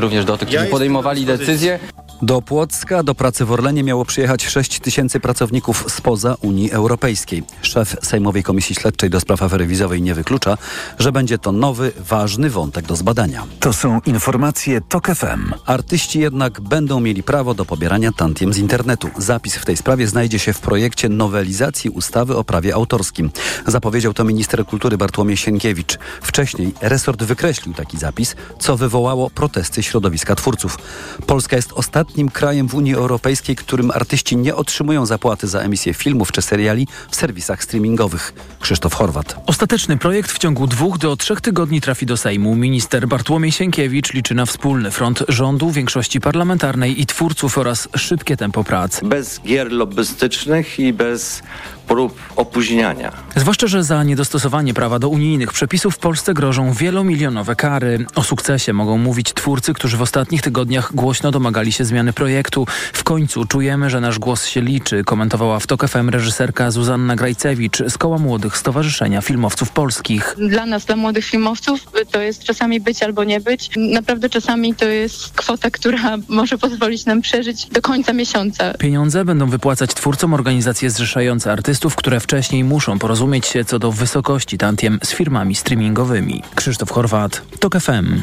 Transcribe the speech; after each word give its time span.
również 0.00 0.24
do 0.24 0.38
tych, 0.38 0.48
którzy 0.48 0.66
podejmowali 0.66 1.24
decyzje. 1.26 1.78
Do 2.22 2.42
Płocka 2.42 3.02
do 3.02 3.14
pracy 3.14 3.44
w 3.44 3.52
Orlenie 3.52 3.82
miało 3.82 4.04
przyjechać 4.04 4.46
6 4.46 4.80
tysięcy 4.80 5.20
pracowników 5.20 5.84
spoza 5.88 6.36
Unii 6.40 6.70
Europejskiej. 6.70 7.42
Szef 7.62 7.96
Sejmowej 8.02 8.42
Komisji 8.42 8.74
Śledczej 8.74 9.10
do 9.10 9.20
spraw 9.20 9.42
afery 9.42 9.66
wizowej 9.66 10.02
nie 10.02 10.14
wyklucza, 10.14 10.58
że 10.98 11.12
będzie 11.12 11.38
to 11.38 11.52
nowy, 11.52 11.92
ważny 12.08 12.50
wątek 12.50 12.86
do 12.86 12.96
zbadania. 12.96 13.44
To 13.60 13.72
są 13.72 14.00
informacje 14.06 14.80
TOK 14.80 15.06
FM. 15.06 15.52
Artyści 15.66 16.20
jednak 16.20 16.60
będą 16.60 17.00
mieli 17.00 17.22
prawo 17.22 17.54
do 17.54 17.64
pobierania 17.64 18.12
tantiem 18.12 18.52
z 18.52 18.58
internetu. 18.58 19.08
Zapis 19.18 19.56
w 19.56 19.64
tej 19.64 19.76
sprawie 19.76 20.06
znajdzie 20.06 20.38
się 20.38 20.52
w 20.52 20.60
projekcie 20.60 21.08
nowelizacji 21.08 21.90
ustawy 21.90 22.36
o 22.36 22.44
prawie 22.44 22.74
autorskim. 22.74 23.30
Zapowiedział 23.66 24.14
to 24.14 24.24
minister 24.24 24.66
kultury 24.66 24.98
Bartłomiej 24.98 25.36
Sienkiewicz. 25.36 25.98
Wcześniej 26.22 26.74
resort 26.80 27.22
wykreślił 27.22 27.74
taki 27.74 27.98
zapis, 27.98 28.36
co 28.58 28.76
wywołało 28.76 29.30
protesty 29.30 29.82
środowiska 29.82 30.34
twórców. 30.34 30.78
Polska 31.26 31.56
jest 31.56 31.72
ostatnim 32.12 32.30
krajem 32.30 32.68
w 32.68 32.74
Unii 32.74 32.94
Europejskiej, 32.94 33.56
którym 33.56 33.90
artyści 33.90 34.36
nie 34.36 34.54
otrzymują 34.54 35.06
zapłaty 35.06 35.48
za 35.48 35.60
emisję 35.60 35.94
filmów 35.94 36.32
czy 36.32 36.42
seriali 36.42 36.86
w 37.10 37.16
serwisach 37.16 37.62
streamingowych. 37.62 38.32
Krzysztof 38.60 38.94
Horwat. 38.94 39.36
Ostateczny 39.46 39.96
projekt 39.96 40.32
w 40.32 40.38
ciągu 40.38 40.66
dwóch 40.66 40.98
do 40.98 41.16
trzech 41.16 41.40
tygodni 41.40 41.80
trafi 41.80 42.06
do 42.06 42.16
Sejmu. 42.16 42.56
Minister 42.56 43.08
Bartłomiej 43.08 43.52
Sienkiewicz 43.52 44.12
liczy 44.12 44.34
na 44.34 44.46
wspólny 44.46 44.90
front 44.90 45.24
rządu, 45.28 45.70
większości 45.70 46.20
parlamentarnej 46.20 47.00
i 47.00 47.06
twórców 47.06 47.58
oraz 47.58 47.88
szybkie 47.96 48.36
tempo 48.36 48.64
prac. 48.64 49.00
Bez 49.04 49.40
gier 49.40 49.72
lobbystycznych 49.72 50.78
i 50.78 50.92
bez 50.92 51.42
prób 51.82 52.20
opóźniania. 52.36 53.12
Zwłaszcza, 53.36 53.66
że 53.66 53.84
za 53.84 54.04
niedostosowanie 54.04 54.74
prawa 54.74 54.98
do 54.98 55.08
unijnych 55.08 55.52
przepisów 55.52 55.94
w 55.94 55.98
Polsce 55.98 56.34
grożą 56.34 56.72
wielomilionowe 56.72 57.56
kary. 57.56 58.06
O 58.14 58.22
sukcesie 58.22 58.72
mogą 58.72 58.98
mówić 58.98 59.32
twórcy, 59.34 59.74
którzy 59.74 59.96
w 59.96 60.02
ostatnich 60.02 60.42
tygodniach 60.42 60.94
głośno 60.94 61.30
domagali 61.30 61.72
się 61.72 61.84
zmiany 61.84 62.12
projektu. 62.12 62.66
W 62.92 63.04
końcu 63.04 63.44
czujemy, 63.44 63.90
że 63.90 64.00
nasz 64.00 64.18
głos 64.18 64.46
się 64.46 64.60
liczy, 64.60 65.04
komentowała 65.04 65.60
w 65.60 65.66
TOK 65.66 65.88
FM 65.88 66.08
reżyserka 66.08 66.70
Zuzanna 66.70 67.16
Grajcewicz 67.16 67.82
z 67.88 67.98
Koła 67.98 68.18
Młodych 68.18 68.56
Stowarzyszenia 68.56 69.20
Filmowców 69.20 69.70
Polskich. 69.70 70.36
Dla 70.38 70.66
nas, 70.66 70.84
dla 70.84 70.96
młodych 70.96 71.24
filmowców, 71.24 71.80
to 72.10 72.20
jest 72.20 72.44
czasami 72.44 72.80
być 72.80 73.02
albo 73.02 73.24
nie 73.24 73.40
być. 73.40 73.70
Naprawdę 73.76 74.28
czasami 74.28 74.74
to 74.74 74.84
jest 74.84 75.32
kwota, 75.32 75.70
która 75.70 76.16
może 76.28 76.58
pozwolić 76.58 77.06
nam 77.06 77.22
przeżyć 77.22 77.66
do 77.66 77.82
końca 77.82 78.12
miesiąca. 78.12 78.74
Pieniądze 78.74 79.24
będą 79.24 79.46
wypłacać 79.46 79.94
twórcom 79.94 80.34
organizacje 80.34 80.90
zrzeszające 80.90 81.52
artystów, 81.52 81.71
które 81.96 82.20
wcześniej 82.20 82.64
muszą 82.64 82.98
porozumieć 82.98 83.46
się 83.46 83.64
co 83.64 83.78
do 83.78 83.92
wysokości 83.92 84.58
tantiem 84.58 84.98
z 85.04 85.12
firmami 85.12 85.54
streamingowymi. 85.54 86.42
Krzysztof 86.54 86.90
Horwat, 86.90 87.42
TOK 87.60 87.74
FM. 87.80 88.20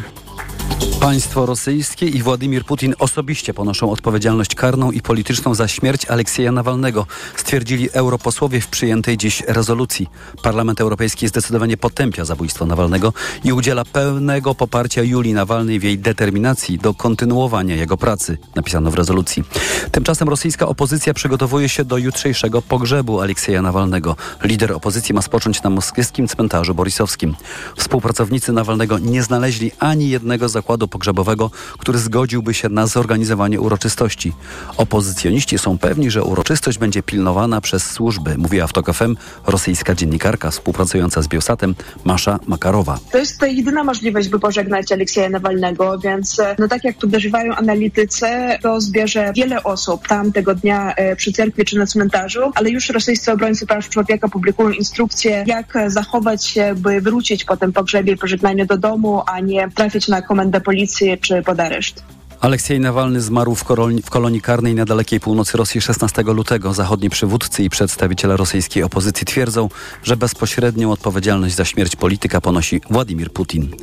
Państwo 0.99 1.45
rosyjskie 1.45 2.05
i 2.05 2.23
Władimir 2.23 2.65
Putin 2.65 2.95
osobiście 2.99 3.53
ponoszą 3.53 3.91
odpowiedzialność 3.91 4.55
karną 4.55 4.91
i 4.91 5.01
polityczną 5.01 5.55
za 5.55 5.67
śmierć 5.67 6.05
Aleksieja 6.05 6.51
Nawalnego, 6.51 7.07
stwierdzili 7.35 7.89
europosłowie 7.93 8.61
w 8.61 8.67
przyjętej 8.67 9.17
dziś 9.17 9.43
rezolucji. 9.47 10.07
Parlament 10.43 10.81
Europejski 10.81 11.27
zdecydowanie 11.27 11.77
potępia 11.77 12.25
zabójstwo 12.25 12.65
Nawalnego 12.65 13.13
i 13.43 13.53
udziela 13.53 13.85
pełnego 13.85 14.55
poparcia 14.55 15.03
Julii 15.03 15.33
Nawalnej 15.33 15.79
w 15.79 15.83
jej 15.83 15.99
determinacji 15.99 16.77
do 16.77 16.93
kontynuowania 16.93 17.75
jego 17.75 17.97
pracy, 17.97 18.37
napisano 18.55 18.91
w 18.91 18.95
rezolucji. 18.95 19.43
Tymczasem 19.91 20.29
rosyjska 20.29 20.67
opozycja 20.67 21.13
przygotowuje 21.13 21.69
się 21.69 21.85
do 21.85 21.97
jutrzejszego 21.97 22.61
pogrzebu 22.61 23.21
Aleksieja 23.21 23.61
Nawalnego. 23.61 24.15
Lider 24.43 24.73
opozycji 24.73 25.15
ma 25.15 25.21
spocząć 25.21 25.63
na 25.63 25.69
moskiewskim 25.69 26.27
cmentarzu 26.27 26.75
borisowskim. 26.75 27.35
Współpracownicy 27.77 28.51
Nawalnego 28.51 28.99
nie 28.99 29.23
znaleźli 29.23 29.71
ani 29.79 30.09
jednego 30.09 30.28
zakładu 30.37 30.87
pogrzebowego, 30.87 31.51
który 31.79 31.99
zgodziłby 31.99 32.53
się 32.53 32.69
na 32.69 32.87
zorganizowanie 32.87 33.61
uroczystości. 33.61 34.33
Opozycjoniści 34.77 35.57
są 35.57 35.77
pewni, 35.77 36.11
że 36.11 36.23
uroczystość 36.23 36.77
będzie 36.77 37.03
pilnowana 37.03 37.61
przez 37.61 37.91
służby, 37.91 38.37
mówiła 38.37 38.67
w 38.67 38.73
TOK 38.73 38.93
FM 38.93 39.15
rosyjska 39.47 39.95
dziennikarka 39.95 40.51
współpracująca 40.51 41.21
z 41.21 41.27
Biosatem 41.27 41.75
Masza 42.03 42.39
Makarowa. 42.47 42.99
To 43.11 43.17
jest 43.17 43.41
jedyna 43.41 43.83
możliwość, 43.83 44.29
by 44.29 44.39
pożegnać 44.39 44.91
Aleksieja 44.91 45.29
Nawalnego, 45.29 45.99
więc 45.99 46.41
no 46.59 46.67
tak 46.67 46.83
jak 46.83 46.97
podejrzewają 46.97 47.55
analitycy, 47.55 48.25
to 48.61 48.81
zbierze 48.81 49.31
wiele 49.35 49.63
osób 49.63 50.07
tam 50.07 50.31
tego 50.31 50.55
dnia 50.55 50.93
e, 50.95 51.15
przy 51.15 51.31
cerkwi 51.31 51.65
czy 51.65 51.77
na 51.77 51.85
cmentarzu, 51.85 52.51
ale 52.55 52.69
już 52.69 52.89
rosyjscy 52.89 53.31
obrońcy 53.31 53.67
praw 53.67 53.89
człowieka 53.89 54.27
publikują 54.27 54.69
instrukcje, 54.69 55.43
jak 55.47 55.73
zachować 55.87 56.45
się, 56.45 56.75
by 56.75 57.01
wrócić 57.01 57.45
po 57.45 57.57
tym 57.57 57.73
pogrzebie 57.73 58.17
pożegnaniu 58.17 58.65
do 58.65 58.77
domu, 58.77 59.21
a 59.25 59.39
nie 59.39 59.69
trafić 59.75 60.07
na 60.07 60.18
komendę 60.21 60.61
policji 60.61 61.17
czy 61.21 61.43
pod 61.43 61.59
areszt. 61.59 62.03
Aleksiej 62.39 62.79
Nawalny 62.79 63.21
zmarł 63.21 63.55
w 63.55 63.63
kolonii, 63.63 64.01
w 64.01 64.09
kolonii 64.09 64.41
karnej 64.41 64.75
na 64.75 64.85
dalekiej 64.85 65.19
północy 65.19 65.57
Rosji 65.57 65.81
16 65.81 66.23
lutego. 66.23 66.73
Zachodni 66.73 67.09
przywódcy 67.09 67.63
i 67.63 67.69
przedstawiciele 67.69 68.37
rosyjskiej 68.37 68.83
opozycji 68.83 69.25
twierdzą, 69.25 69.69
że 70.03 70.17
bezpośrednią 70.17 70.91
odpowiedzialność 70.91 71.55
za 71.55 71.65
śmierć 71.65 71.95
polityka 71.95 72.41
ponosi 72.41 72.81
Władimir 72.89 73.31
Putin. 73.31 73.75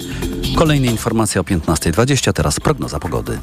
Kolejne 0.56 0.86
informacje 0.86 1.41
o 1.41 1.44
15.20, 1.44 2.32
teraz 2.32 2.60
prognoza 2.60 3.00
pogody. 3.00 3.38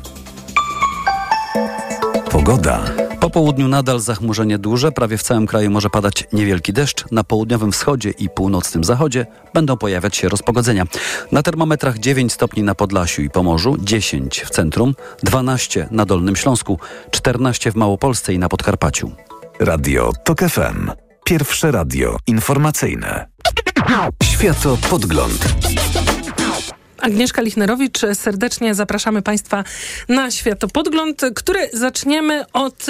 Pogoda. 2.31 3.12
Po 3.23 3.29
południu 3.29 3.67
nadal 3.67 3.99
zachmurzenie 3.99 4.57
duże, 4.57 4.91
prawie 4.91 5.17
w 5.17 5.23
całym 5.23 5.47
kraju 5.47 5.71
może 5.71 5.89
padać 5.89 6.27
niewielki 6.33 6.73
deszcz. 6.73 7.11
Na 7.11 7.23
południowym 7.23 7.71
wschodzie 7.71 8.09
i 8.09 8.29
północnym 8.29 8.83
zachodzie 8.83 9.25
będą 9.53 9.77
pojawiać 9.77 10.15
się 10.15 10.29
rozpogodzenia. 10.29 10.85
Na 11.31 11.43
termometrach 11.43 11.99
9 11.99 12.33
stopni 12.33 12.63
na 12.63 12.75
Podlasiu 12.75 13.21
i 13.21 13.29
Pomorzu, 13.29 13.77
10 13.79 14.41
w 14.41 14.49
centrum, 14.49 14.95
12 15.23 15.87
na 15.91 16.05
Dolnym 16.05 16.35
Śląsku, 16.35 16.79
14 17.11 17.71
w 17.71 17.75
Małopolsce 17.75 18.33
i 18.33 18.39
na 18.39 18.49
Podkarpaciu. 18.49 19.11
Radio 19.59 20.11
TOK 20.23 20.39
FM. 20.39 20.91
Pierwsze 21.25 21.71
radio 21.71 22.17
informacyjne. 22.27 23.27
Światopodgląd. 24.23 25.55
Agnieszka 27.03 27.41
Lichnerowicz, 27.41 27.99
serdecznie 28.13 28.75
zapraszamy 28.75 29.21
Państwa 29.21 29.63
na 30.09 30.31
Światopodgląd, 30.31 31.21
który 31.35 31.69
zaczniemy 31.73 32.45
od 32.53 32.85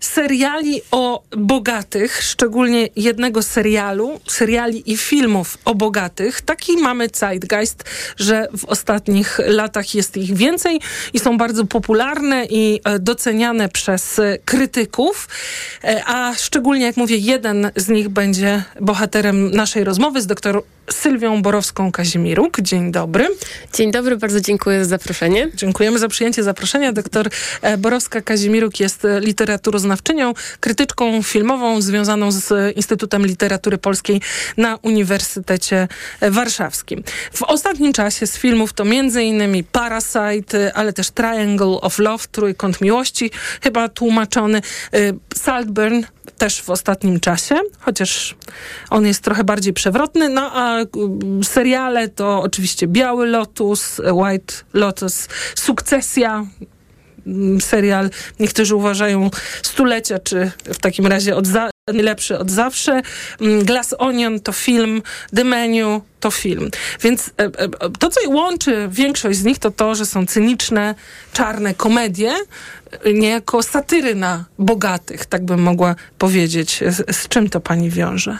seriali 0.00 0.80
o 0.90 1.22
bogatych, 1.36 2.22
szczególnie 2.22 2.88
jednego 2.96 3.42
serialu, 3.42 4.20
seriali 4.28 4.92
i 4.92 4.96
filmów 4.96 5.58
o 5.64 5.74
bogatych. 5.74 6.40
Taki 6.40 6.76
mamy 6.76 7.08
zeitgeist, 7.12 7.84
że 8.16 8.48
w 8.58 8.64
ostatnich 8.64 9.38
latach 9.46 9.94
jest 9.94 10.16
ich 10.16 10.34
więcej 10.34 10.80
i 11.12 11.18
są 11.18 11.38
bardzo 11.38 11.64
popularne 11.64 12.46
i 12.50 12.80
doceniane 13.00 13.68
przez 13.68 14.20
krytyków, 14.44 15.28
a 16.06 16.32
szczególnie, 16.38 16.84
jak 16.84 16.96
mówię, 16.96 17.16
jeden 17.16 17.70
z 17.76 17.88
nich 17.88 18.08
będzie 18.08 18.62
bohaterem 18.80 19.50
naszej 19.50 19.84
rozmowy 19.84 20.22
z 20.22 20.26
doktor 20.26 20.62
Sylwią 20.90 21.42
Borowską-Kazimiruk. 21.42 22.60
Dzień 22.60 22.92
dobry. 22.92 23.25
Dzień 23.72 23.92
dobry, 23.92 24.16
bardzo 24.16 24.40
dziękuję 24.40 24.84
za 24.84 24.96
zaproszenie. 24.96 25.48
Dziękujemy 25.54 25.98
za 25.98 26.08
przyjęcie 26.08 26.42
zaproszenia. 26.42 26.92
Doktor 26.92 27.28
e, 27.62 27.78
Borowska-Kazimiruk 27.78 28.80
jest 28.80 29.06
literaturoznawczynią, 29.20 30.34
krytyczką 30.60 31.22
filmową 31.22 31.82
związaną 31.82 32.32
z 32.32 32.76
Instytutem 32.76 33.26
Literatury 33.26 33.78
Polskiej 33.78 34.20
na 34.56 34.78
Uniwersytecie 34.82 35.88
Warszawskim. 36.20 37.02
W 37.32 37.42
ostatnim 37.42 37.92
czasie 37.92 38.26
z 38.26 38.38
filmów 38.38 38.72
to 38.72 38.84
m.in. 38.84 39.64
Parasite, 39.72 40.72
ale 40.74 40.92
też 40.92 41.10
Triangle 41.10 41.66
of 41.66 41.98
Love, 41.98 42.24
Trójkąt 42.32 42.80
Miłości, 42.80 43.30
chyba 43.60 43.88
tłumaczony, 43.88 44.58
e, 44.58 44.98
Saltburn, 45.34 46.02
też 46.38 46.62
w 46.62 46.70
ostatnim 46.70 47.20
czasie, 47.20 47.54
chociaż 47.80 48.36
on 48.90 49.06
jest 49.06 49.22
trochę 49.22 49.44
bardziej 49.44 49.72
przewrotny. 49.72 50.28
No 50.28 50.50
a 50.54 50.78
seriale 51.42 52.08
to 52.08 52.42
oczywiście 52.42 52.86
Biały 52.86 53.26
Lotus, 53.26 54.00
White 54.12 54.54
Lotus, 54.72 55.28
Sukcesja, 55.54 56.46
serial 57.60 58.10
niektórzy 58.40 58.74
uważają 58.76 59.30
stulecia, 59.62 60.18
czy 60.18 60.50
w 60.64 60.78
takim 60.78 61.06
razie 61.06 61.36
od 61.36 61.46
za 61.46 61.70
najlepszy 61.92 62.38
od 62.38 62.50
zawsze. 62.50 63.02
Glass 63.62 63.94
Onion 63.98 64.40
to 64.40 64.52
film, 64.52 65.02
The 65.36 65.44
Menu 65.44 66.00
to 66.20 66.30
film. 66.30 66.70
Więc 67.00 67.30
to, 67.98 68.10
co 68.10 68.30
łączy 68.30 68.88
większość 68.90 69.38
z 69.38 69.44
nich, 69.44 69.58
to 69.58 69.70
to, 69.70 69.94
że 69.94 70.06
są 70.06 70.26
cyniczne, 70.26 70.94
czarne 71.32 71.74
komedie, 71.74 72.34
niejako 73.14 73.62
satyry 73.62 74.14
na 74.14 74.44
bogatych, 74.58 75.26
tak 75.26 75.44
bym 75.44 75.62
mogła 75.62 75.94
powiedzieć. 76.18 76.82
Z, 76.88 77.16
z 77.16 77.28
czym 77.28 77.50
to 77.50 77.60
pani 77.60 77.90
wiąże? 77.90 78.38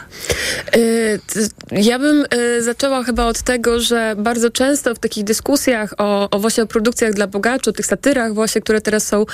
Ja 1.71 1.99
bym 1.99 2.25
zaczęła 2.59 3.03
chyba 3.03 3.25
od 3.25 3.41
tego, 3.41 3.79
że 3.79 4.15
bardzo 4.17 4.49
często 4.49 4.95
w 4.95 4.99
takich 4.99 5.23
dyskusjach 5.23 5.93
o, 5.97 6.29
o 6.29 6.39
właśnie 6.39 6.63
o 6.63 6.67
produkcjach 6.67 7.13
dla 7.13 7.27
bogaczy, 7.27 7.69
o 7.69 7.73
tych 7.73 7.85
satyrach 7.85 8.33
właśnie, 8.33 8.61
które 8.61 8.81
teraz 8.81 9.07
są, 9.07 9.25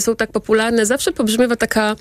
są 0.00 0.16
tak 0.16 0.32
popularne, 0.32 0.86
zawsze 0.86 1.12
pobrzmiewa 1.12 1.56
taka 1.56 1.96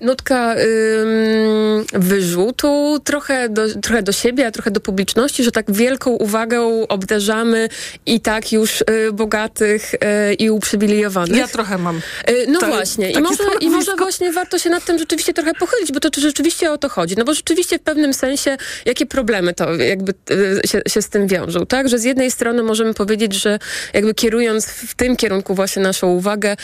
nutka 0.00 0.54
ym, 0.54 1.84
wyrzutu 1.92 3.00
trochę 3.04 3.48
do, 3.48 3.62
trochę 3.82 4.02
do 4.02 4.12
siebie, 4.12 4.46
a 4.46 4.50
trochę 4.50 4.70
do 4.70 4.80
publiczności, 4.80 5.44
że 5.44 5.52
tak 5.52 5.72
wielką 5.72 6.10
uwagą 6.10 6.86
obdarzamy 6.88 7.68
i 8.06 8.20
tak 8.20 8.52
już 8.52 8.80
y, 8.80 9.12
bogatych 9.12 9.94
y, 9.94 10.34
i 10.34 10.50
uprzywilejowanych. 10.50 11.36
Ja 11.36 11.48
trochę 11.48 11.78
mam. 11.78 12.00
Y, 12.30 12.46
no 12.48 12.60
właśnie. 12.60 13.10
I 13.10 13.20
może, 13.20 13.44
I 13.60 13.70
może 13.70 13.96
właśnie 13.96 14.32
warto 14.32 14.58
się 14.58 14.70
nad 14.70 14.84
tym 14.84 14.98
rzeczywiście 14.98 15.32
trochę 15.32 15.54
pochylić, 15.54 15.92
bo 15.92 16.00
to 16.00 16.20
rzeczywiście 16.20 16.72
o 16.72 16.78
to 16.78 16.88
chodzi. 16.88 17.14
No 17.18 17.24
bo 17.24 17.34
rzeczywiście 17.34 17.78
w 17.78 17.82
pewnym 17.82 18.14
sensie, 18.14 18.56
jakie 18.84 19.06
problemy 19.06 19.54
to 19.54 19.74
jakby 19.74 20.14
y, 20.30 20.68
się, 20.68 20.82
się 20.88 21.02
z 21.02 21.08
tym 21.08 21.26
wiążą, 21.26 21.66
tak? 21.66 21.88
Że 21.88 21.98
z 21.98 22.04
jednej 22.04 22.30
strony 22.30 22.62
możemy 22.62 22.94
powiedzieć, 22.94 23.34
że 23.34 23.58
jakby 23.92 24.14
kierując 24.14 24.66
w 24.66 24.94
tym 24.94 25.16
kierunku 25.16 25.54
właśnie 25.54 25.82
naszą 25.82 26.06
uwagę, 26.06 26.56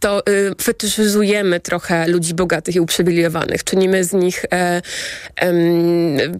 to 0.00 0.22
y, 0.28 0.52
fetyszyzujemy 0.62 1.60
trochę 1.60 2.08
ludzi 2.08 2.34
bogatych 2.34 2.55
i 2.74 2.80
uprzywilejowanych. 2.80 3.64
Czynimy 3.64 4.04
z 4.04 4.12
nich 4.12 4.44
e, 4.44 4.82
e, 5.36 5.52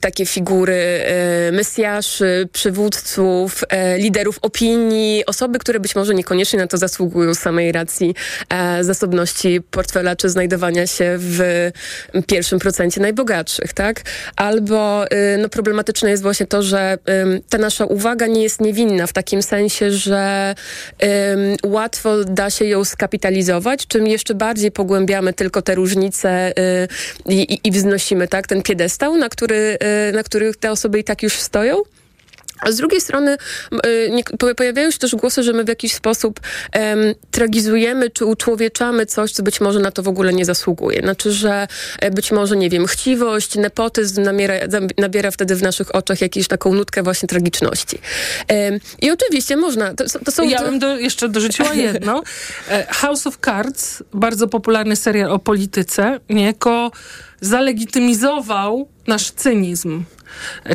takie 0.01 0.27
figury 0.27 0.75
e, 0.75 1.53
mesjaszy, 1.53 2.49
przywódców, 2.53 3.65
e, 3.69 3.99
liderów 3.99 4.39
opinii, 4.43 5.27
osoby, 5.27 5.59
które 5.59 5.81
być 5.81 5.95
może 5.95 6.15
niekoniecznie 6.15 6.59
na 6.59 6.67
to 6.67 6.79
zasługują 6.79 7.35
z 7.35 7.39
samej 7.39 7.73
racji 7.73 8.15
e, 8.49 8.85
zasobności 8.85 9.61
portfela, 9.71 10.17
czy 10.17 10.29
znajdowania 10.29 10.87
się 10.87 11.17
w 11.19 11.71
pierwszym 12.27 12.59
procencie 12.59 13.01
najbogatszych, 13.01 13.73
tak? 13.73 14.03
Albo 14.37 15.05
y, 15.05 15.39
no, 15.39 15.49
problematyczne 15.49 16.11
jest 16.11 16.23
właśnie 16.23 16.47
to, 16.47 16.63
że 16.63 16.99
ta 17.49 17.59
nasza 17.59 17.85
uwaga 17.85 18.27
nie 18.27 18.43
jest 18.43 18.61
niewinna 18.61 19.07
w 19.07 19.13
takim 19.13 19.43
sensie, 19.43 19.93
że 19.93 20.55
łatwo 21.67 22.25
da 22.25 22.51
się 22.51 22.65
ją 22.65 22.85
skapitalizować, 22.85 23.87
czym 23.87 24.07
jeszcze 24.07 24.35
bardziej 24.35 24.73
pogłębiamy 24.73 25.33
tylko 25.33 25.63
te 25.63 25.75
różnice 25.75 26.06
y, 27.29 27.33
i, 27.33 27.61
i 27.65 27.71
wznosimy 27.71 28.29
tak, 28.29 28.47
ten 28.47 28.63
piedestał, 28.63 29.17
na, 29.17 29.29
który, 29.29 29.79
y, 30.09 30.13
na 30.13 30.23
których 30.23 30.57
te 30.57 30.71
osoby 30.71 30.99
i 30.99 31.05
tak 31.05 31.23
już 31.23 31.33
stoją. 31.33 31.83
A 32.61 32.73
z 32.73 32.77
drugiej 32.77 33.01
strony 33.01 33.37
y, 34.43 34.55
pojawiają 34.57 34.91
się 34.91 34.99
też 34.99 35.15
głosy, 35.15 35.43
że 35.43 35.53
my 35.53 35.65
w 35.65 35.69
jakiś 35.69 35.95
sposób 35.95 36.41
um, 36.75 37.15
tragizujemy 37.31 38.11
czy 38.11 38.25
uczłowieczamy 38.25 39.07
coś, 39.07 39.33
co 39.33 39.43
być 39.43 39.61
może 39.61 39.81
na 39.81 39.91
to 39.91 40.03
w 40.03 40.09
ogóle 40.09 40.33
nie 40.33 40.45
zasługuje. 40.45 41.01
Znaczy, 41.01 41.33
że 41.33 41.69
e, 41.99 42.11
być 42.11 42.33
może, 42.33 42.57
nie 42.57 42.71
wiem, 42.71 42.87
chciwość, 42.87 43.55
nepotyzm 43.55 44.23
nabiera, 44.23 44.55
nabiera 44.99 45.31
wtedy 45.31 45.57
w 45.57 45.63
naszych 45.63 45.95
oczach 45.95 46.21
jakąś 46.21 46.49
taką 46.49 46.75
nutkę 46.75 47.03
właśnie 47.03 47.29
tragiczności. 47.29 47.99
I 49.03 49.11
oczywiście 49.11 49.57
można... 49.57 49.95
To, 49.95 50.05
to 50.25 50.31
są 50.31 50.49
ja 50.49 50.63
bym 50.63 50.79
do, 50.79 50.99
jeszcze 50.99 51.29
dorzuciła 51.29 51.75
jedno. 51.75 52.23
E, 52.71 52.87
House 52.91 53.27
of 53.27 53.39
Cards, 53.45 54.03
bardzo 54.15 54.49
popularny 54.49 54.97
serial 54.97 55.33
o 55.33 55.39
polityce, 55.39 56.21
niejako 56.31 56.91
zalegitymizował 57.41 58.89
nasz 59.07 59.31
cynizm. 59.31 60.05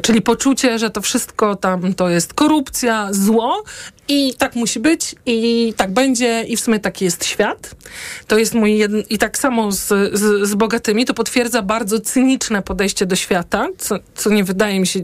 Czyli 0.02 0.22
poczucie, 0.22 0.80
że 0.80 0.90
to 0.90 1.02
wszystko 1.02 1.56
tam 1.56 1.94
to 1.94 2.10
jest 2.10 2.34
korupcja, 2.34 3.08
zło 3.12 3.64
i 4.08 4.34
tak 4.38 4.56
musi 4.56 4.80
być 4.80 5.16
i 5.26 5.74
tak 5.78 5.94
będzie 5.94 6.44
i 6.48 6.58
w 6.58 6.60
sumie 6.60 6.80
taki 6.80 7.06
jest 7.06 7.26
świat. 7.26 7.76
To 8.28 8.38
jest 8.38 8.54
mój 8.54 8.78
jeden... 8.78 9.04
I 9.10 9.18
tak 9.18 9.38
samo 9.38 9.72
z, 9.72 9.88
z, 10.14 10.50
z 10.50 10.56
bogatymi 10.56 11.06
to 11.06 11.14
potwierdza 11.14 11.62
bardzo 11.62 12.00
cyniczne 12.00 12.62
podejście 12.62 13.06
do 13.06 13.16
świata, 13.16 13.68
co, 13.78 13.96
co 14.16 14.30
nie 14.30 14.44
wydaje 14.44 14.80
mi 14.80 14.88
się 14.88 15.00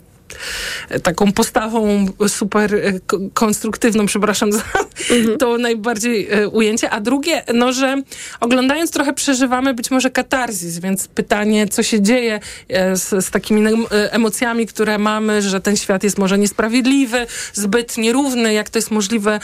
taką 1.04 1.32
postawą 1.32 2.06
super 2.28 2.76
e, 2.76 2.94
konstruktywną, 3.34 4.06
przepraszam 4.06 4.52
za 4.52 4.62
mhm. 5.10 5.38
to 5.38 5.58
najbardziej 5.58 6.28
e, 6.32 6.50
ujęcie. 6.50 6.90
A 6.90 7.00
drugie, 7.00 7.44
no, 7.54 7.74
że 7.74 8.02
oglądając 8.40 8.92
trochę 8.92 9.14
przeżywamy 9.14 9.74
być 9.74 9.92
może 9.92 10.10
katarzis, 10.10 10.80
więc 10.80 11.08
pytanie, 11.08 11.68
co 11.68 11.84
się 11.84 12.02
dzieje 12.02 12.40
e, 12.70 12.96
z, 12.98 13.26
z 13.26 13.32
takimi 13.32 13.72
emocjami, 13.92 14.68
które 14.68 14.98
mamy, 14.98 15.42
że 15.42 15.62
ten 15.62 15.78
świat 15.78 16.04
jest 16.04 16.18
może 16.18 16.38
niesprawiedliwy, 16.38 17.28
zbyt 17.54 17.98
nierówny, 17.98 18.54
jak 18.54 18.70
to 18.70 18.78
jest 18.78 18.92
możliwe, 18.92 19.40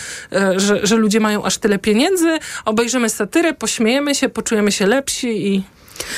że, 0.56 0.88
że 0.88 0.96
ludzie 0.96 1.20
mają 1.20 1.44
aż 1.44 1.58
tyle 1.58 1.80
pieniędzy. 1.80 2.40
Obejrzymy 2.66 3.10
satyrę, 3.10 3.54
pośmiejemy 3.54 4.16
się, 4.16 4.30
poczujemy 4.30 4.72
się 4.72 4.86
lepsi 4.86 5.48
i 5.48 5.64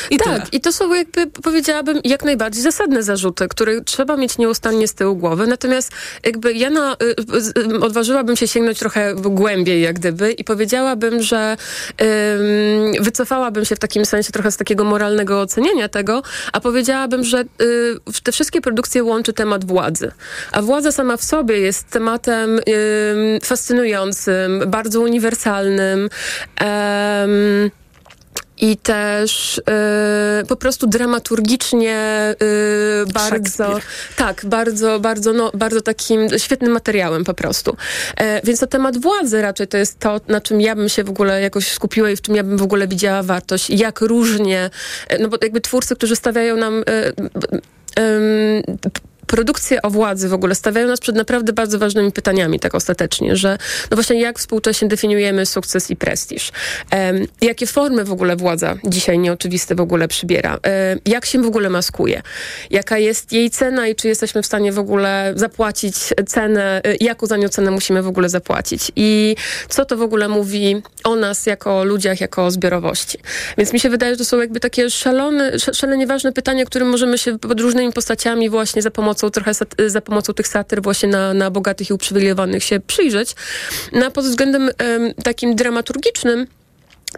i 0.10 0.18
tak, 0.18 0.28
tyle. 0.28 0.46
i 0.52 0.62
to 0.62 0.72
są 0.72 0.94
jakby 0.94 1.28
powiedziałabym 1.28 2.00
jak 2.04 2.24
najbardziej 2.24 2.64
zasadne 2.64 3.04
zarzuty, 3.04 3.48
które 3.48 3.82
trzeba 3.82 4.18
mieć 4.18 4.38
nieustannie 4.38 4.88
z 4.88 4.94
tyłu 4.94 5.16
głowy. 5.16 5.48
Natomiast 5.48 5.92
jakby 6.24 6.54
ja 6.54 6.70
na, 6.70 6.94
y, 6.94 7.16
y, 7.74 7.80
odważyłabym 7.80 8.36
się 8.36 8.48
sięgnąć 8.48 8.80
trochę 8.80 9.16
głębiej 9.16 9.82
jak 9.82 9.96
gdyby 9.96 10.32
i 10.32 10.44
powiedziałabym, 10.44 11.22
że 11.22 11.58
y, 12.02 13.02
wycofałabym 13.02 13.66
się 13.66 13.76
w 13.76 13.80
takim 13.80 14.06
sensie 14.06 14.32
trochę 14.32 14.52
z 14.52 14.58
takiego 14.58 14.84
moralnego 14.84 15.42
ocenienia 15.42 15.90
tego, 15.90 16.24
a 16.54 16.60
powiedziałabym, 16.60 17.24
że 17.24 17.42
y, 17.62 18.22
te 18.24 18.32
wszystkie 18.32 18.62
produkcje 18.62 19.04
łączy 19.04 19.34
temat 19.34 19.66
władzy. 19.66 20.12
A 20.52 20.62
władza 20.62 20.92
sama 20.92 21.18
w 21.18 21.24
sobie 21.24 21.60
jest 21.60 21.90
tematem 21.90 22.60
fascynującym, 23.42 24.64
bardzo 24.68 25.02
uniwersalnym 25.02 26.10
i 28.58 28.78
też 28.78 29.58
y, 29.58 30.46
po 30.48 30.56
prostu 30.56 30.88
dramaturgicznie 30.88 32.36
y, 32.42 33.14
bardzo, 33.14 33.80
tak, 34.16 34.46
bardzo, 34.46 35.00
bardzo, 35.00 35.34
no, 35.34 35.52
bardzo 35.54 35.82
takim 35.82 36.28
świetnym 36.38 36.72
materiałem 36.72 37.24
po 37.24 37.34
prostu. 37.34 37.78
E, 38.18 38.42
więc 38.42 38.62
na 38.62 38.68
temat 38.68 38.98
władzy 38.98 39.42
raczej 39.42 39.68
to 39.68 39.78
jest 39.78 40.00
to, 40.00 40.22
na 40.28 40.42
czym 40.42 40.62
ja 40.62 40.76
bym 40.76 40.90
się 40.90 41.04
w 41.04 41.10
ogóle 41.10 41.42
jakoś 41.42 41.68
skupiła 41.68 42.10
i 42.10 42.16
w 42.16 42.22
czym 42.22 42.36
ja 42.36 42.44
bym 42.44 42.58
w 42.58 42.64
ogóle 42.64 42.88
widziała 42.88 43.24
wartość. 43.24 43.70
Jak 43.70 44.02
różnie, 44.02 44.70
e, 45.08 45.20
no 45.20 45.30
bo 45.30 45.38
jakby 45.42 45.62
twórcy, 45.62 45.96
którzy 45.96 46.16
stawiają 46.16 46.58
nam 46.58 46.84
y, 48.00 48.64
produkcje 49.28 49.82
o 49.82 49.90
władzy 49.90 50.30
w 50.30 50.34
ogóle 50.34 50.56
stawiają 50.56 50.88
nas 50.88 51.00
przed 51.00 51.16
naprawdę 51.16 51.54
bardzo 51.54 51.80
ważnymi 51.80 52.12
pytaniami, 52.12 52.60
tak 52.60 52.76
ostatecznie, 52.76 53.36
że 53.36 53.58
no 53.92 53.96
właśnie 53.96 54.22
jak 54.22 54.40
współcześnie 54.40 54.88
definiujemy 54.88 55.46
sukces 55.46 55.92
i 55.92 55.96
prestiż? 55.96 56.52
Um, 56.92 57.28
jakie 57.42 57.68
formy 57.68 58.04
w 58.04 58.12
ogóle 58.12 58.36
władza 58.36 58.76
dzisiaj 58.84 59.20
nieoczywiste 59.20 59.76
w 59.76 59.82
ogóle 59.82 60.08
przybiera? 60.08 60.52
Um, 60.52 61.00
jak 61.06 61.26
się 61.26 61.42
w 61.42 61.46
ogóle 61.46 61.70
maskuje? 61.70 62.22
Jaka 62.70 62.98
jest 62.98 63.32
jej 63.32 63.50
cena 63.50 63.88
i 63.88 63.96
czy 63.96 64.08
jesteśmy 64.08 64.42
w 64.42 64.46
stanie 64.46 64.72
w 64.72 64.80
ogóle 64.80 65.34
zapłacić 65.36 65.96
cenę, 66.28 66.82
y, 66.88 66.98
jaką 67.00 67.28
za 67.28 67.38
nią 67.38 67.50
cenę 67.50 67.72
musimy 67.72 68.02
w 68.02 68.08
ogóle 68.08 68.30
zapłacić? 68.30 68.92
I 68.96 69.36
co 69.70 69.86
to 69.86 69.98
w 69.98 70.02
ogóle 70.02 70.28
mówi 70.28 70.82
o 71.04 71.16
nas 71.16 71.46
jako 71.46 71.84
ludziach, 71.84 72.22
jako 72.22 72.52
zbiorowości? 72.52 73.18
Więc 73.58 73.74
mi 73.74 73.80
się 73.80 73.90
wydaje, 73.90 74.14
że 74.14 74.18
to 74.18 74.26
są 74.26 74.40
jakby 74.40 74.60
takie 74.60 74.90
szalone, 74.90 75.60
szalenie 75.60 76.08
ważne 76.08 76.32
pytania, 76.32 76.66
którym 76.66 76.90
możemy 76.90 77.18
się 77.18 77.40
pod 77.40 77.60
różnymi 77.60 77.94
postaciami 77.94 78.50
właśnie 78.50 78.82
za 78.82 78.92
pomocą 78.92 79.15
pomocą 79.16 79.30
trochę 79.30 79.52
za 79.88 80.02
pomocą 80.02 80.34
tych 80.34 80.48
satyr 80.48 80.82
właśnie 80.82 81.10
na, 81.10 81.34
na 81.34 81.52
bogatych 81.52 81.90
i 81.90 81.94
uprzywilejowanych 81.94 82.64
się 82.64 82.80
przyjrzeć. 82.80 83.36
No, 83.92 84.12
pod 84.12 84.26
względem 84.26 84.70
takim 85.24 85.56
dramaturgicznym 85.56 86.48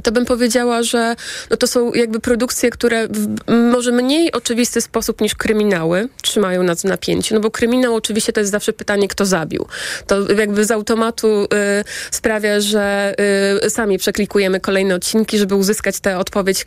to 0.03 0.11
bym 0.11 0.25
powiedziała, 0.25 0.83
że 0.83 1.15
no 1.49 1.57
to 1.57 1.67
są 1.67 1.93
jakby 1.93 2.19
produkcje, 2.19 2.69
które 2.69 3.07
w 3.07 3.27
może 3.47 3.91
mniej 3.91 4.31
oczywisty 4.31 4.81
sposób 4.81 5.21
niż 5.21 5.35
kryminały 5.35 6.09
trzymają 6.21 6.63
nas 6.63 6.81
w 6.81 6.83
napięciu, 6.83 7.35
no 7.35 7.41
bo 7.41 7.51
kryminał 7.51 7.95
oczywiście 7.95 8.33
to 8.33 8.39
jest 8.39 8.51
zawsze 8.51 8.73
pytanie, 8.73 9.07
kto 9.07 9.25
zabił. 9.25 9.65
To 10.07 10.31
jakby 10.31 10.65
z 10.65 10.71
automatu 10.71 11.43
y, 11.43 11.47
sprawia, 12.11 12.61
że 12.61 13.15
y, 13.65 13.69
sami 13.69 13.97
przeklikujemy 13.97 14.59
kolejne 14.59 14.95
odcinki, 14.95 15.37
żeby 15.37 15.55
uzyskać 15.55 15.99
tę 15.99 16.17
odpowiedź, 16.17 16.65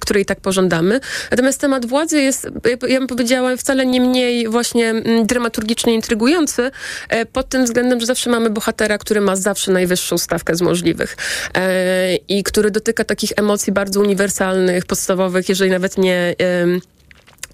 której 0.00 0.24
tak 0.24 0.40
pożądamy. 0.40 1.00
Natomiast 1.30 1.60
temat 1.60 1.86
władzy 1.86 2.20
jest, 2.20 2.48
ja 2.88 2.98
bym 2.98 3.06
powiedziała, 3.06 3.56
wcale 3.56 3.86
nie 3.86 4.00
mniej 4.00 4.48
właśnie 4.48 4.90
mm, 4.90 5.26
dramaturgicznie 5.26 5.94
intrygujący 5.94 6.70
y, 7.14 7.26
pod 7.26 7.48
tym 7.48 7.64
względem, 7.64 8.00
że 8.00 8.06
zawsze 8.06 8.30
mamy 8.30 8.50
bohatera, 8.50 8.98
który 8.98 9.20
ma 9.20 9.36
zawsze 9.36 9.72
najwyższą 9.72 10.18
stawkę 10.18 10.56
z 10.56 10.62
możliwych 10.62 11.16
e, 11.54 12.16
i 12.16 12.42
który 12.42 12.63
który 12.64 12.72
dotyka 12.72 13.04
takich 13.04 13.32
emocji 13.36 13.72
bardzo 13.72 14.00
uniwersalnych, 14.00 14.86
podstawowych, 14.86 15.48
jeżeli 15.48 15.70
nawet 15.70 15.98
nie 15.98 16.34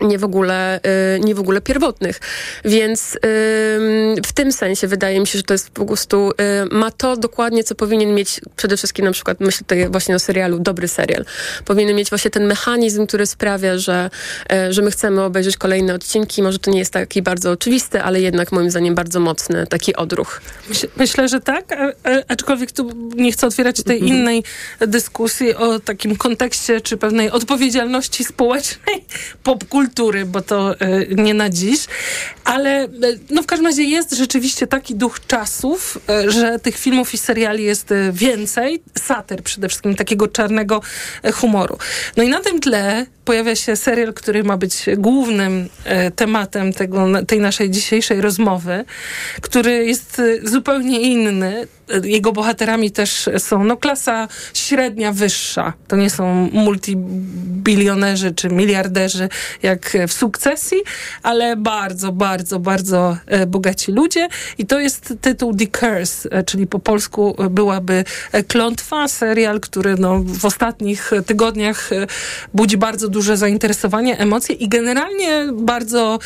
nie 0.01 0.19
w 0.19 0.25
ogóle, 0.25 0.81
y, 1.17 1.21
nie 1.21 1.35
w 1.35 1.41
ogóle 1.41 1.61
pierwotnych. 1.61 2.21
Więc 2.65 3.19
w 4.27 4.33
tym 4.35 4.53
sensie 4.53 4.87
wydaje 4.87 5.21
mi 5.21 5.27
się, 5.27 5.39
że 5.39 5.43
to 5.43 5.55
jest 5.55 5.71
po 5.71 5.87
prostu, 5.87 6.31
y, 6.31 6.35
ma 6.75 6.91
to 6.91 7.17
dokładnie, 7.17 7.65
co 7.65 7.75
powinien 7.75 8.15
mieć 8.15 8.41
przede 8.57 8.77
wszystkim 8.77 9.05
na 9.05 9.13
przykład, 9.13 9.41
myślę 9.41 9.59
tutaj 9.59 9.89
właśnie 9.89 10.15
o 10.15 10.19
serialu, 10.19 10.59
dobry 10.59 10.89
serial. 10.89 11.25
Powinien 11.65 11.97
mieć 11.97 12.11
właśnie 12.11 12.31
ten 12.31 12.47
mechanizm, 12.47 13.07
który 13.07 13.27
sprawia, 13.27 13.79
że, 13.79 14.11
y, 14.53 14.73
że 14.73 14.83
my 14.83 14.91
chcemy 14.91 15.23
obejrzeć 15.23 15.57
kolejne 15.57 15.95
odcinki. 15.95 16.43
Może 16.43 16.59
to 16.59 16.71
nie 16.71 16.79
jest 16.79 16.93
taki 16.93 17.23
bardzo 17.23 17.51
oczywisty, 17.51 18.03
ale 18.03 18.21
jednak 18.21 18.53
moim 18.53 18.71
zdaniem 18.71 18.95
bardzo 18.95 19.21
mocny 19.21 19.67
taki 19.67 19.97
odruch. 19.97 20.41
Myślę, 20.97 21.29
że 21.29 21.41
tak, 21.41 21.65
aczkolwiek 22.29 22.73
tu 22.73 22.91
nie 23.17 23.33
chcę 23.33 23.47
otwierać 23.47 23.83
tej 23.83 23.99
mhm. 23.99 24.17
innej 24.17 24.43
dyskusji 24.81 25.55
o 25.55 25.81
takim 25.81 26.17
kontekście, 26.17 26.81
czy 26.81 26.97
pewnej 26.97 27.31
odpowiedzialności 27.31 28.25
społecznej, 28.25 29.05
popkulturowej, 29.43 29.90
popkultury, 29.91 30.25
bo 30.25 30.41
to 30.41 30.75
nie 31.17 31.35
na 31.35 31.51
dziś, 31.51 31.81
ale 32.45 32.89
no 33.31 33.43
w 33.43 33.47
każdym 33.47 33.67
razie 33.67 33.83
jest 33.83 34.17
rzeczywiście 34.17 34.67
taki 34.67 34.95
duch 34.95 35.27
czasów, 35.27 35.99
że 36.27 36.59
tych 36.59 36.79
filmów 36.79 37.15
i 37.15 37.19
seriali 37.19 37.65
jest 37.65 37.89
więcej, 38.13 38.83
satyr 38.99 39.43
przede 39.43 39.69
wszystkim, 39.69 39.95
takiego 39.95 40.29
czarnego 40.29 40.81
humoru. 41.35 41.79
No 42.17 42.23
i 42.23 42.29
na 42.29 42.41
tym 42.41 42.61
tle 42.61 43.07
pojawia 43.25 43.57
się 43.57 43.77
serial, 43.77 44.15
który 44.15 44.45
ma 44.45 44.57
być 44.57 44.85
głównym 44.97 45.69
tematem 46.17 46.73
tego, 46.73 47.07
tej 47.27 47.41
naszej 47.41 47.71
dzisiejszej 47.71 48.21
rozmowy, 48.21 48.85
który 49.41 49.87
jest 49.87 50.23
zupełnie 50.45 51.01
inny. 51.01 51.67
Jego 52.05 52.33
bohaterami 52.33 52.91
też 52.91 53.29
są 53.39 53.65
no, 53.65 53.77
klasa 53.77 54.29
średnia, 54.55 55.13
wyższa. 55.13 55.73
To 55.89 55.97
nie 55.97 56.11
są 56.11 56.49
multibilionerzy 56.53 58.35
czy 58.35 58.49
miliarderzy 58.49 59.29
jak 59.63 59.97
w 60.09 60.13
sukcesji, 60.13 60.79
ale 61.23 61.57
bardzo, 61.57 62.13
bardzo, 62.13 62.59
bardzo 62.59 63.17
e, 63.27 63.47
bogaci 63.47 63.93
ludzie. 63.93 64.29
I 64.59 64.67
to 64.67 64.81
jest 64.81 65.15
tytuł 65.21 65.57
The 65.57 65.67
Curse, 65.67 66.29
e, 66.31 66.43
czyli 66.43 66.67
po 66.67 66.79
polsku 66.79 67.37
byłaby 67.51 68.05
Klątwa, 68.49 69.09
serial, 69.09 69.61
który 69.61 69.97
no, 69.99 70.21
w 70.25 70.45
ostatnich 70.45 71.11
tygodniach 71.27 71.93
e, 71.93 72.07
budzi 72.55 72.77
bardzo 72.77 73.09
duże 73.09 73.37
zainteresowanie, 73.37 74.19
emocje 74.19 74.55
i 74.55 74.69
generalnie 74.69 75.47
bardzo 75.53 76.19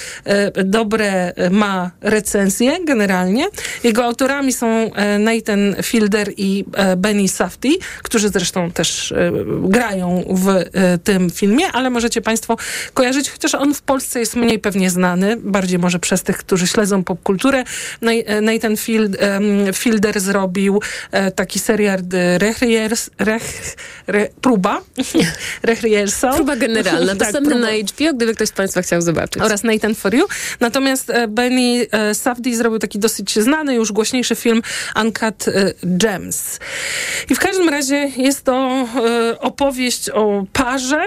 dobre 0.64 1.32
ma 1.50 1.90
recenzje, 2.00 2.84
generalnie. 2.84 3.46
Jego 3.84 4.04
autorami 4.04 4.52
są 4.52 4.90
Nathan 5.18 5.53
Fielder 5.82 6.32
i 6.36 6.64
Benny 6.96 7.28
Safdie, 7.28 7.70
którzy 8.02 8.28
zresztą 8.28 8.70
też 8.70 9.12
e, 9.12 9.32
grają 9.62 10.24
w 10.28 10.48
e, 10.48 10.98
tym 10.98 11.30
filmie, 11.30 11.66
ale 11.72 11.90
możecie 11.90 12.20
Państwo 12.20 12.56
kojarzyć, 12.94 13.30
chociaż 13.30 13.54
on 13.54 13.74
w 13.74 13.82
Polsce 13.82 14.20
jest 14.20 14.36
mniej 14.36 14.58
pewnie 14.58 14.90
znany, 14.90 15.36
bardziej 15.36 15.78
może 15.78 15.98
przez 15.98 16.22
tych, 16.22 16.36
którzy 16.36 16.66
śledzą 16.66 17.04
popkulturę. 17.04 17.64
E, 18.02 18.40
Nathan 18.40 18.76
Field, 18.76 19.16
Fielder 19.74 20.20
zrobił 20.20 20.80
taki 21.34 21.58
serial 21.58 22.00
Rechriers, 22.38 23.10
Rech, 23.18 23.76
re, 24.06 24.28
Próba. 24.40 24.80
Rechriersa. 25.62 26.32
Próba 26.32 26.56
generalna, 26.56 27.06
tak, 27.16 27.18
dostępna 27.18 27.50
próba. 27.50 27.66
na 27.66 27.72
HBO, 27.72 28.16
gdyby 28.16 28.34
ktoś 28.34 28.48
z 28.48 28.52
Państwa 28.52 28.82
chciał 28.82 29.02
zobaczyć. 29.02 29.42
Oraz 29.42 29.62
Nathan 29.62 29.94
For 29.94 30.14
You. 30.14 30.26
Natomiast 30.60 31.12
Benny 31.28 31.86
Safdie 32.12 32.56
zrobił 32.56 32.78
taki 32.78 32.98
dosyć 32.98 33.38
znany, 33.38 33.74
już 33.74 33.92
głośniejszy 33.92 34.34
film 34.34 34.62
Uncut 35.02 35.43
Gems. 35.82 36.58
I 37.30 37.34
w 37.34 37.38
każdym 37.38 37.68
razie 37.68 38.10
jest 38.16 38.44
to 38.44 38.86
e, 38.96 39.40
opowieść 39.40 40.10
o 40.10 40.44
parze, 40.52 41.04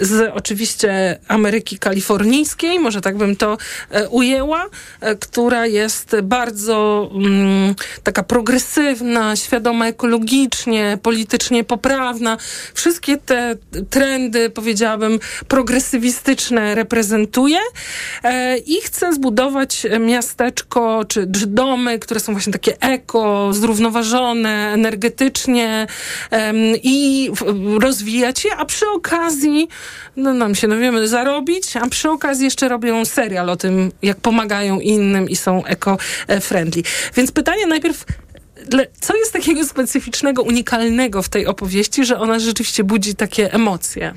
z 0.00 0.30
oczywiście 0.34 1.18
Ameryki 1.28 1.78
Kalifornijskiej, 1.78 2.78
może 2.78 3.00
tak 3.00 3.16
bym 3.16 3.36
to 3.36 3.58
e, 3.90 4.08
ujęła, 4.08 4.66
e, 5.00 5.16
która 5.16 5.66
jest 5.66 6.16
bardzo 6.22 7.10
mm, 7.14 7.74
taka 8.02 8.22
progresywna, 8.22 9.36
świadoma 9.36 9.86
ekologicznie, 9.86 10.98
politycznie 11.02 11.64
poprawna. 11.64 12.36
Wszystkie 12.74 13.16
te 13.16 13.56
trendy, 13.90 14.50
powiedziałabym, 14.50 15.18
progresywistyczne 15.48 16.74
reprezentuje 16.74 17.58
e, 18.22 18.58
i 18.58 18.80
chce 18.80 19.12
zbudować 19.12 19.86
miasteczko 20.00 21.04
czy, 21.08 21.28
czy 21.40 21.46
domy, 21.46 21.98
które 21.98 22.20
są 22.20 22.32
właśnie 22.32 22.52
takie 22.52 22.80
eko, 22.80 23.52
zrównoważone 23.52 24.72
energetycznie 24.72 25.86
i 26.82 27.30
rozwijać 27.80 28.44
je, 28.44 28.56
a 28.56 28.64
przy 28.64 28.88
okazji 28.88 29.01
okazji, 29.06 29.68
no 30.16 30.34
nam 30.34 30.54
się, 30.54 30.68
no 30.68 30.76
wiemy, 30.76 31.08
zarobić, 31.08 31.76
a 31.76 31.88
przy 31.88 32.10
okazji 32.10 32.44
jeszcze 32.44 32.68
robią 32.68 33.04
serial 33.04 33.50
o 33.50 33.56
tym, 33.56 33.92
jak 34.02 34.16
pomagają 34.16 34.80
innym 34.80 35.28
i 35.28 35.36
są 35.36 35.62
eco-friendly. 35.62 36.82
Więc 37.14 37.32
pytanie 37.32 37.66
najpierw, 37.66 38.04
co 39.00 39.16
jest 39.16 39.32
takiego 39.32 39.64
specyficznego, 39.64 40.42
unikalnego 40.42 41.22
w 41.22 41.28
tej 41.28 41.46
opowieści, 41.46 42.04
że 42.04 42.18
ona 42.18 42.38
rzeczywiście 42.38 42.84
budzi 42.84 43.14
takie 43.14 43.52
emocje? 43.52 44.14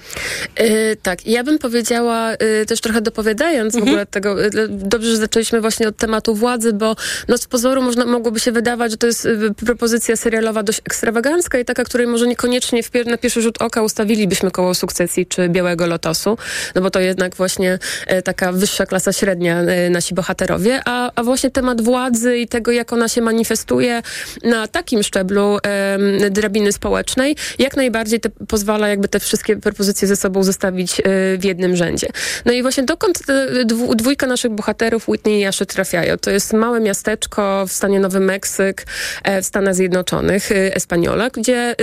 Yy, 0.60 0.68
tak, 1.02 1.28
ja 1.28 1.44
bym 1.44 1.60
powiedziała, 1.60 2.32
yy, 2.32 2.66
też 2.66 2.82
trochę 2.82 3.02
dopowiadając 3.02 3.76
mhm. 3.76 3.86
w 3.86 3.88
ogóle 3.88 4.06
tego, 4.06 4.40
yy, 4.40 4.52
dobrze, 4.70 5.12
że 5.12 5.18
zaczęliśmy 5.18 5.62
właśnie 5.62 5.88
od 5.88 5.98
tematu 5.98 6.36
władzy, 6.36 6.74
bo 6.74 6.96
no 7.28 7.38
z 7.38 7.48
pozoru 7.48 7.82
można, 7.82 8.06
mogłoby 8.06 8.40
się 8.40 8.52
wydawać, 8.52 8.92
że 8.92 8.98
to 8.98 9.08
jest 9.08 9.28
propozycja 9.66 10.16
serialowa 10.16 10.64
dość 10.64 10.80
ekstrawagancka 10.80 11.60
i 11.60 11.66
taka, 11.66 11.84
której 11.84 12.08
może 12.08 12.28
niekoniecznie 12.28 12.84
pier 12.84 13.08
na 13.08 13.18
pierwszy 13.18 13.42
rzut 13.42 13.62
oka 13.62 13.82
ustawilibyśmy 13.82 14.52
koło 14.52 14.76
sukcesji 14.76 15.26
czy 15.26 15.50
Białego 15.50 15.88
Lotosu, 15.88 16.38
no 16.76 16.82
bo 16.82 16.90
to 16.90 17.00
jednak 17.00 17.36
właśnie 17.36 17.80
taka 18.24 18.52
wyższa 18.52 18.86
klasa 18.86 19.14
średnia 19.14 19.62
nasi 19.90 20.14
bohaterowie, 20.14 20.82
a, 20.86 21.12
a 21.16 21.24
właśnie 21.24 21.52
temat 21.52 21.82
władzy 21.82 22.38
i 22.38 22.48
tego, 22.48 22.72
jak 22.72 22.94
ona 22.94 23.08
się 23.08 23.22
manifestuje, 23.22 24.02
na 24.46 24.68
takim 24.68 25.04
szczeblu 25.04 25.58
e, 25.64 26.30
drabiny 26.30 26.72
społecznej 26.72 27.36
jak 27.60 27.76
najbardziej 27.76 28.20
te, 28.20 28.30
pozwala 28.30 28.88
jakby 28.88 29.08
te 29.08 29.20
wszystkie 29.20 29.56
propozycje 29.56 30.08
ze 30.08 30.16
sobą 30.16 30.44
zestawić 30.44 31.00
e, 31.00 31.04
w 31.38 31.44
jednym 31.44 31.76
rzędzie. 31.76 32.08
No 32.46 32.54
i 32.54 32.62
właśnie 32.62 32.84
dokąd 32.84 33.20
dwu, 33.66 33.96
dwójka 33.96 34.28
naszych 34.28 34.52
bohaterów, 34.52 35.10
Whitney 35.10 35.40
i 35.40 35.46
Aszy 35.46 35.66
trafiają? 35.66 36.18
To 36.18 36.32
jest 36.32 36.54
małe 36.54 36.80
miasteczko 36.80 37.66
w 37.68 37.72
stanie 37.72 38.00
Nowy 38.00 38.20
Meksyk 38.20 38.86
e, 39.24 39.42
w 39.42 39.46
Stanach 39.46 39.76
Zjednoczonych, 39.76 40.52
e, 40.52 40.76
Espaniola, 40.76 41.30
gdzie, 41.30 41.76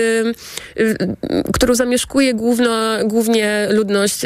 którą 1.52 1.74
zamieszkuje 1.74 2.34
główno, 2.34 2.70
głównie 3.04 3.68
ludność 3.70 4.20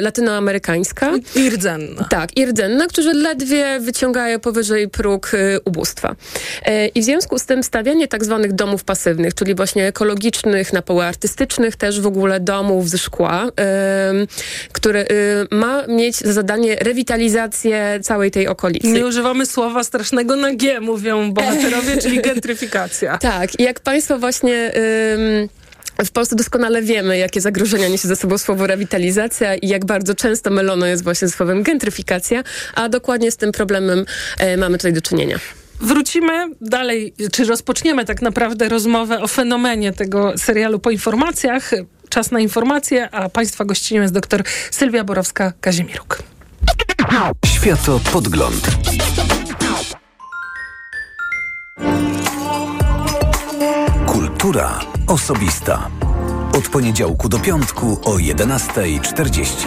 latynoamerykańska. 0.00 1.12
I 1.34 1.50
rdzenna. 1.50 2.04
Tak, 2.04 2.36
i 2.36 2.46
rdzenna, 2.46 2.86
którzy 2.86 3.14
ledwie 3.14 3.80
wyciągają 3.80 4.40
powyżej 4.40 4.88
próg 4.88 5.32
ubóstwa. 5.64 6.16
I 6.94 7.00
w 7.00 7.04
związku 7.04 7.38
z 7.38 7.46
tym 7.46 7.62
stawianie 7.66 8.08
tak 8.08 8.24
zwanych 8.24 8.52
domów 8.52 8.84
pasywnych, 8.84 9.34
czyli 9.34 9.54
właśnie 9.54 9.86
ekologicznych, 9.86 10.72
na 10.72 10.82
poły 10.82 11.04
artystycznych, 11.04 11.76
też 11.76 12.00
w 12.00 12.06
ogóle 12.06 12.40
domów 12.40 12.88
ze 12.88 12.98
szkła, 12.98 13.44
yy, 13.44 14.26
który 14.72 14.98
yy, 15.50 15.58
ma 15.58 15.86
mieć 15.86 16.16
za 16.16 16.32
zadanie 16.32 16.76
rewitalizację 16.76 17.98
całej 18.02 18.30
tej 18.30 18.48
okolicy. 18.48 18.88
Nie 18.88 19.06
używamy 19.06 19.46
słowa 19.46 19.84
strasznego 19.84 20.36
na 20.36 20.54
G, 20.54 20.80
mówią 20.80 21.32
bohaterowie, 21.32 21.96
czyli 22.02 22.20
gentryfikacja. 22.20 23.18
Tak, 23.18 23.60
i 23.60 23.62
jak 23.62 23.80
państwo 23.80 24.18
właśnie... 24.18 24.72
Yy, 24.74 25.48
w 26.04 26.10
Polsce 26.10 26.36
doskonale 26.36 26.82
wiemy, 26.82 27.18
jakie 27.18 27.40
zagrożenia 27.40 27.88
niesie 27.88 28.08
ze 28.08 28.16
sobą 28.16 28.38
słowo 28.38 28.66
rewitalizacja 28.66 29.54
i 29.54 29.68
jak 29.68 29.84
bardzo 29.84 30.14
często 30.14 30.50
mylone 30.50 30.88
jest 30.88 31.04
właśnie 31.04 31.28
słowem 31.28 31.62
gentryfikacja, 31.62 32.42
a 32.74 32.88
dokładnie 32.88 33.30
z 33.30 33.36
tym 33.36 33.52
problemem 33.52 34.04
e, 34.38 34.56
mamy 34.56 34.78
tutaj 34.78 34.92
do 34.92 35.00
czynienia. 35.00 35.38
Wrócimy 35.80 36.48
dalej, 36.60 37.14
czy 37.32 37.44
rozpoczniemy 37.44 38.04
tak 38.04 38.22
naprawdę 38.22 38.68
rozmowę 38.68 39.20
o 39.20 39.28
fenomenie 39.28 39.92
tego 39.92 40.38
serialu 40.38 40.78
po 40.78 40.90
informacjach. 40.90 41.70
Czas 42.08 42.30
na 42.30 42.40
informacje, 42.40 43.10
a 43.10 43.28
Państwa 43.28 43.64
gościnią 43.64 44.02
jest 44.02 44.14
dr 44.14 44.42
Sylwia 44.70 45.04
Borowska-Kazimieruk. 45.04 46.22
Światopodgląd. 47.46 48.66
Kultura 54.06 54.80
osobista. 55.06 55.90
Od 56.58 56.68
poniedziałku 56.68 57.28
do 57.28 57.38
piątku 57.38 58.00
o 58.04 58.16
11.40. 58.16 59.66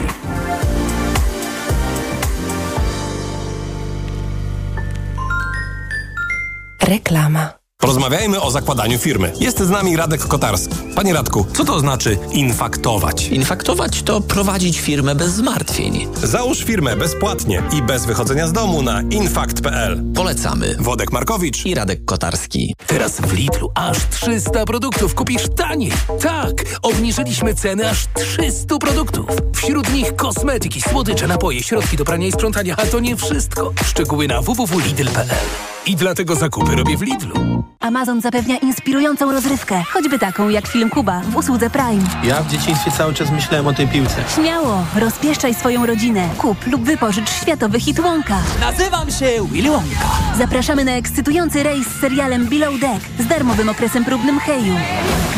Reklama. 6.79 7.58
Porozmawiajmy 7.81 8.41
o 8.41 8.51
zakładaniu 8.51 8.99
firmy. 8.99 9.33
Jest 9.39 9.59
z 9.59 9.69
nami 9.69 9.97
Radek 9.97 10.21
Kotarski. 10.27 10.75
Panie 10.95 11.13
Radku, 11.13 11.45
co 11.53 11.65
to 11.65 11.79
znaczy 11.79 12.17
infaktować? 12.31 13.27
Infaktować 13.27 14.03
to 14.03 14.21
prowadzić 14.21 14.79
firmę 14.79 15.15
bez 15.15 15.31
zmartwień. 15.31 16.07
Załóż 16.23 16.63
firmę 16.63 16.95
bezpłatnie 16.95 17.63
i 17.77 17.81
bez 17.81 18.05
wychodzenia 18.05 18.47
z 18.47 18.53
domu 18.53 18.81
na 18.81 19.01
infakt.pl. 19.01 20.03
Polecamy. 20.15 20.75
Wodek 20.79 21.11
Markowicz 21.11 21.65
i 21.65 21.75
Radek 21.75 22.05
Kotarski. 22.05 22.75
Teraz 22.87 23.21
w 23.21 23.33
Lidlu 23.33 23.71
aż 23.75 23.97
300 24.11 24.65
produktów 24.65 25.15
kupisz 25.15 25.43
taniej. 25.55 25.91
Tak, 26.21 26.65
obniżyliśmy 26.81 27.55
ceny 27.55 27.89
aż 27.89 28.05
300 28.13 28.77
produktów. 28.77 29.25
Wśród 29.55 29.93
nich 29.93 30.15
kosmetyki, 30.15 30.81
słodycze, 30.81 31.27
napoje, 31.27 31.63
środki 31.63 31.97
do 31.97 32.05
prania 32.05 32.27
i 32.27 32.31
sprzątania, 32.31 32.75
a 32.77 32.85
to 32.85 32.99
nie 32.99 33.15
wszystko. 33.15 33.73
Szczegóły 33.85 34.27
na 34.27 34.41
www.lidl.pl. 34.41 35.45
I 35.85 35.95
dlatego 35.95 36.35
zakupy 36.35 36.75
robię 36.75 36.97
w 36.97 37.01
Lidlu. 37.01 37.63
Amazon 37.79 38.21
zapewnia 38.21 38.57
inspirującą 38.57 39.31
rozrywkę, 39.31 39.83
choćby 39.93 40.19
taką 40.19 40.49
jak 40.49 40.67
film 40.67 40.89
Kuba 40.89 41.21
w 41.21 41.35
usłudze 41.35 41.69
Prime. 41.69 42.03
Ja 42.23 42.43
w 42.43 42.47
dzieciństwie 42.47 42.91
cały 42.91 43.13
czas 43.13 43.31
myślałem 43.31 43.67
o 43.67 43.73
tej 43.73 43.87
piłce. 43.87 44.15
Śmiało, 44.35 44.85
rozpieszczaj 44.95 45.53
swoją 45.53 45.85
rodzinę. 45.85 46.29
Kup 46.37 46.67
lub 46.67 46.81
wypożycz 46.83 47.29
światowy 47.29 47.79
hit 47.79 47.99
Wonka. 47.99 48.37
Nazywam 48.59 49.11
się 49.11 49.47
Willy 49.51 49.69
Wonka. 49.69 50.05
Zapraszamy 50.37 50.85
na 50.85 50.91
ekscytujący 50.91 51.63
rejs 51.63 51.87
z 51.87 51.99
serialem 52.01 52.45
Below 52.45 52.79
Deck 52.79 53.05
z 53.19 53.27
darmowym 53.27 53.69
okresem 53.69 54.05
próbnym 54.05 54.39
Heju. 54.39 54.75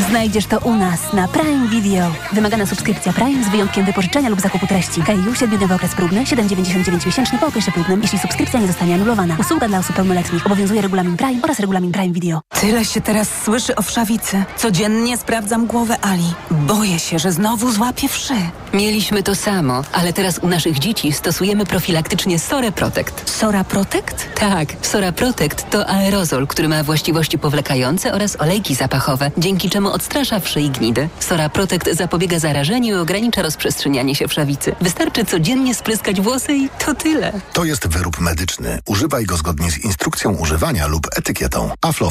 Znajdziesz 0.09 0.45
to 0.45 0.59
u 0.59 0.75
nas 0.75 1.13
na 1.13 1.27
Prime 1.27 1.67
Video. 1.67 2.11
Wymagana 2.33 2.65
subskrypcja 2.65 3.13
Prime 3.13 3.43
z 3.43 3.49
wyjątkiem 3.49 3.85
wypożyczenia 3.85 4.29
lub 4.29 4.41
zakupu 4.41 4.67
treści. 4.67 5.01
Heju, 5.01 5.31
7-dniowy 5.33 5.73
okres 5.75 5.95
próbny, 5.95 6.23
7,99 6.23 7.05
miesięczny 7.05 7.39
po 7.39 7.47
okresie 7.47 7.71
próbnym, 7.71 8.01
jeśli 8.01 8.19
subskrypcja 8.19 8.59
nie 8.59 8.67
zostanie 8.67 8.95
anulowana. 8.95 9.35
Usługa 9.39 9.67
dla 9.67 9.79
osób 9.79 9.95
pełnoletnich. 9.95 10.45
Obowiązuje 10.45 10.81
regulamin 10.81 11.17
Prime 11.17 11.41
oraz 11.43 11.59
regulamin 11.59 11.91
Prime 11.91 12.13
Video. 12.13 12.20
Tyle 12.61 12.85
się 12.85 13.01
teraz 13.01 13.27
słyszy 13.45 13.75
o 13.75 13.81
wszawicy. 13.81 14.43
Codziennie 14.57 15.17
sprawdzam 15.17 15.67
głowę 15.67 15.97
Ali. 16.01 16.33
Boję 16.51 16.99
się, 16.99 17.19
że 17.19 17.31
znowu 17.31 17.71
złapie 17.71 18.07
wszy. 18.07 18.33
Mieliśmy 18.73 19.23
to 19.23 19.35
samo, 19.35 19.81
ale 19.91 20.13
teraz 20.13 20.37
u 20.37 20.47
naszych 20.47 20.79
dzieci 20.79 21.13
stosujemy 21.13 21.65
profilaktycznie 21.65 22.39
Sora 22.39 22.71
Protect. 22.71 23.29
Sora 23.29 23.63
Protect? 23.63 24.27
Tak, 24.35 24.73
Sora 24.81 25.11
Protect 25.11 25.69
to 25.69 25.89
aerozol, 25.89 26.47
który 26.47 26.69
ma 26.69 26.83
właściwości 26.83 27.37
powlekające 27.37 28.13
oraz 28.13 28.41
olejki 28.41 28.75
zapachowe, 28.75 29.31
dzięki 29.37 29.69
czemu 29.69 29.89
odstrasza 29.89 30.39
wszy 30.39 30.61
i 30.61 30.69
gnidy. 30.69 31.09
Sora 31.19 31.49
Protect 31.49 31.89
zapobiega 31.97 32.39
zarażeniu 32.39 32.95
i 32.95 32.99
ogranicza 32.99 33.41
rozprzestrzenianie 33.41 34.15
się 34.15 34.27
wszawicy. 34.27 34.75
Wystarczy 34.81 35.25
codziennie 35.25 35.75
spryskać 35.75 36.21
włosy 36.21 36.53
i 36.53 36.69
to 36.85 36.95
tyle. 36.95 37.33
To 37.53 37.63
jest 37.63 37.87
wyrób 37.87 38.19
medyczny. 38.19 38.79
Używaj 38.85 39.25
go 39.25 39.37
zgodnie 39.37 39.71
z 39.71 39.77
instrukcją 39.77 40.31
używania 40.31 40.87
lub 40.87 41.07
etykietą. 41.17 41.71
Aflofarm. 41.81 42.10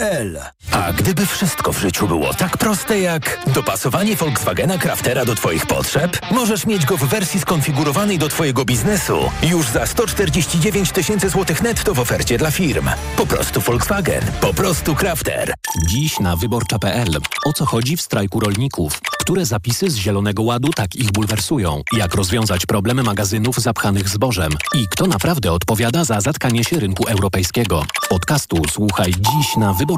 A 0.71 0.93
gdyby 0.93 1.25
wszystko 1.25 1.73
w 1.73 1.79
życiu 1.79 2.07
było 2.07 2.33
tak 2.33 2.57
proste 2.57 2.99
jak 2.99 3.39
dopasowanie 3.47 4.15
Volkswagena 4.15 4.77
Craftera 4.77 5.25
do 5.25 5.35
Twoich 5.35 5.65
potrzeb, 5.65 6.17
możesz 6.31 6.65
mieć 6.65 6.85
go 6.85 6.97
w 6.97 7.03
wersji 7.03 7.39
skonfigurowanej 7.39 8.17
do 8.19 8.29
Twojego 8.29 8.65
biznesu 8.65 9.31
już 9.43 9.67
za 9.67 9.85
149 9.85 10.91
tysięcy 10.91 11.29
złotych 11.29 11.61
netto 11.61 11.93
w 11.93 11.99
ofercie 11.99 12.37
dla 12.37 12.51
firm. 12.51 12.89
Po 13.17 13.25
prostu 13.25 13.61
Volkswagen, 13.61 14.23
po 14.41 14.53
prostu 14.53 14.95
Crafter. 14.95 15.53
Dziś 15.87 16.19
na 16.19 16.35
wyborcza.pl. 16.35 17.17
O 17.45 17.53
co 17.53 17.65
chodzi 17.65 17.97
w 17.97 18.01
strajku 18.01 18.39
rolników? 18.39 19.01
Które 19.19 19.45
zapisy 19.45 19.89
z 19.89 19.95
Zielonego 19.95 20.43
Ładu 20.43 20.69
tak 20.73 20.95
ich 20.95 21.11
bulwersują? 21.11 21.81
Jak 21.93 22.15
rozwiązać 22.15 22.65
problemy 22.65 23.03
magazynów 23.03 23.57
zapchanych 23.57 24.09
zbożem? 24.09 24.51
I 24.75 24.87
kto 24.91 25.07
naprawdę 25.07 25.51
odpowiada 25.51 26.03
za 26.03 26.21
zatkanie 26.21 26.63
się 26.63 26.79
rynku 26.79 27.07
europejskiego? 27.07 27.85
Podcastu 28.09 28.61
słuchaj 28.71 29.11
dziś 29.11 29.55
na 29.57 29.73
wyborcza.pl. 29.73 29.90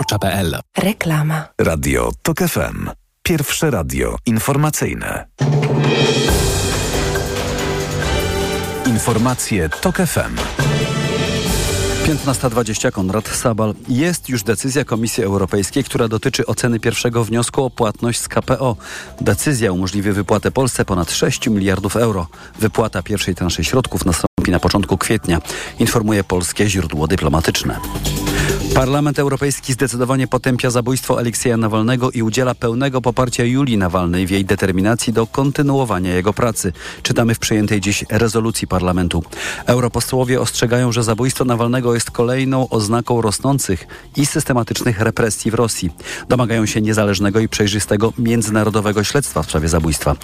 Reklama. 0.78 1.48
Radio 1.62 2.12
TOK 2.22 2.38
FM. 2.38 2.90
Pierwsze 3.24 3.72
radio 3.72 4.16
informacyjne. 4.26 5.28
Informacje 8.86 9.70
TOK 9.70 9.96
FM. 9.96 10.36
15.20 12.06 12.92
Konrad 12.92 13.28
Sabal. 13.28 13.74
Jest 13.90 14.30
już 14.30 14.44
decyzja 14.44 14.86
Komisji 14.86 15.24
Europejskiej, 15.24 15.84
która 15.84 16.08
dotyczy 16.08 16.46
oceny 16.46 16.80
pierwszego 16.80 17.24
wniosku 17.24 17.64
o 17.64 17.70
płatność 17.70 18.20
z 18.20 18.28
KPO. 18.28 18.76
Decyzja 19.22 19.72
umożliwi 19.72 20.12
wypłatę 20.12 20.52
Polsce 20.52 20.86
ponad 20.86 21.12
6 21.12 21.48
miliardów 21.48 21.96
euro. 21.96 22.28
Wypłata 22.60 23.04
pierwszej 23.04 23.36
transzy 23.36 23.64
środków 23.64 24.06
nastąpi 24.06 24.52
na 24.52 24.60
początku 24.60 24.98
kwietnia, 24.98 25.42
informuje 25.80 26.24
polskie 26.24 26.70
źródło 26.70 27.08
dyplomatyczne. 27.08 27.80
Parlament 28.76 29.20
Europejski 29.20 29.74
zdecydowanie 29.74 30.28
potępia 30.28 30.70
zabójstwo 30.70 31.18
Aleksieja 31.18 31.58
Nawalnego 31.58 32.12
i 32.12 32.22
udziela 32.22 32.56
pełnego 32.56 33.02
poparcia 33.02 33.44
Julii 33.44 33.78
Nawalnej 33.78 34.28
w 34.28 34.30
jej 34.30 34.46
determinacji 34.46 35.14
do 35.14 35.28
kontynuowania 35.28 36.14
jego 36.14 36.34
pracy. 36.34 36.74
Czytamy 37.04 37.36
w 37.36 37.40
przyjętej 37.40 37.82
dziś 37.82 38.06
rezolucji 38.10 38.68
parlamentu. 38.68 39.24
Europosłowie 39.66 40.42
ostrzegają, 40.42 40.92
że 40.92 41.04
zabójstwo 41.04 41.46
Nawalnego 41.46 41.94
jest 41.94 42.12
kolejną 42.12 42.70
oznaką 42.70 43.22
rosnących 43.22 43.88
i 44.16 44.26
systematycznych 44.26 45.00
represji 45.02 45.52
w 45.52 45.54
Rosji. 45.54 45.90
Domagają 46.30 46.66
się 46.66 46.82
niezależnego 46.82 47.40
i 47.40 47.50
przejrzystego 47.50 48.14
międzynarodowego 48.18 49.04
śledztwa 49.04 49.44
w 49.44 49.46
sprawie 49.46 49.70
zabójstwa. 49.70 50.16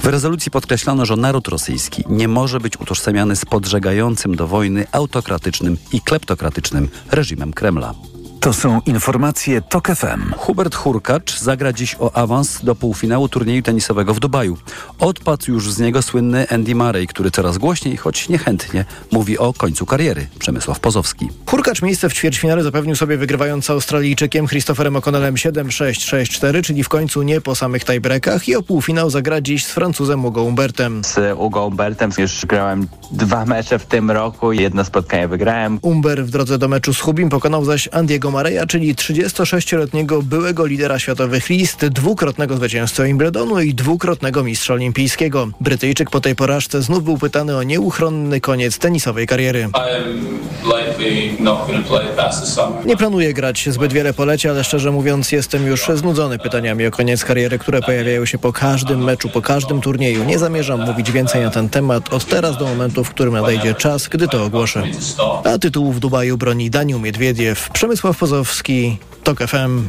W 0.00 0.06
rezolucji 0.06 0.50
podkreślono, 0.50 1.06
że 1.06 1.16
naród 1.16 1.48
rosyjski 1.48 2.04
nie 2.08 2.28
może 2.28 2.60
być 2.60 2.80
utożsamiany 2.80 3.36
z 3.36 3.44
podżegającym 3.44 4.36
do 4.36 4.46
wojny 4.46 4.86
autokratycznym 4.92 5.76
i 5.92 6.00
kleptokratycznym 6.00 6.88
reżimem 7.10 7.52
Kremla. 7.52 7.97
To 8.40 8.52
są 8.52 8.80
informacje 8.86 9.62
TOK 9.62 9.88
FM. 9.88 10.32
Hubert 10.36 10.74
Hurkacz 10.74 11.38
zagra 11.38 11.72
dziś 11.72 11.96
o 12.00 12.16
awans 12.16 12.64
do 12.64 12.74
półfinału 12.74 13.28
turnieju 13.28 13.62
tenisowego 13.62 14.14
w 14.14 14.20
Dubaju. 14.20 14.56
Odpadł 14.98 15.44
już 15.48 15.72
z 15.72 15.78
niego 15.78 16.02
słynny 16.02 16.46
Andy 16.50 16.74
Murray, 16.74 17.06
który 17.06 17.30
coraz 17.30 17.58
głośniej, 17.58 17.96
choć 17.96 18.28
niechętnie, 18.28 18.84
mówi 19.12 19.38
o 19.38 19.52
końcu 19.52 19.86
kariery. 19.86 20.26
Przemysław 20.38 20.80
Pozowski. 20.80 21.28
Hurkacz 21.46 21.82
miejsce 21.82 22.08
w 22.08 22.12
ćwierćfinale 22.12 22.62
zapewnił 22.62 22.96
sobie 22.96 23.16
wygrywając 23.16 23.70
Australijczykiem 23.70 24.46
Christopherem 24.46 24.94
O'Connellem 24.94 25.32
7-6-6-4, 25.32 26.62
czyli 26.62 26.84
w 26.84 26.88
końcu 26.88 27.22
nie 27.22 27.40
po 27.40 27.54
samych 27.54 27.84
tiebreakach 27.84 28.48
i 28.48 28.56
o 28.56 28.62
półfinał 28.62 29.10
zagra 29.10 29.40
dziś 29.40 29.64
z 29.64 29.70
Francuzem 29.70 30.22
Hugo 30.22 30.42
Umbertem. 30.42 31.04
Z 31.04 31.36
Hugo 31.38 31.66
Umbertem 31.66 32.10
już 32.18 32.46
grałem 32.46 32.86
dwa 33.10 33.44
mecze 33.44 33.78
w 33.78 33.86
tym 33.86 34.10
roku, 34.10 34.52
jedno 34.52 34.84
spotkanie 34.84 35.28
wygrałem. 35.28 35.78
Umber 35.82 36.24
w 36.24 36.30
drodze 36.30 36.58
do 36.58 36.68
meczu 36.68 36.94
z 36.94 37.00
Hubim 37.00 37.28
pokonał 37.28 37.64
zaś 37.64 37.88
Andiego 37.92 38.27
Mareja, 38.30 38.66
czyli 38.66 38.94
36-letniego 38.94 40.22
byłego 40.22 40.66
lidera 40.66 40.98
światowych 40.98 41.48
list, 41.48 41.86
dwukrotnego 41.86 42.56
zwycięzcę 42.56 43.04
Wimbledonu 43.04 43.60
i 43.60 43.74
dwukrotnego 43.74 44.44
mistrza 44.44 44.74
olimpijskiego. 44.74 45.48
Brytyjczyk 45.60 46.10
po 46.10 46.20
tej 46.20 46.36
porażce 46.36 46.82
znów 46.82 47.04
był 47.04 47.18
pytany 47.18 47.56
o 47.56 47.62
nieuchronny 47.62 48.40
koniec 48.40 48.78
tenisowej 48.78 49.26
kariery. 49.26 49.68
Nie 52.84 52.96
planuję 52.96 53.34
grać 53.34 53.68
zbyt 53.68 53.92
wiele 53.92 54.14
poleci, 54.14 54.48
ale 54.48 54.64
szczerze 54.64 54.90
mówiąc 54.90 55.32
jestem 55.32 55.66
już 55.66 55.90
znudzony 55.94 56.38
pytaniami 56.38 56.86
o 56.86 56.90
koniec 56.90 57.24
kariery, 57.24 57.58
które 57.58 57.82
pojawiają 57.82 58.26
się 58.26 58.38
po 58.38 58.52
każdym 58.52 59.04
meczu, 59.04 59.28
po 59.28 59.42
każdym 59.42 59.80
turnieju. 59.80 60.24
Nie 60.24 60.38
zamierzam 60.38 60.80
mówić 60.80 61.12
więcej 61.12 61.42
na 61.42 61.50
ten 61.50 61.68
temat 61.68 62.12
od 62.12 62.24
teraz 62.24 62.58
do 62.58 62.66
momentu, 62.66 63.04
w 63.04 63.10
którym 63.10 63.34
nadejdzie 63.34 63.74
czas, 63.74 64.08
gdy 64.08 64.28
to 64.28 64.44
ogłoszę. 64.44 64.82
A 65.44 65.58
tytułu 65.58 65.92
w 65.92 66.00
Dubaju 66.00 66.36
broni 66.36 66.70
Daniel 66.70 67.00
Miedwiediew, 67.00 67.70
Przemysław 67.70 68.17
Pozowski, 68.18 68.98
TOK 69.28 69.38
FM. 69.38 69.82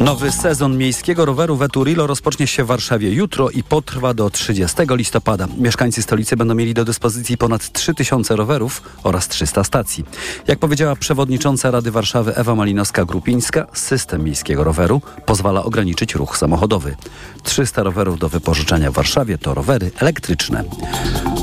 Nowy 0.00 0.32
sezon 0.32 0.78
miejskiego 0.78 1.24
roweru 1.24 1.56
Veturilo 1.56 2.06
rozpocznie 2.06 2.46
się 2.46 2.64
w 2.64 2.66
Warszawie 2.66 3.10
jutro 3.10 3.50
i 3.50 3.62
potrwa 3.62 4.14
do 4.14 4.30
30 4.30 4.76
listopada. 4.90 5.48
Mieszkańcy 5.58 6.02
stolicy 6.02 6.36
będą 6.36 6.54
mieli 6.54 6.74
do 6.74 6.84
dyspozycji 6.84 7.36
ponad 7.36 7.72
3000 7.72 8.36
rowerów 8.36 8.82
oraz 9.02 9.28
300 9.28 9.64
stacji. 9.64 10.04
Jak 10.48 10.58
powiedziała 10.58 10.96
przewodnicząca 10.96 11.70
Rady 11.70 11.90
Warszawy 11.90 12.36
Ewa 12.36 12.52
Malinowska-Grupińska, 12.52 13.64
system 13.72 14.24
miejskiego 14.24 14.64
roweru 14.64 15.00
pozwala 15.26 15.64
ograniczyć 15.64 16.14
ruch 16.14 16.36
samochodowy. 16.36 16.96
300 17.42 17.82
rowerów 17.82 18.18
do 18.18 18.28
wypożyczenia 18.28 18.90
w 18.90 18.94
Warszawie 18.94 19.38
to 19.38 19.54
rowery 19.54 19.90
elektryczne. 19.98 20.64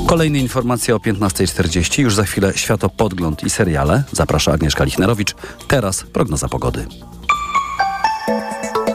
Kolejne 0.06 0.38
informacje 0.38 0.94
o 0.96 0.98
15.40. 0.98 2.02
Już 2.02 2.14
za 2.14 2.24
chwilę 2.24 2.52
światopodgląd 2.54 3.44
i 3.44 3.50
seriale. 3.50 4.04
Zaprasza 4.12 4.52
Agnieszka 4.52 4.84
Lichnerowicz. 4.84 5.34
Teraz 5.68 6.02
prognoza 6.02 6.48
pogody. 6.48 6.86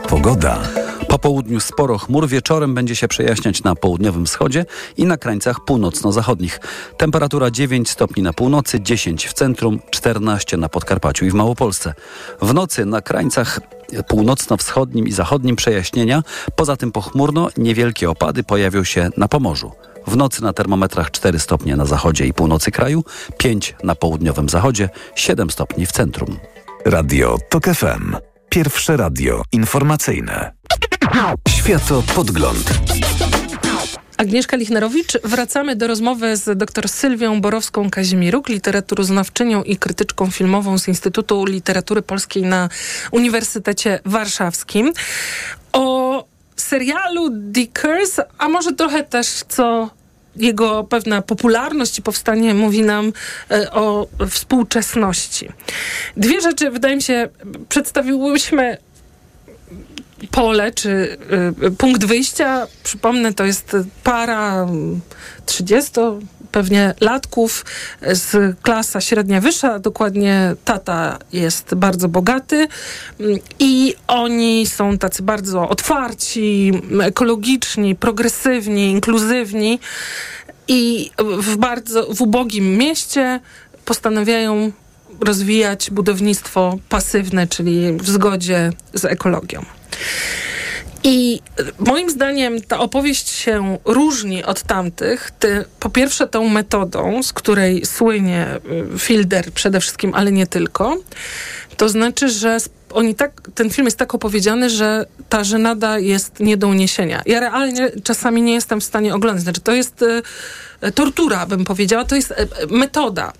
Pogoda. 0.10 0.60
Po 1.10 1.20
południu 1.20 1.60
sporo 1.60 1.98
chmur, 1.98 2.28
wieczorem 2.28 2.74
będzie 2.76 2.96
się 2.96 3.08
przejaśniać 3.08 3.64
na 3.64 3.76
południowym 3.76 4.26
wschodzie 4.26 4.66
i 4.98 5.06
na 5.06 5.18
krańcach 5.18 5.66
północno-zachodnich. 5.66 6.60
Temperatura 6.98 7.52
9 7.52 7.90
stopni 7.90 8.24
na 8.24 8.34
północy, 8.34 8.82
10 8.82 9.26
w 9.26 9.34
centrum, 9.34 9.80
14 9.90 10.58
na 10.58 10.70
Podkarpaciu 10.70 11.26
i 11.26 11.30
w 11.30 11.34
Małopolsce. 11.34 11.94
W 12.42 12.54
nocy 12.54 12.86
na 12.86 13.02
krańcach 13.02 13.60
północno-wschodnim 14.08 15.08
i 15.08 15.12
zachodnim 15.12 15.56
przejaśnienia, 15.56 16.24
poza 16.56 16.78
tym 16.78 16.92
pochmurno 16.92 17.50
niewielkie 17.58 18.10
opady 18.10 18.44
pojawią 18.44 18.84
się 18.84 19.10
na 19.18 19.28
Pomorzu. 19.28 19.72
W 20.08 20.16
nocy 20.16 20.44
na 20.44 20.54
termometrach 20.54 21.12
4 21.12 21.40
stopnie 21.40 21.76
na 21.76 21.86
zachodzie 21.86 22.28
i 22.28 22.34
północy 22.34 22.72
kraju, 22.72 23.04
5 23.38 23.76
na 23.84 23.96
południowym 23.96 24.50
zachodzie, 24.50 24.90
7 25.16 25.50
stopni 25.50 25.86
w 25.86 25.92
centrum. 25.92 26.38
Radio 26.86 27.38
TOK 27.50 27.66
FM. 27.66 28.35
Pierwsze 28.56 28.98
radio 28.98 29.44
informacyjne. 29.52 30.52
Światopodgląd. 31.50 32.80
Agnieszka 34.18 34.58
Lichnerowicz. 34.58 35.22
Wracamy 35.24 35.76
do 35.76 35.88
rozmowy 35.88 36.38
z 36.38 36.58
dr 36.58 36.90
Sylwią 36.90 37.42
Borowską-Kazimiruk, 37.42 38.50
literaturoznawczynią 38.50 39.64
i 39.64 39.78
krytyczką 39.78 40.32
filmową 40.32 40.78
z 40.78 40.88
Instytutu 40.88 41.46
Literatury 41.46 42.02
Polskiej 42.02 42.44
na 42.44 42.70
Uniwersytecie 43.12 44.00
Warszawskim. 44.06 44.94
O 45.74 46.26
serialu 46.56 47.30
Dickers, 47.30 48.20
a 48.38 48.50
może 48.50 48.74
trochę 48.74 49.04
też 49.04 49.28
co 49.28 49.90
jego 50.36 50.84
pewna 50.84 51.22
popularność 51.22 52.00
i 52.00 52.02
powstanie 52.02 52.54
mówi 52.54 52.84
nam 52.84 53.14
e, 53.52 53.72
o 53.72 54.08
współczesności. 54.30 55.50
Dwie 56.18 56.42
rzeczy, 56.42 56.72
wydaje 56.72 56.96
mi 56.96 57.02
się, 57.02 57.30
przedstawiłyśmy 57.70 58.78
pole 60.32 60.72
czy 60.72 61.18
y, 61.64 61.72
punkt 61.72 62.06
wyjścia, 62.06 62.68
przypomnę, 62.84 63.34
to 63.34 63.46
jest 63.46 63.78
para 64.04 64.68
30 65.46 65.92
pewnie 66.52 66.94
latków 67.02 67.66
z 68.02 68.56
klasa 68.62 69.02
średnia 69.02 69.42
wyższa, 69.42 69.80
dokładnie 69.80 70.56
tata 70.66 71.20
jest 71.34 71.76
bardzo 71.76 72.08
bogaty 72.08 72.68
mm, 73.20 73.40
i 73.60 73.96
oni 74.08 74.68
są 74.68 74.98
tacy 74.98 75.24
bardzo 75.24 75.70
otwarci, 75.70 76.72
ekologiczni, 77.04 77.96
progresywni, 77.96 78.92
inkluzywni 78.92 79.80
i 80.68 81.12
w 81.20 81.58
bardzo 81.58 82.14
w 82.14 82.22
ubogim 82.22 82.78
mieście 82.78 83.40
postanawiają 83.86 84.72
rozwijać 85.20 85.92
budownictwo 85.92 86.78
pasywne, 86.90 87.48
czyli 87.48 87.94
w 87.94 88.10
zgodzie 88.10 88.72
z 88.94 89.06
ekologią. 89.06 89.66
I 91.04 91.42
moim 91.80 92.10
zdaniem 92.10 92.62
ta 92.62 92.80
opowieść 92.80 93.30
się 93.30 93.78
różni 93.86 94.44
od 94.44 94.64
tamtych. 94.64 95.32
Ty, 95.40 95.66
po 95.80 95.90
pierwsze, 95.90 96.28
tą 96.28 96.50
metodą, 96.50 97.24
z 97.24 97.34
której 97.34 97.86
słynie 97.86 98.48
y, 98.96 99.00
Fielder 99.00 99.52
przede 99.52 99.80
wszystkim, 99.80 100.14
ale 100.14 100.32
nie 100.32 100.48
tylko. 100.48 100.98
To 101.78 101.90
znaczy, 101.90 102.30
że 102.30 102.58
oni 102.92 103.16
tak, 103.16 103.42
ten 103.56 103.70
film 103.70 103.88
jest 103.88 103.98
tak 103.98 104.16
opowiedziany, 104.16 104.70
że 104.70 105.06
ta 105.30 105.44
żenada 105.44 106.00
jest 106.00 106.40
nie 106.40 106.58
do 106.58 106.68
uniesienia. 106.68 107.22
Ja 107.26 107.40
realnie 107.40 107.92
czasami 108.04 108.42
nie 108.42 108.54
jestem 108.54 108.82
w 108.82 108.84
stanie 108.84 109.16
oglądać. 109.16 109.44
Znaczy, 109.44 109.62
to 109.62 109.72
jest 109.72 110.02
y, 110.02 110.92
tortura, 110.92 111.46
bym 111.46 111.66
powiedziała. 111.66 112.06
To 112.06 112.16
jest 112.16 112.32
y, 112.32 112.36
metoda. 112.70 113.34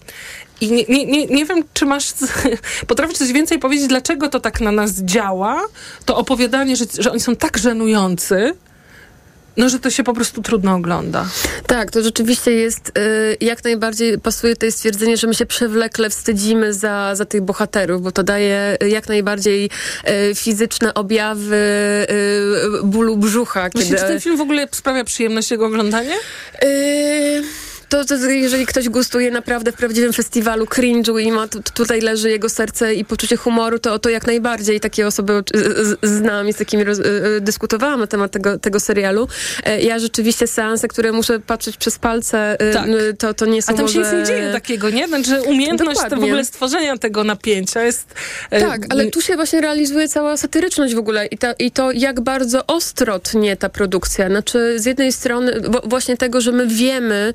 I 0.62 0.72
nie, 0.72 0.84
nie, 0.90 1.06
nie, 1.06 1.26
nie 1.26 1.46
wiem, 1.46 1.64
czy 1.74 1.86
masz, 1.86 2.14
potrafisz 2.88 3.18
coś 3.18 3.32
więcej 3.32 3.60
powiedzieć, 3.60 3.88
dlaczego 3.88 4.30
to 4.30 4.40
tak 4.40 4.62
na 4.62 4.72
nas 4.72 4.92
działa, 4.92 5.62
to 6.06 6.18
opowiadanie, 6.18 6.76
że, 6.76 6.86
że 7.00 7.12
oni 7.12 7.20
są 7.20 7.36
tak 7.36 7.58
żenujący, 7.58 8.54
no, 9.58 9.70
że 9.70 9.80
to 9.80 9.90
się 9.90 10.04
po 10.04 10.14
prostu 10.14 10.42
trudno 10.42 10.76
ogląda. 10.76 11.26
Tak, 11.68 11.92
to 11.92 12.04
rzeczywiście 12.04 12.52
jest, 12.52 12.98
y, 12.98 13.38
jak 13.42 13.64
najbardziej 13.64 14.20
pasuje 14.20 14.56
to 14.56 14.72
stwierdzenie, 14.72 15.18
że 15.18 15.28
my 15.28 15.34
się 15.34 15.46
przewlekle 15.46 16.10
wstydzimy 16.10 16.74
za, 16.74 17.16
za 17.16 17.26
tych 17.26 17.42
bohaterów, 17.42 18.02
bo 18.02 18.12
to 18.12 18.24
daje 18.24 18.78
jak 18.88 19.08
najbardziej 19.08 19.70
y, 20.30 20.36
fizyczne 20.36 20.94
objawy 20.94 21.56
y, 22.80 22.84
bólu 22.84 23.18
brzucha. 23.18 23.70
Kiedy... 23.70 23.84
Myślisz, 23.84 24.02
czy 24.02 24.08
ten 24.08 24.20
film 24.20 24.38
w 24.38 24.42
ogóle 24.42 24.68
sprawia 24.72 25.04
przyjemność 25.04 25.52
jego 25.52 25.66
oglądanie? 25.66 26.16
Y 26.64 27.65
to, 27.90 28.06
to, 28.06 28.16
jeżeli 28.16 28.66
ktoś 28.66 28.90
gustuje 28.90 29.32
naprawdę 29.32 29.72
w 29.72 29.76
prawdziwym 29.76 30.14
festiwalu 30.14 30.66
cringe'u 30.66 31.22
i 31.22 31.32
ma 31.32 31.48
tutaj 31.74 32.02
leży 32.02 32.30
jego 32.30 32.50
serce 32.50 32.94
i 32.94 33.06
poczucie 33.06 33.38
humoru, 33.38 33.80
to, 33.80 34.00
to 34.00 34.10
jak 34.10 34.28
najbardziej 34.28 34.80
takie 34.80 35.08
osoby 35.08 35.44
znam 36.04 36.48
i 36.48 36.54
z 36.54 36.56
takimi 36.56 36.84
roz, 36.84 37.00
e, 37.00 37.04
e, 37.04 37.42
dyskutowałam 37.42 38.00
na 38.00 38.08
temat 38.08 38.32
tego, 38.32 38.60
tego 38.60 38.80
serialu. 38.80 39.28
E, 39.64 39.82
ja 39.82 40.00
rzeczywiście 40.00 40.48
seanse, 40.48 40.88
które 40.88 41.12
muszę 41.12 41.40
patrzeć 41.40 41.78
przez 41.78 42.00
palce, 42.00 42.58
tak. 42.74 42.88
to, 43.20 43.34
to 43.34 43.46
nie 43.46 43.62
są 43.62 43.74
A 43.74 43.76
tam 43.76 43.86
może... 43.86 43.94
się 43.94 44.00
nic 44.00 44.12
nie 44.14 44.24
dzieje 44.24 44.52
takiego, 44.52 44.90
nie? 44.90 45.08
Znaczy 45.08 45.42
umiejętność 45.42 46.00
to 46.10 46.16
w 46.16 46.24
ogóle 46.24 46.46
stworzenia 46.46 46.98
tego 46.98 47.24
napięcia 47.24 47.84
jest... 47.84 48.14
Tak, 48.50 48.82
ale 48.90 49.06
tu 49.06 49.22
się 49.22 49.36
właśnie 49.36 49.62
realizuje 49.62 50.08
cała 50.08 50.38
satyryczność 50.38 50.96
w 50.96 50.98
ogóle 50.98 51.26
i, 51.26 51.38
ta, 51.38 51.54
i 51.54 51.72
to, 51.72 51.92
jak 51.92 52.22
bardzo 52.22 52.66
ostro 52.68 53.20
tnie 53.20 53.58
ta 53.58 53.70
produkcja. 53.70 54.28
Znaczy 54.28 54.80
z 54.80 54.86
jednej 54.86 55.12
strony 55.12 55.62
właśnie 55.84 56.18
tego, 56.18 56.42
że 56.42 56.52
my 56.52 56.68
wiemy, 56.68 57.34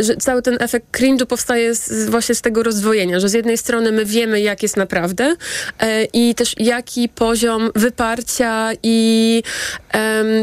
że 0.00 0.16
cały 0.16 0.42
ten 0.42 0.56
efekt 0.60 0.86
cringe'u 0.92 1.26
powstaje 1.26 1.74
z, 1.74 2.10
właśnie 2.10 2.34
z 2.34 2.40
tego 2.40 2.62
rozdwojenia, 2.62 3.20
że 3.20 3.28
z 3.28 3.32
jednej 3.32 3.58
strony 3.58 3.92
my 3.92 4.04
wiemy, 4.04 4.40
jak 4.40 4.62
jest 4.62 4.76
naprawdę 4.76 5.34
e, 5.80 6.04
i 6.04 6.34
też 6.34 6.54
jaki 6.58 7.08
poziom 7.08 7.70
wyparcia 7.74 8.70
i 8.82 9.42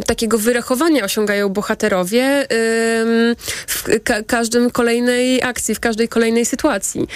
takiego 0.05 0.37
wyrachowania 0.37 1.03
osiągają 1.03 1.49
bohaterowie 1.49 2.47
w 3.67 3.83
ka 4.03 4.23
każdym 4.23 4.71
kolejnej 4.71 5.43
akcji, 5.43 5.75
w 5.75 5.79
każdej 5.79 6.07
kolejnej 6.07 6.45
sytuacji. 6.45 7.07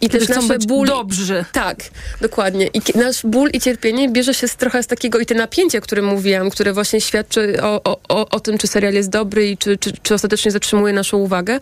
I 0.00 0.08
też 0.08 0.28
nasze 0.28 0.58
ból... 0.58 0.86
dobrzy. 0.86 1.44
Tak, 1.52 1.76
dokładnie. 2.20 2.66
I 2.66 2.80
nasz 2.94 3.26
ból 3.26 3.50
i 3.52 3.60
cierpienie 3.60 4.08
bierze 4.08 4.34
się 4.34 4.48
z, 4.48 4.56
trochę 4.56 4.82
z 4.82 4.86
takiego 4.86 5.18
i 5.18 5.26
te 5.26 5.34
napięcie, 5.34 5.78
o 5.78 5.80
którym 5.80 6.04
mówiłam, 6.04 6.50
które 6.50 6.72
właśnie 6.72 7.00
świadczy 7.00 7.62
o, 7.62 7.80
o, 7.84 8.00
o, 8.08 8.28
o 8.28 8.40
tym, 8.40 8.58
czy 8.58 8.66
serial 8.66 8.94
jest 8.94 9.10
dobry 9.10 9.50
i 9.50 9.58
czy, 9.58 9.76
czy, 9.76 9.92
czy 10.02 10.14
ostatecznie 10.14 10.50
zatrzymuje 10.50 10.77
naszą 10.92 11.16
uwagę, 11.16 11.58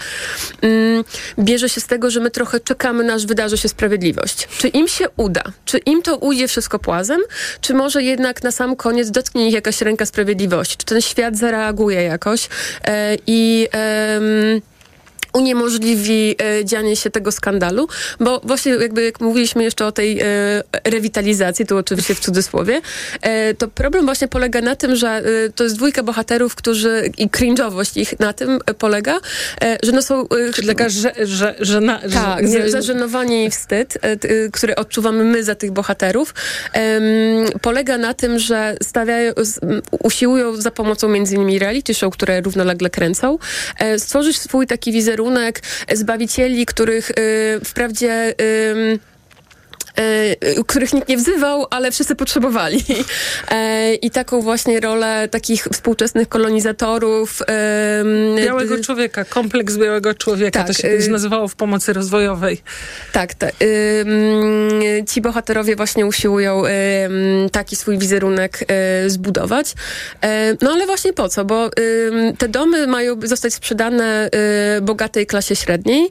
mm, 0.63 1.05
bierze 1.39 1.69
się 1.69 1.81
z 1.81 1.87
tego, 1.87 2.11
że 2.11 2.21
my 2.21 2.31
trochę 2.31 2.61
czekamy, 2.61 3.13
aż 3.13 3.27
wydarzy 3.27 3.59
się 3.59 3.69
sprawiedliwość. 3.69 4.49
Czy 4.59 4.69
im 4.69 4.89
się 4.89 5.07
uda? 5.17 5.43
Czy 5.65 5.79
im 5.79 6.03
to 6.03 6.17
ujdzie 6.17 6.49
wszystko 6.49 6.79
płazem? 6.79 7.21
Czy 7.61 7.75
może 7.75 8.03
jednak 8.03 8.43
na 8.43 8.51
sam 8.51 8.77
koniec 8.77 9.11
dotknie 9.11 9.49
ich 9.49 9.55
jakaś 9.55 9.81
ręka 9.81 10.07
sprawiedliwości? 10.07 10.77
Czy 10.77 10.87
ten 10.87 11.01
świat 11.01 11.37
zareaguje 11.37 12.03
jakoś? 12.03 12.49
E, 12.85 13.17
I... 13.27 13.69
E, 13.75 14.21
uniemożliwi 15.37 16.37
e, 16.39 16.65
dzianie 16.65 16.97
się 16.97 17.11
tego 17.11 17.33
skandalu, 17.33 17.89
bo 18.21 18.41
właśnie 18.45 18.73
jakby 18.73 19.05
jak 19.05 19.21
mówiliśmy 19.21 19.65
jeszcze 19.65 19.87
o 19.87 19.93
tej 19.93 20.21
e, 20.21 20.25
rewitalizacji, 20.85 21.67
tu 21.67 21.77
oczywiście 21.77 22.15
w 22.15 22.21
cudzysłowie, 22.21 22.81
e, 23.23 23.55
to 23.55 23.69
problem 23.69 24.05
właśnie 24.05 24.29
polega 24.29 24.61
na 24.61 24.77
tym, 24.77 24.97
że 24.97 25.23
to 25.55 25.65
jest 25.65 25.77
dwójka 25.77 26.03
bohaterów, 26.03 26.55
którzy 26.55 27.13
i 27.19 27.29
cringe'owość 27.29 28.01
ich 28.01 28.21
na 28.21 28.33
tym 28.33 28.59
polega, 28.79 29.21
że 29.83 29.93
no 29.93 30.03
są... 30.03 30.29
E, 30.61 30.67
taka, 30.67 30.89
że, 30.89 31.13
że, 31.23 31.55
że, 31.61 31.81
na, 31.81 31.99
tak, 31.99 32.49
że, 32.49 32.71
zażenowanie 32.71 33.45
i 33.45 33.51
wstyd, 33.51 33.99
który 34.53 34.75
odczuwamy 34.77 35.25
my 35.25 35.45
za 35.45 35.55
tych 35.55 35.71
bohaterów, 35.71 36.35
polega 37.63 37.99
na 37.99 38.15
tym, 38.15 38.39
że 38.39 38.77
stawiają, 38.83 39.33
usiłują 40.03 40.57
za 40.57 40.71
pomocą 40.71 41.09
między 41.09 41.35
innymi 41.35 41.59
reality 41.59 41.95
show, 41.95 42.13
które 42.13 42.41
równolegle 42.41 42.91
kręcą, 42.91 43.39
stworzyć 43.99 44.39
swój 44.39 44.67
taki 44.67 44.93
wizerunek 44.93 45.26
wizerunek 45.27 45.63
zbawicieli, 45.93 46.67
których 46.67 47.11
y, 47.11 47.15
wprawdzie 47.65 48.35
których 50.67 50.93
nikt 50.93 51.09
nie 51.09 51.17
wzywał, 51.17 51.67
ale 51.71 51.91
wszyscy 51.91 52.17
potrzebowali. 52.17 52.85
E, 53.51 53.95
I 53.95 54.11
taką 54.11 54.41
właśnie 54.41 54.81
rolę 54.81 55.29
takich 55.29 55.65
współczesnych 55.73 56.29
kolonizatorów. 56.29 57.43
Białego 58.37 58.81
człowieka, 58.81 59.25
kompleks 59.25 59.77
białego 59.77 60.15
człowieka, 60.15 60.59
tak, 60.59 60.67
to 60.67 60.73
się 60.73 60.83
kiedyś 60.83 61.09
nazywało 61.09 61.49
w 61.49 61.57
pomocy 61.57 61.93
rozwojowej. 61.93 62.63
Tak, 63.13 63.35
ta, 63.35 63.47
ci 65.09 65.21
bohaterowie 65.21 65.77
właśnie 65.77 66.07
usiłują 66.07 66.63
taki 67.53 67.77
swój 67.77 67.99
wizerunek 67.99 68.65
e, 68.69 69.11
zbudować. 69.11 69.75
E, 70.23 70.57
no 70.61 70.71
ale 70.71 70.87
właśnie 70.87 71.13
po 71.13 71.29
co? 71.29 71.45
Bo 71.45 71.71
te 72.39 72.49
domy 72.49 72.87
mają 72.87 73.21
zostać 73.25 73.55
sprzedane 73.55 74.31
bogatej 74.83 75.27
klasie 75.27 75.57
średniej, 75.57 76.09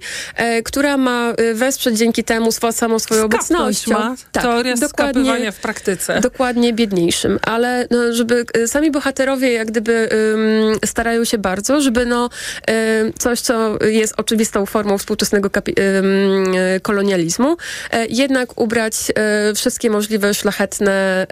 która 0.63 0.97
ma 0.97 1.33
wesprzeć 1.53 1.97
dzięki 1.97 2.23
temu 2.23 2.51
samą 2.71 2.99
swoją 2.99 3.25
obecność 3.25 3.74
ma 3.87 4.15
tak, 4.31 4.43
teorię 4.43 4.75
dokładnie, 4.75 5.51
w 5.51 5.59
praktyce. 5.59 6.21
Dokładnie 6.21 6.73
biedniejszym, 6.73 7.39
ale 7.41 7.87
no, 7.91 8.13
żeby 8.13 8.45
y, 8.57 8.67
sami 8.67 8.91
bohaterowie 8.91 9.51
jak 9.53 9.67
gdyby 9.67 10.09
um, 10.11 10.79
starają 10.85 11.23
się 11.23 11.37
bardzo, 11.37 11.81
żeby 11.81 12.05
no, 12.05 12.29
um, 12.67 13.13
coś, 13.13 13.41
co 13.41 13.83
jest 13.85 14.13
oczywistą 14.17 14.65
formą 14.65 14.97
współczesnego 14.97 15.49
um, 15.55 16.81
kolonializmu, 16.81 17.57
e, 17.91 18.05
jednak 18.05 18.61
ubrać 18.61 18.93
e, 19.15 19.53
wszystkie 19.53 19.89
możliwe 19.89 20.33
szlachetne 20.33 21.27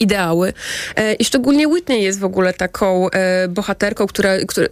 ideały. 0.00 0.52
E, 0.96 1.14
I 1.14 1.24
szczególnie 1.24 1.68
Whitney 1.68 2.02
jest 2.02 2.18
w 2.18 2.24
ogóle 2.24 2.52
taką 2.52 3.10
e, 3.10 3.48
bohaterką, 3.48 4.06
która, 4.06 4.30
która, 4.46 4.66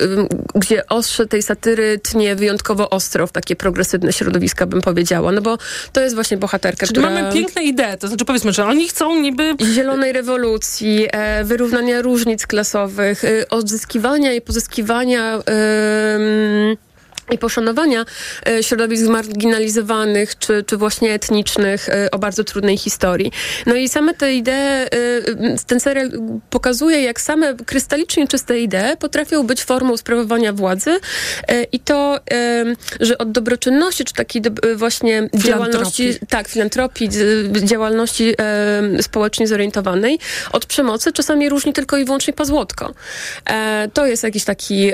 gdzie 0.55 0.87
ostrze 0.87 1.27
tej 1.27 1.43
satyry 1.43 2.01
tnie 2.03 2.37
wyjątkowo 2.37 2.91
ostro 2.91 3.27
w 3.27 3.33
takie 3.33 3.57
progresywne 3.57 4.13
środowiska, 4.13 4.67
bym 4.67 4.81
powiedziała. 4.81 5.33
No 5.33 5.41
bo 5.41 5.59
to 5.93 6.01
jest 6.01 6.15
właśnie 6.15 6.37
bohaterka, 6.37 6.87
Czyli 6.87 7.01
która... 7.01 7.11
mamy 7.11 7.33
piękne 7.33 7.63
idee. 7.63 7.99
To 8.01 8.09
znaczy 8.09 8.25
powiedzmy, 8.25 8.53
że 8.53 8.67
oni 8.67 8.89
chcą 8.89 9.21
niby... 9.21 9.55
Zielonej 9.75 10.13
rewolucji, 10.13 11.09
wyrównania 11.45 12.03
różnic 12.03 12.47
klasowych, 12.47 13.23
odzyskiwania 13.51 14.33
i 14.33 14.41
pozyskiwania 14.41 15.39
i 17.31 17.39
poszanowania 17.39 18.05
e, 18.49 18.63
środowisk 18.63 19.05
zmarginalizowanych 19.05 20.39
czy, 20.39 20.65
czy 20.67 20.77
właśnie 20.77 21.13
etnicznych 21.13 21.89
e, 21.89 22.11
o 22.11 22.19
bardzo 22.19 22.45
trudnej 22.45 22.79
historii. 22.79 23.33
No 23.67 23.75
i 23.75 23.89
same 23.89 24.15
te 24.15 24.35
idee, 24.35 24.51
e, 24.51 24.89
ten 25.67 25.81
serial 25.81 26.11
pokazuje, 26.51 27.03
jak 27.03 27.21
same 27.21 27.55
krystalicznie 27.55 28.29
czyste 28.29 28.61
idee 28.61 28.97
potrafią 28.99 29.47
być 29.47 29.65
formą 29.65 29.97
sprawowania 29.97 30.53
władzy 30.53 31.01
i 31.73 31.81
to, 31.81 32.21
że 33.01 33.19
od 33.19 33.33
dobroczynności 33.33 34.05
czy 34.05 34.15
takiej 34.15 34.43
właśnie 34.77 35.29
działalności, 35.35 36.15
tak, 36.29 36.49
filantropii, 36.49 37.09
działalności 37.65 38.35
społecznie 39.01 39.49
zorientowanej, 39.49 40.19
od 40.53 40.67
przemocy 40.67 41.13
czasami 41.13 41.49
różni 41.49 41.73
tylko 41.73 41.97
i 41.97 42.05
wyłącznie 42.05 42.33
pazłotko. 42.33 42.95
To 43.93 44.07
jest 44.07 44.23
jakiś 44.23 44.45
taki 44.45 44.93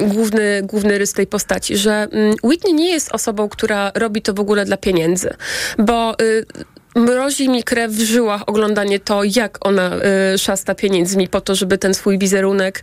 główny, 0.00 0.62
główny 0.62 0.98
rys 0.98 1.12
tej 1.12 1.26
postaci 1.26 1.61
że 1.66 2.08
mm, 2.10 2.34
Whitney 2.42 2.74
nie 2.74 2.90
jest 2.90 3.12
osobą, 3.12 3.48
która 3.48 3.92
robi 3.94 4.22
to 4.22 4.34
w 4.34 4.40
ogóle 4.40 4.64
dla 4.64 4.76
pieniędzy, 4.76 5.34
bo 5.78 6.20
y, 6.22 6.46
mrozi 6.94 7.48
mi 7.48 7.64
krew 7.64 7.92
w 7.92 8.00
żyłach 8.00 8.42
oglądanie 8.46 9.00
to, 9.00 9.20
jak 9.36 9.66
ona 9.66 9.96
y, 10.34 10.38
szasta 10.38 10.74
pieniędzmi 10.74 11.28
po 11.28 11.40
to, 11.40 11.54
żeby 11.54 11.78
ten 11.78 11.94
swój 11.94 12.18
wizerunek 12.18 12.82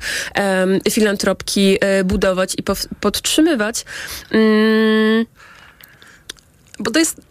y, 0.87 0.91
filantropki 0.91 1.77
y, 1.99 2.03
budować 2.03 2.55
i 2.57 2.63
podtrzymywać. 2.99 3.85
Mm, 4.31 5.25
bo 6.79 6.91
to 6.91 6.99
jest, 6.99 7.21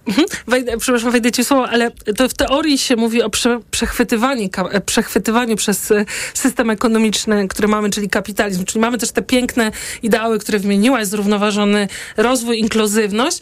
wejdę, 0.46 0.78
przepraszam, 0.78 1.10
wejdę 1.10 1.32
ci 1.32 1.44
słowo, 1.44 1.68
ale 1.68 1.90
to 2.16 2.28
w 2.28 2.34
teorii 2.34 2.78
się 2.78 2.96
mówi 2.96 3.22
o 3.22 3.30
prze, 3.30 3.60
przechwytywaniu, 3.70 4.48
przechwytywaniu 4.86 5.56
przez 5.56 5.90
e, 5.90 6.04
system 6.34 6.70
ekonomiczny, 6.70 7.48
który 7.48 7.68
mamy, 7.68 7.90
czyli 7.90 8.08
kapitalizm. 8.08 8.64
Czyli 8.64 8.80
mamy 8.80 8.98
też 8.98 9.10
te 9.10 9.22
piękne 9.22 9.70
ideały, 10.02 10.38
które 10.38 10.58
wymieniłaś, 10.58 11.06
zrównoważony 11.06 11.88
rozwój, 12.16 12.58
inkluzywność. 12.58 13.38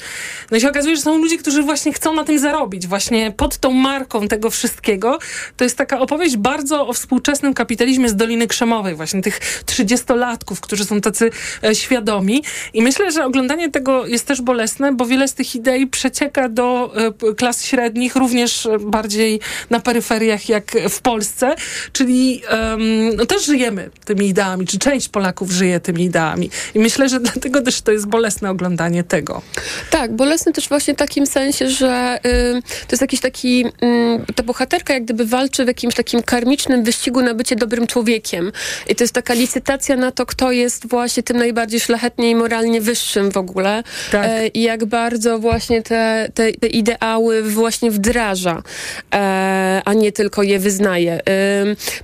No 0.50 0.56
i 0.56 0.60
się 0.60 0.70
okazuje, 0.70 0.96
że 0.96 1.02
są 1.02 1.18
ludzie, 1.18 1.38
którzy 1.38 1.62
właśnie 1.62 1.92
chcą 1.92 2.14
na 2.14 2.24
tym 2.24 2.38
zarobić. 2.38 2.86
Właśnie 2.86 3.32
pod 3.32 3.58
tą 3.58 3.70
marką 3.72 4.28
tego 4.28 4.50
wszystkiego. 4.50 5.18
To 5.56 5.64
jest 5.64 5.76
taka 5.76 6.00
opowieść 6.00 6.36
bardzo 6.36 6.88
o 6.88 6.92
współczesnym 6.92 7.54
kapitalizmie 7.54 8.08
z 8.08 8.16
Doliny 8.16 8.46
Krzemowej. 8.46 8.94
Właśnie 8.94 9.22
tych 9.22 9.40
trzydziestolatków, 9.66 10.60
którzy 10.60 10.84
są 10.84 11.00
tacy 11.00 11.30
e, 11.64 11.74
świadomi. 11.74 12.42
I 12.74 12.82
myślę, 12.82 13.12
że 13.12 13.24
oglądanie 13.24 13.70
tego 13.70 14.06
jest 14.06 14.26
też 14.26 14.42
bolesne, 14.42 14.92
bo 14.92 15.06
wiele 15.06 15.28
z 15.28 15.34
tych 15.34 15.54
idei 15.54 15.86
przecieka 15.86 16.48
do 16.56 16.92
e, 16.96 17.34
klas 17.34 17.64
średnich, 17.64 18.16
również 18.16 18.68
bardziej 18.80 19.40
na 19.70 19.80
peryferiach 19.80 20.48
jak 20.48 20.72
w 20.88 21.00
Polsce, 21.00 21.54
czyli 21.92 22.42
no 23.16 23.26
też 23.26 23.46
żyjemy 23.46 23.90
tymi 24.04 24.26
ideami, 24.26 24.66
czy 24.66 24.78
część 24.78 25.08
Polaków 25.08 25.50
żyje 25.50 25.80
tymi 25.80 26.04
ideami. 26.04 26.50
I 26.74 26.78
myślę, 26.78 27.08
że 27.08 27.20
dlatego 27.26 27.62
też 27.62 27.82
to 27.82 27.92
jest 27.92 28.06
bolesne 28.06 28.50
oglądanie 28.50 29.04
tego. 29.04 29.42
Tak, 29.90 30.16
bolesne 30.16 30.52
też 30.52 30.68
właśnie 30.68 30.94
w 30.94 30.96
takim 30.96 31.26
sensie, 31.26 31.70
że 31.70 32.18
y, 32.26 32.62
to 32.62 32.92
jest 32.92 33.00
jakiś 33.00 33.20
taki, 33.20 33.66
y, 33.66 34.34
ta 34.34 34.42
bohaterka 34.42 34.94
jak 34.94 35.04
gdyby 35.04 35.26
walczy 35.26 35.64
w 35.64 35.68
jakimś 35.68 35.94
takim 35.94 36.22
karmicznym 36.22 36.84
wyścigu 36.84 37.22
na 37.22 37.34
bycie 37.34 37.56
dobrym 37.56 37.86
człowiekiem. 37.86 38.52
I 38.88 38.94
to 38.94 39.04
jest 39.04 39.14
taka 39.14 39.34
licytacja 39.34 39.96
na 39.96 40.10
to, 40.10 40.26
kto 40.26 40.52
jest 40.52 40.88
właśnie 40.88 41.22
tym 41.22 41.36
najbardziej 41.36 41.80
szlachetnie 41.80 42.30
i 42.30 42.34
moralnie 42.34 42.80
wyższym 42.80 43.30
w 43.30 43.36
ogóle. 43.36 43.82
Tak. 44.12 44.26
E, 44.26 44.46
I 44.46 44.62
jak 44.62 44.84
bardzo 44.84 45.38
właśnie 45.38 45.82
te, 45.82 46.28
te, 46.34 46.45
te 46.52 46.66
ideały 46.66 47.42
właśnie 47.42 47.90
wdraża, 47.90 48.62
e, 49.14 49.82
a 49.84 49.92
nie 49.94 50.12
tylko 50.12 50.42
je 50.42 50.58
wyznaje. 50.58 51.20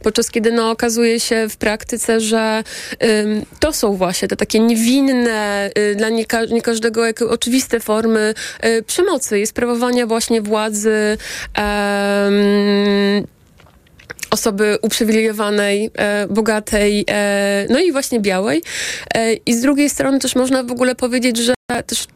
podczas 0.03 0.31
kiedy 0.31 0.53
no, 0.53 0.71
okazuje 0.71 1.21
się 1.21 1.49
w 1.49 1.57
praktyce, 1.57 2.21
że 2.21 2.65
to 3.61 3.73
są 3.73 3.97
właśnie 3.97 4.29
te 4.29 4.37
takie 4.37 4.61
niewinne, 4.61 5.71
y, 5.79 5.95
dla 5.95 6.09
nie, 6.09 6.27
ka 6.27 6.45
nie 6.45 6.63
każdego 6.63 7.07
jak 7.07 7.23
oczywiste 7.23 7.81
formy 7.81 8.35
y, 8.65 8.83
przemocy 8.83 9.41
i 9.41 9.47
sprawowania 9.47 10.07
właśnie 10.07 10.43
władzy 10.43 11.19
osoby 14.33 14.79
uprzywilejowanej, 14.83 15.91
e, 15.95 16.27
bogatej, 16.27 17.05
e, 17.11 17.67
no 17.71 17.81
i 17.81 17.93
właśnie 17.93 18.21
białej. 18.21 18.63
E, 19.15 19.33
I 19.33 19.55
z 19.55 19.61
drugiej 19.61 19.91
strony 19.91 20.19
też 20.19 20.35
można 20.35 20.63
w 20.63 20.71
ogóle 20.71 20.95
powiedzieć, 20.95 21.37
że 21.37 21.55
też 21.87 22.07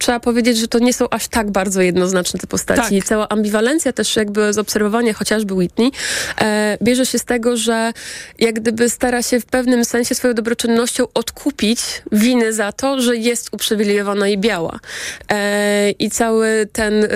trzeba 0.00 0.20
powiedzieć, 0.20 0.58
że 0.58 0.68
to 0.68 0.78
nie 0.78 0.92
są 0.92 1.08
aż 1.10 1.28
tak 1.28 1.50
bardzo 1.50 1.82
jednoznaczne 1.82 2.40
te 2.40 2.46
postaci. 2.46 2.80
Tak. 2.80 2.92
I 2.92 3.02
cała 3.02 3.28
ambiwalencja 3.28 3.92
też 3.92 4.16
jakby 4.16 4.52
z 4.52 4.58
obserwowania 4.58 5.12
chociażby 5.14 5.54
Whitney 5.54 5.92
e, 6.40 6.78
bierze 6.82 7.06
się 7.06 7.18
z 7.18 7.24
tego, 7.24 7.56
że 7.56 7.92
jak 8.38 8.54
gdyby 8.54 8.90
stara 8.90 9.22
się 9.22 9.40
w 9.40 9.46
pewnym 9.46 9.84
sensie 9.84 10.14
swoją 10.14 10.34
dobroczynnością 10.34 11.04
odkupić 11.14 11.80
winy 12.12 12.52
za 12.52 12.72
to, 12.72 13.00
że 13.00 13.16
jest 13.16 13.48
uprzywilejowana 13.52 14.28
i 14.28 14.38
biała. 14.38 14.80
E, 15.28 15.90
I 15.90 16.10
cały 16.10 16.68
ten 16.72 17.08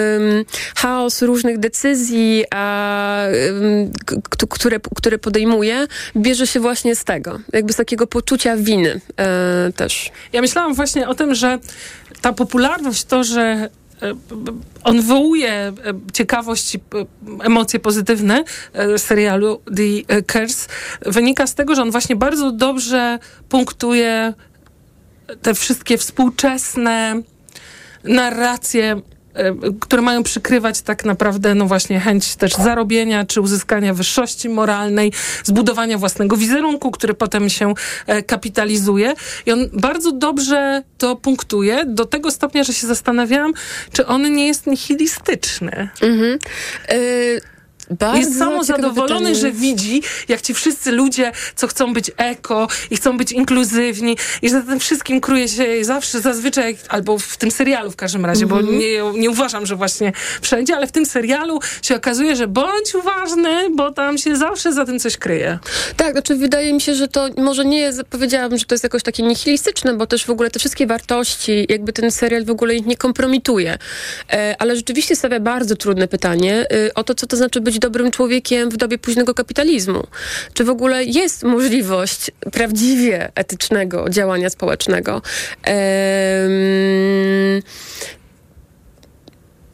chaos 0.77 1.23
różnych 1.23 1.59
decyzji, 1.59 2.45
a, 2.51 3.23
które, 4.49 4.81
które 4.97 5.19
podejmuje, 5.19 5.87
bierze 6.17 6.47
się 6.47 6.61
właśnie 6.61 6.97
z 6.97 7.05
tego. 7.05 7.41
Jakby 7.53 7.73
z 7.73 7.77
takiego 7.77 8.07
poczucia 8.07 8.57
winy 8.57 9.01
e, 9.17 9.73
też. 9.77 10.11
Ja 10.33 10.41
myślałam 10.41 10.75
właśnie 10.75 11.09
o 11.09 11.15
tym, 11.15 11.35
że 11.35 11.59
ta 12.21 12.33
popularność, 12.33 12.72
to, 13.09 13.25
że 13.25 13.43
e, 14.03 14.15
on 14.85 14.97
wywołuje 14.97 15.53
e, 15.53 15.75
ciekawość 16.13 16.75
i 16.75 16.81
emocje 17.43 17.81
pozytywne 17.81 18.45
e, 18.73 18.99
serialu 18.99 19.61
The 19.77 20.23
Curse, 20.23 20.69
wynika 21.07 21.47
z 21.47 21.55
tego, 21.55 21.75
że 21.75 21.83
on 21.83 21.91
właśnie 21.91 22.17
bardzo 22.17 22.53
dobrze 22.53 23.19
punktuje 23.49 24.35
te 25.43 25.55
wszystkie 25.55 25.99
współczesne 25.99 27.23
narracje 28.05 29.03
E, 29.12 29.12
które 29.81 30.03
mają 30.03 30.23
przykrywać 30.23 30.83
tak 30.83 31.05
naprawdę, 31.05 31.55
no 31.55 31.67
właśnie, 31.67 32.01
chęć 32.01 32.37
też 32.37 32.53
zarobienia, 32.53 33.25
czy 33.25 33.41
uzyskania 33.41 33.95
wyższości 33.95 34.49
moralnej, 34.49 35.13
zbudowania 35.45 35.99
własnego 35.99 36.37
wizerunku, 36.37 36.91
który 36.91 37.15
potem 37.15 37.51
się 37.51 37.75
e, 38.07 38.23
kapitalizuje. 38.23 39.15
I 39.47 39.53
on 39.53 39.69
bardzo 39.73 40.13
dobrze 40.13 40.83
to 40.99 41.17
punktuje, 41.17 41.85
do 41.87 42.05
tego 42.05 42.31
stopnia, 42.31 42.65
że 42.65 42.73
się 42.73 42.87
zastanawiałam, 42.87 43.53
czy 43.93 44.07
on 44.07 44.35
nie 44.35 44.47
jest 44.47 44.67
nihilistyczny. 44.67 45.89
Mhm. 46.03 46.39
Y 46.93 47.53
bardzo 47.99 48.19
jest 48.19 48.39
samozadowolony, 48.39 49.35
że 49.35 49.53
widzi, 49.53 50.03
jak 50.29 50.43
ci 50.43 50.55
wszyscy 50.55 50.93
ludzie, 50.93 51.33
co 51.57 51.67
chcą 51.67 51.93
być 51.93 52.11
eko 52.17 52.69
i 52.91 52.97
chcą 52.97 53.17
być 53.17 53.33
inkluzywni 53.33 54.17
i 54.43 54.51
że 54.51 54.61
za 54.61 54.67
tym 54.67 54.81
wszystkim 54.81 55.21
kruje 55.21 55.49
się 55.49 55.85
zawsze, 55.85 56.21
zazwyczaj, 56.21 56.77
albo 56.89 57.19
w 57.19 57.37
tym 57.37 57.51
serialu 57.51 57.91
w 57.91 57.97
każdym 57.97 58.27
razie, 58.27 58.45
mm 58.45 58.59
-hmm. 58.59 58.63
bo 58.63 58.71
mhm. 58.71 58.79
nie, 58.79 59.21
nie 59.21 59.31
uważam, 59.31 59.67
że 59.67 59.77
właśnie 59.77 60.13
wszędzie, 60.41 60.77
ale 60.77 60.87
w 60.87 60.93
tym 60.93 61.07
serialu 61.07 61.61
się 61.83 61.97
okazuje, 61.97 62.37
że 62.37 62.49
bądź 62.49 62.95
uważny, 62.95 63.71
bo 63.77 63.93
tam 63.93 64.19
się 64.19 64.37
zawsze 64.37 64.73
za 64.73 64.85
tym 64.85 64.99
coś 64.99 65.17
kryje. 65.17 65.59
Tak, 65.97 66.13
znaczy 66.13 66.35
wydaje 66.35 66.73
mi 66.73 66.81
się, 66.81 66.95
że 66.95 67.09
to 67.09 67.29
może 67.37 67.65
nie 67.65 67.79
jest, 67.79 68.03
powiedziałabym, 68.11 68.59
że 68.59 68.65
to 68.65 68.75
jest 68.75 68.85
jakoś 68.85 69.03
takie 69.03 69.23
nihilistyczne, 69.23 69.95
bo 69.95 70.07
też 70.07 70.25
w 70.25 70.31
ogóle 70.31 70.51
te 70.51 70.59
wszystkie 70.59 70.87
wartości, 70.87 71.67
jakby 71.69 71.93
ten 71.93 72.11
serial 72.11 72.45
w 72.45 72.51
ogóle 72.51 72.75
ich 72.75 72.87
nie 72.87 72.97
kompromituje. 72.97 73.79
E, 74.33 74.57
ale 74.59 74.77
rzeczywiście 74.77 75.17
stawia 75.17 75.41
bardzo 75.41 75.77
trudne 75.77 76.09
pytanie 76.09 76.67
e, 76.87 76.95
o 76.95 77.05
to, 77.05 77.15
co 77.15 77.27
to 77.27 77.37
znaczy 77.37 77.61
być 77.61 77.79
dobrym 77.83 78.11
człowiekiem 78.11 78.71
w 78.71 78.77
dobie 78.77 78.99
późnego 78.99 79.35
kapitalizmu? 79.35 80.07
Czy 80.55 80.65
w 80.65 80.71
ogóle 80.71 81.05
jest 81.05 81.43
możliwość 81.43 82.31
prawdziwie 82.53 83.33
etycznego 83.35 84.11
działania 84.11 84.51
społecznego? 84.51 85.23
Ehm, 85.63 86.53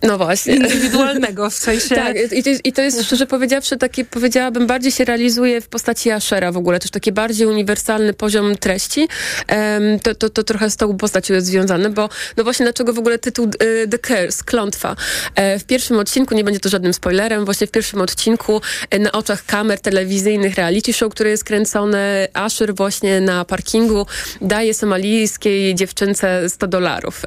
no 0.03 0.19
właśnie. 0.19 0.55
Indywidualnego 0.55 1.51
w 1.51 1.55
sensie. 1.55 1.95
tak, 1.95 2.17
i 2.33 2.43
to, 2.43 2.49
jest, 2.49 2.67
i 2.67 2.73
to 2.73 2.83
jest 2.83 3.05
szczerze 3.05 3.27
powiedziawszy 3.27 3.77
takie, 3.77 4.05
powiedziałabym, 4.05 4.67
bardziej 4.67 4.93
się 4.93 5.05
realizuje 5.05 5.61
w 5.61 5.69
postaci 5.69 6.11
Ashera 6.11 6.53
w 6.53 6.57
ogóle, 6.57 6.81
też 6.81 6.91
taki 6.91 7.13
bardziej 7.13 7.47
uniwersalny 7.47 8.15
poziom 8.15 8.57
treści. 8.57 9.09
Um, 9.49 10.01
to, 10.01 10.15
to, 10.15 10.31
to 10.31 10.43
trochę 10.43 10.71
z 10.71 10.77
tą 10.77 10.97
postacią 10.97 11.35
jest 11.35 11.47
związane, 11.47 11.91
bo 11.91 12.09
no 12.37 12.45
właśnie 12.45 12.65
dlaczego 12.65 12.93
w 12.93 12.99
ogóle 12.99 13.19
tytuł 13.19 13.51
y, 13.63 13.89
The 13.89 13.99
Curse, 13.99 14.45
klątwa. 14.45 14.97
E, 15.35 15.59
w 15.59 15.65
pierwszym 15.65 15.99
odcinku, 15.99 16.35
nie 16.35 16.45
będzie 16.45 16.61
to 16.61 16.69
żadnym 16.69 16.95
spoilerem, 16.95 17.45
właśnie 17.45 17.67
w 17.67 17.71
pierwszym 17.71 18.01
odcinku 18.01 18.61
e, 18.91 18.99
na 18.99 19.13
oczach 19.13 19.45
kamer 19.47 19.81
telewizyjnych 19.81 20.55
reality 20.55 20.93
show, 20.93 21.13
które 21.13 21.31
jest 21.31 21.45
kręcone, 21.45 22.29
Asher 22.35 22.75
właśnie 22.75 23.21
na 23.21 23.45
parkingu 23.45 24.07
daje 24.41 24.75
somalijskiej 24.75 25.75
dziewczynce 25.75 26.49
100 26.49 26.67
dolarów. 26.67 27.23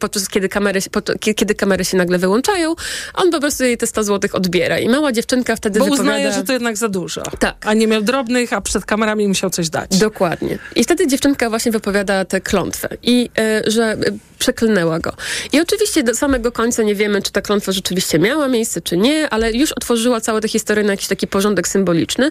podczas 0.00 0.28
kiedy 0.28 0.48
kamery, 0.48 0.80
pod, 0.92 1.10
kiedy 1.36 1.54
kamery 1.54 1.84
się 1.84 1.96
nagle 1.96 2.18
wyłączają, 2.18 2.74
on 3.14 3.30
po 3.30 3.40
prostu 3.40 3.64
jej 3.64 3.78
te 3.78 3.86
100 3.86 4.04
złotych 4.04 4.34
odbiera. 4.34 4.78
I 4.78 4.88
mała 4.88 5.12
dziewczynka 5.12 5.56
wtedy 5.56 5.78
Bo 5.78 5.84
wypowiada... 5.84 6.02
uznaje, 6.02 6.32
że 6.32 6.44
to 6.44 6.52
jednak 6.52 6.76
za 6.76 6.88
dużo. 6.88 7.22
Tak. 7.38 7.56
A 7.66 7.74
nie 7.74 7.86
miał 7.86 8.02
drobnych, 8.02 8.52
a 8.52 8.60
przed 8.60 8.84
kamerami 8.84 9.28
musiał 9.28 9.50
coś 9.50 9.68
dać. 9.68 9.98
Dokładnie. 9.98 10.58
I 10.76 10.84
wtedy 10.84 11.06
dziewczynka 11.06 11.50
właśnie 11.50 11.72
wypowiada 11.72 12.24
tę 12.24 12.40
klątwę. 12.40 12.88
I 13.02 13.30
y, 13.66 13.70
że 13.70 13.92
y, 13.92 14.18
przeklnęła 14.38 14.98
go. 14.98 15.12
I 15.52 15.60
oczywiście 15.60 16.02
do 16.02 16.14
samego 16.14 16.52
końca 16.52 16.82
nie 16.82 16.94
wiemy, 16.94 17.22
czy 17.22 17.32
ta 17.32 17.42
klątwa 17.42 17.72
rzeczywiście 17.72 18.18
miała 18.18 18.48
miejsce, 18.48 18.80
czy 18.80 18.96
nie, 18.96 19.30
ale 19.30 19.52
już 19.52 19.72
otworzyła 19.72 20.20
całą 20.20 20.40
tę 20.40 20.48
historię 20.48 20.84
na 20.84 20.92
jakiś 20.92 21.08
taki 21.08 21.26
porządek 21.26 21.68
symboliczny. 21.68 22.30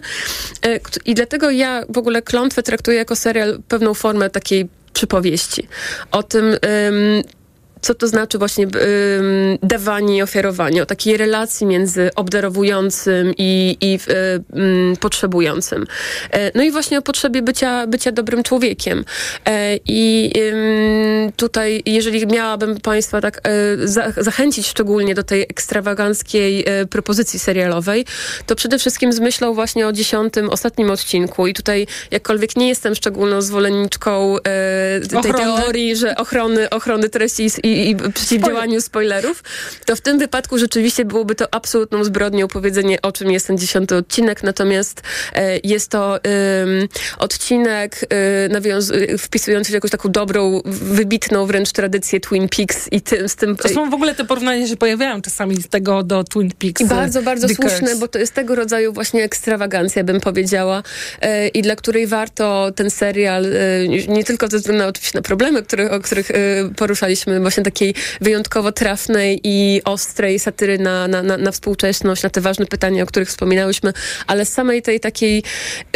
Y, 0.66 0.80
I 1.04 1.14
dlatego 1.14 1.50
ja 1.50 1.82
w 1.88 1.98
ogóle 1.98 2.22
klątwę 2.22 2.62
traktuję 2.62 2.96
jako 2.96 3.16
serial 3.16 3.58
pewną 3.68 3.94
formę 3.94 4.30
takiej 4.30 4.68
przypowieści. 4.92 5.68
O 6.10 6.22
tym, 6.22 6.56
co 7.86 7.94
to 7.94 8.08
znaczy 8.08 8.38
właśnie 8.38 8.66
dawanie 9.62 10.16
i 10.16 10.22
ofiarowanie, 10.22 10.82
o 10.82 10.86
takiej 10.86 11.16
relacji 11.16 11.66
między 11.66 12.10
obdarowującym 12.14 13.32
i, 13.38 13.76
i 13.80 13.98
potrzebującym. 15.00 15.86
E, 16.30 16.50
no 16.54 16.62
i 16.62 16.70
właśnie 16.70 16.98
o 16.98 17.02
potrzebie 17.02 17.42
bycia, 17.42 17.86
bycia 17.86 18.12
dobrym 18.12 18.42
człowiekiem. 18.42 19.04
E, 19.44 19.78
I 19.86 20.32
tutaj, 21.36 21.82
jeżeli 21.86 22.26
miałabym 22.26 22.80
Państwa 22.80 23.20
tak 23.20 23.40
e, 23.44 23.88
za, 23.88 24.12
zachęcić 24.16 24.66
szczególnie 24.66 25.14
do 25.14 25.22
tej 25.22 25.42
ekstrawaganckiej 25.42 26.64
propozycji 26.90 27.38
serialowej, 27.38 28.04
to 28.46 28.54
przede 28.54 28.78
wszystkim 28.78 29.12
z 29.12 29.20
myślą 29.20 29.54
właśnie 29.54 29.86
o 29.86 29.92
dziesiątym, 29.92 30.50
ostatnim 30.50 30.90
odcinku. 30.90 31.46
I 31.46 31.54
tutaj, 31.54 31.86
jakkolwiek 32.10 32.56
nie 32.56 32.68
jestem 32.68 32.94
szczególną 32.94 33.42
zwolenniczką 33.42 34.36
tej 35.10 35.18
ochrony. 35.18 35.38
teorii, 35.38 35.96
że 35.96 36.16
ochrony, 36.16 36.70
ochrony 36.70 37.08
treści 37.08 37.48
i, 37.62 37.75
i 37.76 37.96
przeciwdziałaniu 38.14 38.80
spoilerów, 38.80 39.42
to 39.84 39.96
w 39.96 40.00
tym 40.00 40.18
wypadku 40.18 40.58
rzeczywiście 40.58 41.04
byłoby 41.04 41.34
to 41.34 41.54
absolutną 41.54 42.04
zbrodnią 42.04 42.48
powiedzenie, 42.48 43.02
o 43.02 43.12
czym 43.12 43.30
jest 43.30 43.46
ten 43.46 43.58
dziesiąty 43.58 43.96
odcinek, 43.96 44.42
natomiast 44.42 45.02
e, 45.34 45.58
jest 45.64 45.90
to 45.90 46.18
odcinek 47.18 48.00
e, 48.10 49.18
wpisujący 49.18 49.68
się 49.68 49.72
w 49.72 49.74
jakąś 49.74 49.90
taką 49.90 50.08
dobrą, 50.08 50.62
wybitną 50.64 51.46
wręcz 51.46 51.72
tradycję 51.72 52.20
Twin 52.20 52.48
Peaks 52.48 52.88
i 52.92 53.00
tym, 53.00 53.28
z 53.28 53.36
tym... 53.36 53.56
To 53.56 53.68
są 53.68 53.90
w 53.90 53.94
ogóle 53.94 54.14
te 54.14 54.24
porównania 54.24 54.68
się 54.68 54.76
pojawiają 54.76 55.22
czasami 55.22 55.62
z 55.62 55.68
tego 55.68 56.02
do 56.02 56.24
Twin 56.24 56.50
Peaks. 56.58 56.80
I 56.80 56.84
bardzo, 56.84 57.22
bardzo 57.22 57.48
słuszne, 57.48 57.96
bo 57.96 58.08
to 58.08 58.18
jest 58.18 58.34
tego 58.34 58.54
rodzaju 58.54 58.92
właśnie 58.92 59.24
ekstrawagancja, 59.24 60.04
bym 60.04 60.20
powiedziała, 60.20 60.82
e, 61.20 61.48
i 61.48 61.62
dla 61.62 61.76
której 61.76 62.06
warto 62.06 62.72
ten 62.76 62.90
serial, 62.90 63.46
nie 64.08 64.24
tylko 64.24 64.48
ze 64.48 64.58
względu 64.58 64.82
na, 64.82 64.88
oczywiście 64.88 65.18
na 65.18 65.22
problemy, 65.22 65.62
które, 65.62 65.90
o 65.90 66.00
których 66.00 66.30
poruszaliśmy, 66.76 67.40
właśnie 67.40 67.62
takiej 67.66 67.94
wyjątkowo 68.20 68.72
trafnej 68.72 69.40
i 69.44 69.80
ostrej 69.84 70.38
satyry 70.38 70.78
na, 70.78 71.08
na, 71.08 71.22
na, 71.22 71.36
na 71.36 71.52
współczesność, 71.52 72.22
na 72.22 72.30
te 72.30 72.40
ważne 72.40 72.66
pytania, 72.66 73.02
o 73.02 73.06
których 73.06 73.28
wspominałyśmy, 73.28 73.92
ale 74.26 74.44
samej 74.44 74.82
tej 74.82 75.00
takiej 75.00 75.42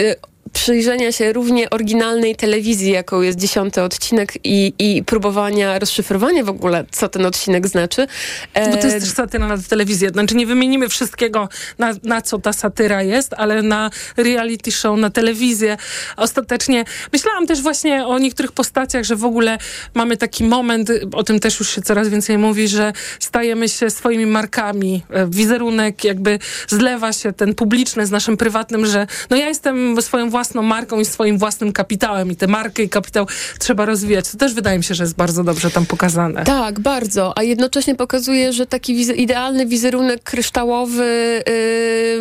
y, 0.01 0.15
przyjrzenia 0.53 1.13
się 1.13 1.33
równie 1.33 1.71
oryginalnej 1.71 2.37
telewizji, 2.37 2.93
jaką 2.93 3.21
jest 3.21 3.39
dziesiąty 3.39 3.83
odcinek 3.83 4.33
i, 4.45 4.73
i 4.79 5.05
próbowania 5.05 5.79
rozszyfrowania 5.79 6.45
w 6.45 6.49
ogóle, 6.49 6.85
co 6.91 7.09
ten 7.09 7.27
odcinek 7.27 7.69
znaczy. 7.69 8.07
Bo 8.55 8.77
to 8.77 8.87
jest 8.87 8.97
e, 8.97 9.01
też 9.01 9.09
satyra 9.09 9.49
na 9.49 9.59
telewizję. 9.59 10.11
Znaczy 10.11 10.35
nie 10.35 10.47
wymienimy 10.47 10.89
wszystkiego, 10.89 11.49
na, 11.79 11.95
na 12.03 12.23
co 12.23 12.39
ta 12.39 12.53
satyra 12.53 13.03
jest, 13.03 13.35
ale 13.37 13.63
na 13.63 13.91
reality 14.17 14.73
show, 14.73 14.99
na 14.99 15.11
telewizję. 15.11 15.77
Ostatecznie 16.17 16.85
myślałam 17.13 17.47
też 17.47 17.63
właśnie 17.63 18.07
o 18.07 18.19
niektórych 18.19 18.53
postaciach, 18.53 19.05
że 19.05 19.17
w 19.17 19.25
ogóle 19.25 19.59
mamy 19.95 20.17
taki 20.17 20.45
moment, 20.45 20.91
o 21.13 21.23
tym 21.23 21.41
też 21.41 21.61
już 21.61 21.75
się 21.75 21.83
coraz 21.83 22.09
więcej 22.09 22.39
mówi, 22.39 22.69
że 22.69 22.93
stajemy 23.21 23.69
się 23.69 23.91
swoimi 23.91 24.27
markami. 24.27 25.03
E, 25.11 25.27
wizerunek 25.27 26.05
jakby 26.05 26.39
zlewa 26.69 27.13
się 27.13 27.33
ten 27.33 27.55
publiczny 27.55 28.07
z 28.07 28.11
naszym 28.11 28.37
prywatnym, 28.37 28.87
że 28.87 29.07
no 29.31 29.37
ja 29.37 29.49
jestem 29.49 30.03
swoją 30.03 30.30
własną 30.31 30.63
marką 30.63 31.01
i 31.01 31.05
swoim 31.05 31.39
własnym 31.39 31.73
kapitałem 31.73 32.31
i 32.31 32.37
tę 32.37 32.47
markę 32.47 32.83
i 32.83 32.89
kapitał 32.89 33.27
trzeba 33.59 33.85
rozwijać. 33.85 34.31
To 34.31 34.39
też 34.39 34.55
wydaje 34.55 34.79
mi 34.79 34.85
się, 34.85 34.95
że 34.95 35.05
jest 35.05 35.17
bardzo 35.17 35.45
dobrze 35.45 35.71
tam 35.71 35.87
pokazane. 35.87 36.45
Tak, 36.45 36.81
bardzo, 36.81 37.39
a 37.39 37.43
jednocześnie 37.43 37.95
pokazuje, 37.95 38.53
że 38.53 38.67
taki 38.67 38.95
wiz 38.95 39.09
idealny 39.09 39.67
wizerunek 39.67 40.23
kryształowy, 40.23 41.43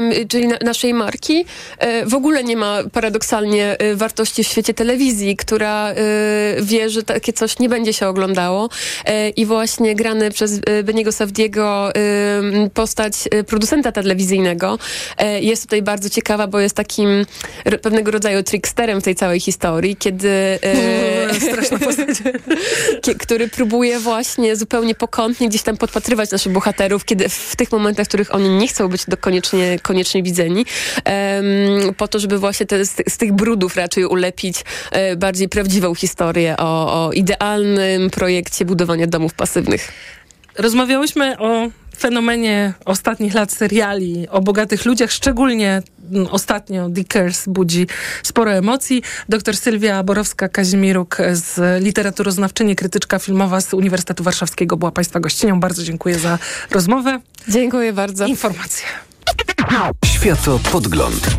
yy, 0.10 0.26
czyli 0.28 0.48
na 0.48 0.58
naszej 0.66 0.94
marki, 0.94 1.34
yy, 1.36 2.06
w 2.06 2.14
ogóle 2.14 2.44
nie 2.44 2.58
ma 2.58 2.78
paradoksalnie 2.92 3.78
yy, 3.80 3.96
wartości 3.96 4.44
w 4.44 4.48
świecie 4.48 4.74
telewizji, 4.74 5.36
która 5.36 5.92
y, 5.92 5.96
wie, 6.62 6.90
że 6.90 7.04
takie 7.04 7.34
coś 7.34 7.60
nie 7.60 7.70
będzie 7.70 7.94
się 7.94 8.08
oglądało 8.08 8.70
y, 9.10 9.30
i 9.30 9.46
właśnie 9.46 9.96
grany 9.96 10.32
przez 10.32 10.52
y, 10.70 10.84
Beniego 10.84 11.12
Savdiego 11.12 11.92
postać 12.74 13.14
producenta 13.48 13.92
telewizyjnego 13.92 14.80
jest 15.42 15.64
tutaj 15.64 15.82
bardzo 15.82 16.10
ciekawa, 16.10 16.48
bo 16.48 16.60
jest 16.60 16.76
takim 16.76 17.26
pewnego 17.82 17.99
pewnego 18.00 18.12
rodzaju 18.12 18.44
tricksterem 18.44 19.02
w 19.02 19.04
tej 19.04 19.16
całej 19.16 19.40
historii, 19.40 19.96
kiedy... 19.96 20.60
E, 20.64 21.30
który 23.20 23.48
próbuje 23.48 24.00
właśnie 24.00 24.56
zupełnie 24.56 24.96
pokątnie 24.96 25.50
gdzieś 25.50 25.62
tam 25.62 25.78
podpatrywać 25.78 26.32
naszych 26.32 26.54
bohaterów, 26.54 27.06
kiedy 27.06 27.30
w 27.30 27.56
tych 27.56 27.72
momentach, 27.72 28.06
w 28.06 28.10
których 28.10 28.36
oni 28.36 28.50
nie 28.50 28.68
chcą 28.68 28.88
być 28.88 29.06
do 29.08 29.18
koniecznie, 29.18 29.80
koniecznie 29.82 30.24
widzeni, 30.24 30.66
um, 31.06 31.94
po 31.94 32.08
to, 32.08 32.20
żeby 32.20 32.38
właśnie 32.38 32.66
te, 32.66 32.86
z, 32.86 32.96
z, 33.08 33.18
tych 33.18 33.34
brudów 33.34 33.76
raczej 33.76 34.06
ulepić 34.06 34.64
e, 34.92 35.16
bardziej 35.16 35.50
prawdziwą 35.50 35.96
historię 35.96 36.58
o, 36.58 37.06
o 37.06 37.12
idealnym 37.12 38.10
projekcie 38.10 38.66
budowania 38.66 39.08
domów 39.08 39.34
pasywnych. 39.34 39.92
Rozmawiałyśmy 40.58 41.40
o 41.40 41.70
fenomenie 42.00 42.74
ostatnich 42.86 43.34
lat 43.34 43.52
seriali 43.52 44.28
o 44.30 44.42
bogatych 44.42 44.86
ludziach, 44.86 45.12
szczególnie 45.12 45.82
mm, 46.12 46.28
ostatnio 46.32 46.90
Dickers 46.90 47.48
budzi 47.48 47.88
sporo 48.24 48.52
emocji. 48.52 49.04
Doktor 49.30 49.58
Sylwia 49.58 50.04
Borowska-Kazimieruk 50.04 51.22
z 51.34 51.84
literaturoznawczyni, 51.84 52.76
krytyczka 52.76 53.20
filmowa 53.20 53.62
z 53.62 53.74
Uniwersytetu 53.74 54.24
Warszawskiego 54.24 54.78
była 54.78 54.92
Państwa 54.92 55.20
gościnią. 55.20 55.60
Bardzo 55.60 55.84
dziękuję 55.84 56.20
za 56.20 56.40
rozmowę. 56.72 57.20
Dziękuję 57.48 57.94
bardzo. 57.94 58.26
Informacje. 58.26 58.88
Światopodgląd. 60.06 61.30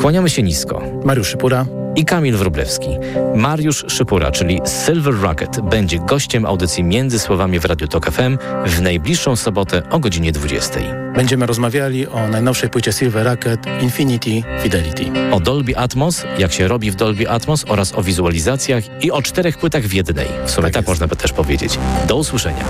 Kłaniamy 0.00 0.30
się 0.30 0.42
nisko. 0.42 0.82
Mariusz 1.04 1.28
Szypura 1.28 1.66
i 1.96 2.04
Kamil 2.04 2.36
Wróblewski. 2.36 2.88
Mariusz 3.34 3.84
Szypura, 3.88 4.30
czyli 4.30 4.60
Silver 4.86 5.14
Rocket, 5.14 5.60
będzie 5.60 5.98
gościem 5.98 6.46
audycji 6.46 6.84
Między 6.84 7.18
Słowami 7.18 7.58
w 7.58 7.64
Radio 7.64 7.88
Tok 7.88 8.10
FM 8.10 8.38
w 8.66 8.82
najbliższą 8.82 9.36
sobotę 9.36 9.82
o 9.90 9.98
godzinie 9.98 10.32
20. 10.32 10.80
Będziemy 11.16 11.46
rozmawiali 11.46 12.06
o 12.06 12.28
najnowszej 12.28 12.70
płycie 12.70 12.92
Silver 12.92 13.26
Rocket 13.26 13.60
Infinity 13.82 14.42
Fidelity. 14.62 15.04
O 15.32 15.40
Dolby 15.40 15.76
Atmos, 15.76 16.24
jak 16.38 16.52
się 16.52 16.68
robi 16.68 16.90
w 16.90 16.94
Dolby 16.94 17.30
Atmos 17.30 17.64
oraz 17.68 17.94
o 17.98 18.02
wizualizacjach 18.02 19.04
i 19.04 19.10
o 19.10 19.22
czterech 19.22 19.58
płytach 19.58 19.82
w 19.82 19.92
jednej. 19.92 20.26
W 20.46 20.50
sumie 20.50 20.64
tak, 20.64 20.74
tak 20.74 20.88
można 20.88 21.06
by 21.06 21.16
też 21.16 21.32
powiedzieć. 21.32 21.78
Do 22.08 22.16
usłyszenia. 22.16 22.64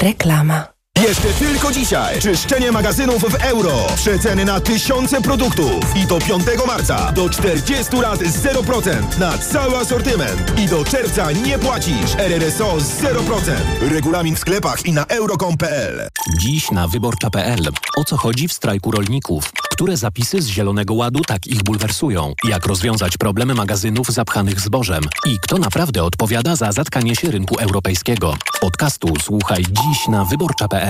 Reklama. 0.00 0.79
Jeszcze 1.08 1.28
tylko 1.28 1.72
dzisiaj 1.72 2.20
czyszczenie 2.20 2.72
magazynów 2.72 3.22
w 3.22 3.34
euro. 3.34 3.86
Przeceny 3.96 4.44
na 4.44 4.60
tysiące 4.60 5.20
produktów. 5.20 5.96
I 5.96 6.06
do 6.06 6.18
5 6.18 6.42
marca 6.66 7.12
do 7.12 7.30
40 7.30 7.96
lat 7.96 8.20
0% 8.20 9.18
na 9.18 9.38
cały 9.38 9.76
asortyment. 9.76 10.58
I 10.58 10.66
do 10.66 10.84
czerwca 10.84 11.32
nie 11.32 11.58
płacisz. 11.58 12.14
RRSO 12.18 12.76
0%. 12.76 13.90
Regulamin 13.90 14.36
w 14.36 14.38
sklepach 14.38 14.86
i 14.86 14.92
na 14.92 15.04
euro.com.pl. 15.04 16.08
Dziś 16.38 16.70
na 16.70 16.88
wyborcza.pl. 16.88 17.68
O 17.96 18.04
co 18.04 18.16
chodzi 18.16 18.48
w 18.48 18.52
strajku 18.52 18.90
rolników? 18.90 19.52
Które 19.70 19.96
zapisy 19.96 20.42
z 20.42 20.46
Zielonego 20.46 20.94
Ładu 20.94 21.20
tak 21.20 21.46
ich 21.46 21.62
bulwersują? 21.62 22.32
Jak 22.44 22.66
rozwiązać 22.66 23.16
problemy 23.16 23.54
magazynów 23.54 24.08
zapchanych 24.08 24.60
zbożem? 24.60 25.02
I 25.26 25.38
kto 25.42 25.58
naprawdę 25.58 26.04
odpowiada 26.04 26.56
za 26.56 26.72
zatkanie 26.72 27.16
się 27.16 27.30
rynku 27.30 27.56
europejskiego? 27.58 28.36
Podcastu 28.60 29.08
słuchaj 29.22 29.62
dziś 29.62 30.08
na 30.08 30.24
wyborcza.pl. 30.24 30.89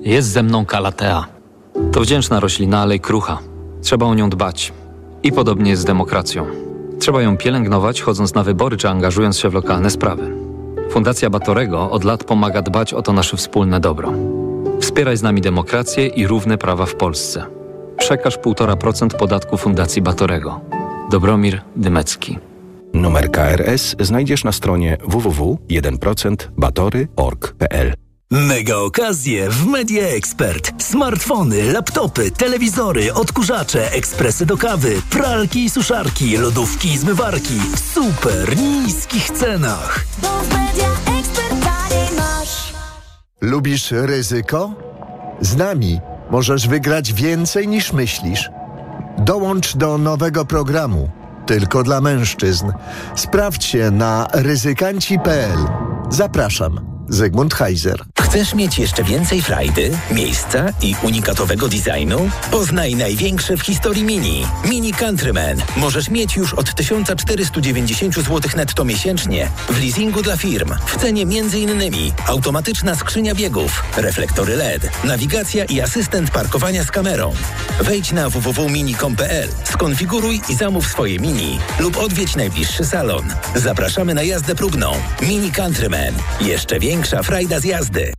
Jest 0.00 0.28
ze 0.28 0.42
mną 0.42 0.66
kalatea. 0.66 1.26
To 1.92 2.00
wdzięczna 2.00 2.40
roślina, 2.40 2.80
ale 2.80 2.96
i 2.96 3.00
krucha. 3.00 3.38
Trzeba 3.82 4.06
o 4.06 4.14
nią 4.14 4.30
dbać. 4.30 4.72
I 5.22 5.32
podobnie 5.32 5.70
jest 5.70 5.82
z 5.82 5.84
demokracją. 5.84 6.46
Trzeba 6.98 7.22
ją 7.22 7.36
pielęgnować, 7.36 8.02
chodząc 8.02 8.34
na 8.34 8.42
wybory 8.42 8.76
czy 8.76 8.88
angażując 8.88 9.38
się 9.38 9.48
w 9.48 9.54
lokalne 9.54 9.90
sprawy. 9.90 10.36
Fundacja 10.90 11.30
Batorego 11.30 11.90
od 11.90 12.04
lat 12.04 12.24
pomaga 12.24 12.62
dbać 12.62 12.94
o 12.94 13.02
to 13.02 13.12
nasze 13.12 13.36
wspólne 13.36 13.80
dobro. 13.80 14.12
Wspieraj 14.80 15.16
z 15.16 15.22
nami 15.22 15.40
demokrację 15.40 16.06
i 16.06 16.26
równe 16.26 16.58
prawa 16.58 16.86
w 16.86 16.94
Polsce. 16.94 17.44
Przekaż 17.98 18.38
1,5% 18.38 19.16
podatku 19.16 19.56
Fundacji 19.56 20.02
Batorego. 20.02 20.60
Dobromir 21.10 21.60
Dymecki. 21.76 22.38
Numer 22.94 23.30
KRS 23.30 23.96
znajdziesz 24.00 24.44
na 24.44 24.52
stronie 24.52 24.96
www.1%batory.org.pl 25.06 27.92
Mega 28.32 28.76
okazje 28.76 29.50
w 29.50 29.66
Media 29.66 30.08
Expert. 30.08 30.82
Smartfony, 30.82 31.72
laptopy, 31.72 32.30
telewizory, 32.30 33.14
odkurzacze, 33.14 33.92
ekspresy 33.92 34.46
do 34.46 34.56
kawy, 34.56 35.02
pralki 35.10 35.64
i 35.64 35.70
suszarki, 35.70 36.36
lodówki 36.36 36.88
i 36.88 36.98
zmywarki 36.98 37.54
w 37.74 37.78
super 37.78 38.56
niskich 38.56 39.30
cenach. 39.30 40.04
Bo 40.22 40.28
w 40.28 40.48
Media 40.48 40.88
Expert 41.20 41.54
masz. 42.16 42.72
Lubisz 43.40 43.90
ryzyko? 43.90 44.74
Z 45.40 45.56
nami 45.56 46.00
możesz 46.30 46.68
wygrać 46.68 47.12
więcej 47.12 47.68
niż 47.68 47.92
myślisz. 47.92 48.50
Dołącz 49.18 49.76
do 49.76 49.98
nowego 49.98 50.44
programu 50.44 51.08
tylko 51.46 51.82
dla 51.82 52.00
mężczyzn. 52.00 52.72
Sprawdź 53.16 53.64
się 53.64 53.90
na 53.90 54.28
ryzykanci.pl. 54.32 55.58
Zapraszam. 56.10 56.80
Zygmunt 57.08 57.54
Heiser. 57.54 58.11
Chcesz 58.32 58.54
mieć 58.54 58.78
jeszcze 58.78 59.04
więcej 59.04 59.42
frajdy, 59.42 59.90
miejsca 60.10 60.68
i 60.82 60.94
unikatowego 61.02 61.68
designu? 61.68 62.30
Poznaj 62.50 62.94
największe 62.94 63.56
w 63.56 63.62
historii 63.62 64.04
Mini. 64.04 64.46
Mini 64.64 64.92
Countryman. 64.92 65.62
Możesz 65.76 66.10
mieć 66.10 66.36
już 66.36 66.54
od 66.54 66.74
1490 66.74 68.14
zł 68.14 68.40
netto 68.56 68.84
miesięcznie 68.84 69.50
w 69.68 69.80
leasingu 69.80 70.22
dla 70.22 70.36
firm. 70.36 70.74
W 70.86 70.96
cenie 70.96 71.22
m.in. 71.22 71.92
automatyczna 72.26 72.94
skrzynia 72.94 73.34
biegów, 73.34 73.82
reflektory 73.96 74.56
LED, 74.56 74.90
nawigacja 75.04 75.64
i 75.64 75.80
asystent 75.80 76.30
parkowania 76.30 76.84
z 76.84 76.90
kamerą. 76.90 77.32
Wejdź 77.80 78.12
na 78.12 78.28
www.mini.com.pl, 78.30 79.48
skonfiguruj 79.64 80.40
i 80.48 80.54
zamów 80.54 80.86
swoje 80.86 81.18
Mini 81.18 81.58
lub 81.78 81.96
odwiedź 81.96 82.36
najbliższy 82.36 82.84
salon. 82.84 83.34
Zapraszamy 83.54 84.14
na 84.14 84.22
jazdę 84.22 84.54
próbną. 84.54 84.92
Mini 85.22 85.50
Countryman. 85.50 86.14
Jeszcze 86.40 86.80
większa 86.80 87.22
frajda 87.22 87.60
z 87.60 87.64
jazdy. 87.64 88.12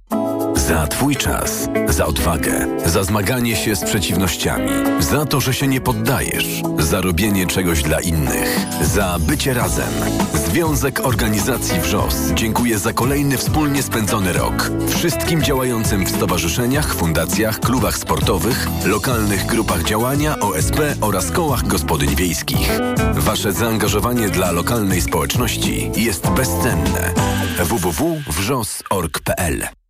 Za 0.68 0.88
Twój 0.88 1.16
czas, 1.16 1.70
za 1.90 2.06
odwagę, 2.06 2.68
za 2.86 3.04
zmaganie 3.04 3.56
się 3.56 3.76
z 3.76 3.84
przeciwnościami, 3.84 4.70
za 5.00 5.26
to, 5.26 5.42
że 5.42 5.54
się 5.54 5.68
nie 5.68 5.82
poddajesz, 5.82 6.62
za 6.80 7.02
robienie 7.02 7.48
czegoś 7.48 7.84
dla 7.84 8.00
innych, 8.00 8.60
za 8.82 9.18
bycie 9.20 9.54
razem. 9.54 9.94
Związek 10.34 11.00
Organizacji 11.00 11.80
WRZOS 11.80 12.16
dziękuję 12.34 12.80
za 12.80 12.94
kolejny 12.94 13.38
wspólnie 13.38 13.84
spędzony 13.84 14.34
rok. 14.34 14.72
Wszystkim 14.90 15.44
działającym 15.44 16.06
w 16.06 16.10
stowarzyszeniach, 16.10 16.96
fundacjach, 16.96 17.60
klubach 17.60 17.98
sportowych, 17.98 18.68
lokalnych 18.86 19.46
grupach 19.46 19.84
działania, 19.84 20.40
OSP 20.40 20.80
oraz 21.02 21.32
kołach 21.32 21.68
gospodyń 21.68 22.16
wiejskich. 22.16 22.80
Wasze 23.14 23.54
zaangażowanie 23.54 24.30
dla 24.30 24.52
lokalnej 24.52 25.02
społeczności 25.02 25.92
jest 25.96 26.30
bezcenne. 26.30 27.14
www.wrzos.org.pl 27.58 29.83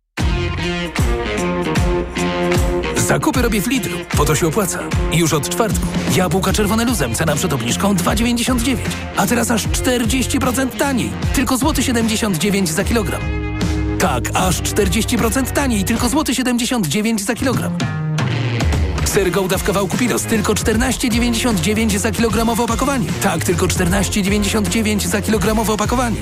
Zakupy 3.08 3.42
robię 3.42 3.62
w 3.62 3.66
Lidlu, 3.66 3.98
po 4.16 4.24
to 4.24 4.34
się 4.34 4.46
opłaca. 4.46 4.78
Już 5.12 5.32
od 5.32 5.48
czwartku. 5.48 5.86
Jabłka 6.16 6.52
czerwone 6.52 6.84
luzem, 6.84 7.14
cena 7.14 7.34
przed 7.36 7.52
obniżką 7.52 7.94
2,99. 7.94 8.76
A 9.16 9.26
teraz 9.26 9.50
aż 9.50 9.68
40% 9.68 10.68
taniej. 10.70 11.10
Tylko 11.34 11.56
złoty 11.56 11.82
79 11.82 12.70
za 12.70 12.84
kilogram. 12.84 13.20
Tak, 13.98 14.24
aż 14.34 14.62
40% 14.62 15.50
taniej, 15.52 15.84
tylko 15.84 16.08
złoty 16.08 16.34
79 16.34 17.22
za 17.22 17.34
kilogram. 17.34 17.72
Ser 19.04 19.30
Gouda 19.30 19.58
w 19.58 19.64
kawałku 19.64 19.96
Pilos, 19.96 20.22
tylko 20.22 20.52
14,99 20.52 21.98
za 21.98 22.12
kilogramowe 22.12 22.62
opakowanie. 22.62 23.06
Tak, 23.22 23.44
tylko 23.44 23.66
14,99 23.66 25.06
za 25.06 25.22
kilogramowe 25.22 25.72
opakowanie. 25.72 26.16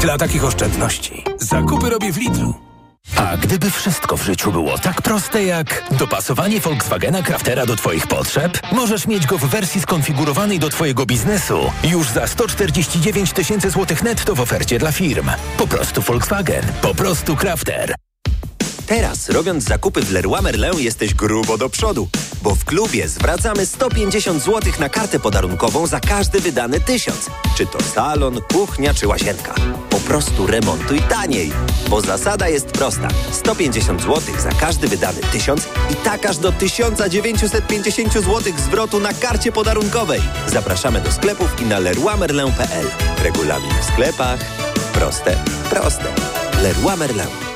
Dla 0.00 0.18
takich 0.18 0.44
oszczędności 0.44 1.24
zakupy 1.40 1.90
robię 1.90 2.12
w 2.12 2.16
Lidlu. 2.16 2.65
A 3.16 3.36
gdyby 3.36 3.70
wszystko 3.70 4.16
w 4.16 4.22
życiu 4.22 4.52
było 4.52 4.78
tak 4.78 5.02
proste 5.02 5.44
jak 5.44 5.84
dopasowanie 5.90 6.60
Volkswagena 6.60 7.22
Craftera 7.22 7.66
do 7.66 7.76
Twoich 7.76 8.06
potrzeb, 8.06 8.60
możesz 8.72 9.06
mieć 9.06 9.26
go 9.26 9.38
w 9.38 9.44
wersji 9.44 9.80
skonfigurowanej 9.80 10.58
do 10.58 10.68
Twojego 10.68 11.06
biznesu 11.06 11.72
już 11.84 12.08
za 12.08 12.26
149 12.26 13.32
tysięcy 13.32 13.70
złotych 13.70 14.02
netto 14.02 14.34
w 14.34 14.40
ofercie 14.40 14.78
dla 14.78 14.92
firm. 14.92 15.30
Po 15.58 15.66
prostu 15.66 16.02
Volkswagen, 16.02 16.64
po 16.82 16.94
prostu 16.94 17.36
Crafter. 17.36 18.05
Teraz, 18.86 19.28
robiąc 19.28 19.64
zakupy 19.64 20.02
w 20.02 20.12
Leroy 20.12 20.42
Merlin, 20.42 20.78
jesteś 20.78 21.14
grubo 21.14 21.58
do 21.58 21.68
przodu, 21.68 22.08
bo 22.42 22.54
w 22.54 22.64
klubie 22.64 23.08
zwracamy 23.08 23.66
150 23.66 24.42
zł 24.42 24.72
na 24.80 24.88
kartę 24.88 25.18
podarunkową 25.20 25.86
za 25.86 26.00
każdy 26.00 26.40
wydany 26.40 26.80
tysiąc. 26.80 27.30
Czy 27.56 27.66
to 27.66 27.82
salon, 27.82 28.40
kuchnia 28.52 28.94
czy 28.94 29.08
łazienka. 29.08 29.54
Po 29.90 29.96
prostu 29.96 30.46
remontuj 30.46 31.00
taniej, 31.00 31.52
bo 31.90 32.00
zasada 32.00 32.48
jest 32.48 32.66
prosta. 32.66 33.08
150 33.32 34.02
zł 34.02 34.34
za 34.38 34.50
każdy 34.50 34.88
wydany 34.88 35.20
tysiąc 35.32 35.68
i 35.90 35.96
tak 35.96 36.26
aż 36.26 36.38
do 36.38 36.52
1950 36.52 38.12
zł 38.12 38.52
zwrotu 38.58 39.00
na 39.00 39.12
karcie 39.12 39.52
podarunkowej. 39.52 40.20
Zapraszamy 40.46 41.00
do 41.00 41.12
sklepów 41.12 41.60
i 41.60 41.64
na 41.64 41.78
leroymerlin.pl. 41.78 42.86
Regulamin 43.22 43.72
w 43.80 43.84
sklepach. 43.84 44.40
Proste, 44.92 45.36
proste. 45.70 46.14
Leroy 46.62 46.96
Merlin. 46.96 47.55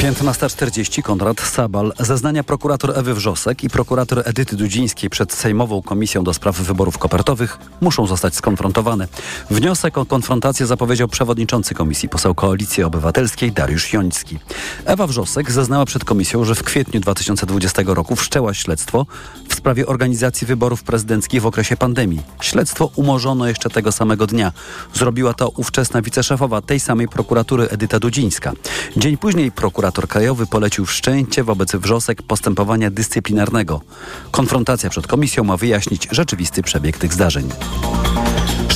15.40 0.00 1.02
Konrad 1.02 1.40
Sabal. 1.40 1.92
Zeznania 1.98 2.44
prokurator 2.44 2.98
Ewy 2.98 3.14
Wrzosek 3.14 3.64
i 3.64 3.70
prokurator 3.70 4.22
Edyty 4.24 4.56
Dudzińskiej 4.56 5.10
przed 5.10 5.32
Sejmową 5.32 5.82
Komisją 5.82 6.24
do 6.24 6.34
Spraw 6.34 6.56
Wyborów 6.60 6.98
Kopertowych 6.98 7.58
muszą 7.80 8.06
zostać 8.06 8.34
skonfrontowane. 8.34 9.08
Wniosek 9.50 9.98
o 9.98 10.06
konfrontację 10.06 10.66
zapowiedział 10.66 11.08
przewodniczący 11.08 11.74
komisji, 11.74 12.08
poseł 12.08 12.34
Koalicji 12.34 12.82
Obywatelskiej 12.82 13.52
Dariusz 13.52 13.92
Joński. 13.92 14.38
Ewa 14.84 15.06
Wrzosek 15.06 15.52
zeznała 15.52 15.84
przed 15.84 16.04
komisją, 16.04 16.44
że 16.44 16.54
w 16.54 16.62
kwietniu 16.62 17.00
2020 17.00 17.82
roku 17.86 18.16
wszczęła 18.16 18.54
śledztwo 18.54 19.06
w 19.48 19.54
sprawie 19.54 19.86
organizacji 19.86 20.46
wyborów 20.46 20.82
prezydenckich 20.82 21.42
w 21.42 21.46
okresie 21.46 21.76
pandemii. 21.76 22.20
Śledztwo 22.40 22.90
umorzono 22.96 23.48
jeszcze 23.48 23.70
tego 23.70 23.92
samego 23.92 24.26
dnia. 24.26 24.52
Zrobiła 24.94 25.34
to 25.34 25.48
ówczesna 25.48 26.02
wiceszefowa 26.02 26.62
tej 26.62 26.80
samej 26.80 27.08
prokuratury 27.08 27.68
Edyta 27.68 27.98
Dudzińska. 27.98 28.52
Dzień 28.96 29.16
później 29.16 29.52
prokurator 29.52 29.89
krajowy 29.92 30.46
polecił 30.46 30.86
wszczęcie 30.86 31.44
wobec 31.44 31.76
wrzosek 31.76 32.22
postępowania 32.22 32.90
dyscyplinarnego. 32.90 33.80
Konfrontacja 34.30 34.90
przed 34.90 35.06
komisją 35.06 35.44
ma 35.44 35.56
wyjaśnić 35.56 36.08
rzeczywisty 36.10 36.62
przebieg 36.62 36.98
tych 36.98 37.12
zdarzeń. 37.12 37.48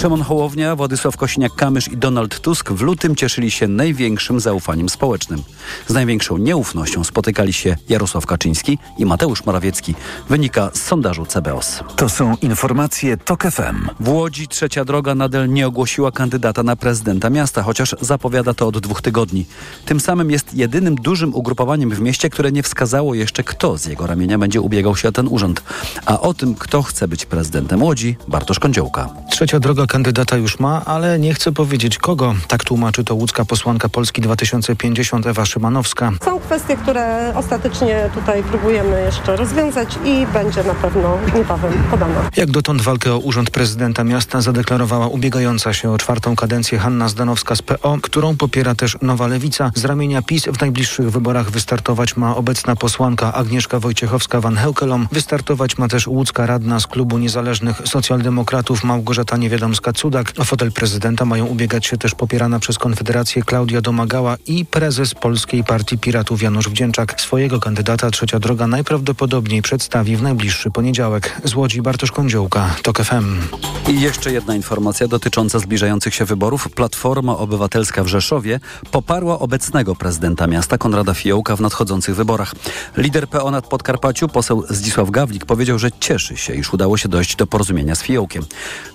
Szymon 0.05 0.23
Hołownia, 0.23 0.77
Władysław 0.77 1.17
Kosiniak-Kamysz 1.17 1.93
i 1.93 1.97
Donald 1.97 2.41
Tusk 2.41 2.73
w 2.73 2.81
lutym 2.81 3.17
cieszyli 3.17 3.51
się 3.51 3.69
największym 3.69 4.41
zaufaniem 4.41 4.89
społecznym. 4.89 5.43
Z 5.87 5.93
największą 5.93 6.39
nieufnością 6.39 7.05
spotykali 7.05 7.53
się 7.53 7.77
Jarosław 7.89 8.27
Kaczyński 8.27 8.79
i 8.99 9.07
Mateusz 9.07 9.45
Morawiecki. 9.45 9.95
Wynika 10.29 10.71
z 10.75 10.83
sondażu 10.83 11.27
CBOS. 11.27 11.81
To 11.97 12.09
są 12.09 12.37
informacje 12.43 13.17
TOK 13.17 13.43
FM. 13.43 13.89
W 14.01 14.09
Łodzi 14.09 14.49
trzecia 14.49 14.85
droga 14.85 15.15
nadal 15.15 15.49
nie 15.49 15.67
ogłosiła 15.67 16.13
kandydata 16.13 16.63
na 16.63 16.77
prezydenta 16.77 17.31
miasta, 17.31 17.63
chociaż 17.63 17.95
zapowiada 18.01 18.55
to 18.55 18.67
od 18.67 18.79
dwóch 18.79 19.03
tygodni. 19.03 19.47
Tym 19.85 20.01
samym 20.01 20.31
jest 20.31 20.55
jedynym 20.55 20.95
dużym 20.95 21.35
ugrupowaniem 21.35 21.91
w 21.91 22.01
mieście, 22.01 22.31
które 22.31 22.53
nie 22.53 22.63
wskazało 22.63 23.15
jeszcze, 23.15 23.45
kto 23.45 23.79
z 23.79 23.87
jego 23.87 24.07
ramienia 24.07 24.39
będzie 24.39 24.61
ubiegał 24.61 24.97
się 24.97 25.09
o 25.09 25.13
ten 25.13 25.29
urząd. 25.31 25.63
A 26.07 26.21
o 26.21 26.35
tym, 26.35 26.55
kto 26.55 26.83
chce 26.83 27.09
być 27.09 27.27
prezydentem 27.27 27.83
Łodzi, 27.83 28.17
Bartosz 28.29 28.59
Kądziołka. 28.59 29.09
Trzecia 29.31 29.61
droga 29.61 29.87
kandydata 29.95 30.37
już 30.37 30.59
ma, 30.59 30.85
ale 30.85 31.19
nie 31.19 31.35
chce 31.35 31.53
powiedzieć 31.53 31.99
kogo. 31.99 32.35
Tak 32.49 32.65
tłumaczy 32.65 33.05
to 33.05 33.15
łódzka 33.15 33.45
posłanka 33.45 33.89
Polski 33.89 34.21
2050 34.21 35.27
Ewa 35.27 35.45
Szymanowska. 35.45 36.13
Są 36.25 36.41
kwestie, 36.41 36.77
które 36.77 37.33
ostatecznie 37.37 38.11
tutaj 38.15 38.43
próbujemy 38.43 39.03
jeszcze 39.03 39.37
rozwiązać 39.37 39.99
i 40.05 40.27
będzie 40.33 40.65
na 40.65 40.75
pewno 40.75 41.19
niebawem 41.35 41.73
podana. 41.91 42.31
Jak 42.37 42.51
dotąd 42.51 42.83
walkę 42.83 43.13
o 43.13 43.19
urząd 43.19 43.51
prezydenta 43.51 44.05
miasta 44.05 44.41
zadeklarowała 44.41 45.07
ubiegająca 45.07 45.73
się 45.73 45.91
o 45.91 45.99
czwartą 45.99 46.37
kadencję 46.37 46.79
Hanna 46.79 47.09
Zdanowska 47.09 47.57
z 47.57 47.63
PO, 47.63 47.99
którą 48.03 48.37
popiera 48.37 48.75
też 48.75 48.97
Nowa 49.03 49.27
Lewica. 49.27 49.71
Z 49.75 49.85
ramienia 49.85 50.23
PiS 50.23 50.45
w 50.45 50.61
najbliższych 50.61 51.11
wyborach 51.11 51.51
wystartować 51.51 52.17
ma 52.17 52.37
obecna 52.37 52.77
posłanka 52.77 53.35
Agnieszka 53.35 53.79
Wojciechowska-Van 53.79 54.57
Heukelom. 54.57 55.09
Wystartować 55.13 55.79
ma 55.79 55.89
też 55.89 56.07
łódzka 56.07 56.47
radna 56.47 56.81
z 56.81 56.87
klubu 56.87 57.19
niezależnych 57.19 57.83
socjaldemokratów 57.85 58.85
Małgorzata 58.85 59.37
Niewiadomska-Cudak. 59.85 60.33
O 60.39 60.45
fotel 60.45 60.73
prezydenta 60.73 61.25
mają 61.25 61.47
ubiegać 61.47 61.87
się 61.87 61.99
też 61.99 62.15
popierana 62.15 62.59
przez 62.59 62.79
Konfederację 62.79 63.43
Klaudia 63.43 63.81
Domagała 63.81 64.37
i 64.47 64.67
prezes 64.67 65.15
Polskiej 65.15 65.65
Partii 65.65 65.99
Piratów 65.99 66.43
Janusz 66.43 66.69
Wdzięczak. 66.69 67.21
Swojego 67.21 67.61
kandydata 67.61 68.11
Trzecia 68.11 68.39
Droga 68.39 68.67
najprawdopodobniej 68.67 69.63
przedstawi 69.63 70.17
w 70.17 70.23
najbliższy 70.23 70.71
poniedziałek. 70.71 71.41
Z 71.45 71.55
Łodzi 71.55 71.83
Bartosz 71.83 72.13
Kądziołka, 72.13 72.77
TOK 72.83 72.99
FM. 72.99 73.41
I 73.89 74.01
jeszcze 74.01 74.33
jedna 74.33 74.55
informacja 74.55 75.09
dotycząca 75.09 75.59
zbliżających 75.59 76.15
się 76.15 76.25
wyborów. 76.25 76.69
Platforma 76.69 77.37
Obywatelska 77.37 78.05
w 78.05 78.09
Rzeszowie 78.09 78.61
poparła 78.91 79.39
obecnego 79.39 79.95
prezydenta 79.95 80.47
miasta 80.47 80.79
Konrada 80.79 81.15
Fiołka 81.15 81.57
w 81.57 81.61
nadchodzących 81.61 82.17
wyborach. 82.17 82.55
Lider 82.97 83.29
PO 83.29 83.51
nad 83.51 83.67
Podkarpaciu, 83.67 84.29
poseł 84.29 84.65
Zdzisław 84.71 85.11
Gawlik, 85.11 85.47
powiedział, 85.47 85.79
że 85.79 85.91
cieszy 86.01 86.37
się, 86.37 86.55
iż 86.55 86.73
udało 86.73 86.97
się 86.97 87.09
dojść 87.09 87.37
do 87.37 87.47
porozumienia 87.47 87.95
z 87.95 88.03
Fiołkiem. 88.03 88.43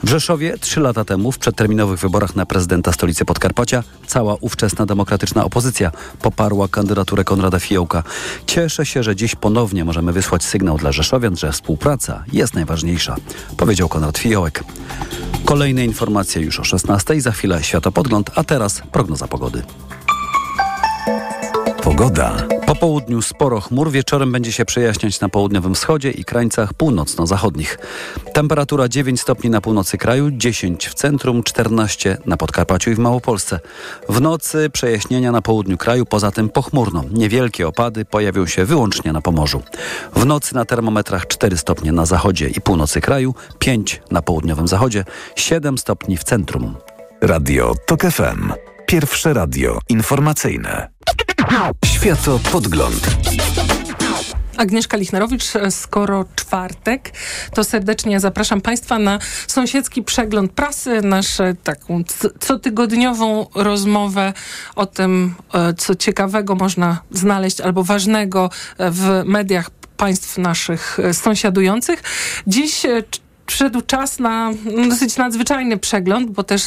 W 0.04 0.10
Rzeszowie 0.10 0.58
trzy 0.70 0.80
lata 0.80 1.06
temu 1.06 1.32
w 1.32 1.38
przedterminowych 1.38 2.00
wyborach 2.00 2.36
na 2.36 2.46
prezydenta 2.46 2.94
stolicy 2.94 3.26
Podkarpacia 3.26 3.84
cała 4.08 4.36
ówczesna 4.42 4.86
demokratyczna 4.86 5.46
opozycja 5.46 5.92
poparła 6.22 6.68
kandydaturę 6.68 7.24
Konrada 7.24 7.60
Fiołka. 7.60 8.04
Cieszę 8.46 8.86
się, 8.86 9.04
że 9.04 9.16
dziś 9.16 9.36
ponownie 9.36 9.86
możemy 9.86 10.14
wysłać 10.14 10.44
sygnał 10.44 10.78
dla 10.78 10.92
Rzeszowian, 10.92 11.38
że 11.38 11.52
współpraca 11.52 12.24
jest 12.34 12.54
najważniejsza, 12.54 13.16
powiedział 13.58 13.90
Konrad 13.90 14.18
Fiołek. 14.18 14.64
Kolejne 15.46 15.86
informacje 15.86 16.42
już 16.42 16.60
o 16.60 16.64
16, 16.64 17.22
za 17.22 17.32
chwilę 17.32 17.64
światopodgląd, 17.64 18.32
a 18.36 18.44
teraz 18.44 18.82
prognoza 18.92 19.28
pogody. 19.28 19.64
Pogoda. 21.84 22.59
Po 22.70 22.76
południu 22.76 23.22
sporo 23.22 23.62
chmur, 23.62 23.92
wieczorem 23.92 24.32
będzie 24.32 24.52
się 24.52 24.66
przejaśniać 24.66 25.20
na 25.20 25.30
południowym 25.30 25.76
wschodzie 25.76 26.12
i 26.12 26.26
krańcach 26.26 26.74
północno-zachodnich. 26.74 27.78
Temperatura 28.34 28.90
9 28.90 29.22
stopni 29.22 29.50
na 29.50 29.62
północy 29.62 29.98
kraju, 29.98 30.32
10 30.32 30.88
w 30.88 30.94
centrum, 30.94 31.44
14 31.44 32.18
na 32.26 32.38
Podkarpaciu 32.38 32.92
i 32.92 32.96
w 32.96 33.00
Małopolsce. 33.00 33.60
W 34.10 34.22
nocy 34.22 34.70
przejaśnienia 34.70 35.32
na 35.32 35.42
południu 35.42 35.78
kraju, 35.78 36.06
poza 36.06 36.32
tym 36.32 36.50
pochmurno. 36.50 37.04
Niewielkie 37.12 37.68
opady 37.68 38.06
pojawią 38.06 38.46
się 38.46 38.66
wyłącznie 38.66 39.14
na 39.14 39.22
Pomorzu. 39.22 39.62
W 40.16 40.26
nocy 40.26 40.56
na 40.56 40.66
termometrach 40.66 41.28
4 41.28 41.58
stopnie 41.58 41.92
na 41.92 42.06
zachodzie 42.06 42.48
i 42.48 42.62
północy 42.62 43.02
kraju, 43.02 43.36
5 43.60 44.02
na 44.12 44.22
południowym 44.22 44.68
zachodzie, 44.68 45.06
7 45.36 45.78
stopni 45.78 46.18
w 46.18 46.24
centrum. 46.24 46.76
Radio 47.22 47.76
TOK 47.86 48.02
FM. 48.02 48.52
Pierwsze 48.86 49.34
radio 49.34 49.80
informacyjne. 49.90 50.90
Światopodgląd. 51.86 53.08
Agnieszka 54.58 54.98
Lichnerowicz, 54.98 55.44
skoro 55.70 56.26
czwartek, 56.36 57.14
to 57.54 57.64
serdecznie 57.64 58.20
zapraszam 58.20 58.62
Państwa 58.62 59.00
na 59.00 59.20
sąsiedzki 59.48 60.04
przegląd 60.04 60.52
prasy, 60.52 61.02
naszą 61.02 61.44
taką 61.64 62.04
cotygodniową 62.40 63.48
rozmowę 63.56 64.34
o 64.76 64.86
tym, 64.86 65.36
e, 65.54 65.74
co 65.74 65.96
ciekawego 65.96 66.56
można 66.56 67.02
znaleźć 67.12 67.62
albo 67.62 67.84
ważnego 67.84 68.50
w 68.80 69.22
mediach 69.26 69.70
państw 69.98 70.38
naszych 70.38 71.00
e, 71.00 71.14
sąsiadujących. 71.14 72.04
Dziś 72.48 72.86
e, 72.86 73.04
przyszedł 73.50 73.82
czas 73.82 74.20
na 74.20 74.52
dosyć 74.90 75.18
nadzwyczajny 75.18 75.78
przegląd, 75.78 76.32
bo 76.32 76.44
też 76.44 76.64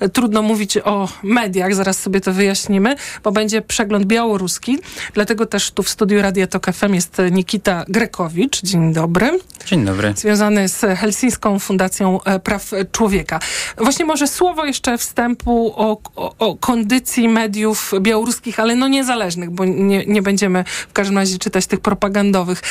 e, 0.00 0.08
trudno 0.08 0.42
mówić 0.42 0.78
o 0.78 1.08
mediach, 1.22 1.74
zaraz 1.74 1.98
sobie 1.98 2.20
to 2.20 2.32
wyjaśnimy, 2.32 2.96
bo 3.24 3.32
będzie 3.32 3.62
przegląd 3.62 4.04
białoruski. 4.06 4.78
Dlatego 5.14 5.46
też 5.46 5.70
tu 5.70 5.82
w 5.82 5.88
studiu 5.88 6.22
Radia 6.22 6.46
Tok 6.46 6.66
FM 6.72 6.94
jest 6.94 7.22
Nikita 7.30 7.84
Grekowicz. 7.88 8.62
Dzień 8.62 8.92
dobry. 8.92 9.38
Dzień 9.66 9.84
dobry. 9.84 10.14
Związany 10.16 10.68
z 10.68 10.98
Helsińską 10.98 11.58
Fundacją 11.58 12.22
e, 12.22 12.40
Praw 12.40 12.70
Człowieka. 12.92 13.40
Właśnie 13.78 14.04
może 14.04 14.28
słowo 14.28 14.64
jeszcze 14.64 14.98
wstępu 14.98 15.72
o, 15.76 16.00
o, 16.16 16.34
o 16.38 16.56
kondycji 16.56 17.28
mediów 17.28 17.92
białoruskich, 18.00 18.60
ale 18.60 18.76
no 18.76 18.88
niezależnych, 18.88 19.50
bo 19.50 19.64
nie, 19.64 20.06
nie 20.06 20.22
będziemy 20.22 20.64
w 20.88 20.92
każdym 20.92 21.18
razie 21.18 21.38
czytać 21.38 21.66
tych 21.66 21.80
propagandowych. 21.80 22.62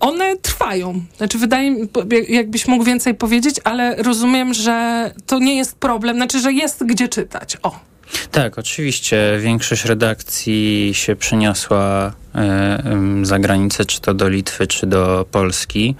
One 0.00 0.36
trwają. 0.36 1.00
Znaczy 1.16 1.38
wydaje 1.38 1.70
mi, 1.70 1.88
jakbyśmy 2.28 2.67
mógł 2.68 2.84
więcej 2.84 3.14
powiedzieć, 3.14 3.56
ale 3.64 3.96
rozumiem, 3.96 4.54
że 4.54 5.10
to 5.26 5.38
nie 5.38 5.56
jest 5.56 5.78
problem, 5.78 6.16
znaczy, 6.16 6.40
że 6.40 6.52
jest 6.52 6.84
gdzie 6.84 7.08
czytać. 7.08 7.56
O. 7.62 7.88
Tak, 8.30 8.58
oczywiście. 8.58 9.38
Większość 9.40 9.84
redakcji 9.84 10.90
się 10.94 11.16
przeniosła 11.16 12.12
e, 12.34 12.82
za 13.22 13.38
granicę, 13.38 13.84
czy 13.84 14.00
to 14.00 14.14
do 14.14 14.28
Litwy, 14.28 14.66
czy 14.66 14.86
do 14.86 15.26
Polski, 15.30 15.94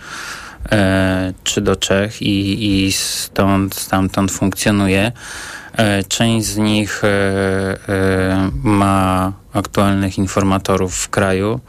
e, 0.72 1.32
czy 1.44 1.60
do 1.60 1.76
Czech 1.76 2.22
i, 2.22 2.66
i 2.86 2.92
stąd, 2.92 3.74
stamtąd 3.74 4.32
funkcjonuje. 4.32 5.12
E, 5.72 6.04
część 6.04 6.46
z 6.46 6.56
nich 6.56 7.02
ma 8.62 9.32
aktualnych 9.52 10.18
informatorów 10.18 10.94
w 10.94 11.08
kraju. 11.08 11.60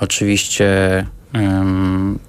Oczywiście 0.00 1.06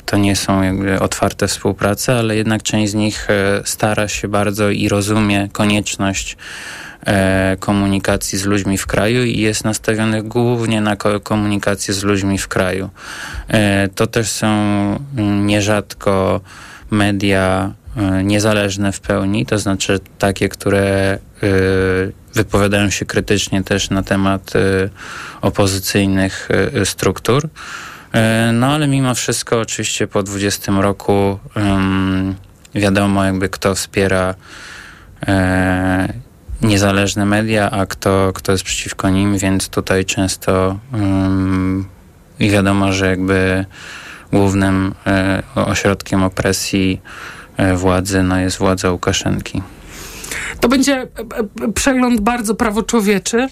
to 0.05 0.17
nie 0.17 0.35
są 0.35 0.61
jakby 0.61 0.99
otwarte 0.99 1.47
współprace, 1.47 2.19
ale 2.19 2.35
jednak 2.35 2.63
część 2.63 2.91
z 2.91 2.95
nich 2.95 3.29
e, 3.29 3.61
stara 3.65 4.07
się 4.07 4.27
bardzo 4.27 4.69
i 4.69 4.89
rozumie 4.89 5.49
konieczność 5.51 6.37
e, 7.05 7.57
komunikacji 7.59 8.37
z 8.37 8.45
ludźmi 8.45 8.77
w 8.77 8.87
kraju 8.87 9.23
i 9.23 9.39
jest 9.39 9.63
nastawionych 9.63 10.27
głównie 10.27 10.81
na 10.81 10.95
komunikację 11.23 11.93
z 11.93 12.03
ludźmi 12.03 12.37
w 12.37 12.47
kraju. 12.47 12.89
E, 13.47 13.87
to 13.87 14.07
też 14.07 14.29
są 14.29 14.49
nierzadko 15.45 16.41
media 16.91 17.73
niezależne 18.23 18.91
w 18.91 18.99
pełni, 18.99 19.45
to 19.45 19.59
znaczy 19.59 19.99
takie, 20.19 20.49
które 20.49 21.17
wypowiadają 22.33 22.89
się 22.89 23.05
krytycznie 23.05 23.63
też 23.63 23.89
na 23.89 24.03
temat 24.03 24.53
opozycyjnych 25.41 26.49
struktur. 26.85 27.49
E, 28.17 28.51
no 28.53 28.67
ale 28.67 28.87
mimo 28.87 29.15
wszystko 29.15 29.59
oczywiście 29.59 30.07
po 30.07 30.23
20 30.23 30.71
roku 30.71 31.39
um, 31.55 32.35
wiadomo 32.75 33.23
jakby 33.23 33.49
kto 33.49 33.75
wspiera 33.75 34.35
e, 35.27 36.13
niezależne 36.61 37.25
media, 37.25 37.71
a 37.71 37.85
kto, 37.85 38.31
kto 38.33 38.51
jest 38.51 38.63
przeciwko 38.63 39.09
nim, 39.09 39.37
więc 39.37 39.69
tutaj 39.69 40.05
często 40.05 40.79
um, 40.93 41.85
wiadomo, 42.39 42.93
że 42.93 43.07
jakby 43.07 43.65
głównym 44.33 44.93
e, 45.07 45.43
ośrodkiem 45.55 46.23
opresji 46.23 47.01
e, 47.57 47.75
władzy 47.75 48.23
no, 48.23 48.39
jest 48.39 48.57
władza 48.57 48.91
Łukaszenki. 48.91 49.61
To 50.59 50.67
będzie 50.67 50.93
e, 50.95 51.05
e, 51.65 51.71
przegląd 51.73 52.21
bardzo 52.21 52.55
prawoczłowieczy. 52.55 53.47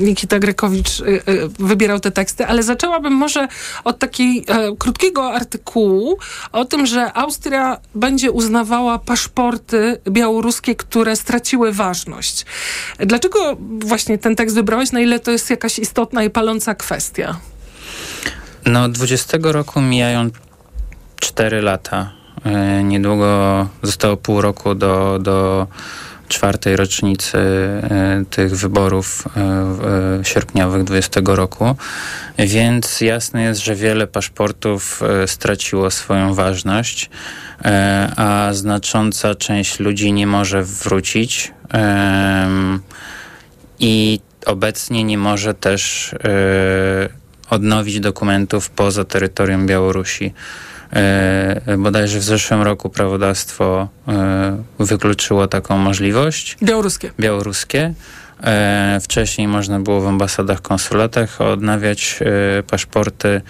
Nikita 0.00 0.38
Grekowicz 0.38 1.00
e, 1.00 1.04
wybierał 1.58 2.00
te 2.00 2.10
teksty, 2.10 2.46
ale 2.46 2.62
zaczęłabym 2.62 3.12
może 3.12 3.48
od 3.84 3.98
takiego 3.98 4.76
krótkiego 4.78 5.32
artykułu 5.32 6.18
o 6.52 6.64
tym, 6.64 6.86
że 6.86 7.12
Austria 7.12 7.78
będzie 7.94 8.30
uznawała 8.30 8.98
paszporty 8.98 10.00
białoruskie, 10.08 10.74
które 10.74 11.16
straciły 11.16 11.72
ważność. 11.72 12.46
Dlaczego 12.98 13.56
właśnie 13.78 14.18
ten 14.18 14.36
tekst 14.36 14.54
wybrałeś? 14.54 14.92
Na 14.92 15.00
ile 15.00 15.20
to 15.20 15.30
jest 15.30 15.50
jakaś 15.50 15.78
istotna 15.78 16.24
i 16.24 16.30
paląca 16.30 16.74
kwestia? 16.74 17.40
No, 18.66 18.88
20 18.88 19.38
roku 19.42 19.80
mijają 19.80 20.30
4 21.20 21.62
lata. 21.62 22.17
Niedługo 22.84 23.66
zostało 23.82 24.16
pół 24.16 24.40
roku 24.40 24.74
do, 24.74 25.18
do 25.18 25.66
czwartej 26.28 26.76
rocznicy 26.76 27.38
e, 27.38 28.24
tych 28.30 28.56
wyborów 28.56 29.24
e, 29.36 29.40
e, 30.20 30.24
sierpniowych 30.24 30.84
20 30.84 31.20
roku, 31.24 31.76
więc 32.38 33.00
jasne 33.00 33.42
jest, 33.42 33.64
że 33.64 33.74
wiele 33.74 34.06
paszportów 34.06 35.02
straciło 35.26 35.90
swoją 35.90 36.34
ważność, 36.34 37.10
a 38.16 38.48
znacząca 38.52 39.34
część 39.34 39.80
ludzi 39.80 40.12
nie 40.12 40.26
może 40.26 40.62
wrócić 40.62 41.52
i 43.78 44.20
obecnie 44.46 45.04
nie 45.04 45.18
może 45.18 45.54
też 45.54 46.14
odnowić 47.50 48.00
dokumentów 48.00 48.70
poza 48.70 49.04
terytorium 49.04 49.66
Białorusi. 49.66 50.34
E, 50.92 51.76
bodajże 51.78 52.18
w 52.18 52.22
zeszłym 52.22 52.62
roku 52.62 52.90
prawodawstwo 52.90 53.88
e, 54.08 54.62
wykluczyło 54.78 55.46
taką 55.46 55.78
możliwość. 55.78 56.56
Białoruskie. 56.62 57.10
Białoruskie. 57.20 57.94
E, 58.42 58.98
wcześniej 59.02 59.48
można 59.48 59.80
było 59.80 60.00
w 60.00 60.06
ambasadach, 60.06 60.62
konsulatach 60.62 61.40
odnawiać 61.40 62.20
paszporty. 62.70 63.40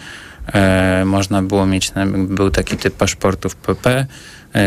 Można 1.04 1.42
było 1.42 1.66
mieć, 1.66 1.92
był 2.28 2.50
taki 2.50 2.76
typ 2.76 2.94
paszportów 2.94 3.56
PP, 3.56 4.06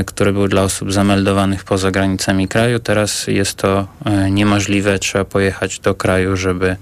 który 0.05 0.33
był 0.33 0.47
dla 0.47 0.63
osób 0.63 0.93
zameldowanych 0.93 1.63
poza 1.63 1.91
granicami 1.91 2.47
kraju. 2.47 2.79
Teraz 2.79 3.27
jest 3.27 3.57
to 3.57 3.87
niemożliwe. 4.31 4.99
Trzeba 4.99 5.25
pojechać 5.25 5.79
do 5.79 5.95
kraju, 5.95 6.37
żeby 6.37 6.75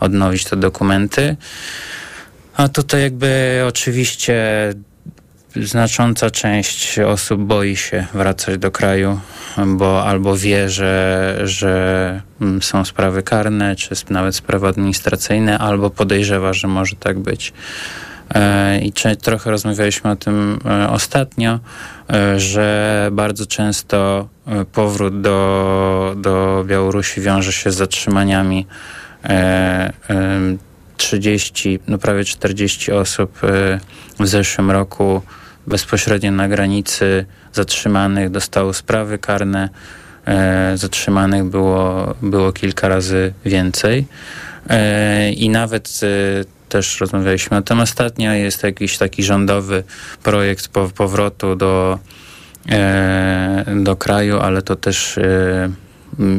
odnowić 0.00 0.44
te 0.44 0.56
dokumenty. 0.56 1.36
A 2.56 2.68
tutaj 2.68 3.02
jakby 3.02 3.62
oczywiście 3.68 4.44
znacząca 5.56 6.30
część 6.30 6.98
osób 6.98 7.42
boi 7.42 7.76
się 7.76 8.06
wracać 8.14 8.58
do 8.58 8.70
kraju, 8.70 9.20
bo 9.66 10.04
albo 10.04 10.36
wie, 10.36 10.68
że, 10.68 11.38
że 11.44 12.22
mm, 12.40 12.62
są 12.62 12.84
sprawy 12.84 13.22
karne, 13.22 13.76
czy 13.76 13.94
nawet 14.10 14.36
sprawy 14.36 14.68
administracyjne, 14.68 15.58
albo 15.58 15.90
podejrzewa, 15.90 16.52
że 16.52 16.68
może 16.68 16.96
tak 16.96 17.18
być. 17.18 17.52
E, 18.34 18.80
I 18.80 18.92
trochę 19.22 19.50
rozmawialiśmy 19.50 20.10
o 20.10 20.16
tym 20.16 20.58
e, 20.64 20.90
ostatnio, 20.90 21.60
e, 22.10 22.40
że 22.40 23.08
bardzo 23.12 23.46
często 23.46 24.28
powrót 24.72 25.20
do, 25.20 26.14
do 26.16 26.64
Białorusi 26.66 27.20
wiąże 27.20 27.52
się 27.52 27.70
z 27.70 27.76
zatrzymaniami 27.76 28.66
30, 30.96 31.78
no 31.88 31.98
prawie 31.98 32.24
40 32.24 32.92
osób 32.92 33.38
w 34.20 34.26
zeszłym 34.26 34.70
roku 34.70 35.22
bezpośrednio 35.66 36.30
na 36.30 36.48
granicy 36.48 37.24
zatrzymanych 37.52 38.30
dostało 38.30 38.72
sprawy 38.72 39.18
karne. 39.18 39.68
E, 40.26 40.72
zatrzymanych 40.74 41.44
było, 41.44 42.14
było 42.22 42.52
kilka 42.52 42.88
razy 42.88 43.32
więcej. 43.44 44.06
E, 44.68 45.32
I 45.32 45.48
nawet 45.48 46.00
e, 46.02 46.44
też 46.68 47.00
rozmawialiśmy 47.00 47.56
o 47.56 47.62
tym 47.62 47.80
ostatnio. 47.80 48.32
Jest 48.32 48.62
jakiś 48.62 48.98
taki 48.98 49.22
rządowy 49.22 49.84
projekt 50.22 50.68
po, 50.68 50.88
powrotu 50.88 51.56
do, 51.56 51.98
e, 52.68 53.64
do 53.76 53.96
kraju, 53.96 54.38
ale 54.38 54.62
to 54.62 54.76
też 54.76 55.18
e, 55.18 55.70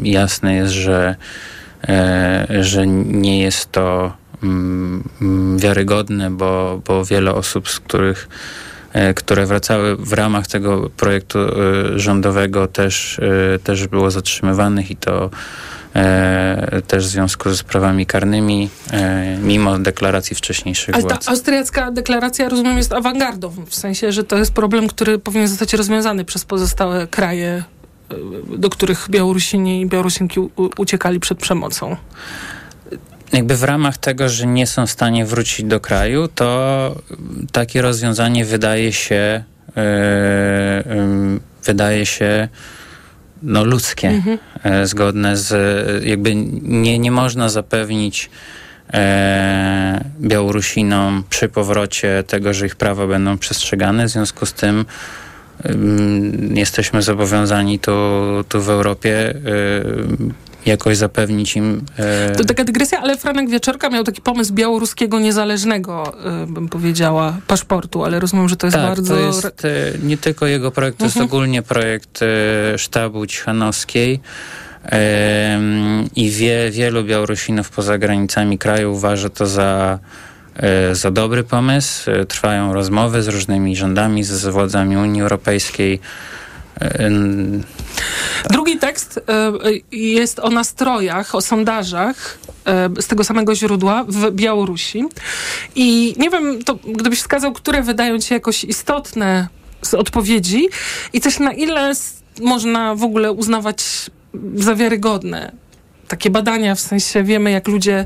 jasne 0.04 0.56
jest, 0.56 0.74
że, 0.74 1.16
e, 1.88 2.48
że 2.62 2.88
nie 2.88 3.42
jest 3.42 3.72
to 3.72 4.14
mm, 4.44 5.04
mm, 5.22 5.58
wiarygodny, 5.58 6.32
bo, 6.32 6.82
bo 6.88 7.06
wiele 7.06 7.34
osób, 7.34 7.70
z 7.70 7.80
których 7.80 8.28
które 9.16 9.46
wracały 9.46 9.96
w 9.96 10.14
ramach 10.14 10.48
tego 10.48 10.90
projektu 10.90 11.40
e, 11.40 11.50
rządowego 12.00 12.68
też, 12.68 13.20
e, 13.56 13.60
też 13.60 13.88
było 13.88 14.12
zatrzymywanych 14.12 14.92
i 14.92 14.96
to 14.96 15.30
e, 15.96 16.82
też 16.88 17.06
w 17.06 17.10
związku 17.10 17.50
ze 17.50 17.58
sprawami 17.58 18.06
karnymi, 18.06 18.70
e, 18.92 19.38
mimo 19.42 19.80
deklaracji 19.80 20.36
wcześniejszych 20.36 20.96
Ale 20.96 21.04
ta 21.04 21.10
władz. 21.10 21.30
austriacka 21.30 21.92
deklaracja, 21.92 22.50
rozumiem, 22.50 22.78
jest 22.78 22.94
awangardą, 22.94 23.50
w 23.68 23.76
sensie, 23.76 24.12
że 24.12 24.24
to 24.24 24.38
jest 24.38 24.54
problem, 24.54 24.88
który 24.88 25.20
powinien 25.20 25.48
zostać 25.48 25.74
rozwiązany 25.74 26.26
przez 26.26 26.46
pozostałe 26.46 27.08
kraje, 27.08 27.64
do 28.58 28.70
których 28.70 29.08
Białorusini 29.10 29.82
i 29.82 29.86
Białorusinki 29.86 30.40
uciekali 30.78 31.20
przed 31.20 31.38
przemocą. 31.38 31.96
Jakby 33.34 33.56
w 33.58 33.64
ramach 33.64 33.98
tego, 33.98 34.30
że 34.30 34.48
nie 34.48 34.68
są 34.68 34.88
w 34.88 34.92
stanie 34.92 35.26
wrócić 35.26 35.66
do 35.66 35.80
kraju, 35.80 36.28
to 36.28 36.96
takie 37.52 37.82
rozwiązanie 37.82 38.46
wydaje 38.46 38.94
się 38.94 39.44
e, 39.78 40.86
em, 40.86 41.40
wydaje 41.64 42.06
się 42.06 42.48
no, 43.44 43.64
ludzkie, 43.64 44.08
Mhm. 44.08 44.38
e, 44.64 44.88
zgodne 44.88 45.38
z 45.38 45.54
jakby 46.06 46.36
nie, 46.62 47.00
nie 47.00 47.12
można 47.12 47.50
zapewnić 47.50 48.30
e, 48.94 50.04
Białorusinom 50.22 51.24
przy 51.30 51.50
powrocie 51.50 52.24
tego, 52.28 52.54
że 52.54 52.66
ich 52.66 52.76
prawa 52.76 53.08
będą 53.08 53.38
przestrzegane. 53.38 54.06
W 54.06 54.10
związku 54.10 54.46
z 54.46 54.54
tym 54.54 54.86
ym, 55.66 56.54
jesteśmy 56.56 57.02
zobowiązani 57.02 57.80
tu, 57.80 57.92
tu 58.50 58.62
w 58.62 58.70
Europie 58.70 59.34
jakoś 60.66 60.98
zapewnić 60.98 61.56
im 61.56 61.86
e, 61.98 62.32
To 62.36 62.44
taka 62.46 62.64
dygresja, 62.64 63.00
ale 63.02 63.18
Franek 63.18 63.50
Wieczorka 63.50 63.90
miał 63.90 64.04
taki 64.04 64.22
pomysł 64.22 64.54
białoruskiego 64.54 65.20
niezależnego, 65.20 66.14
y, 66.44 66.48
bym 66.48 66.70
powiedziała, 66.70 67.38
paszportu, 67.48 68.04
ale 68.04 68.20
rozumiem, 68.20 68.50
że 68.50 68.56
to 68.56 68.68
jest 68.68 68.78
tak, 68.78 68.88
bardzo... 68.88 69.14
to 69.16 69.20
jest 69.20 69.66
e, 69.66 69.70
nie 70.04 70.18
tylko 70.18 70.48
jego 70.48 70.72
projekt, 70.72 70.98
to 70.98 71.06
Mhm. 71.06 71.22
jest 71.22 71.34
ogólnie 71.34 71.62
projekt 71.62 72.20
e, 72.22 72.78
sztabu 72.78 73.26
Cichanowskiej. 73.26 74.20
Em, 74.84 76.10
I 76.16 76.30
wie, 76.30 76.72
wielu 76.72 77.04
Białorusinów 77.04 77.70
poza 77.70 77.98
granicami 77.98 78.58
kraju 78.58 78.94
uważa 78.94 79.30
to 79.30 79.46
za, 79.48 80.00
e, 80.56 80.96
za 80.96 81.12
dobry 81.12 81.44
pomysł. 81.44 82.12
E, 82.12 82.26
Trwają 82.26 82.74
rozmowy 82.74 83.24
z 83.24 83.28
różnymi 83.28 83.76
rządami, 83.76 84.24
z 84.24 84.46
władzami 84.46 84.98
Unii 84.98 85.22
Europejskiej. 85.22 86.00
E, 86.82 87.10
Drugi 88.50 88.78
tekst 88.78 89.18
y, 89.18 89.82
jest 89.98 90.40
o 90.40 90.50
nastrojach, 90.50 91.36
o 91.36 91.42
sondażach 91.42 92.40
y, 92.98 93.02
z 93.02 93.08
tego 93.08 93.24
samego 93.24 93.56
źródła 93.56 94.04
w 94.08 94.32
Białorusi. 94.32 95.04
I 95.76 96.16
nie 96.18 96.30
wiem, 96.30 96.64
to 96.64 96.76
gdybyś 96.76 97.20
wskazał, 97.20 97.54
które 97.54 97.82
wydają 97.82 98.20
ci 98.20 98.34
jakoś 98.34 98.64
istotne 98.64 99.48
z 99.82 99.94
odpowiedzi 99.94 100.68
i 101.14 101.22
też 101.22 101.40
na 101.40 101.54
ile 101.54 101.92
można 102.42 102.96
w 102.96 103.04
ogóle 103.04 103.32
uznawać 103.32 104.10
za 104.56 104.76
wiarygodne 104.76 105.63
takie 106.14 106.30
badania, 106.30 106.76
w 106.76 106.80
sensie 106.80 107.24
wiemy, 107.24 107.52
jak 107.52 107.68
ludzie 107.68 108.06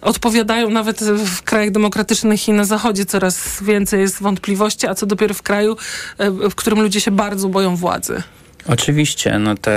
odpowiadają 0.00 0.70
nawet 0.70 1.00
w 1.04 1.42
krajach 1.42 1.70
demokratycznych 1.70 2.48
i 2.48 2.52
na 2.52 2.64
zachodzie 2.64 3.04
coraz 3.04 3.62
więcej 3.62 4.00
jest 4.00 4.22
wątpliwości, 4.22 4.86
a 4.86 4.94
co 4.94 5.06
dopiero 5.06 5.34
w 5.34 5.42
kraju, 5.42 5.76
y, 6.20 6.50
w 6.50 6.54
którym 6.54 6.80
ludzie 6.80 7.00
się 7.00 7.10
bardzo 7.10 7.48
boją 7.48 7.76
władzy. 7.76 8.22
Oczywiście, 8.68 9.38
no 9.38 9.54
te 9.54 9.70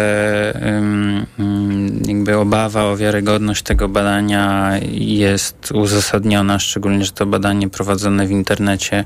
jakby 2.08 2.38
obawa 2.38 2.84
o 2.84 2.98
wiarygodność 2.98 3.64
tego 3.64 3.90
badania 3.90 4.72
jest 4.92 5.72
uzasadniona, 5.72 6.60
szczególnie, 6.60 7.06
że 7.06 7.12
to 7.12 7.26
badanie 7.26 7.70
prowadzone 7.70 8.28
w 8.28 8.32
internecie, 8.32 9.06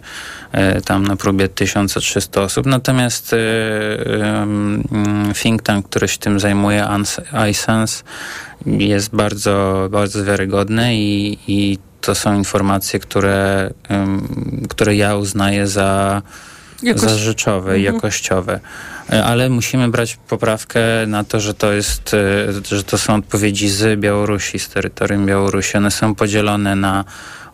e, 0.52 0.82
tam 0.82 1.08
na 1.08 1.16
próbie 1.16 1.48
1300 1.48 2.42
osób. 2.42 2.66
Natomiast 2.66 3.34
e, 3.34 3.38
think 5.42 5.62
tank, 5.62 5.90
który 5.90 6.08
się 6.08 6.18
tym 6.18 6.40
zajmuje, 6.40 6.88
iSense, 7.52 8.04
jest 8.66 9.16
bardzo, 9.16 9.88
bardzo 9.92 10.26
wiarygodny 10.26 10.96
i, 10.96 11.38
i 11.48 11.78
to 12.02 12.16
są 12.16 12.36
informacje, 12.36 13.00
które, 13.00 13.70
które 14.70 14.96
ja 14.96 15.16
uznaję 15.16 15.68
za, 15.68 16.22
Jakoś- 16.84 17.02
za 17.02 17.18
rzeczowe 17.18 17.80
i 17.80 17.82
Mhm. 17.82 17.96
jakościowe. 17.96 18.60
E, 19.14 19.24
Ale 19.26 19.50
musimy 19.50 19.88
brać 19.88 20.18
poprawkę 20.28 20.80
na 21.08 21.24
to, 21.24 21.40
że 21.40 21.54
to 21.54 21.74
jest, 21.74 22.14
e, 22.14 22.76
że 22.76 22.84
to 22.84 22.98
są 22.98 23.16
odpowiedzi 23.16 23.70
z 23.70 24.00
Białorusi, 24.00 24.60
z 24.60 24.70
terytorium 24.70 25.26
Białorusi. 25.26 25.78
One 25.78 25.92
są 25.92 26.16
podzielone 26.16 26.76
na 26.76 27.06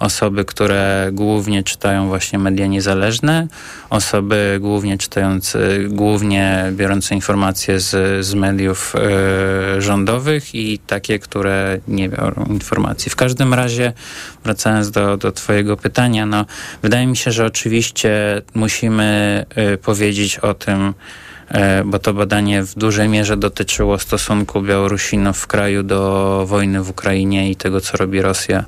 osoby, 0.02 0.46
które 0.46 1.10
głównie 1.12 1.64
czytają 1.64 2.08
właśnie 2.08 2.40
media 2.40 2.68
niezależne, 2.68 3.48
osoby 3.90 4.58
głównie 4.62 4.98
czytające, 4.98 5.60
głównie 5.90 6.72
biorące 6.72 7.16
informacje 7.16 7.80
z, 7.80 8.26
z 8.26 8.34
mediów 8.34 8.94
e, 8.96 9.82
rządowych 9.82 10.56
i 10.56 10.80
takie, 10.80 11.20
które 11.20 11.80
nie 11.88 12.10
biorą 12.10 12.46
informacji. 12.50 13.12
W 13.12 13.16
każdym 13.16 13.54
razie, 13.54 13.94
wracając 14.44 14.92
do, 14.92 15.18
do 15.18 15.32
twojego 15.32 15.78
pytania, 15.78 16.26
no, 16.26 16.46
wydaje 16.82 17.08
mi 17.08 17.18
się, 17.18 17.32
że 17.32 17.46
oczywiście 17.46 18.42
musimy 18.54 19.46
e, 19.56 19.78
powiedzieć 19.78 20.40
o 20.40 20.54
tym, 20.54 20.94
e, 21.50 21.84
bo 21.84 22.00
to 22.00 22.14
badanie 22.14 22.64
w 22.64 22.76
dużej 22.76 23.10
mierze 23.10 23.38
dotyczyło 23.38 24.00
stosunku 24.00 24.62
Białorusinów 24.62 25.38
w 25.38 25.48
kraju 25.48 25.84
do 25.84 26.44
wojny 26.48 26.84
w 26.84 26.90
Ukrainie 26.90 27.52
i 27.52 27.56
tego, 27.56 27.82
co 27.82 27.98
robi 27.98 28.22
Rosja 28.22 28.66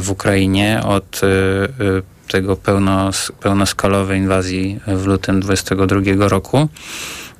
w 0.00 0.10
Ukrainie 0.10 0.82
od 0.84 1.20
e, 1.22 1.26
e, 1.26 2.02
tego 2.28 2.56
pełnos, 2.56 3.32
pełnoskalowej 3.40 4.18
inwazji 4.18 4.80
w 4.86 5.06
lutym 5.06 5.40
22 5.40 6.28
roku. 6.28 6.68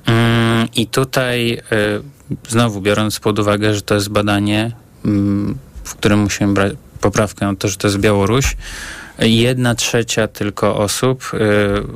Mm, 0.05 0.67
I 0.75 0.87
tutaj 0.87 1.53
e, 1.53 1.59
znowu 2.49 2.81
biorąc 2.81 3.19
pod 3.19 3.39
uwagę, 3.39 3.73
że 3.73 3.81
to 3.81 3.95
jest 3.95 4.09
badanie, 4.09 4.71
mm, 5.05 5.57
w 5.83 5.95
którym 5.95 6.19
musimy 6.19 6.53
brać 6.53 6.73
poprawkę 7.01 7.45
na 7.45 7.55
to, 7.55 7.67
że 7.67 7.77
to 7.77 7.87
jest 7.87 7.99
Białoruś, 7.99 8.57
jedna 9.19 9.75
trzecia 9.75 10.27
tylko 10.27 10.77
osób 10.77 11.31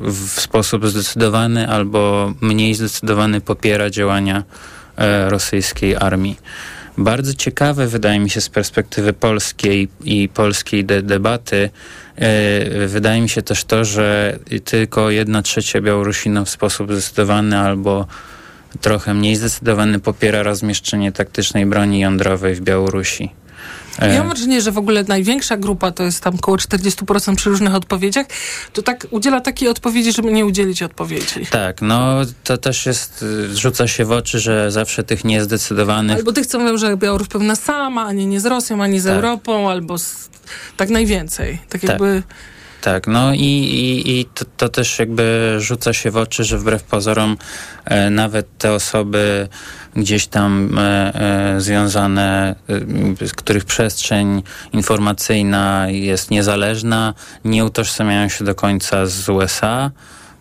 w 0.01 0.41
sposób 0.41 0.88
zdecydowany 0.88 1.70
albo 1.70 2.34
mniej 2.41 2.76
zdecydowany 2.76 3.41
popiera 3.41 3.89
działania 3.89 4.43
e, 4.97 5.30
rosyjskiej 5.30 5.95
armii. 5.95 6.38
Bardzo 6.99 7.33
ciekawe 7.33 7.87
wydaje 7.87 8.19
mi 8.19 8.29
się 8.29 8.41
z 8.41 8.49
perspektywy 8.49 9.13
polskiej 9.13 9.87
i 10.03 10.29
polskiej 10.29 10.85
de- 10.85 11.01
debaty, 11.01 11.69
e, 12.15 12.87
wydaje 12.87 13.21
mi 13.21 13.29
się 13.29 13.41
też 13.41 13.63
to, 13.63 13.85
że 13.85 14.39
tylko 14.65 15.09
jedna 15.09 15.41
trzecia 15.41 15.81
Białorusinów 15.81 16.47
w 16.47 16.51
sposób 16.51 16.91
zdecydowany 16.91 17.57
albo 17.57 18.07
trochę 18.81 19.13
mniej 19.13 19.35
zdecydowany 19.35 19.99
popiera 19.99 20.43
rozmieszczenie 20.43 21.11
taktycznej 21.11 21.65
broni 21.65 21.99
jądrowej 21.99 22.55
w 22.55 22.61
Białorusi. 22.61 23.29
E, 24.01 24.13
Ja 24.13 24.19
mam 24.19 24.29
wrażenie, 24.29 24.61
że 24.61 24.71
w 24.71 24.77
ogóle 24.77 25.03
największa 25.03 25.57
grupa, 25.57 25.91
to 25.91 26.03
jest 26.03 26.23
tam 26.23 26.35
około 26.35 26.57
40% 26.57 27.35
przy 27.35 27.49
różnych 27.49 27.75
odpowiedziach, 27.75 28.25
to 28.73 28.81
tak 28.81 29.07
udziela 29.09 29.41
takiej 29.41 29.69
odpowiedzi, 29.69 30.11
żeby 30.13 30.31
nie 30.31 30.45
udzielić 30.45 30.83
odpowiedzi. 30.83 31.45
Tak, 31.51 31.81
no 31.81 32.15
to 32.43 32.57
też 32.57 32.85
jest, 32.85 33.23
y, 33.51 33.55
rzuca 33.57 33.87
się 33.87 34.05
w 34.05 34.11
oczy, 34.11 34.39
że 34.39 34.71
zawsze 34.71 35.03
tych 35.03 35.23
niezdecydowanych 35.25 36.17
Albo 36.17 36.31
tych, 36.31 36.45
co 36.47 36.59
mówią, 36.59 36.77
że 36.77 36.97
Białoruś 36.97 37.27
pewna 37.27 37.55
sama, 37.55 38.05
ani 38.05 38.27
nie 38.27 38.39
z 38.39 38.45
Rosją, 38.45 38.83
ani 38.83 38.99
z 38.99 39.03
Tak. 39.03 39.13
Europą, 39.13 39.69
albo 39.69 39.97
z, 39.97 40.29
tak 40.77 40.89
najwięcej. 40.89 41.59
Tak 41.69 41.81
Tak. 41.81 41.89
jakby... 41.89 42.23
Tak, 42.82 43.07
no 43.07 43.34
i, 43.34 43.39
i, 43.39 44.19
i 44.19 44.25
to, 44.25 44.45
to 44.57 44.69
też 44.69 44.99
jakby 44.99 45.55
rzuca 45.59 45.93
się 45.93 46.11
w 46.11 46.17
oczy, 46.17 46.43
że 46.43 46.57
wbrew 46.57 46.84
pozorom 46.84 47.38
e, 47.86 48.09
nawet 48.09 48.57
te 48.57 48.73
osoby 48.73 49.47
gdzieś 49.95 50.27
tam 50.27 50.80
e, 50.80 51.15
e, 51.55 51.61
związane, 51.61 52.55
e, 53.21 53.27
z 53.27 53.34
których 53.34 53.65
przestrzeń 53.65 54.43
informacyjna 54.73 55.89
jest 55.89 56.32
niezależna, 56.32 57.13
nie 57.45 57.65
utożsamiają 57.65 58.30
się 58.30 58.45
do 58.45 58.55
końca 58.55 59.05
z 59.05 59.30
USA, 59.30 59.91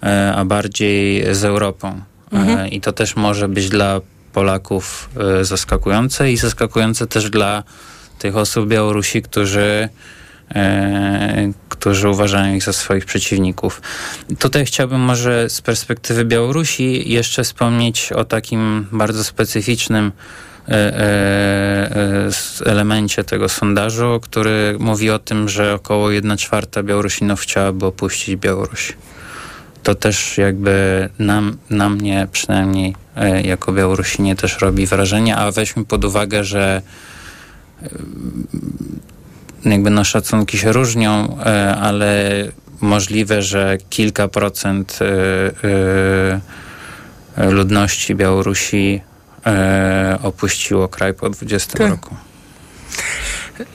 e, 0.03 0.34
a 0.34 0.45
bardziej 0.45 1.24
z 1.34 1.45
Europą. 1.45 2.01
Mhm. 2.32 2.59
E, 2.59 2.68
I 2.68 2.80
to 2.80 2.93
też 2.93 3.16
może 3.16 3.49
być 3.49 3.68
dla 3.68 4.01
Polaków 4.32 5.11
zaskakujące 5.43 6.32
i 6.32 6.36
zaskakujące 6.36 7.07
też 7.07 7.30
dla 7.30 7.62
tych 8.18 8.36
osób 8.36 8.68
Białorusi, 8.68 9.22
którzy 9.22 9.89
którzy 11.78 12.09
uważają 12.09 12.55
ich 12.55 12.62
za 12.62 12.72
swoich 12.72 13.05
przeciwników. 13.05 13.82
Tutaj 14.38 14.64
chciałbym 14.64 15.01
może 15.01 15.51
z 15.51 15.61
perspektywy 15.61 16.24
Białorusi 16.24 17.12
jeszcze 17.12 17.44
wspomnieć 17.44 18.12
o 18.12 18.24
takim 18.24 18.86
bardzo 18.92 19.24
specyficznym 19.24 20.12
e, 20.68 20.72
e, 20.72 21.01
e, 21.96 22.30
elemencie 22.66 23.24
tego 23.24 23.49
sondażu, 23.49 24.20
który 24.22 24.76
mówi 24.78 25.11
o 25.11 25.18
tym, 25.18 25.49
że 25.49 25.74
około 25.74 26.11
1 26.11 26.36
czwarta 26.36 26.82
Białorusinów 26.82 27.40
chciałaby 27.40 27.86
opuścić 27.86 28.36
Białoruś. 28.36 28.96
To 29.82 29.94
też 29.94 30.38
jakby 30.38 31.09
nam, 31.18 31.57
na 31.70 31.88
mnie 31.88 32.28
przynajmniej 32.32 32.94
e, 33.16 33.42
jako 33.42 33.72
Białorusinie 33.72 34.36
też 34.36 34.61
robi 34.61 34.86
wrażenie, 34.86 35.36
a 35.36 35.53
weźmy 35.53 35.84
pod 35.84 36.05
uwagę, 36.05 36.44
że 36.44 36.82
jakby 39.64 39.90
no 39.90 40.04
szacunki 40.04 40.59
się 40.59 40.72
różnią, 40.72 41.38
e, 41.40 41.74
ale 41.76 42.32
możliwe, 42.80 43.42
że 43.42 43.78
kilka 43.90 44.28
procent 44.28 44.98
ludności 47.36 48.14
Białorusi 48.14 49.00
opuściło 50.22 50.88
kraj 50.88 51.14
po 51.14 51.30
20 51.30 51.78
tak. 51.78 51.90
roku. 51.90 52.16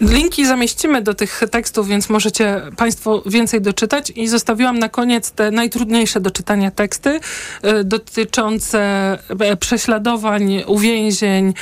Linki 0.01 0.45
zamieścimy 0.45 1.01
do 1.01 1.13
tych 1.13 1.41
tekstów, 1.51 1.87
więc 1.87 2.09
możecie 2.09 2.61
Państwo 2.77 3.23
więcej 3.25 3.61
doczytać. 3.61 4.11
I 4.15 4.27
zostawiłam 4.27 4.79
na 4.79 4.89
koniec 4.89 5.31
te 5.31 5.51
najtrudniejsze 5.51 6.19
do 6.19 6.31
czytania 6.31 6.71
teksty 6.71 7.09
y, 7.09 7.83
dotyczące 7.83 8.79
e, 9.39 9.57
prześladowań, 9.57 10.63
uwięzień 10.67 11.53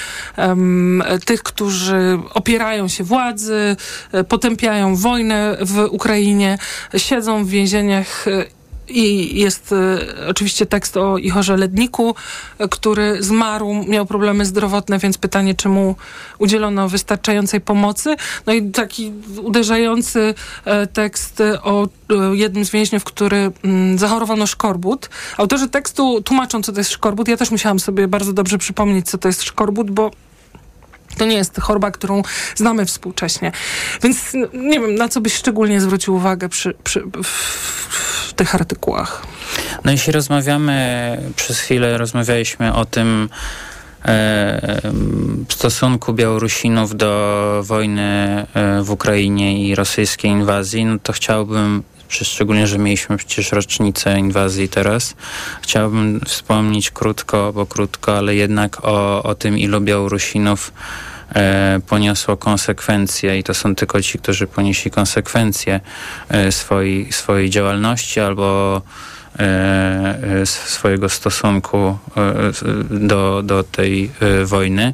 tych, 1.26 1.43
którzy 1.43 2.19
opierają 2.34 2.88
się 2.88 3.03
władzy, 3.03 3.76
y, 4.15 4.24
potępiają 4.24 4.95
wojnę 4.95 5.57
w 5.61 5.88
Ukrainie, 5.91 6.57
siedzą 6.97 7.45
w 7.45 7.49
więzieniach. 7.49 8.26
I 8.92 9.39
jest 9.39 9.72
y, 9.72 10.28
oczywiście 10.28 10.66
tekst 10.66 10.98
o 10.98 11.18
Ichorze 11.18 11.58
Ledniku, 11.58 12.16
y, 12.62 12.70
który 12.70 13.24
zmarł, 13.24 13.74
miał 13.88 14.06
problemy 14.06 14.46
zdrowotne, 14.46 15.00
więc 15.00 15.18
pytanie, 15.18 15.56
czy 15.56 15.70
mu 15.70 15.96
udzielono 16.39 16.89
wystarczającej 16.89 17.62
pomocy. 17.62 18.16
No 18.46 18.54
i 18.54 18.72
taki 18.72 19.12
uderzający 19.42 20.20
y, 20.84 20.88
tekst 20.88 21.44
o 21.64 21.88
jednym 22.34 22.66
z 22.66 22.70
więźniów, 22.70 23.04
który 23.04 23.52
mm, 23.64 23.98
zachorował 23.98 24.38
na 24.38 24.48
szkorbut. 24.48 25.10
Autorzy 25.38 25.70
tekstu 25.70 26.22
tłumaczą, 26.22 26.64
co 26.64 26.72
to 26.72 26.80
jest 26.80 26.92
szkorbut. 26.92 27.28
Ja 27.28 27.38
też 27.38 27.52
musiałam 27.52 27.80
sobie 27.80 28.08
bardzo 28.08 28.34
dobrze 28.34 28.58
przypomnieć, 28.58 29.10
co 29.10 29.18
to 29.18 29.28
jest 29.28 29.44
szkorbut, 29.44 29.92
bo 29.92 30.12
to 31.18 31.26
nie 31.26 31.36
jest 31.36 31.59
choroba, 31.59 31.91
którą 31.91 32.22
znamy 32.55 32.86
współcześnie. 32.86 33.51
Więc 34.03 34.34
nie 34.53 34.80
wiem, 34.80 34.95
na 34.95 35.09
co 35.09 35.22
byś 35.22 35.34
szczególnie 35.34 35.82
zwrócił 35.82 36.16
uwagę 36.16 36.49
przy, 36.49 36.74
przy 36.84 37.03
w, 37.24 37.28
w, 37.28 38.34
tych 38.34 38.55
artykułach. 38.55 39.22
No 39.86 39.91
jeśli 39.91 40.14
rozmawiamy, 40.14 41.18
przez 41.36 41.59
chwilę 41.59 41.97
rozmawialiśmy 41.97 42.74
o 42.74 42.86
tym, 42.86 43.30
e, 44.05 44.82
stosunku 45.49 46.14
Białorusinów 46.14 46.95
do 46.95 47.62
wojny 47.66 48.01
e, 48.53 48.82
w 48.84 48.91
Ukrainie 48.91 49.68
i 49.68 49.76
rosyjskiej 49.76 50.32
inwazji, 50.32 50.86
no 50.86 50.99
to 51.03 51.14
chciałbym 51.14 51.84
szczególnie, 52.12 52.68
że 52.68 52.78
mieliśmy 52.78 53.18
przecież 53.18 53.51
rocznicę 53.51 54.20
inwazji 54.20 54.70
teraz. 54.70 55.16
Chciałbym 55.62 56.22
wspomnieć 56.26 56.91
krótko, 56.91 57.53
bo 57.53 57.66
krótko, 57.66 58.18
ale 58.18 58.36
jednak 58.36 58.86
o, 58.86 59.24
o 59.24 59.36
tym, 59.36 59.57
ilu 59.57 59.82
Białorusinów 59.82 60.74
e, 61.36 61.80
poniosło 61.88 62.38
konsekwencje 62.38 63.39
i 63.39 63.43
to 63.43 63.53
są 63.53 63.76
tylko 63.76 64.01
ci, 64.01 64.20
którzy 64.20 64.47
ponieśli 64.47 64.91
konsekwencje 64.91 65.80
e, 66.30 66.51
swojej, 66.51 67.12
swojej 67.12 67.49
działalności 67.49 68.20
albo 68.20 68.82
e, 69.39 69.43
e 70.41 70.45
swojego 70.45 71.09
stosunku 71.09 71.97
e, 72.18 72.51
do, 72.89 73.41
do 73.43 73.64
tej 73.64 74.12
e, 74.20 74.45
wojny. 74.45 74.93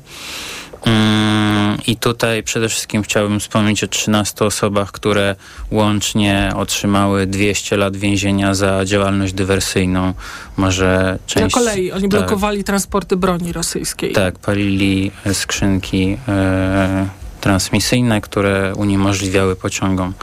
Mm, 0.86 1.78
I 1.88 1.96
tutaj 1.96 2.44
przede 2.44 2.70
wszystkim 2.70 3.04
chciałbym 3.04 3.40
wspomnieć 3.40 3.84
o 3.84 3.88
13 3.88 4.46
osobach, 4.46 4.92
które 4.92 5.36
łącznie 5.72 6.52
otrzymały 6.56 7.28
200 7.28 7.78
lat 7.78 7.98
więzienia 7.98 8.54
za 8.54 8.86
działalność 8.86 9.34
dywersyjną. 9.34 10.14
Może 10.58 11.20
część... 11.28 11.56
Na 11.56 11.62
kolei 11.62 11.92
oni 11.92 12.10
tak, 12.10 12.10
blokowali 12.10 12.64
transporty 12.64 13.18
broni 13.18 13.54
rosyjskiej. 13.54 14.14
Tak, 14.14 14.40
palili 14.40 15.12
skrzynki 15.34 16.18
e, 16.28 17.08
transmisyjne, 17.42 18.22
które 18.22 18.74
uniemożliwiały 18.76 19.56
pociągom 19.56 20.14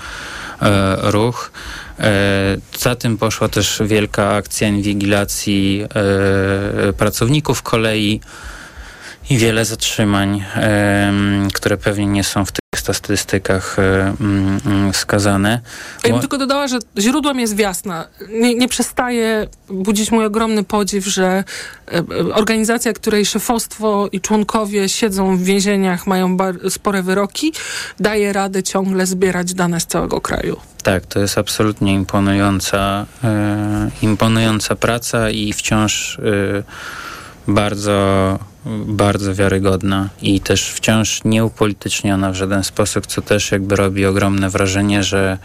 e, 0.63 0.97
ruch. 1.11 1.51
E, 2.01 2.57
za 2.79 2.95
tym 2.95 3.19
poszła 3.19 3.49
też 3.49 3.83
wielka 3.87 4.35
akcja 4.35 4.69
inwigilacji 4.69 5.85
e, 6.89 6.93
pracowników 6.93 7.63
kolei 7.63 8.21
i 9.31 9.39
wiele 9.39 9.65
zatrzymań, 9.65 10.45
które 11.55 11.77
pewnie 11.77 12.07
nie 12.07 12.25
są 12.25 12.45
w 12.45 12.53
tych 12.53 12.81
statystykach 12.81 13.77
wskazane. 14.93 15.61
Ja 16.05 16.11
bym 16.11 16.21
tylko 16.21 16.39
dodała, 16.39 16.69
że 16.69 16.79
źródłem 16.99 17.41
jest 17.41 17.57
Wiasna. 17.57 18.09
Nie, 18.29 18.55
nie 18.55 18.69
przestaje 18.69 19.47
budzić 19.69 20.11
mój 20.11 20.25
ogromny 20.25 20.65
podziw, 20.65 21.07
że 21.07 21.45
organizacja, 22.33 22.93
której 22.93 23.27
szefostwo 23.27 24.09
i 24.13 24.21
członkowie 24.21 24.89
siedzą 24.89 25.37
w 25.37 25.43
więzieniach, 25.43 26.07
mają 26.07 26.37
spore 26.69 27.03
wyroki, 27.03 27.53
daje 28.01 28.33
radę 28.33 28.63
ciągle 28.63 29.07
zbierać 29.07 29.55
dane 29.55 29.81
z 29.81 29.87
całego 29.87 30.21
kraju. 30.21 30.57
Tak, 30.83 31.07
to 31.07 31.21
jest 31.21 31.39
absolutnie 31.39 31.95
imponująca, 31.95 33.07
e, 33.25 33.91
imponująca 34.03 34.77
praca 34.77 35.31
i 35.31 35.53
wciąż 35.53 36.19
e, 36.19 36.63
bardzo 37.49 38.39
bardzo 38.87 39.35
wiarygodna 39.35 40.09
i 40.23 40.41
też 40.41 40.69
wciąż 40.69 41.25
nieupolityczniona 41.25 42.31
w 42.31 42.35
żaden 42.35 42.65
sposób, 42.65 43.07
co 43.07 43.23
też 43.23 43.53
jakby 43.53 43.77
robi 43.77 44.07
ogromne 44.07 44.51
wrażenie, 44.51 45.03
że, 45.03 45.39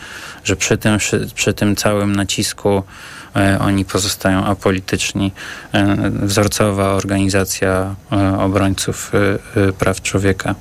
że 0.44 0.56
przy, 0.56 0.78
tym, 0.78 0.98
przy, 1.36 1.54
tym 1.54 1.76
całym 1.76 2.16
nacisku 2.16 2.84
e, 3.36 3.60
oni 3.60 3.86
pozostają 3.86 4.46
apolityczni. 4.46 5.32
E, 5.74 6.12
wzorcowa 6.12 6.94
organizacja 6.94 7.96
e, 8.12 8.40
obrońców 8.40 9.12
praw 9.80 10.02
człowieka. 10.02 10.56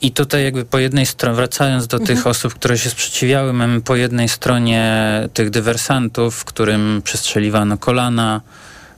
I 0.00 0.10
tutaj 0.12 0.44
jakby 0.44 0.64
po 0.64 0.78
jednej 0.78 1.06
stronie, 1.06 1.36
wracając 1.36 1.86
do 1.86 1.96
mhm. 1.96 2.16
tych 2.16 2.26
osób, 2.26 2.54
które 2.54 2.78
się 2.78 2.90
sprzeciwiały, 2.90 3.52
mamy 3.52 3.80
po 3.80 3.96
jednej 3.96 4.28
stronie 4.28 5.02
tych 5.34 5.50
dywersantów, 5.50 6.44
którym 6.44 7.02
przestrzeliwano 7.04 7.78
kolana, 7.78 8.40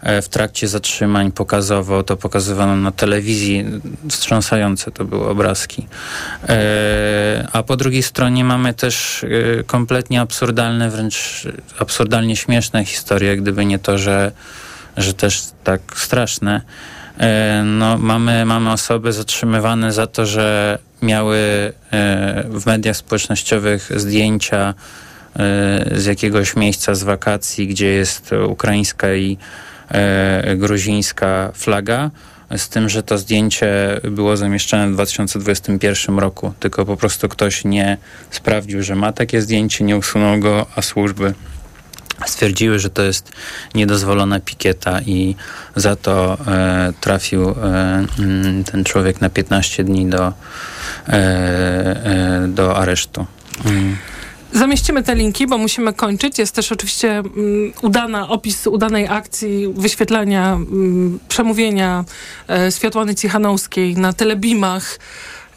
w 0.03 0.29
trakcie 0.29 0.69
zatrzymań 0.69 1.33
pokazowo, 1.33 2.03
to 2.03 2.17
pokazywano 2.17 2.77
na 2.77 2.93
telewizji, 2.93 3.65
wstrząsające 4.11 4.91
to 4.91 5.05
były 5.05 5.29
obrazki. 5.29 5.87
E, 6.49 7.49
a 7.53 7.63
po 7.63 7.77
drugiej 7.77 8.03
stronie 8.03 8.45
mamy 8.45 8.75
też 8.75 9.25
e, 9.25 9.65
kompletnie 9.65 10.21
absurdalne, 10.21 10.91
wręcz 10.91 11.49
absurdalnie 11.79 12.37
śmieszne 12.37 12.85
historie, 12.85 13.37
gdyby 13.37 13.65
nie 13.65 13.79
to, 13.79 13.99
że, 13.99 14.33
że 14.97 15.15
też 15.15 15.43
tak 15.65 15.81
straszne. 15.97 16.63
No, 17.65 17.99
mamy, 17.99 18.45
mamy 18.45 18.73
osoby 18.73 19.13
zatrzymywane 19.13 19.93
za 19.93 20.07
to, 20.07 20.27
że 20.27 20.79
miały 21.03 21.39
w 22.45 22.63
mediach 22.67 22.97
społecznościowych 22.97 23.91
zdjęcia 23.97 24.75
z 25.93 26.05
jakiegoś 26.05 26.57
miejsca 26.57 26.95
z 26.95 27.03
wakacji, 27.03 27.67
gdzie 27.67 27.87
jest 27.87 28.31
ukraińska 28.49 29.15
i 29.15 29.33
e, 29.33 29.39
gruzińska 30.57 31.51
flaga, 31.55 32.11
z 32.57 32.69
tym, 32.69 32.89
że 32.89 33.03
to 33.03 33.19
zdjęcie 33.19 34.01
było 34.11 34.37
zamieszczone 34.37 34.89
w 34.89 34.93
2021 34.93 36.19
roku, 36.19 36.53
tylko 36.61 36.87
po 36.87 36.97
prostu 36.97 37.29
ktoś 37.29 37.65
nie 37.65 37.97
sprawdził, 38.31 38.83
że 38.83 38.95
ma 38.95 39.13
takie 39.13 39.43
zdjęcie, 39.43 39.85
nie 39.85 39.97
usunął 39.97 40.41
go, 40.41 40.67
a 40.77 40.83
służby 40.83 41.35
stwierdziły, 42.27 42.79
że 42.79 42.91
to 42.91 43.03
jest 43.03 43.33
niedozwolona 43.75 44.41
pikieta 44.41 45.01
i 45.01 45.37
za 45.77 45.97
to 45.97 46.39
e, 46.47 46.93
trafił 47.01 47.51
e, 47.51 47.55
mm, 48.19 48.65
ten 48.65 48.85
człowiek 48.85 49.21
na 49.21 49.31
15 49.31 49.85
dni 49.85 50.07
do, 50.07 50.33
e, 51.09 51.13
e, 51.13 52.49
do 52.49 52.77
aresztu. 52.77 53.27
Mm. 53.65 53.97
Zamieścimy 54.59 55.03
te 55.03 55.15
linki, 55.15 55.47
bo 55.47 55.59
musimy 55.59 55.93
kończyć. 55.93 56.39
Jest 56.39 56.55
też 56.55 56.73
oczywiście 56.73 57.23
um, 57.37 57.73
udana, 57.83 58.29
opis 58.29 58.67
udanej 58.67 59.09
akcji 59.09 59.69
wyświetlania 59.77 60.53
um, 60.55 61.19
przemówienia 61.29 62.05
e, 62.49 62.73
Światłany 62.73 63.15
Cichanowskiej 63.15 63.97
na 63.97 64.13
telebimach, 64.13 64.99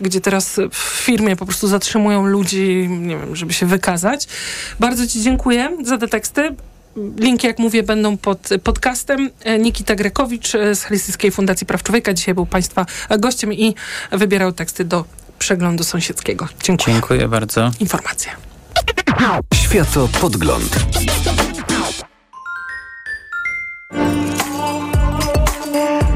gdzie 0.01 0.21
teraz 0.21 0.59
w 0.71 0.77
firmie 0.77 1.35
po 1.35 1.45
prostu 1.45 1.67
zatrzymują 1.67 2.25
ludzi, 2.25 2.87
nie 2.89 3.17
wiem, 3.17 3.35
żeby 3.35 3.53
się 3.53 3.65
wykazać. 3.65 4.27
Bardzo 4.79 5.07
Ci 5.07 5.21
dziękuję 5.21 5.77
za 5.83 5.97
te 5.97 6.07
teksty. 6.07 6.55
Linki, 7.17 7.47
jak 7.47 7.59
mówię, 7.59 7.83
będą 7.83 8.17
pod 8.17 8.49
podcastem. 8.63 9.29
E, 9.43 9.59
Nikita 9.59 9.95
Grekowicz 9.95 10.55
e, 10.55 10.75
z 10.75 10.83
Helsińskiej 10.83 11.31
Fundacji 11.31 11.67
Praw 11.67 11.83
Człowieka 11.83 12.13
dzisiaj 12.13 12.33
był 12.33 12.45
Państwa 12.45 12.85
gościem 13.19 13.53
i 13.53 13.75
wybierał 14.11 14.51
teksty 14.51 14.85
do 14.85 15.05
przeglądu 15.39 15.83
sąsiedzkiego. 15.83 16.47
Dziękuję. 16.63 16.95
Dziękuję 16.95 17.27
bardzo. 17.27 17.71
Informacja. 17.79 18.50
Światopodgląd. 19.53 20.85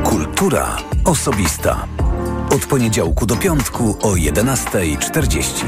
Kultura 0.03 0.77
osobista. 1.05 1.87
Od 2.55 2.65
poniedziałku 2.65 3.25
do 3.25 3.35
piątku 3.35 3.97
o 4.01 4.13
11.40. 4.13 5.65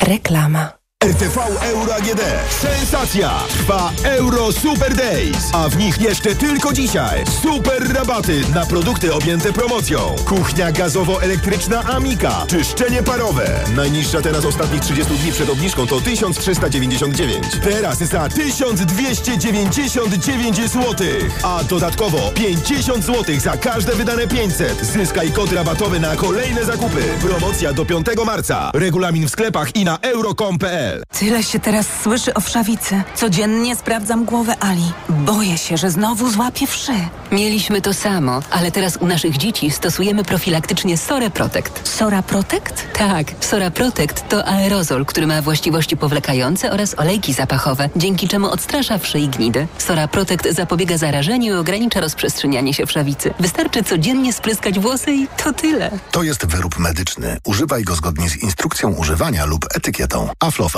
Reklama. 0.00 0.81
RTV 1.02 1.38
Euro 1.62 1.94
AGD. 1.94 2.20
Sensacja! 2.50 3.30
Trwa 3.48 3.92
Euro 4.04 4.52
Super 4.52 4.94
Days, 4.94 5.50
a 5.52 5.68
w 5.68 5.76
nich 5.76 6.00
jeszcze 6.00 6.34
tylko 6.34 6.72
dzisiaj 6.72 7.24
super 7.42 7.94
rabaty 7.94 8.42
na 8.54 8.66
produkty 8.66 9.14
objęte 9.14 9.52
promocją. 9.52 10.16
Kuchnia 10.24 10.72
gazowo-elektryczna 10.72 11.84
Amika, 11.84 12.46
czyszczenie 12.46 13.02
parowe. 13.02 13.60
Najniższa 13.76 14.22
teraz 14.22 14.44
ostatnich 14.44 14.82
30 14.82 15.14
dni 15.14 15.32
przed 15.32 15.50
obniżką 15.50 15.86
to 15.86 16.00
1399. 16.00 17.44
Teraz 17.62 17.98
za 17.98 18.28
1299 18.28 20.56
zł. 20.56 20.94
A 21.42 21.64
dodatkowo 21.64 22.18
50 22.34 23.04
zł 23.04 23.40
za 23.40 23.56
każde 23.56 23.92
wydane 23.92 24.26
500. 24.26 24.80
Zyskaj 24.80 25.32
kod 25.32 25.52
rabatowy 25.52 26.00
na 26.00 26.16
kolejne 26.16 26.64
zakupy. 26.64 27.02
Promocja 27.20 27.72
do 27.72 27.84
5 27.84 28.06
marca. 28.26 28.70
Regulamin 28.74 29.26
w 29.26 29.30
sklepach 29.30 29.76
i 29.76 29.84
na 29.84 29.98
euro.com.pl. 30.02 30.91
Tyle 31.18 31.42
się 31.42 31.60
teraz 31.60 31.86
słyszy 32.02 32.34
o 32.34 32.40
wszawicy. 32.40 33.02
Codziennie 33.14 33.76
sprawdzam 33.76 34.24
głowę 34.24 34.54
Ali. 34.60 34.92
Boję 35.08 35.58
się, 35.58 35.76
że 35.76 35.90
znowu 35.90 36.30
złapię 36.30 36.66
wszy. 36.66 36.92
Mieliśmy 37.32 37.80
to 37.80 37.94
samo, 37.94 38.40
ale 38.50 38.70
teraz 38.70 38.96
u 38.96 39.06
naszych 39.06 39.36
dzieci 39.36 39.70
stosujemy 39.70 40.24
profilaktycznie 40.24 40.98
Sora 40.98 41.30
Protect. 41.30 41.88
Sora 41.88 42.22
Protect? 42.22 42.86
Tak, 42.98 43.26
Sora 43.40 43.70
Protect 43.70 44.28
to 44.28 44.44
aerozol, 44.46 45.06
który 45.06 45.26
ma 45.26 45.42
właściwości 45.42 45.96
powlekające 45.96 46.72
oraz 46.72 46.98
olejki 46.98 47.32
zapachowe, 47.32 47.88
dzięki 47.96 48.28
czemu 48.28 48.46
odstrasza 48.50 48.98
wszy 48.98 49.18
i 49.18 49.28
gnidy. 49.28 49.66
Sora 49.78 50.08
Protect 50.08 50.48
zapobiega 50.54 50.98
zarażeniu 50.98 51.54
i 51.54 51.56
ogranicza 51.56 52.00
rozprzestrzenianie 52.00 52.74
się 52.74 52.86
wszawicy. 52.86 53.34
Wystarczy 53.40 53.82
codziennie 53.84 54.32
spryskać 54.32 54.78
włosy 54.78 55.12
i 55.12 55.28
to 55.44 55.52
tyle. 55.52 55.90
To 56.10 56.22
jest 56.22 56.46
wyrób 56.46 56.78
medyczny. 56.78 57.38
Używaj 57.46 57.82
go 57.84 57.94
zgodnie 57.94 58.28
z 58.28 58.36
instrukcją 58.36 58.92
używania 58.94 59.44
lub 59.44 59.66
etykietą. 59.74 60.28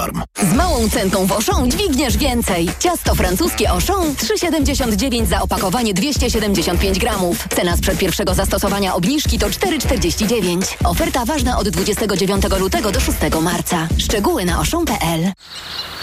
Aflofarm. 0.05 0.23
Z 0.53 0.55
małą 0.55 0.89
cenką 0.91 1.27
w 1.27 1.33
Auchan 1.33 1.71
dźwigniesz 1.71 2.17
więcej. 2.17 2.71
Ciasto 2.79 3.15
francuskie 3.15 3.71
Auchan 3.71 4.15
3,79 4.15 5.27
za 5.27 5.43
opakowanie 5.43 5.95
275 5.95 6.99
gramów. 6.99 7.49
Cena 7.57 7.77
sprzed 7.77 7.99
pierwszego 7.99 8.35
zastosowania 8.35 8.95
obniżki 8.95 9.39
to 9.39 9.47
4,49. 9.47 10.77
Oferta 10.85 11.25
ważna 11.25 11.59
od 11.59 11.69
29 11.69 12.45
lutego 12.59 12.93
do 12.93 13.01
6 13.01 13.19
marca. 13.43 13.89
Szczegóły 13.99 14.45
na 14.45 14.61
oszą.pl 14.61 15.33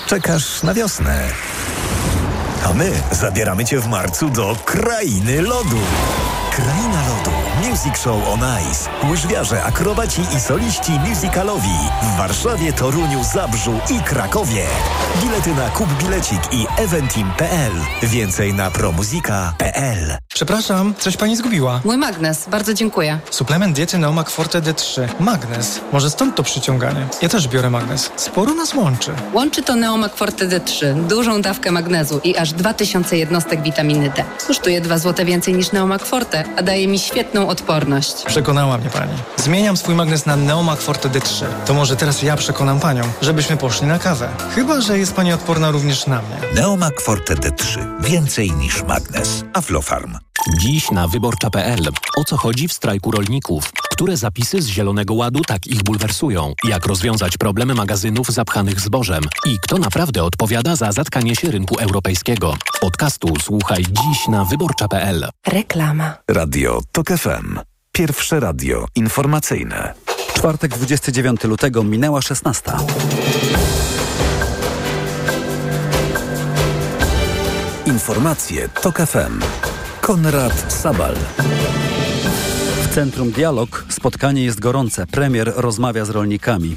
Czekasz 0.08 0.64
na 0.64 0.74
wiosnę. 0.74 1.30
A 2.66 2.74
my 2.74 2.91
zabieramy 3.12 3.66
Cię 3.66 3.80
w 3.80 3.88
marcu 3.88 4.30
do 4.30 4.56
Krainy 4.66 5.41
Lodu. 5.41 5.80
Kraina 6.52 7.02
Lodu. 7.08 7.32
Music 7.70 7.97
Show 8.04 8.30
on 8.30 8.39
Ice. 8.72 8.89
Łyżwiarze, 9.10 9.64
akrobaci 9.64 10.22
i 10.38 10.39
soliści 10.39 10.91
musicalowi. 11.10 11.78
W 12.02 12.18
Warszawie, 12.18 12.74
Toruniu, 12.74 13.24
Zabrzu 13.34 13.80
i 13.89 13.99
Krakowie. 13.99 14.66
Bilety 15.24 15.49
na 15.56 15.70
Kup 15.70 15.88
Bilecik 16.04 16.39
i 16.52 16.66
eventim.pl. 16.78 17.72
Więcej 18.04 18.54
na 18.54 18.72
promuzika.pl. 18.72 20.18
Przepraszam, 20.34 20.93
coś 20.99 21.18
pani 21.18 21.36
zgubiła. 21.36 21.82
Mój 21.86 21.97
magnes, 21.97 22.49
bardzo 22.49 22.74
dziękuję. 22.74 23.20
Suplement 23.30 23.76
diety 23.76 23.97
Neomak 23.97 24.30
Forte 24.30 24.62
D3. 24.62 25.08
Magnes. 25.20 25.82
Może 25.91 26.10
stąd 26.10 26.36
to 26.36 26.43
przyciąganie. 26.43 27.08
Ja 27.22 27.30
też 27.30 27.47
biorę 27.47 27.70
magnes. 27.70 28.12
Sporo 28.16 28.54
nas 28.54 28.74
łączy. 28.74 29.12
Łączy 29.34 29.64
to 29.64 29.76
Neomak 29.76 30.16
Forte 30.16 30.47
D3, 30.47 30.93
dużą 31.08 31.41
dawkę 31.41 31.72
magnezu 31.72 32.22
i 32.24 32.38
aż 32.38 32.54
2000 32.54 33.18
jednostek 33.18 33.62
witaminy 33.62 34.10
D. 34.16 34.24
Kosztuje 34.47 34.82
2 34.82 34.97
zł 34.97 35.26
więcej 35.26 35.54
niż 35.54 35.72
Neomak 35.72 36.06
Forte, 36.06 36.40
a 36.57 36.63
daje 36.63 36.87
mi 36.87 36.99
świetną 36.99 37.47
odporność. 37.47 38.23
Przekonała 38.25 38.77
mnie 38.77 38.89
pani. 38.89 39.13
Zmieniam 39.37 39.77
swój 39.77 39.95
magnes 39.95 40.25
na 40.25 40.35
Neomak 40.35 40.79
Forte 40.79 41.09
D3. 41.09 41.45
To 41.65 41.73
może 41.73 41.95
teraz 41.95 42.21
ja 42.21 42.37
przekonam 42.37 42.79
panią, 42.79 43.03
żebyśmy 43.21 43.57
poszli 43.57 43.87
na 43.87 43.99
kawę. 43.99 44.29
Chyba, 44.55 44.81
że 44.81 44.99
jest 44.99 45.13
pani 45.13 45.33
odporna 45.33 45.71
również 45.71 46.07
na 46.07 46.21
mnie. 46.21 46.61
Neomak 46.61 47.01
Forte 47.01 47.35
D3. 47.35 47.79
Więcej 48.01 48.51
niż 48.51 48.83
magnes. 48.83 49.43
Aflofarm. 49.53 50.17
Dziś 50.59 50.91
na 50.91 51.07
wyborcza.pl. 51.07 51.87
O 52.17 52.23
co 52.23 52.37
chodzi 52.37 52.67
w 52.67 52.73
strajku 52.73 53.11
rolników? 53.11 53.71
Które 53.91 54.17
zapisy 54.17 54.61
z 54.61 54.67
Zielonego 54.67 55.13
Ładu 55.13 55.41
tak 55.47 55.67
ich 55.67 55.83
bulwersują? 55.83 56.53
Jak 56.63 56.85
rozwiązać 56.85 57.37
problemy 57.37 57.73
magazynów 57.75 58.27
zapchanych 58.29 58.79
zbożem? 58.79 59.23
I 59.45 59.57
kto 59.63 59.77
naprawdę 59.77 60.23
odpowiada 60.23 60.75
za 60.75 60.91
zatkanie 60.91 61.35
się 61.35 61.51
rynku 61.51 61.75
europejskiego? 61.79 62.57
Podcastu 62.81 63.27
słuchaj 63.41 63.83
dziś 63.83 64.27
na 64.27 64.45
wyborcza.pl. 64.45 65.29
Reklama. 65.47 66.13
Radio 66.34 66.82
TOK 66.91 67.07
FM. 67.07 67.59
Pierwsze 67.91 68.39
radio 68.39 68.86
informacyjne. 68.95 69.93
Czwartek 70.34 70.71
29 70.71 71.43
lutego 71.43 71.84
minęła 71.84 72.21
16. 72.21 72.71
Informacje 77.86 78.69
TOK 78.69 78.97
FM. 78.97 79.39
Konrad 80.01 80.73
Sabal. 80.73 81.15
W 82.84 82.95
Centrum 82.95 83.32
Dialog 83.32 83.86
spotkanie 83.89 84.43
jest 84.43 84.59
gorące. 84.59 85.07
Premier 85.07 85.53
rozmawia 85.55 86.05
z 86.05 86.09
rolnikami. 86.09 86.75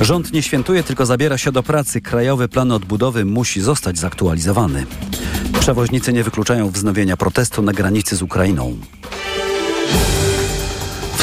Rząd 0.00 0.32
nie 0.32 0.42
świętuje, 0.42 0.82
tylko 0.82 1.06
zabiera 1.06 1.38
się 1.38 1.52
do 1.52 1.62
pracy. 1.62 2.00
Krajowy 2.00 2.48
plan 2.48 2.72
odbudowy 2.72 3.24
musi 3.24 3.60
zostać 3.60 3.98
zaktualizowany. 3.98 4.86
Przewoźnicy 5.60 6.12
nie 6.12 6.24
wykluczają 6.24 6.70
wznowienia 6.70 7.16
protestu 7.16 7.62
na 7.62 7.72
granicy 7.72 8.16
z 8.16 8.22
Ukrainą. 8.22 8.76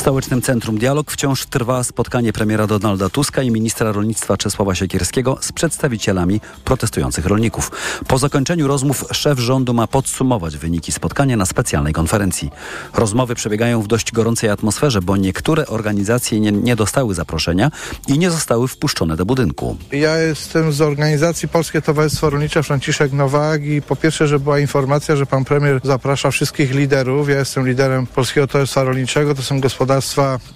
Stołecznym 0.01 0.41
Centrum 0.41 0.77
Dialog 0.77 1.11
wciąż 1.11 1.45
trwa 1.45 1.83
spotkanie 1.83 2.33
premiera 2.33 2.67
Donalda 2.67 3.09
Tuska 3.09 3.41
i 3.41 3.51
ministra 3.51 3.91
rolnictwa 3.91 4.37
Czesława 4.37 4.75
Siekierskiego 4.75 5.37
z 5.41 5.51
przedstawicielami 5.51 6.41
protestujących 6.65 7.25
rolników. 7.25 7.71
Po 8.07 8.17
zakończeniu 8.17 8.67
rozmów 8.67 9.05
szef 9.11 9.39
rządu 9.39 9.73
ma 9.73 9.87
podsumować 9.87 10.57
wyniki 10.57 10.91
spotkania 10.91 11.37
na 11.37 11.45
specjalnej 11.45 11.93
konferencji. 11.93 12.49
Rozmowy 12.93 13.35
przebiegają 13.35 13.81
w 13.81 13.87
dość 13.87 14.11
gorącej 14.11 14.49
atmosferze, 14.49 15.01
bo 15.01 15.17
niektóre 15.17 15.67
organizacje 15.67 16.39
nie, 16.39 16.51
nie 16.51 16.75
dostały 16.75 17.15
zaproszenia 17.15 17.71
i 18.07 18.19
nie 18.19 18.31
zostały 18.31 18.67
wpuszczone 18.67 19.15
do 19.15 19.25
budynku. 19.25 19.77
Ja 19.91 20.17
jestem 20.17 20.73
z 20.73 20.81
organizacji 20.81 21.47
Polskie 21.47 21.81
Towarzystwo 21.81 22.29
Rolnicze 22.29 22.63
Franciszek 22.63 23.11
Nowak 23.11 23.65
i 23.65 23.81
po 23.81 23.95
pierwsze, 23.95 24.27
że 24.27 24.39
była 24.39 24.59
informacja, 24.59 25.15
że 25.15 25.25
pan 25.25 25.45
premier 25.45 25.79
zaprasza 25.83 26.31
wszystkich 26.31 26.71
liderów. 26.75 27.29
Ja 27.29 27.39
jestem 27.39 27.67
liderem 27.67 28.07
Polskiego 28.07 28.47
Towarzystwa 28.47 28.83
Rolniczego, 28.83 29.35
to 29.35 29.41
są 29.41 29.59
gospodarstwa 29.59 29.90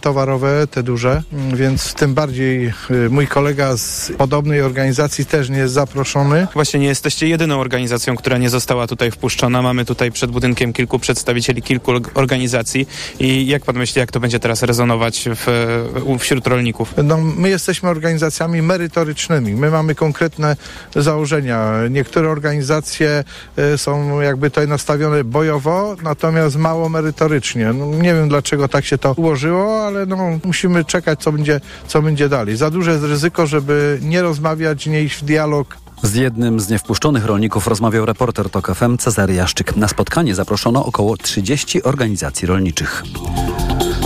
towarowe, 0.01 0.67
te 0.67 0.83
duże, 0.83 1.23
więc 1.53 1.93
tym 1.93 2.13
bardziej 2.13 2.73
y, 2.91 3.09
mój 3.09 3.27
kolega 3.27 3.77
z 3.77 4.11
podobnej 4.17 4.61
organizacji 4.61 5.25
też 5.25 5.49
nie 5.49 5.57
jest 5.57 5.73
zaproszony. 5.73 6.47
Właśnie 6.53 6.79
nie 6.79 6.87
jesteście 6.87 7.27
jedyną 7.27 7.59
organizacją, 7.59 8.15
która 8.15 8.37
nie 8.37 8.49
została 8.49 8.87
tutaj 8.87 9.11
wpuszczona. 9.11 9.61
Mamy 9.61 9.85
tutaj 9.85 10.11
przed 10.11 10.31
budynkiem 10.31 10.73
kilku 10.73 10.99
przedstawicieli 10.99 11.61
kilku 11.61 11.91
organizacji 12.13 12.87
i 13.19 13.47
jak 13.47 13.65
pan 13.65 13.77
myśli, 13.77 13.99
jak 13.99 14.11
to 14.11 14.19
będzie 14.19 14.39
teraz 14.39 14.63
rezonować 14.63 15.29
w, 15.35 15.45
wśród 16.19 16.47
rolników? 16.47 16.93
No, 17.03 17.17
my 17.17 17.49
jesteśmy 17.49 17.89
organizacjami 17.89 18.61
merytorycznymi. 18.61 19.53
My 19.53 19.71
mamy 19.71 19.95
konkretne 19.95 20.55
założenia. 20.95 21.73
Niektóre 21.89 22.29
organizacje 22.29 23.23
y, 23.73 23.77
są 23.77 24.21
jakby 24.21 24.49
tutaj 24.49 24.67
nastawione 24.67 25.23
bojowo, 25.23 25.95
natomiast 26.03 26.55
mało 26.55 26.89
merytorycznie. 26.89 27.73
No, 27.73 27.85
nie 27.85 28.13
wiem 28.13 28.29
dlaczego 28.29 28.67
tak 28.67 28.85
się 28.85 28.97
to 28.97 29.15
ułożyło, 29.25 29.85
ale 29.85 30.05
no, 30.05 30.17
musimy 30.45 30.85
czekać, 30.85 31.19
co 31.19 31.31
będzie, 31.31 31.61
co 31.87 32.01
będzie 32.01 32.29
dalej. 32.29 32.57
Za 32.57 32.69
duże 32.71 32.91
jest 32.91 33.03
ryzyko, 33.03 33.47
żeby 33.47 33.99
nie 34.01 34.21
rozmawiać, 34.21 34.85
nie 34.85 35.03
iść 35.03 35.17
w 35.17 35.25
dialog. 35.25 35.77
Z 36.03 36.15
jednym 36.15 36.59
z 36.59 36.69
niewpuszczonych 36.69 37.25
rolników 37.25 37.67
rozmawiał 37.67 38.05
reporter 38.05 38.49
TOK 38.49 38.75
FM 38.75 38.97
Cezary 38.97 39.33
Jaszczyk. 39.33 39.75
Na 39.75 39.87
spotkanie 39.87 40.35
zaproszono 40.35 40.85
około 40.85 41.17
30 41.17 41.83
organizacji 41.83 42.47
rolniczych. 42.47 43.03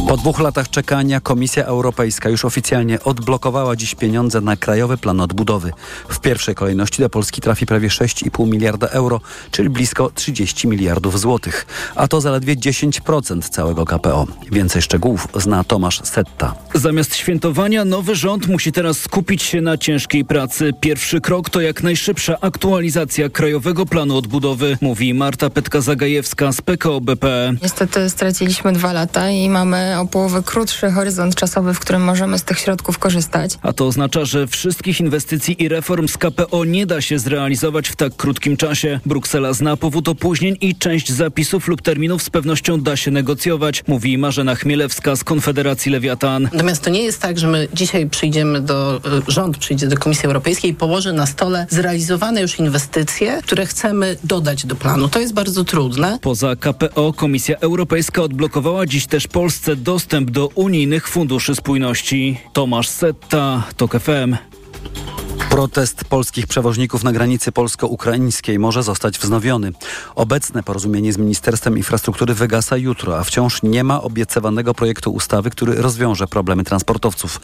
Po 0.10 0.18
dwóch 0.18 0.40
latach 0.40 0.70
czekania 0.70 1.20
Komisja 1.20 1.66
Europejska 1.66 2.30
już 2.30 2.46
oficjalnie 2.46 3.04
odblokowała 3.04 3.76
dziś 3.76 3.96
pieniądze 3.96 4.42
na 4.42 4.56
Krajowy 4.56 4.98
Plan 4.98 5.22
Odbudowy. 5.22 5.72
W 6.10 6.20
pierwszej 6.20 6.56
kolejności 6.56 7.02
do 7.02 7.10
Polski 7.10 7.42
trafi 7.42 7.66
prawie 7.66 7.88
6,5 7.88 8.48
miliarda 8.48 8.88
euro, 8.88 9.22
czyli 9.52 9.70
blisko 9.70 10.12
30 10.16 10.68
miliardów 10.68 11.20
złotych. 11.20 11.66
A 11.96 12.08
to 12.08 12.22
zaledwie 12.22 12.56
10% 12.56 13.50
całego 13.50 13.86
KPO. 13.86 14.28
Więcej 14.52 14.82
szczegółów 14.82 15.28
zna 15.36 15.64
Tomasz 15.64 16.02
Setta. 16.04 16.56
Zamiast 16.74 17.16
świętowania 17.16 17.86
nowy 17.86 18.16
rząd 18.16 18.48
musi 18.48 18.72
teraz 18.72 18.98
skupić 18.98 19.44
się 19.44 19.62
na 19.62 19.78
ciężkiej 19.78 20.26
pracy. 20.26 20.72
Pierwszy 20.82 21.22
krok 21.22 21.50
to 21.50 21.62
jak 21.62 21.84
najszybsza 21.84 22.38
aktualizacja 22.42 23.30
Krajowego 23.30 23.86
Planu 23.86 24.18
Odbudowy, 24.18 24.78
mówi 24.82 25.14
Marta 25.14 25.50
Petka-Zagajewska 25.50 26.52
z 26.52 26.62
PKO 26.62 27.02
BP. 27.02 27.54
Niestety 27.64 28.10
straciliśmy 28.10 28.74
dwa 28.74 28.94
lata 28.94 29.30
i 29.30 29.50
mamy 29.50 29.99
o 30.00 30.06
połowę 30.06 30.42
krótszy 30.46 30.92
horyzont 30.92 31.36
czasowy, 31.36 31.74
w 31.74 31.80
którym 31.80 32.04
możemy 32.04 32.40
z 32.40 32.44
tych 32.44 32.60
środków 32.60 33.00
korzystać. 33.00 33.52
A 33.62 33.74
to 33.74 33.88
oznacza, 33.88 34.26
że 34.26 34.48
wszystkich 34.48 35.00
inwestycji 35.00 35.64
i 35.64 35.68
reform 35.68 36.08
z 36.08 36.18
KPO 36.18 36.66
nie 36.66 36.86
da 36.86 37.02
się 37.02 37.20
zrealizować 37.20 37.90
w 37.90 37.96
tak 37.96 38.16
krótkim 38.16 38.58
czasie. 38.58 39.00
Bruksela 39.06 39.54
zna 39.54 39.78
powód 39.78 40.10
opóźnień 40.10 40.58
i 40.62 40.76
część 40.76 41.12
zapisów 41.12 41.68
lub 41.68 41.82
terminów 41.82 42.24
z 42.24 42.30
pewnością 42.30 42.82
da 42.82 42.96
się 42.98 43.12
negocjować, 43.12 43.84
mówi 43.88 44.18
Marzena 44.18 44.56
Chmielewska 44.56 45.16
z 45.16 45.24
Konfederacji 45.24 45.92
Lewiatan. 45.92 46.50
Natomiast 46.54 46.84
to 46.84 46.90
nie 46.90 47.04
jest 47.04 47.22
tak, 47.22 47.40
że 47.40 47.48
my 47.48 47.68
dzisiaj 47.74 48.10
przyjdziemy 48.10 48.62
do, 48.62 49.02
y, 49.28 49.32
rząd 49.32 49.58
przyjdzie 49.58 49.88
do 49.88 49.98
Komisji 49.98 50.26
Europejskiej 50.26 50.72
i 50.72 50.74
położy 50.74 51.14
na 51.14 51.26
stole 51.26 51.68
zrealizowane 51.70 52.42
już 52.42 52.60
inwestycje, 52.60 53.42
które 53.44 53.66
chcemy 53.66 54.18
dodać 54.24 54.66
do 54.66 54.76
planu. 54.76 55.10
To 55.10 55.20
jest 55.20 55.34
bardzo 55.34 55.64
trudne. 55.64 56.20
Poza 56.22 56.56
KPO 56.56 57.14
Komisja 57.14 57.58
Europejska 57.58 58.22
odblokowała 58.22 58.86
dziś 58.86 59.08
też 59.08 59.28
Polsce 59.28 59.76
dostęp 59.90 60.32
do 60.32 60.48
unijnych 60.48 61.08
funduszy 61.08 61.56
spójności. 61.56 62.40
Tomasz 62.54 62.88
Setta, 62.88 63.64
TOK 63.78 64.00
FM. 64.00 64.36
Protest 65.50 66.06
polskich 66.06 66.48
przewoźników 66.48 67.04
na 67.04 67.12
granicy 67.12 67.52
polsko-ukraińskiej 67.52 68.60
może 68.60 68.84
zostać 68.84 69.20
wznowiony. 69.20 69.72
Obecne 70.16 70.64
porozumienie 70.64 71.14
z 71.14 71.18
Ministerstwem 71.18 71.78
Infrastruktury 71.78 72.34
wygasa 72.34 72.78
jutro, 72.78 73.20
a 73.20 73.24
wciąż 73.24 73.64
nie 73.64 73.84
ma 73.84 74.02
obiecywanego 74.02 74.74
projektu 74.74 75.12
ustawy, 75.12 75.50
który 75.50 75.76
rozwiąże 75.76 76.28
problemy 76.28 76.64
transportowców. 76.64 77.42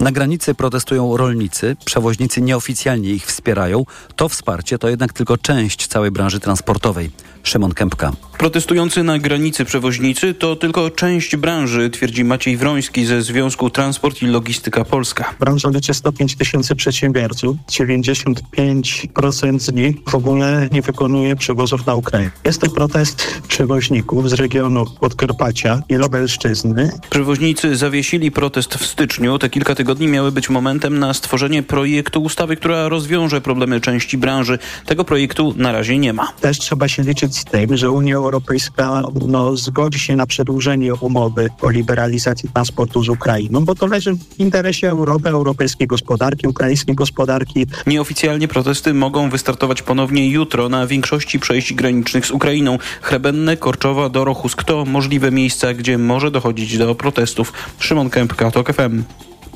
Na 0.00 0.12
granicy 0.12 0.54
protestują 0.54 1.16
rolnicy, 1.16 1.76
przewoźnicy 1.84 2.40
nieoficjalnie 2.40 3.10
ich 3.10 3.26
wspierają. 3.26 3.84
To 4.16 4.28
wsparcie 4.28 4.78
to 4.78 4.88
jednak 4.88 5.12
tylko 5.12 5.38
część 5.38 5.86
całej 5.86 6.10
branży 6.10 6.40
transportowej. 6.40 7.10
Szymon 7.48 7.74
Kępka. 7.74 8.12
Protestujący 8.38 9.02
na 9.02 9.18
granicy 9.18 9.64
przewoźnicy 9.64 10.34
to 10.34 10.56
tylko 10.56 10.90
część 10.90 11.36
branży, 11.36 11.90
twierdzi 11.90 12.24
Maciej 12.24 12.56
Wroński 12.56 13.06
ze 13.06 13.22
Związku 13.22 13.70
Transport 13.70 14.22
i 14.22 14.26
Logistyka 14.26 14.84
Polska. 14.84 15.34
Branża 15.40 15.68
liczy 15.68 15.94
105 15.94 16.36
tysięcy 16.36 16.76
przedsiębiorców. 16.76 17.56
95% 17.70 19.58
z 19.58 19.72
nich 19.72 19.96
w 20.08 20.14
ogóle 20.14 20.68
nie 20.72 20.82
wykonuje 20.82 21.36
przewozów 21.36 21.86
na 21.86 21.94
Ukrainę. 21.94 22.30
Jest 22.44 22.60
to 22.60 22.70
protest 22.70 23.40
przewoźników 23.48 24.30
z 24.30 24.32
regionu 24.32 24.86
Podkarpacia 25.00 25.82
i 25.88 25.94
Lubelszczyzny. 25.94 26.90
Przewoźnicy 27.10 27.76
zawiesili 27.76 28.30
protest 28.30 28.74
w 28.74 28.86
styczniu. 28.86 29.38
Te 29.38 29.50
kilka 29.50 29.74
tygodni 29.74 30.08
miały 30.08 30.32
być 30.32 30.50
momentem 30.50 30.98
na 30.98 31.14
stworzenie 31.14 31.62
projektu 31.62 32.22
ustawy, 32.22 32.56
która 32.56 32.88
rozwiąże 32.88 33.40
problemy 33.40 33.80
części 33.80 34.18
branży. 34.18 34.58
Tego 34.86 35.04
projektu 35.04 35.54
na 35.56 35.72
razie 35.72 35.98
nie 35.98 36.12
ma. 36.12 36.32
Też 36.40 36.58
trzeba 36.58 36.88
się 36.88 37.02
liczyć 37.02 37.35
z 37.36 37.44
tym, 37.44 37.76
że 37.76 37.90
Unia 37.90 38.16
Europejska 38.16 39.02
no, 39.26 39.56
zgodzi 39.56 39.98
się 39.98 40.16
na 40.16 40.26
przedłużenie 40.26 40.94
umowy 40.94 41.48
o 41.62 41.70
liberalizacji 41.70 42.48
transportu 42.48 43.04
z 43.04 43.08
Ukrainą, 43.08 43.64
bo 43.64 43.74
to 43.74 43.86
leży 43.86 44.14
w 44.14 44.40
interesie 44.40 44.90
Europy, 44.90 45.28
europejskiej 45.28 45.86
gospodarki, 45.86 46.46
ukraińskiej 46.46 46.94
gospodarki. 46.94 47.66
Nieoficjalnie 47.86 48.48
protesty 48.48 48.94
mogą 48.94 49.30
wystartować 49.30 49.82
ponownie 49.82 50.30
jutro 50.30 50.68
na 50.68 50.86
większości 50.86 51.38
przejść 51.40 51.74
granicznych 51.74 52.26
z 52.26 52.30
Ukrainą. 52.30 52.78
Chrebenne, 53.02 53.56
Korczowa, 53.56 54.08
Dorochusk 54.08 54.64
to 54.64 54.84
możliwe 54.84 55.30
miejsca, 55.30 55.74
gdzie 55.74 55.98
może 55.98 56.30
dochodzić 56.30 56.78
do 56.78 56.94
protestów. 56.94 57.52
Szymon 57.78 58.10
Kępka, 58.10 58.50
TOK 58.50 58.72
FM. 58.72 59.02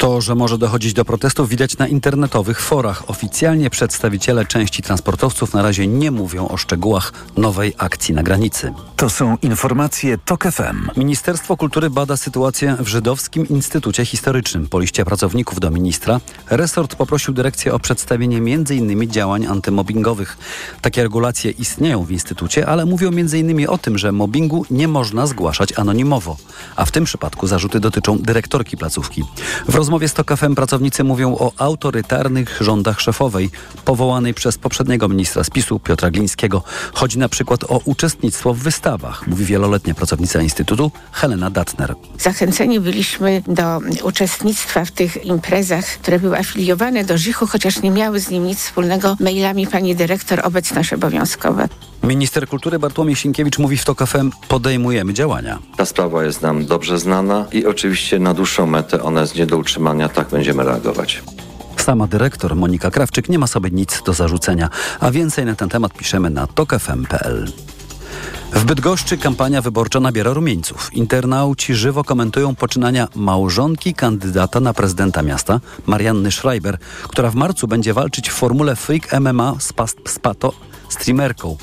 To, 0.01 0.21
że 0.21 0.35
może 0.35 0.59
dochodzić 0.59 0.93
do 0.93 1.05
protestów 1.05 1.49
widać 1.49 1.79
na 1.79 1.89
internetowych 1.89 2.61
forach. 2.61 3.11
Oficjalnie 3.11 3.71
przedstawiciele 3.71 4.47
części 4.47 4.83
transportowców 4.83 5.55
na 5.55 5.63
razie 5.63 5.87
nie 5.87 6.11
mówią 6.11 6.49
o 6.49 6.57
szczegółach 6.57 7.13
nowej 7.37 7.75
akcji 7.79 8.15
na 8.15 8.23
granicy. 8.23 8.73
To 8.97 9.11
są 9.11 9.37
informacje 9.43 10.19
TOK 10.19 10.45
FM. 10.45 10.89
Ministerstwo 10.97 11.57
Kultury 11.57 11.91
bada 11.91 12.17
sytuację 12.17 12.77
w 12.79 12.89
Żydowskim 12.89 13.49
Instytucie 13.49 14.05
Historycznym. 14.05 14.69
Po 14.69 14.81
liście 14.81 15.05
pracowników 15.05 15.61
do 15.61 15.71
ministra 15.71 16.21
resort 16.51 16.95
poprosił 16.95 17.35
dyrekcję 17.35 17.75
o 17.75 17.79
przedstawienie 17.79 18.37
m.in. 18.37 19.11
działań 19.11 19.47
antymobbingowych. 19.47 20.39
Takie 20.81 21.03
regulacje 21.03 21.51
istnieją 21.51 22.05
w 22.05 22.11
instytucie, 22.11 22.67
ale 22.67 22.87
mówią 22.87 23.09
m.in. 23.09 23.69
o 23.69 23.79
tym, 23.79 23.99
że 23.99 24.13
mobbingu 24.13 24.67
nie 24.71 24.89
można 24.89 25.27
zgłaszać 25.27 25.79
anonimowo. 25.79 26.37
A 26.77 26.85
w 26.85 26.91
tym 26.91 27.05
przypadku 27.05 27.47
zarzuty 27.47 27.81
dotyczą 27.81 28.19
dyrektorki 28.19 28.77
placówki. 28.77 29.25
W 29.69 29.75
rozmowie 29.91 30.09
z 30.09 30.15
TOK 30.15 30.37
FM 30.37 30.55
pracownicy 30.55 31.05
mówią 31.05 31.37
o 31.39 31.53
autorytarnych 31.57 32.59
rządach 32.61 33.01
szefowej, 33.01 33.51
powołanej 33.85 34.35
przez 34.35 34.59
poprzedniego 34.59 35.09
ministra 35.09 35.45
spisu 35.45 35.79
Piotra 35.79 36.11
Glińskiego. 36.11 36.63
Chodzi 36.93 37.19
na 37.19 37.29
przykład 37.29 37.65
o 37.65 37.81
uczestnictwo 37.85 38.55
w 38.55 38.59
wystawach, 38.59 39.27
mówi 39.27 39.45
wieloletnia 39.45 39.95
pracownica 39.95 40.43
Instytutu 40.43 40.91
Helena 41.13 41.51
Datner. 41.51 41.95
Zachęceni 42.19 42.81
byliśmy 42.81 43.43
do 43.47 43.81
uczestnictwa 44.03 44.85
w 44.85 44.91
tych 44.91 45.25
imprezach, 45.25 45.85
które 45.85 46.19
były 46.19 46.39
afiliowane 46.39 47.05
do 47.05 47.19
Żichu, 47.19 47.47
chociaż 47.47 47.83
nie 47.83 47.91
miały 47.91 48.21
z 48.21 48.31
nim 48.31 48.47
nic 48.47 48.59
wspólnego. 48.59 49.17
Mailami 49.21 49.67
pani 49.67 49.97
dyrektor 49.97 50.41
obecność 50.47 50.93
obowiązkowe. 50.93 51.69
Minister 52.03 52.49
kultury 52.49 52.79
Bartłomiej 52.79 53.17
Sienkiewicz 53.17 53.59
mówi 53.59 53.77
w 53.77 53.85
TOK 53.85 53.99
FM, 54.07 54.31
podejmujemy 54.49 55.15
działania. 55.15 55.59
Ta 55.77 55.85
sprawa 55.87 56.25
jest 56.25 56.43
nam 56.43 56.67
dobrze 56.67 56.99
znana 56.99 57.47
i 57.53 57.67
oczywiście 57.67 58.19
na 58.19 58.35
dłuższą 58.35 58.67
metę 58.67 59.03
ona 59.03 59.21
jest 59.21 59.37
nie 59.37 59.47
do 59.47 59.59
utrzymania, 59.59 60.09
tak 60.09 60.29
będziemy 60.29 60.65
reagować. 60.65 61.23
Sama 61.77 62.07
dyrektor 62.07 62.57
Monika 62.57 62.91
Krawczyk 62.91 63.29
nie 63.29 63.39
ma 63.39 63.47
sobie 63.47 63.71
nic 63.71 64.03
do 64.03 64.13
zarzucenia, 64.13 64.69
a 65.01 65.11
więcej 65.11 65.45
na 65.45 65.55
ten 65.55 65.69
temat 65.69 65.93
piszemy 65.95 66.31
na 66.31 66.47
tokefm.pl. 66.47 67.53
W 68.53 68.65
Bydgoszczy 68.65 69.19
kampania 69.19 69.63
wyborcza 69.63 70.01
nabiera 70.01 70.33
rumieńców. 70.33 70.95
Internauci 70.95 71.75
żywo 71.75 72.05
komentują 72.05 72.55
poczynania 72.55 73.09
małżonki 73.15 73.95
kandydata 73.95 74.61
na 74.61 74.75
prezydenta 74.75 75.23
miasta, 75.23 75.61
Marianny 75.87 76.33
Schreiber, 76.33 76.79
która 77.03 77.31
w 77.31 77.35
marcu 77.35 77.69
będzie 77.69 77.95
walczyć 77.95 78.31
w 78.31 78.33
formule 78.33 78.77
Freak 78.77 79.21
MMA 79.21 79.55
z, 79.59 79.73
pas- 79.73 79.95
z 80.09 80.19
Pato 80.19 80.53
streamerką. 80.91 81.57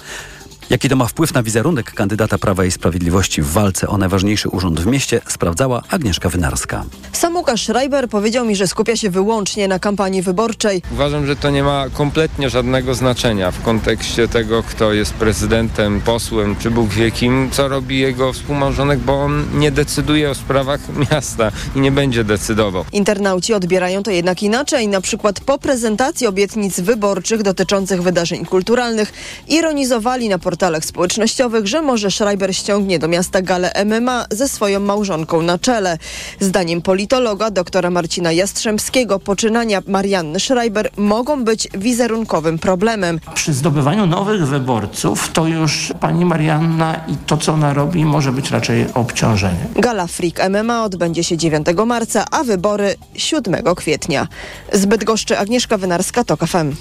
Jaki 0.70 0.90
to 0.90 0.96
ma 0.96 1.06
wpływ 1.08 1.34
na 1.34 1.44
wizerunek 1.44 1.94
kandydata 1.94 2.38
Prawa 2.38 2.66
i 2.66 2.72
Sprawiedliwości 2.72 3.42
w 3.42 3.48
walce 3.48 3.88
o 3.88 3.98
najważniejszy 3.98 4.50
urząd 4.50 4.80
w 4.80 4.86
mieście, 4.86 5.22
sprawdzała 5.28 5.82
Agnieszka 5.90 6.30
Wynarska. 6.30 6.86
Sam 7.12 7.36
Łukasz 7.36 7.64
Schreiber 7.64 8.10
powiedział 8.10 8.46
mi, 8.46 8.56
że 8.56 8.68
skupia 8.68 8.96
się 8.96 9.10
wyłącznie 9.10 9.68
na 9.68 9.80
kampanii 9.80 10.22
wyborczej. 10.22 10.82
Uważam, 10.92 11.26
że 11.26 11.36
to 11.36 11.50
nie 11.50 11.64
ma 11.64 11.86
kompletnie 11.94 12.50
żadnego 12.50 12.96
znaczenia 12.96 13.52
w 13.52 13.62
kontekście 13.62 14.28
tego, 14.28 14.64
kto 14.64 14.94
jest 14.94 15.14
prezydentem, 15.14 16.02
posłem 16.02 16.56
czy 16.56 16.72
Bóg 16.72 16.90
wie 16.90 17.12
kim, 17.12 17.50
co 17.52 17.68
robi 17.68 18.00
jego 18.00 18.34
współmałżonek, 18.34 19.00
bo 19.00 19.22
on 19.22 19.46
nie 19.54 19.72
decyduje 19.72 20.30
o 20.30 20.36
sprawach 20.36 20.82
miasta 21.12 21.52
i 21.76 21.80
nie 21.80 21.92
będzie 21.92 22.24
decydował. 22.24 22.86
Internauci 22.92 23.54
odbierają 23.54 24.04
to 24.04 24.12
jednak 24.12 24.44
inaczej. 24.44 24.88
Na 24.88 25.02
przykład 25.02 25.40
po 25.40 25.58
prezentacji 25.58 26.28
obietnic 26.28 26.80
wyborczych 26.80 27.44
dotyczących 27.44 28.04
wydarzeń 28.04 28.46
kulturalnych 28.46 29.14
ironizowali 29.48 30.30
na 30.30 30.40
portalach 30.58 30.86
społecznościowych, 30.86 31.68
że 31.68 31.82
może 31.82 32.12
Schreiber 32.12 32.56
ściągnie 32.56 33.00
do 33.00 33.08
miasta 33.08 33.42
galę 33.42 33.72
MMA 33.86 34.26
ze 34.32 34.48
swoją 34.48 34.80
małżonką 34.80 35.42
na 35.42 35.58
czele. 35.58 35.98
Zdaniem 36.40 36.82
politologa 36.82 37.52
doktora 37.52 37.90
Marcina 37.90 38.32
Jastrzębskiego 38.32 39.20
poczynania 39.20 39.82
Marianny 39.88 40.40
Schreiber 40.40 40.90
mogą 40.98 41.44
być 41.44 41.68
wizerunkowym 41.74 42.60
problemem. 42.60 43.20
Przy 43.34 43.54
zdobywaniu 43.54 44.06
nowych 44.08 44.48
wyborców 44.48 45.30
to 45.34 45.48
już 45.48 45.94
pani 46.00 46.26
Marianna 46.26 46.96
i 47.08 47.18
to, 47.26 47.38
co 47.38 47.54
ona 47.54 47.74
robi, 47.74 48.06
może 48.06 48.32
być 48.32 48.52
raczej 48.52 48.86
obciążeniem. 48.94 49.68
Gala 49.76 50.08
Freak 50.08 50.50
MMA 50.50 50.84
odbędzie 50.84 51.24
się 51.24 51.38
9 51.38 51.68
marca, 51.86 52.26
a 52.32 52.44
wybory 52.44 52.96
7 53.16 53.76
kwietnia. 53.76 54.28
Z 54.74 54.86
Bydgoszczy 54.86 55.38
Agnieszka 55.38 55.78
Wynarska, 55.78 56.24
TOK 56.24 56.40
FM. 56.48 56.76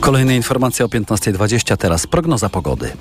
Kolejne 0.00 0.36
informacje 0.36 0.84
o 0.84 0.88
15.20, 0.88 1.76
teraz 1.76 2.06
prognoza 2.06 2.48
pogody. 2.48 2.92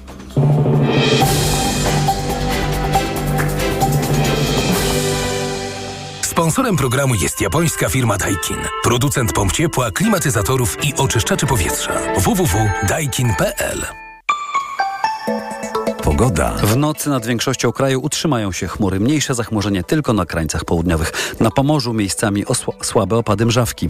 Sponsorem 6.35 6.75
programu 6.77 7.15
jest 7.15 7.41
japońska 7.41 7.89
firma 7.89 8.17
Daikin. 8.17 8.57
Producent 8.83 9.33
pomp 9.33 9.51
ciepła, 9.51 9.91
klimatyzatorów 9.91 10.77
i 10.83 10.93
oczyszczaczy 10.95 11.45
powietrza. 11.45 11.93
www.daikin.pl 12.17 13.85
Pogoda. 16.17 16.53
W 16.63 16.77
nocy 16.77 17.09
nad 17.09 17.25
większością 17.25 17.71
kraju 17.71 17.99
utrzymają 18.01 18.51
się 18.51 18.67
chmury. 18.67 18.99
Mniejsze 18.99 19.33
zachmurzenie 19.35 19.83
tylko 19.83 20.13
na 20.13 20.25
krańcach 20.25 20.65
południowych. 20.65 21.35
Na 21.39 21.51
Pomorzu 21.51 21.93
miejscami 21.93 22.45
osła- 22.45 22.83
słabe 22.83 23.15
opady 23.17 23.45
mrzawki. 23.45 23.89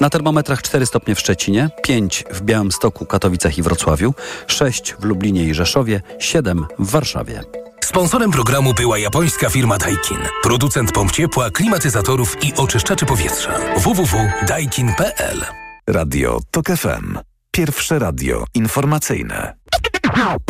Na 0.00 0.10
termometrach 0.10 0.62
4 0.62 0.86
stopnie 0.86 1.14
w 1.14 1.20
Szczecinie, 1.20 1.70
5 1.82 2.24
w 2.30 2.42
Białymstoku, 2.42 3.06
Katowicach 3.06 3.58
i 3.58 3.62
Wrocławiu, 3.62 4.14
6 4.46 4.94
w 4.98 5.04
Lublinie 5.04 5.44
i 5.44 5.54
Rzeszowie, 5.54 6.02
7 6.18 6.66
w 6.78 6.90
Warszawie. 6.90 7.42
Sponsorem 7.84 8.30
programu 8.30 8.74
była 8.74 8.98
japońska 8.98 9.50
firma 9.50 9.78
Daikin. 9.78 10.18
Producent 10.42 10.92
pomp 10.92 11.12
ciepła, 11.12 11.50
klimatyzatorów 11.50 12.44
i 12.44 12.54
oczyszczaczy 12.56 13.06
powietrza. 13.06 13.50
www.daikin.pl 13.76 15.44
Radio 15.88 16.40
TOK 16.50 16.66
FM. 16.66 17.18
Pierwsze 17.50 17.98
radio 17.98 18.44
informacyjne. 18.54 19.54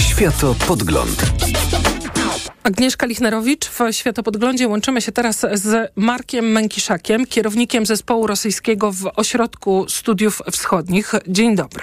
Światopodgląd. 0.00 1.32
Agnieszka 2.62 3.06
Lichnerowicz 3.06 3.68
w 3.68 3.78
Światopodglądzie. 3.90 4.68
Łączymy 4.68 5.00
się 5.00 5.12
teraz 5.12 5.46
z 5.52 5.92
Markiem 5.96 6.44
Mękiszakiem, 6.44 7.26
kierownikiem 7.26 7.86
zespołu 7.86 8.26
rosyjskiego 8.26 8.92
w 8.92 9.10
Ośrodku 9.16 9.86
Studiów 9.88 10.42
Wschodnich. 10.52 11.12
Dzień 11.28 11.56
dobry. 11.56 11.82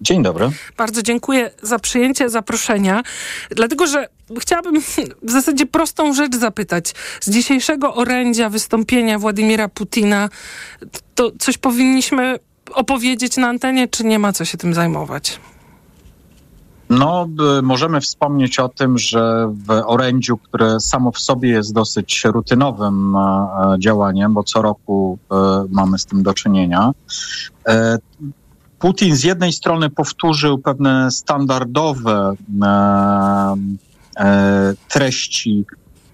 Dzień 0.00 0.22
dobry. 0.22 0.50
Bardzo 0.76 1.02
dziękuję 1.02 1.50
za 1.62 1.78
przyjęcie 1.78 2.28
zaproszenia, 2.28 3.02
dlatego 3.50 3.86
że 3.86 4.08
chciałabym 4.40 4.80
w 5.22 5.30
zasadzie 5.30 5.66
prostą 5.66 6.14
rzecz 6.14 6.36
zapytać. 6.36 6.94
Z 7.20 7.30
dzisiejszego 7.30 7.94
orędzia 7.94 8.50
wystąpienia 8.50 9.18
Władimira 9.18 9.68
Putina, 9.68 10.28
to 11.14 11.32
coś 11.38 11.58
powinniśmy 11.58 12.38
opowiedzieć 12.70 13.36
na 13.36 13.48
antenie, 13.48 13.88
czy 13.88 14.04
nie 14.04 14.18
ma 14.18 14.32
co 14.32 14.44
się 14.44 14.58
tym 14.58 14.74
zajmować? 14.74 15.40
No, 16.90 17.28
możemy 17.62 18.00
wspomnieć 18.00 18.58
o 18.58 18.68
tym, 18.68 18.98
że 18.98 19.52
w 19.66 19.70
orędziu, 19.70 20.36
które 20.36 20.80
samo 20.80 21.12
w 21.12 21.18
sobie 21.18 21.48
jest 21.48 21.74
dosyć 21.74 22.24
rutynowym 22.24 23.16
e, 23.16 23.76
działaniem, 23.78 24.34
bo 24.34 24.42
co 24.44 24.62
roku 24.62 25.18
e, 25.30 25.36
mamy 25.70 25.98
z 25.98 26.06
tym 26.06 26.22
do 26.22 26.34
czynienia, 26.34 26.90
e, 27.68 27.98
Putin 28.78 29.16
z 29.16 29.24
jednej 29.24 29.52
strony 29.52 29.90
powtórzył 29.90 30.58
pewne 30.58 31.10
standardowe 31.10 32.34
treści 34.88 35.64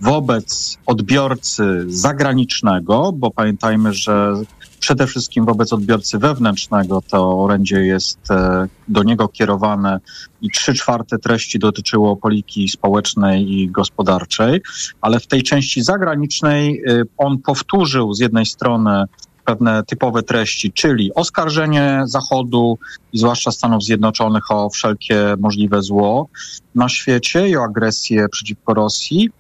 wobec 0.01 0.79
odbiorcy 0.87 1.85
zagranicznego, 1.89 3.13
bo 3.13 3.31
pamiętajmy, 3.31 3.93
że 3.93 4.35
przede 4.83 5.07
wszystkim 5.07 5.45
wobec 5.45 5.73
odbiorcy 5.73 6.19
wewnętrznego 6.19 7.03
to 7.11 7.39
orędzie 7.39 7.81
jest 7.81 8.31
e, 8.31 8.69
do 8.89 9.03
niego 9.03 9.29
kierowane 9.29 10.01
i 10.41 10.51
trzy 10.51 10.75
czwarte 10.75 11.19
treści 11.19 11.59
dotyczyło 11.59 12.17
polityki 12.17 12.69
społecznej 12.69 13.53
i 13.53 13.71
gospodarczej, 13.71 14.61
ale 15.01 15.21
w 15.21 15.27
tej 15.27 15.43
części 15.43 15.83
zagranicznej 15.83 16.83
e, 16.87 17.03
on 17.19 17.39
powtórzył 17.39 18.15
z 18.15 18.21
jednej 18.21 18.47
strony 18.47 19.05
pewne 19.45 19.83
typowe 19.85 20.23
treści, 20.23 20.73
czyli 20.73 21.15
oskarżenie 21.15 22.03
Zachodu 22.05 22.79
i 23.13 23.19
zwłaszcza 23.19 23.51
Stanów 23.51 23.85
Zjednoczonych 23.85 24.51
o 24.51 24.71
wszelkie 24.71 25.35
możliwe 25.39 25.83
zło 25.83 26.29
na 26.75 26.89
świecie 26.89 27.49
i 27.49 27.57
o 27.57 27.63
agresję 27.63 28.29
przeciwko 28.29 28.75
Rosji 28.75 29.31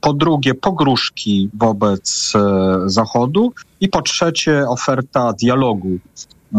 po 0.00 0.12
drugie 0.12 0.54
pogróżki 0.54 1.50
wobec 1.54 2.32
e, 2.34 2.40
Zachodu 2.86 3.52
i 3.80 3.88
po 3.88 4.02
trzecie 4.02 4.68
oferta 4.68 5.32
dialogu 5.32 5.88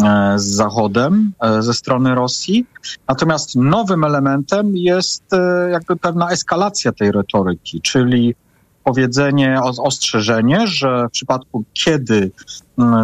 e, 0.03 0.33
z 0.39 0.45
Zachodem 0.45 1.31
e, 1.41 1.61
ze 1.63 1.73
strony 1.73 2.15
Rosji. 2.15 2.65
Natomiast 3.07 3.55
nowym 3.55 4.03
elementem 4.03 4.77
jest 4.77 5.23
jakby 5.71 5.95
pewna 5.95 6.29
eskalacja 6.29 6.91
tej 6.91 7.11
retoryki, 7.11 7.81
czyli 7.81 8.35
powiedzenie, 8.83 9.59
ostrzeżenie, 9.61 10.67
że 10.67 11.07
w 11.07 11.11
przypadku 11.11 11.63
kiedy 11.73 12.31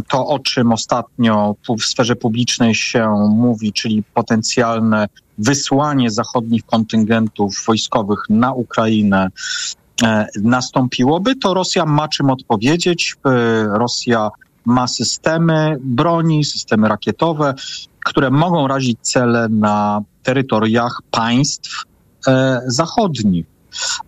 to, 0.08 0.28
o 0.28 0.40
czym 0.40 0.72
ostatnio 0.72 1.56
w 1.80 1.86
sferze 1.86 2.16
publicznej 2.16 2.76
się 2.76 3.10
mówi, 3.30 3.74
czyli 3.74 4.04
potencjalne 4.14 5.08
wysłanie 5.38 6.12
zachodnich 6.12 6.66
kontyngentów 6.66 7.64
wojskowych 7.68 8.20
na 8.30 8.54
Ukrainę 8.54 9.30
nastąpiłoby, 10.42 11.36
to 11.36 11.54
Rosja 11.54 11.86
ma 11.86 12.08
czym 12.08 12.30
odpowiedzieć. 12.30 13.16
E, 13.26 13.30
Rosja 13.64 14.30
ma 14.66 14.88
systemy 14.88 15.78
broni, 15.82 16.46
systemy 16.46 16.88
rakietowe, 16.88 17.54
które 18.06 18.30
mogą 18.30 18.68
razić 18.68 19.00
cele 19.02 19.48
na 19.50 20.02
terytoriach 20.24 21.02
państw 21.12 21.84
e, 22.28 22.62
zachodnich. 22.66 23.55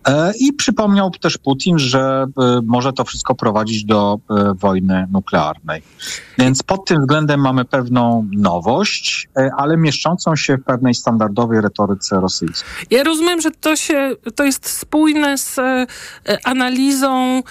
E, 0.08 0.32
I 0.40 0.52
przypomniał 0.52 1.10
też 1.10 1.38
Putin, 1.38 1.78
że 1.78 2.26
e, 2.38 2.60
może 2.64 2.92
to 2.92 3.04
wszystko 3.04 3.34
prowadzić 3.34 3.84
do 3.84 4.18
e, 4.30 4.54
wojny 4.54 5.06
nuklearnej. 5.12 5.82
Więc 6.38 6.62
pod 6.62 6.84
tym 6.84 7.00
względem 7.00 7.40
mamy 7.40 7.64
pewną 7.64 8.28
nowość, 8.32 9.28
ale 9.56 9.76
mieszczącą 9.76 10.36
się 10.36 10.56
w 10.56 10.64
pewnej 10.64 10.94
standardowej 10.94 11.60
retoryce 11.60 12.20
rosyjskiej. 12.20 12.86
Ja 12.90 13.02
rozumiem, 13.02 13.40
że 13.40 13.50
to, 13.50 13.76
się, 13.76 14.10
to 14.34 14.44
jest 14.44 14.68
spójne 14.68 15.38
z 15.38 15.56
analizą 16.44 17.42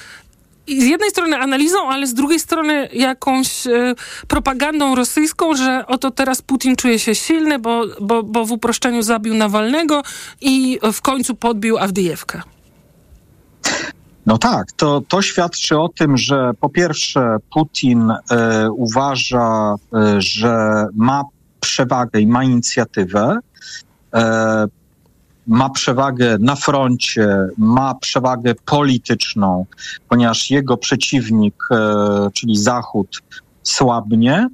z 0.67 0.83
jednej 0.83 1.09
strony 1.09 1.37
analizą, 1.37 1.89
ale 1.89 2.07
z 2.07 2.13
drugiej 2.13 2.39
strony 2.39 2.89
jakąś 2.93 3.67
e, 3.67 3.95
propagandą 4.27 4.95
rosyjską, 4.95 5.55
że 5.55 5.87
oto 5.87 6.11
teraz 6.11 6.41
Putin 6.41 6.75
czuje 6.75 6.99
się 6.99 7.15
silny, 7.15 7.59
bo, 7.59 7.83
bo, 8.01 8.23
bo 8.23 8.45
w 8.45 8.51
uproszczeniu 8.51 9.01
zabił 9.01 9.33
Nawalnego 9.33 10.03
i 10.41 10.79
w 10.93 11.01
końcu 11.01 11.35
podbił 11.35 11.77
Awdyjewkę. 11.77 12.41
No 14.25 14.37
tak, 14.37 14.71
to, 14.71 15.01
to 15.07 15.21
świadczy 15.21 15.79
o 15.79 15.89
tym, 15.89 16.17
że 16.17 16.51
po 16.59 16.69
pierwsze 16.69 17.37
Putin 17.53 18.11
e, 18.11 18.71
uważa, 18.71 19.75
e, 19.93 20.21
że 20.21 20.85
ma 20.93 21.23
przewagę 21.59 22.21
i 22.21 22.27
ma 22.27 22.43
inicjatywę. 22.43 23.37
Ma 25.47 25.69
przewagę 25.69 26.37
na 26.39 26.55
froncie, 26.55 27.47
ma 27.57 27.95
przewagę 27.95 28.55
polityczną, 28.65 29.65
ponieważ 30.09 30.51
jego 30.51 30.77
przeciwnik, 30.77 31.55
e, 31.71 32.29
czyli 32.33 32.57
Zachód, 32.57 33.21
słabnie 33.63 34.47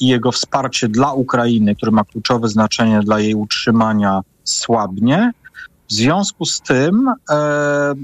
i 0.00 0.06
jego 0.06 0.32
wsparcie 0.32 0.88
dla 0.88 1.12
Ukrainy, 1.12 1.76
które 1.76 1.92
ma 1.92 2.04
kluczowe 2.04 2.48
znaczenie 2.48 3.00
dla 3.00 3.20
jej 3.20 3.34
utrzymania, 3.34 4.20
słabnie. 4.44 5.32
W 5.88 5.92
związku 5.92 6.44
z 6.44 6.60
tym 6.60 7.08
e, 7.30 7.94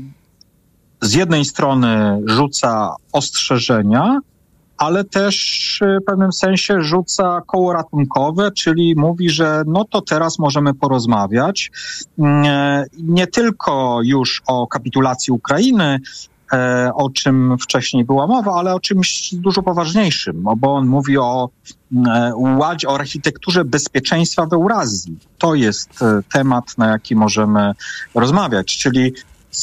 z 1.01 1.15
jednej 1.15 1.45
strony 1.45 2.23
rzuca 2.27 2.95
ostrzeżenia, 3.13 4.19
ale 4.81 5.05
też 5.05 5.79
w 6.01 6.05
pewnym 6.05 6.33
sensie 6.33 6.83
rzuca 6.83 7.43
koło 7.47 7.73
ratunkowe, 7.73 8.51
czyli 8.53 8.95
mówi, 8.97 9.31
że 9.31 9.63
no 9.67 9.85
to 9.85 10.01
teraz 10.01 10.39
możemy 10.39 10.75
porozmawiać 10.75 11.71
mm, 12.19 12.45
e, 12.45 12.85
nie 12.99 13.27
tylko 13.27 14.01
już 14.05 14.43
o 14.47 14.67
kapitulacji 14.67 15.33
Ukrainy, 15.33 16.01
e, 16.53 16.91
o 16.95 17.11
czym 17.11 17.59
wcześniej 17.59 18.05
była 18.05 18.27
mowa, 18.27 18.55
ale 18.55 18.75
o 18.75 18.81
czymś 18.81 19.35
dużo 19.35 19.63
poważniejszym, 19.63 20.43
no 20.43 20.57
bo 20.57 20.75
on 20.75 20.87
mówi 20.87 21.19
o 21.19 21.49
mm, 21.93 22.59
ładzie, 22.59 22.89
o 22.89 22.95
architekturze 22.95 23.65
bezpieczeństwa 23.65 24.47
w 24.47 24.53
Eurazji. 24.53 25.19
To 25.39 25.55
jest 25.55 26.03
e, 26.03 26.21
temat, 26.33 26.79
na 26.79 26.89
jaki 26.89 27.17
możemy 27.17 27.73
rozmawiać, 28.15 28.79
czyli 28.79 29.13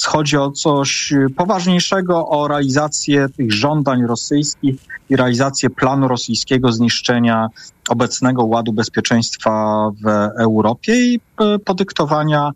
Chodzi 0.06 0.38
o 0.38 0.52
coś 0.52 1.14
poważniejszego, 1.36 2.28
o 2.28 2.48
realizację 2.48 3.28
tych 3.38 3.54
żądań 3.54 4.06
rosyjskich 4.06 4.76
i 5.10 5.16
realizację 5.16 5.70
planu 5.70 6.08
rosyjskiego 6.08 6.72
zniszczenia 6.72 7.48
obecnego 7.90 8.46
ładu 8.46 8.74
bezpieczeństwa 8.74 9.90
w 10.04 10.08
Europie 10.40 10.96
i 10.96 11.20
e, 11.40 11.60
podyktowania 11.60 12.52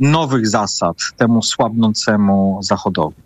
nowych 0.00 0.48
zasad 0.48 0.96
temu 1.16 1.42
słabnącemu 1.42 2.58
Zachodowi. 2.62 3.16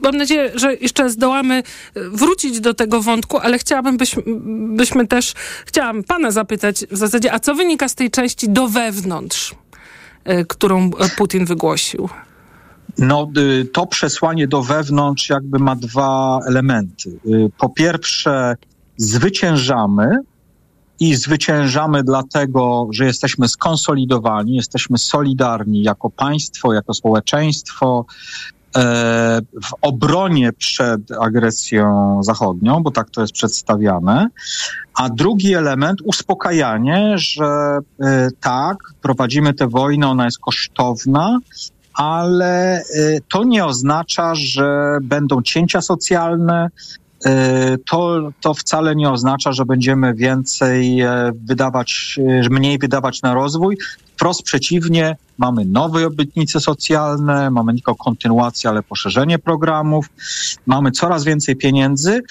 Mam 0.00 0.16
nadzieję, 0.16 0.50
że 0.54 0.74
jeszcze 0.74 1.10
zdołamy 1.10 1.54
e, 1.54 1.62
wrócić 2.08 2.60
do 2.60 2.74
tego 2.74 3.02
wątku, 3.02 3.38
ale 3.38 3.58
chciałabym, 3.58 3.96
byśmy, 3.96 4.22
byśmy 4.76 5.06
też, 5.06 5.32
chciałam 5.66 6.02
pana 6.02 6.30
zapytać 6.30 6.84
w 6.90 6.96
zasadzie, 6.96 7.32
a 7.32 7.40
co 7.40 7.54
wynika 7.54 7.88
z 7.88 7.94
tej 7.94 8.10
części 8.10 8.48
do 8.48 8.68
wewnątrz, 8.68 9.54
którą 10.48 10.90
Putin 11.16 11.44
wygłosił? 11.44 12.08
No, 12.98 13.28
y, 13.38 13.64
to 13.64 13.86
przesłanie 13.86 14.48
do 14.48 14.62
wewnątrz 14.62 15.28
jakby 15.28 15.58
ma 15.58 15.76
dwa 15.76 16.40
elementy. 16.46 17.10
Y, 17.26 17.50
po 17.58 17.68
pierwsze, 17.68 18.56
zwyciężamy 18.96 20.18
i 21.00 21.14
zwyciężamy 21.14 22.04
dlatego, 22.04 22.88
że 22.90 23.04
jesteśmy 23.04 23.48
skonsolidowani, 23.48 24.56
jesteśmy 24.56 24.98
solidarni 24.98 25.82
jako 25.82 26.10
państwo, 26.10 26.72
jako 26.72 26.94
społeczeństwo 26.94 28.04
e, 28.76 29.40
w 29.62 29.74
obronie 29.80 30.52
przed 30.52 31.00
agresją 31.20 32.18
zachodnią, 32.22 32.82
bo 32.82 32.90
tak 32.90 33.10
to 33.10 33.20
jest 33.20 33.32
przedstawiane. 33.32 34.28
A 34.94 35.08
drugi 35.08 35.54
element, 35.54 36.00
uspokajanie, 36.04 37.14
że 37.16 37.78
e, 38.00 38.28
tak, 38.40 38.76
prowadzimy 39.00 39.54
tę 39.54 39.68
wojnę, 39.68 40.08
ona 40.08 40.24
jest 40.24 40.38
kosztowna, 40.38 41.38
ale 41.94 42.82
y, 42.82 43.20
to 43.28 43.44
nie 43.44 43.64
oznacza, 43.64 44.34
że 44.34 44.98
będą 45.02 45.42
cięcia 45.42 45.80
socjalne. 45.80 46.68
Y, 47.26 47.78
to, 47.90 48.30
to 48.40 48.54
wcale 48.54 48.96
nie 48.96 49.10
oznacza, 49.10 49.52
że 49.52 49.64
będziemy 49.64 50.14
więcej 50.14 51.00
e, 51.00 51.32
wydawać, 51.44 52.18
y, 52.46 52.50
mniej 52.50 52.78
wydawać 52.78 53.22
na 53.22 53.34
rozwój. 53.34 53.78
Wprost 54.14 54.42
przeciwnie, 54.42 55.16
mamy 55.38 55.64
nowe 55.64 56.06
obietnice 56.06 56.60
socjalne, 56.60 57.50
mamy 57.50 57.72
nie 57.72 57.78
tylko 57.78 57.94
kontynuację, 57.94 58.70
ale 58.70 58.82
poszerzenie 58.82 59.38
programów, 59.38 60.06
mamy 60.66 60.90
coraz 60.90 61.24
więcej 61.24 61.56
pieniędzy 61.56 62.22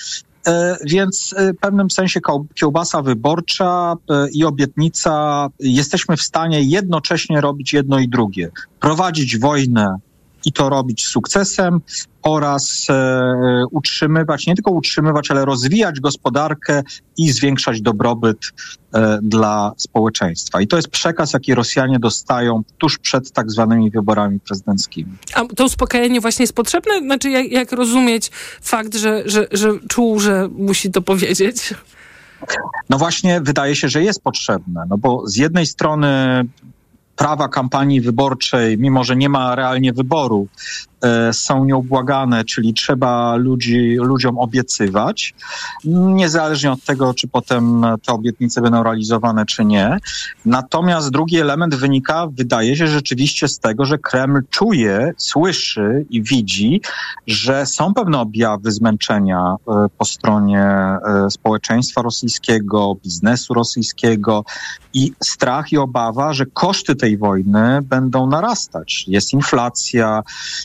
więc 0.86 1.36
e, 1.38 1.54
w 1.54 1.58
pewnym 1.58 1.92
sensie 1.92 2.20
kiełbasa 2.56 3.02
wyborcza 3.02 3.94
e, 4.10 4.30
i 4.32 4.46
obietnica, 4.46 5.48
jesteśmy 5.60 6.18
w 6.18 6.22
stanie 6.22 6.62
jednocześnie 6.62 7.42
robić 7.42 7.74
jedno 7.74 8.00
i 8.00 8.10
drugie. 8.10 8.50
Prowadzić 8.80 9.38
wojnę 9.38 9.96
i 10.46 10.52
to 10.52 10.70
robić 10.70 11.06
z 11.06 11.08
sukcesem 11.08 11.82
oraz 12.24 12.88
e, 12.90 13.64
utrzymywać, 13.72 14.48
nie 14.48 14.56
tylko 14.56 14.72
utrzymywać, 14.72 15.32
ale 15.32 15.46
rozwijać 15.46 16.00
gospodarkę 16.00 16.84
i 17.18 17.32
zwiększać 17.32 17.82
dobrobyt 17.82 18.38
e, 18.94 19.20
dla 19.22 19.72
społeczeństwa. 19.78 20.62
I 20.62 20.68
to 20.68 20.76
jest 20.76 20.88
przekaz, 20.88 21.34
jaki 21.34 21.56
Rosjanie 21.56 22.00
dostają 22.00 22.64
tuż 22.78 22.98
przed 22.98 23.32
tak 23.32 23.52
zwanymi 23.52 23.92
wyborami 23.92 24.40
prezydenckimi. 24.40 25.12
A 25.34 25.46
to 25.56 25.66
uspokojenie 25.66 26.22
właśnie 26.22 26.44
jest 26.44 26.56
potrzebne? 26.56 27.00
Znaczy, 27.00 27.30
jak, 27.30 27.52
jak 27.52 27.72
rozumieć 27.72 28.32
fakt, 28.62 28.96
że, 28.96 29.24
że, 29.26 29.48
że 29.52 29.70
czuł, 29.90 30.20
że 30.20 30.50
musi 30.52 30.92
to 30.92 31.02
powiedzieć? 31.02 31.74
No 32.90 32.98
właśnie, 32.98 33.42
wydaje 33.42 33.76
się, 33.76 33.90
że 33.90 34.04
jest 34.04 34.22
potrzebne, 34.22 34.84
no 34.90 34.98
bo 34.98 35.28
z 35.28 35.36
jednej 35.36 35.66
strony 35.66 36.44
prawa 37.22 37.50
kampanii 37.50 38.02
wyborczej, 38.02 38.78
mimo 38.78 39.04
że 39.04 39.16
nie 39.16 39.30
ma 39.30 39.56
realnie 39.56 39.94
wyboru, 39.94 40.48
są 41.32 41.66
nieubłagane, 41.66 42.46
czyli 42.46 42.74
trzeba 42.74 43.36
ludzi, 43.36 43.96
ludziom 44.00 44.38
obiecywać, 44.38 45.34
niezależnie 45.86 46.72
od 46.72 46.84
tego, 46.84 47.14
czy 47.14 47.28
potem 47.28 47.86
te 48.06 48.14
obietnice 48.14 48.62
będą 48.62 48.84
realizowane, 48.84 49.46
czy 49.46 49.66
nie. 49.66 49.98
Natomiast 50.46 51.10
drugi 51.10 51.40
element 51.40 51.76
wynika, 51.76 52.28
wydaje 52.32 52.76
się, 52.76 52.88
rzeczywiście 52.88 53.48
z 53.48 53.60
tego, 53.60 53.86
że 53.86 53.98
Kreml 53.98 54.42
czuje, 54.50 55.14
słyszy 55.18 56.06
i 56.10 56.24
widzi, 56.24 56.82
że 57.28 57.66
są 57.66 57.94
pewne 57.94 58.20
objawy 58.20 58.72
zmęczenia 58.72 59.56
e, 59.68 59.88
po 59.98 60.06
stronie 60.06 60.64
e, 60.64 61.00
społeczeństwa 61.30 62.02
rosyjskiego, 62.02 62.96
biznesu 63.04 63.54
rosyjskiego 63.54 64.44
i 64.94 65.14
strach 65.24 65.72
i 65.72 65.78
obawa, 65.78 66.34
że 66.34 66.46
koszty 66.46 66.96
tej 66.96 67.18
wojny 67.18 67.80
będą 67.82 68.28
narastać. 68.28 69.06
Jest 69.08 69.34
inflacja, 69.34 70.24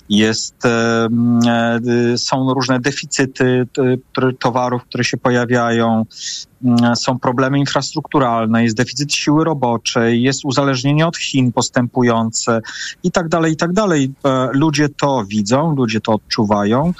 jest 0.08 0.25
jest, 0.26 0.66
e, 0.66 1.08
są 2.16 2.54
różne 2.54 2.80
deficyty 2.80 3.66
towarów, 4.38 4.84
które 4.84 5.04
się 5.04 5.16
pojawiają, 5.16 6.04
są 6.94 7.18
problemy 7.18 7.58
infrastrukturalne, 7.58 8.64
jest 8.64 8.76
deficyt 8.76 9.12
siły 9.12 9.44
roboczej, 9.44 10.22
jest 10.22 10.44
uzależnienie 10.44 11.06
od 11.06 11.16
Chin 11.16 11.52
postępujące 11.52 12.60
i 13.02 13.10
tak 13.10 13.28
dalej, 13.28 13.52
i 13.52 13.56
tak 13.56 13.72
dalej. 13.72 14.12
E, 14.24 14.48
ludzie 14.52 14.88
to 14.88 15.24
widzą, 15.28 15.74
ludzie 15.76 16.00
to 16.00 16.12
odczuwają 16.12 16.92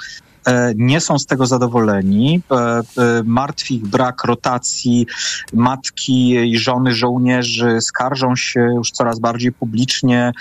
nie 0.75 1.01
są 1.01 1.19
z 1.19 1.25
tego 1.25 1.45
zadowoleni. 1.45 2.41
E, 2.51 2.55
e, 2.55 2.81
martwi 3.25 3.75
ich 3.75 3.87
brak 3.87 4.23
rotacji. 4.23 5.07
Matki 5.53 6.29
i 6.31 6.57
żony 6.57 6.93
żołnierzy 6.93 7.81
skarżą 7.81 8.35
się 8.35 8.59
już 8.59 8.91
coraz 8.91 9.19
bardziej 9.19 9.51
publicznie, 9.51 10.31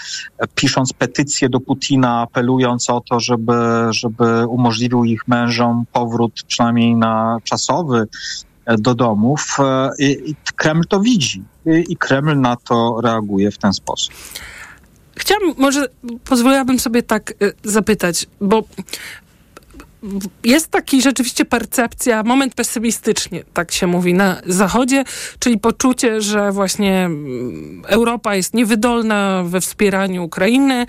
pisząc 0.55 0.93
petycje 0.93 1.49
do 1.49 1.61
Putina, 1.61 2.21
apelując 2.21 2.91
o 2.91 3.01
to, 3.01 3.21
żeby, 3.21 3.53
żeby 3.91 4.47
umożliwił 4.47 5.05
ich 5.05 5.29
mężom 5.29 5.85
powrót 5.93 6.43
przynajmniej 6.47 6.95
na 6.95 7.39
czasowy 7.45 8.07
do 8.79 8.95
domów. 8.95 9.57
I, 9.99 10.35
Kreml 10.57 10.85
to 10.89 11.01
widzi 11.01 11.43
i 11.89 11.97
Kreml 11.97 12.41
na 12.41 12.57
to 12.57 13.01
reaguje 13.03 13.51
w 13.51 13.59
ten 13.59 13.73
sposób. 13.73 14.15
Chciałabym, 15.17 15.55
może 15.59 15.89
pozwoliłabym 16.25 16.79
sobie 16.79 17.03
tak 17.03 17.35
zapytać, 17.65 18.27
bo 18.41 18.63
jest 20.45 20.69
taki 20.69 21.03
rzeczywiście 21.03 21.45
percepcja, 21.45 22.23
moment 22.23 22.55
pesymistyczny, 22.55 23.45
tak 23.55 23.73
się 23.73 23.87
mówi 23.87 24.15
na 24.15 24.37
Zachodzie, 24.47 25.05
czyli 25.39 25.59
poczucie, 25.59 26.21
że 26.21 26.53
właśnie 26.53 27.05
mm, 27.05 27.83
Europa 27.87 28.35
jest 28.35 28.55
niewydolna 28.55 29.43
we 29.47 29.61
wspieraniu 29.61 30.25
Ukrainy. 30.25 30.87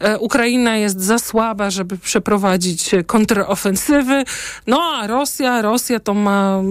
E, 0.00 0.18
Ukraina 0.18 0.76
jest 0.76 1.00
za 1.00 1.18
słaba, 1.18 1.70
żeby 1.70 1.98
przeprowadzić 1.98 2.90
kontrofensywy. 3.06 4.24
No 4.66 4.82
a 4.82 5.06
Rosja, 5.06 5.62
Rosja 5.62 6.00
to 6.00 6.14
ma 6.14 6.62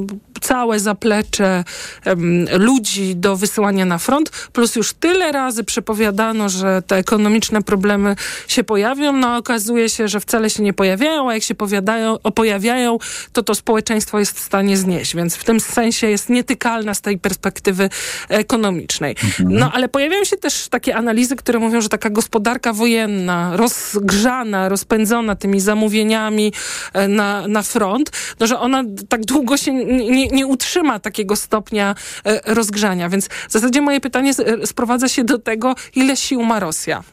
całe 0.41 0.79
zaplecze 0.79 1.63
um, 2.05 2.45
ludzi 2.57 3.15
do 3.15 3.35
wysyłania 3.35 3.85
na 3.85 3.97
front, 3.97 4.29
plus 4.29 4.75
już 4.75 4.93
tyle 4.93 5.31
razy 5.31 5.63
przepowiadano, 5.63 6.49
że 6.49 6.81
te 6.87 6.95
ekonomiczne 6.95 7.61
problemy 7.61 8.15
się 8.47 8.63
pojawią, 8.63 9.13
no 9.13 9.37
okazuje 9.37 9.89
się, 9.89 10.07
że 10.07 10.19
wcale 10.19 10.49
się 10.49 10.63
nie 10.63 10.73
pojawiają, 10.73 11.29
a 11.29 11.33
jak 11.33 11.43
się 11.43 11.55
powiadają, 11.83 12.17
pojawiają, 12.17 12.97
to 13.33 13.43
to 13.43 13.55
społeczeństwo 13.55 14.19
jest 14.19 14.37
w 14.37 14.39
stanie 14.39 14.77
znieść, 14.77 15.15
więc 15.15 15.35
w 15.35 15.43
tym 15.43 15.59
sensie 15.59 16.07
jest 16.07 16.29
nietykalna 16.29 16.93
z 16.93 17.01
tej 17.01 17.17
perspektywy 17.17 17.89
ekonomicznej. 18.29 19.15
Mhm. 19.23 19.59
No 19.59 19.71
ale 19.73 19.89
pojawiają 19.89 20.23
się 20.23 20.37
też 20.37 20.67
takie 20.67 20.95
analizy, 20.95 21.35
które 21.35 21.59
mówią, 21.59 21.81
że 21.81 21.89
taka 21.89 22.09
gospodarka 22.09 22.73
wojenna, 22.73 23.57
rozgrzana, 23.57 24.69
rozpędzona 24.69 25.35
tymi 25.35 25.59
zamówieniami 25.59 26.53
e, 26.93 27.07
na, 27.07 27.47
na 27.47 27.61
front, 27.61 28.11
no 28.39 28.47
że 28.47 28.59
ona 28.59 28.83
tak 29.09 29.25
długo 29.25 29.57
się 29.57 29.73
nie, 29.73 30.27
nie 30.27 30.47
utrzyma 30.47 30.99
takiego 30.99 31.35
stopnia 31.35 31.95
e, 32.25 32.53
rozgrzania. 32.53 33.09
Więc 33.09 33.27
w 33.27 33.51
zasadzie 33.51 33.81
moje 33.81 34.01
pytanie 34.01 34.33
sprowadza 34.65 35.07
się 35.07 35.23
do 35.23 35.39
tego, 35.39 35.75
ile 35.95 36.17
sił 36.17 36.43
ma 36.43 36.59
Rosja. 36.59 37.03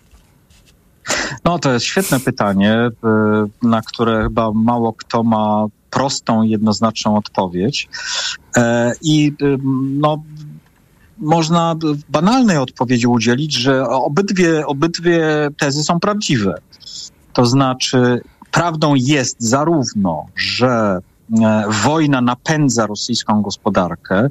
No, 1.44 1.58
to 1.58 1.72
jest 1.72 1.86
świetne 1.86 2.20
pytanie, 2.20 2.72
e, 2.72 2.90
na 3.62 3.82
które 3.82 4.22
chyba 4.22 4.52
mało 4.52 4.92
kto 4.92 5.22
ma 5.22 5.66
prostą, 5.90 6.42
jednoznaczną 6.42 7.16
odpowiedź. 7.16 7.88
I 9.02 9.32
no, 9.98 10.22
można 11.18 11.76
banalnej 12.08 12.56
odpowiedzi 12.56 13.06
udzielić, 13.06 13.54
że 13.54 13.88
obydwie, 13.88 14.66
obydwie 14.66 15.48
tezy 15.58 15.82
są 15.82 16.00
prawdziwe. 16.00 16.54
To 17.32 17.46
znaczy, 17.46 18.20
prawdą 18.50 18.94
jest 18.94 19.36
zarówno, 19.40 20.26
że 20.36 21.00
E, 21.38 21.64
wojna 21.84 22.20
napędza 22.20 22.86
rosyjską 22.86 23.42
gospodarkę, 23.42 24.28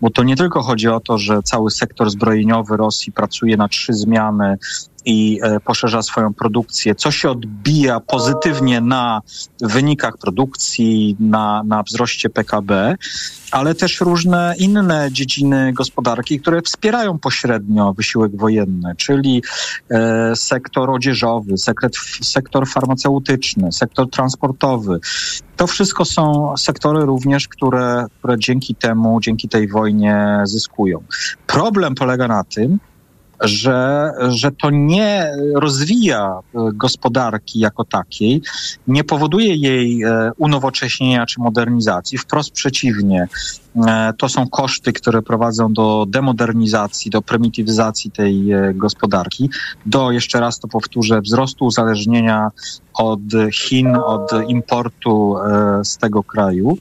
bo 0.00 0.10
to 0.10 0.22
nie 0.22 0.36
tylko 0.36 0.62
chodzi 0.62 0.88
o 0.88 1.00
to, 1.00 1.18
że 1.18 1.42
cały 1.42 1.70
sektor 1.70 2.10
zbrojeniowy 2.10 2.76
Rosji 2.76 3.12
pracuje 3.12 3.56
na 3.56 3.68
trzy 3.68 3.94
zmiany 3.94 4.58
i 5.04 5.40
e, 5.42 5.60
poszerza 5.60 6.02
swoją 6.02 6.34
produkcję, 6.34 6.94
co 6.94 7.10
się 7.10 7.30
odbija 7.30 8.00
pozytywnie 8.00 8.80
na 8.80 9.20
wynikach 9.60 10.18
produkcji, 10.18 11.16
na, 11.20 11.62
na 11.62 11.82
wzroście 11.82 12.30
PKB, 12.30 12.96
ale 13.50 13.74
też 13.74 14.00
różne 14.00 14.54
inne 14.58 15.08
dziedziny 15.12 15.72
gospodarki, 15.72 16.40
które 16.40 16.62
wspierają 16.62 17.18
pośrednio 17.18 17.92
wysiłek 17.92 18.36
wojenny, 18.36 18.94
czyli 18.96 19.42
e, 19.90 20.36
sektor 20.36 20.90
odzieżowy, 20.90 21.58
sekret, 21.58 21.92
sektor 22.22 22.68
farmaceutyczny, 22.68 23.72
sektor 23.72 24.10
transportowy. 24.10 25.00
To 25.56 25.66
wszystko 25.66 26.04
są 26.04 26.54
sektory 26.56 27.04
również, 27.04 27.48
które, 27.48 28.06
które 28.18 28.38
dzięki 28.38 28.74
temu, 28.74 29.20
dzięki 29.20 29.48
tej 29.48 29.68
wojnie 29.68 30.40
zyskują. 30.44 31.02
Problem 31.46 31.94
polega 31.94 32.28
na 32.28 32.44
tym, 32.44 32.78
że, 33.40 34.12
że 34.28 34.50
to 34.52 34.70
nie 34.70 35.32
rozwija 35.54 36.38
e, 36.38 36.58
gospodarki 36.72 37.58
jako 37.58 37.84
takiej, 37.84 38.42
nie 38.88 39.04
powoduje 39.04 39.56
jej 39.56 40.02
e, 40.02 40.32
unowocześnienia 40.38 41.26
czy 41.26 41.40
modernizacji. 41.40 42.18
Wprost 42.18 42.50
przeciwnie, 42.50 43.28
e, 43.86 44.12
to 44.18 44.28
są 44.28 44.48
koszty, 44.48 44.92
które 44.92 45.22
prowadzą 45.22 45.72
do 45.72 46.06
demodernizacji, 46.08 47.10
do 47.10 47.22
prymitywizacji 47.22 48.10
tej 48.10 48.46
gospodarki, 48.74 49.50
do, 49.86 50.10
jeszcze 50.10 50.40
raz 50.40 50.58
to 50.58 50.68
powtórzę, 50.68 51.20
wzrostu 51.20 51.64
uzależnienia 51.64 52.50
od 52.94 53.20
Chin, 53.52 53.96
od 53.96 54.30
importu 54.48 55.36
z 55.82 55.96
tego 55.96 56.22
kraju. 56.22 56.78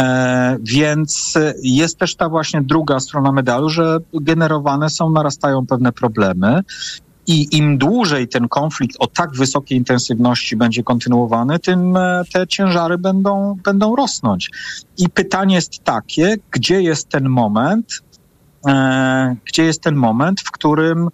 E, 0.00 0.56
więc 0.62 1.34
jest 1.62 1.98
też 1.98 2.16
ta 2.16 2.28
właśnie 2.28 2.62
druga 2.62 3.00
strona 3.00 3.32
medalu, 3.32 3.68
że 3.68 3.98
generowane 4.14 4.90
są, 4.90 5.10
narastają 5.10 5.66
pewne 5.66 5.92
problemy. 5.92 6.60
I 7.26 7.56
im 7.56 7.78
dłużej 7.78 8.28
ten 8.28 8.48
konflikt 8.48 8.96
o 8.98 9.06
tak 9.06 9.32
wysokiej 9.32 9.78
intensywności 9.78 10.56
będzie 10.56 10.82
kontynuowany, 10.82 11.58
tym 11.58 11.96
e, 11.96 12.22
te 12.32 12.46
ciężary 12.46 12.98
będą, 12.98 13.56
będą 13.64 13.96
rosnąć. 13.96 14.50
I 14.98 15.08
pytanie 15.08 15.54
jest 15.54 15.84
takie, 15.84 16.36
gdzie 16.50 16.82
jest 16.82 17.08
ten 17.08 17.28
moment, 17.28 17.86
e, 18.66 19.36
gdzie 19.44 19.64
jest 19.64 19.82
ten 19.82 19.94
moment, 19.94 20.40
w 20.40 20.50
którym 20.50 21.08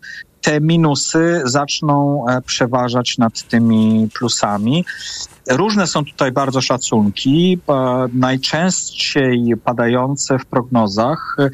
te 0.46 0.60
minusy 0.60 1.42
zaczną 1.44 2.24
e, 2.28 2.42
przeważać 2.42 3.18
nad 3.18 3.42
tymi 3.42 4.08
plusami. 4.18 4.84
Różne 5.50 5.86
są 5.86 6.04
tutaj 6.04 6.32
bardzo 6.32 6.60
szacunki. 6.60 7.58
Najczęściej 8.12 9.54
padające 9.64 10.38
w 10.38 10.46
prognozach 10.46 11.36
e, 11.38 11.44
e, 11.44 11.50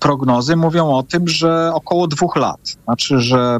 prognozy 0.00 0.56
mówią 0.56 0.90
o 0.90 1.02
tym, 1.02 1.28
że 1.28 1.70
około 1.74 2.06
dwóch 2.06 2.36
lat. 2.36 2.60
Znaczy, 2.84 3.20
że 3.20 3.58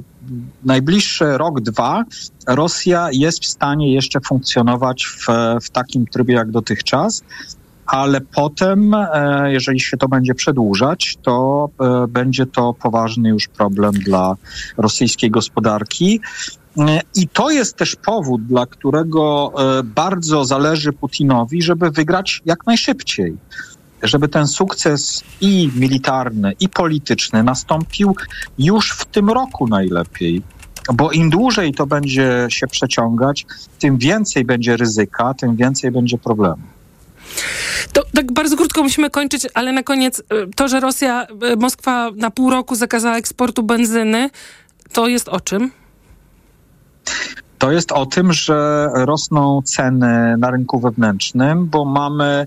najbliższy 0.64 1.38
rok, 1.38 1.60
dwa 1.60 2.04
Rosja 2.46 3.08
jest 3.12 3.42
w 3.42 3.46
stanie 3.46 3.94
jeszcze 3.94 4.20
funkcjonować 4.20 5.06
w, 5.06 5.26
w 5.62 5.70
takim 5.70 6.06
trybie 6.06 6.34
jak 6.34 6.50
dotychczas. 6.50 7.22
Ale 7.86 8.20
potem, 8.20 8.94
e, 8.94 9.52
jeżeli 9.52 9.80
się 9.80 9.96
to 9.96 10.08
będzie 10.08 10.34
przedłużać, 10.34 11.16
to 11.22 11.68
e, 11.80 12.06
będzie 12.08 12.46
to 12.46 12.74
poważny 12.74 13.28
już 13.28 13.48
problem 13.48 13.92
dla 13.92 14.34
rosyjskiej 14.76 15.30
gospodarki. 15.30 16.20
E, 16.78 17.00
I 17.14 17.28
to 17.28 17.50
jest 17.50 17.76
też 17.76 17.96
powód, 17.96 18.46
dla 18.46 18.66
którego 18.66 19.52
bardzo 19.84 20.44
zależy 20.44 20.92
Putinowi, 20.92 21.62
żeby 21.62 21.90
wygrać 21.90 22.42
jak 22.44 22.66
najszybciej. 22.66 23.36
Żeby 24.02 24.28
ten 24.28 24.46
sukces 24.46 25.24
i 25.40 25.70
militarny, 25.76 26.52
i 26.60 26.68
polityczny 26.68 27.42
nastąpił 27.42 28.16
już 28.58 28.90
w 28.90 29.04
tym 29.04 29.30
roku 29.30 29.68
najlepiej 29.68 30.42
bo 30.94 31.12
im 31.12 31.30
dłużej 31.30 31.74
to 31.74 31.86
będzie 31.86 32.46
się 32.48 32.66
przeciągać, 32.66 33.46
tym 33.78 33.98
więcej 33.98 34.44
będzie 34.44 34.76
ryzyka, 34.76 35.34
tym 35.34 35.56
więcej 35.56 35.90
będzie 35.90 36.18
problemu. 36.18 36.62
To 37.92 38.04
tak 38.14 38.32
bardzo 38.32 38.56
krótko 38.56 38.82
musimy 38.82 39.10
kończyć, 39.10 39.46
ale 39.54 39.72
na 39.72 39.82
koniec 39.82 40.22
to, 40.56 40.68
że 40.68 40.80
Rosja, 40.80 41.26
Moskwa 41.58 42.10
na 42.16 42.30
pół 42.30 42.50
roku 42.50 42.74
zakazała 42.74 43.16
eksportu 43.16 43.62
benzyny, 43.62 44.30
to 44.92 45.08
jest 45.08 45.28
o 45.28 45.40
czym? 45.40 45.70
To 47.58 47.72
jest 47.72 47.92
o 47.92 48.06
tym, 48.06 48.32
że 48.32 48.88
rosną 48.94 49.62
ceny 49.62 50.36
na 50.36 50.50
rynku 50.50 50.80
wewnętrznym, 50.80 51.66
bo 51.66 51.84
mamy 51.84 52.46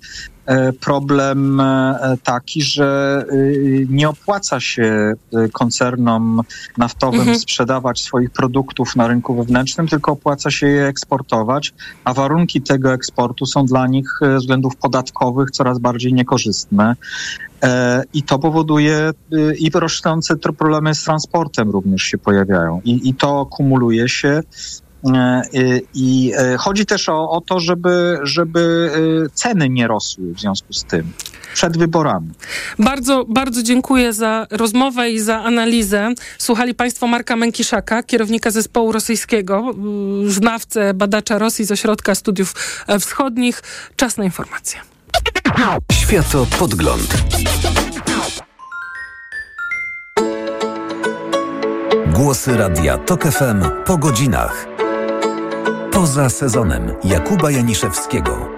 E, 0.49 0.73
problem 0.73 1.60
e, 1.60 2.18
taki, 2.23 2.61
że 2.61 3.26
e, 3.30 3.36
nie 3.90 4.10
opłaca 4.10 4.60
się 4.60 5.14
koncernom 5.53 6.41
naftowym 6.77 7.19
mhm. 7.19 7.40
sprzedawać 7.40 8.02
swoich 8.02 8.30
produktów 8.30 8.95
na 8.95 9.07
rynku 9.07 9.36
wewnętrznym, 9.36 9.88
tylko 9.88 10.11
opłaca 10.11 10.52
się 10.52 10.68
je 10.68 10.86
eksportować, 10.86 11.73
a 12.03 12.14
warunki 12.14 12.61
tego 12.61 12.94
eksportu 12.94 13.45
są 13.45 13.65
dla 13.65 13.88
nich 13.88 14.10
ze 14.22 14.38
względów 14.38 14.76
podatkowych 14.76 15.52
coraz 15.52 15.80
bardziej 15.80 16.14
niekorzystne. 16.14 16.95
I 18.14 18.23
to 18.23 18.40
powoduje 18.40 19.11
i 19.60 19.69
rosnące 19.73 20.36
problemy 20.36 20.95
z 20.95 21.03
transportem 21.03 21.69
również 21.69 22.03
się 22.03 22.18
pojawiają. 22.18 22.81
I, 22.84 23.10
i 23.10 23.14
to 23.14 23.45
kumuluje 23.45 24.10
się 24.10 24.44
I 25.93 26.34
e, 26.38 26.57
chodzi 26.57 26.85
też 26.85 27.09
o, 27.09 27.30
o 27.30 27.41
to, 27.41 27.59
żeby, 27.59 28.19
żeby 28.23 28.91
e, 29.26 29.30
ceny 29.30 29.69
nie 29.69 29.88
rosły 29.88 30.34
w 30.34 30.39
związku 30.39 30.73
z 30.73 30.84
tym 30.84 31.13
przed 31.53 31.77
wyborami. 31.77 32.30
Bardzo, 32.80 33.26
bardzo 33.30 33.63
dziękuję 33.63 34.13
za 34.13 34.47
rozmowę 34.51 35.11
i 35.11 35.19
za 35.19 35.43
analizę. 35.43 36.13
Słuchali 36.38 36.76
Państwo 36.76 37.07
Marka 37.07 37.35
Mękiszaka, 37.35 38.03
kierownika 38.03 38.51
zespołu 38.51 38.91
rosyjskiego, 38.91 39.73
znawcę, 40.27 40.93
badacza 40.93 41.38
Rosji 41.38 41.65
z 41.65 41.71
Ośrodka 41.71 42.15
Studiów 42.15 42.53
Wschodnich. 42.99 43.63
Czas 43.95 44.17
na 44.17 44.23
informacje. 44.23 44.80
Światopodgląd. 45.91 47.23
Głosy 52.07 52.57
Radia 52.57 52.97
TOK 52.97 53.23
FM 53.23 53.63
po 53.85 53.97
godzinach. 53.97 54.78
Poza 55.99 56.30
sezonem 56.30 56.95
Jakuba 57.03 57.51
Janiszewskiego. 57.51 58.49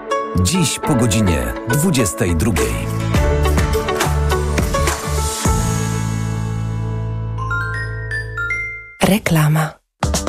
Dziś 0.42 0.78
po 0.78 0.94
godzinie 0.94 1.54
22. 1.68 2.52
Reklama. 9.02 9.81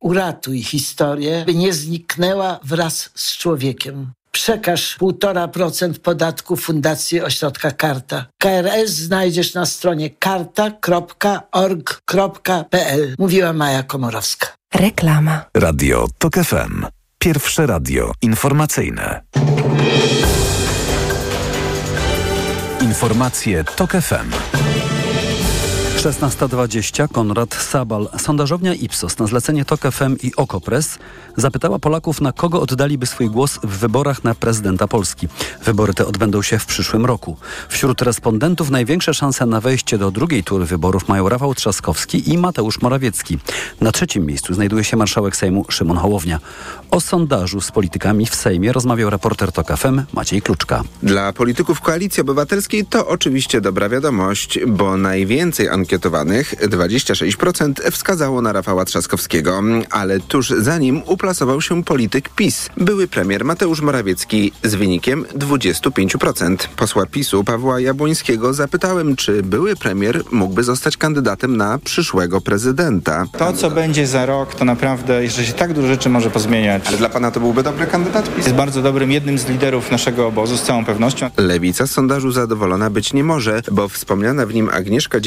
Uratuj 0.00 0.62
historię, 0.62 1.42
by 1.46 1.54
nie 1.54 1.72
zniknęła 1.72 2.60
wraz 2.64 3.10
z 3.14 3.36
człowiekiem. 3.36 4.12
Przekaż 4.32 4.96
1,5% 5.00 5.98
podatku 5.98 6.56
Fundacji 6.56 7.20
Ośrodka 7.20 7.70
Karta. 7.70 8.26
KRS 8.38 8.90
znajdziesz 8.90 9.54
na 9.54 9.66
stronie 9.66 10.10
karta.org.pl. 10.10 10.74
Mówiła 13.18 13.52
Maja 13.52 13.82
Komorowska. 13.82 14.46
Reklama. 14.74 15.44
Radio 15.54 16.06
TOK 16.18 16.34
FM. 16.34 16.86
Pierwsze 17.18 17.66
radio 17.66 18.12
informacyjne. 18.22 19.20
Informacje 22.80 23.64
TOK 23.64 23.92
FM. 23.92 24.30
16.20 26.00 27.08
Konrad 27.08 27.54
Sabal. 27.54 28.08
Sondażownia 28.18 28.74
Ipsos 28.74 29.18
na 29.18 29.26
zlecenie 29.26 29.64
TOK 29.64 29.80
FM 29.80 30.16
i 30.22 30.32
Okopres 30.36 30.98
zapytała 31.36 31.78
Polaków, 31.78 32.20
na 32.20 32.32
kogo 32.32 32.60
oddaliby 32.60 33.06
swój 33.06 33.30
głos 33.30 33.58
w 33.62 33.78
wyborach 33.78 34.24
na 34.24 34.34
prezydenta 34.34 34.88
Polski. 34.88 35.28
Wybory 35.64 35.94
te 35.94 36.06
odbędą 36.06 36.42
się 36.42 36.58
w 36.58 36.66
przyszłym 36.66 37.06
roku. 37.06 37.36
Wśród 37.68 38.02
respondentów 38.02 38.70
największe 38.70 39.14
szanse 39.14 39.46
na 39.46 39.60
wejście 39.60 39.98
do 39.98 40.10
drugiej 40.10 40.44
tury 40.44 40.64
wyborów 40.64 41.08
mają 41.08 41.28
Rafał 41.28 41.54
Trzaskowski 41.54 42.32
i 42.32 42.38
Mateusz 42.38 42.80
Morawiecki. 42.80 43.38
Na 43.80 43.92
trzecim 43.92 44.26
miejscu 44.26 44.54
znajduje 44.54 44.84
się 44.84 44.96
marszałek 44.96 45.36
Sejmu 45.36 45.64
Szymon 45.68 45.96
Hołownia. 45.96 46.40
O 46.90 47.00
sondażu 47.00 47.60
z 47.60 47.70
politykami 47.70 48.26
w 48.26 48.34
Sejmie 48.34 48.72
rozmawiał 48.72 49.10
reporter 49.10 49.52
TOK 49.52 49.76
FM 49.76 50.02
Maciej 50.12 50.42
Kluczka. 50.42 50.82
Dla 51.02 51.32
polityków 51.32 51.80
Koalicji 51.80 52.20
Obywatelskiej 52.20 52.84
to 52.86 53.06
oczywiście 53.06 53.60
dobra 53.60 53.88
wiadomość, 53.88 54.58
bo 54.66 54.96
najwięcej 54.96 55.68
ankietowanych, 55.90 56.54
26%, 56.54 57.90
wskazało 57.90 58.42
na 58.42 58.52
Rafała 58.52 58.84
Trzaskowskiego, 58.84 59.62
ale 59.90 60.20
tuż 60.20 60.50
za 60.50 60.78
nim 60.78 61.02
uplasował 61.06 61.60
się 61.60 61.84
polityk 61.84 62.28
PiS, 62.28 62.68
były 62.76 63.08
premier 63.08 63.44
Mateusz 63.44 63.80
Morawiecki 63.80 64.52
z 64.62 64.74
wynikiem 64.74 65.24
25%. 65.24 66.56
Posła 66.76 67.06
PiSu 67.06 67.44
Pawła 67.44 67.80
Jabłońskiego 67.80 68.54
zapytałem, 68.54 69.16
czy 69.16 69.42
były 69.42 69.76
premier 69.76 70.22
mógłby 70.32 70.62
zostać 70.62 70.96
kandydatem 70.96 71.56
na 71.56 71.78
przyszłego 71.78 72.40
prezydenta. 72.40 73.24
To, 73.38 73.52
co 73.52 73.70
będzie 73.70 74.06
za 74.06 74.26
rok, 74.26 74.54
to 74.54 74.64
naprawdę 74.64 75.22
jeszcze 75.22 75.44
się 75.44 75.52
tak 75.52 75.72
dużo 75.72 75.88
rzeczy 75.88 76.08
może 76.08 76.30
pozmieniać. 76.30 76.86
Ale 76.88 76.96
dla 76.96 77.08
pana 77.08 77.30
to 77.30 77.40
byłby 77.40 77.62
dobry 77.62 77.86
kandydat 77.86 78.34
PiS? 78.34 78.46
Jest 78.46 78.56
bardzo 78.56 78.82
dobrym, 78.82 79.12
jednym 79.12 79.38
z 79.38 79.48
liderów 79.48 79.90
naszego 79.90 80.26
obozu, 80.26 80.56
z 80.56 80.62
całą 80.62 80.84
pewnością. 80.84 81.30
Lewica 81.36 81.86
z 81.86 81.90
sondażu 81.90 82.32
zadowolona 82.32 82.90
być 82.90 83.12
nie 83.12 83.24
może, 83.24 83.62
bo 83.72 83.88
wspomniana 83.88 84.46
w 84.46 84.54
nim 84.54 84.68
Agnieszka 84.72 85.20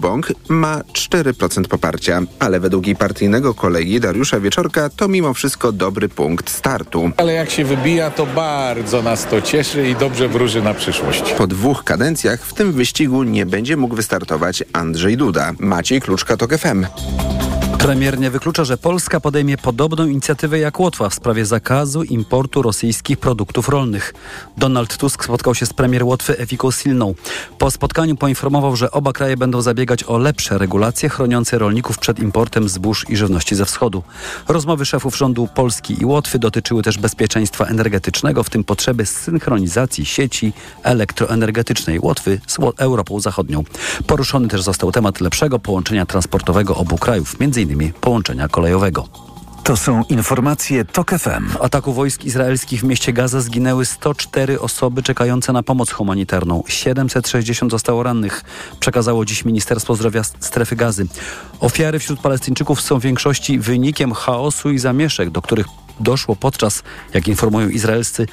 Dziemianowicz-Bąk 0.00 0.32
ma 0.48 0.80
4% 0.92 1.68
poparcia, 1.68 2.22
ale 2.38 2.60
według 2.60 2.86
jej 2.86 2.96
partyjnego 2.96 3.54
kolegi 3.54 4.00
Dariusza 4.00 4.40
Wieczorka 4.40 4.88
to 4.88 5.08
mimo 5.08 5.34
wszystko 5.34 5.72
dobry 5.72 6.08
punkt 6.08 6.50
startu. 6.50 7.10
Ale 7.16 7.32
jak 7.32 7.50
się 7.50 7.64
wybija, 7.64 8.10
to 8.10 8.26
bardzo 8.26 9.02
nas 9.02 9.26
to 9.26 9.42
cieszy 9.42 9.88
i 9.88 9.96
dobrze 9.96 10.28
wróży 10.28 10.62
na 10.62 10.74
przyszłość. 10.74 11.32
Po 11.32 11.46
dwóch 11.46 11.84
kadencjach 11.84 12.44
w 12.44 12.54
tym 12.54 12.72
wyścigu 12.72 13.22
nie 13.22 13.46
będzie 13.46 13.76
mógł 13.76 13.96
wystartować 13.96 14.64
Andrzej 14.72 15.16
Duda. 15.16 15.52
Maciej 15.58 16.00
Kluczka, 16.00 16.36
TOK 16.36 16.58
FM. 16.58 16.86
Premier 17.90 18.18
nie 18.18 18.30
wyklucza, 18.30 18.64
że 18.64 18.76
Polska 18.76 19.20
podejmie 19.20 19.56
podobną 19.58 20.06
inicjatywę 20.06 20.58
jak 20.58 20.80
Łotwa 20.80 21.08
w 21.08 21.14
sprawie 21.14 21.46
zakazu 21.46 22.02
importu 22.02 22.62
rosyjskich 22.62 23.18
produktów 23.18 23.68
rolnych. 23.68 24.14
Donald 24.56 24.96
Tusk 24.96 25.24
spotkał 25.24 25.54
się 25.54 25.66
z 25.66 25.72
premier 25.72 26.04
Łotwy 26.04 26.38
Efiką 26.38 26.70
Silną. 26.70 27.14
Po 27.58 27.70
spotkaniu 27.70 28.16
poinformował, 28.16 28.76
że 28.76 28.90
oba 28.90 29.12
kraje 29.12 29.36
będą 29.36 29.62
zabiegać 29.62 30.04
o 30.04 30.18
lepsze 30.18 30.58
regulacje 30.58 31.08
chroniące 31.08 31.58
rolników 31.58 31.98
przed 31.98 32.18
importem 32.18 32.68
zbóż 32.68 33.06
i 33.08 33.16
żywności 33.16 33.54
ze 33.54 33.64
wschodu. 33.64 34.02
Rozmowy 34.48 34.84
szefów 34.84 35.16
rządu 35.16 35.48
Polski 35.54 36.02
i 36.02 36.04
Łotwy 36.04 36.38
dotyczyły 36.38 36.82
też 36.82 36.98
bezpieczeństwa 36.98 37.64
energetycznego, 37.64 38.44
w 38.44 38.50
tym 38.50 38.64
potrzeby 38.64 39.06
synchronizacji 39.06 40.06
sieci 40.06 40.52
elektroenergetycznej 40.82 42.00
Łotwy 42.00 42.40
z 42.46 42.58
Europą 42.76 43.20
Zachodnią. 43.20 43.64
Poruszony 44.06 44.48
też 44.48 44.62
został 44.62 44.92
temat 44.92 45.20
lepszego 45.20 45.58
połączenia 45.58 46.06
transportowego 46.06 46.74
obu 46.74 46.98
krajów, 46.98 47.40
między 47.40 47.62
innymi 47.62 47.79
połączenia 47.88 48.48
kolejowego. 48.48 49.08
To 49.64 49.76
są 49.76 50.04
informacje 50.08 50.84
TOK 50.84 51.10
FM. 51.10 51.48
W 51.48 51.62
ataku 51.62 51.92
wojsk 51.92 52.24
izraelskich 52.24 52.80
w 52.80 52.84
mieście 52.84 53.12
Gaza 53.12 53.40
zginęły 53.40 53.86
104 53.86 54.60
osoby 54.60 55.02
czekające 55.02 55.52
na 55.52 55.62
pomoc 55.62 55.90
humanitarną. 55.90 56.62
760 56.68 57.72
zostało 57.72 58.02
rannych, 58.02 58.44
przekazało 58.80 59.24
dziś 59.24 59.44
Ministerstwo 59.44 59.94
Zdrowia 59.94 60.22
Strefy 60.24 60.76
Gazy. 60.76 61.06
Ofiary 61.60 61.98
wśród 61.98 62.20
Palestyńczyków 62.20 62.80
są 62.80 62.98
w 62.98 63.02
większości 63.02 63.58
wynikiem 63.58 64.12
chaosu 64.12 64.70
i 64.70 64.78
zamieszek, 64.78 65.30
do 65.30 65.42
których 65.42 65.66
doszło 66.00 66.36
podczas, 66.36 66.82
jak 67.14 67.28
informują 67.28 67.68
izraelscy 67.68 68.26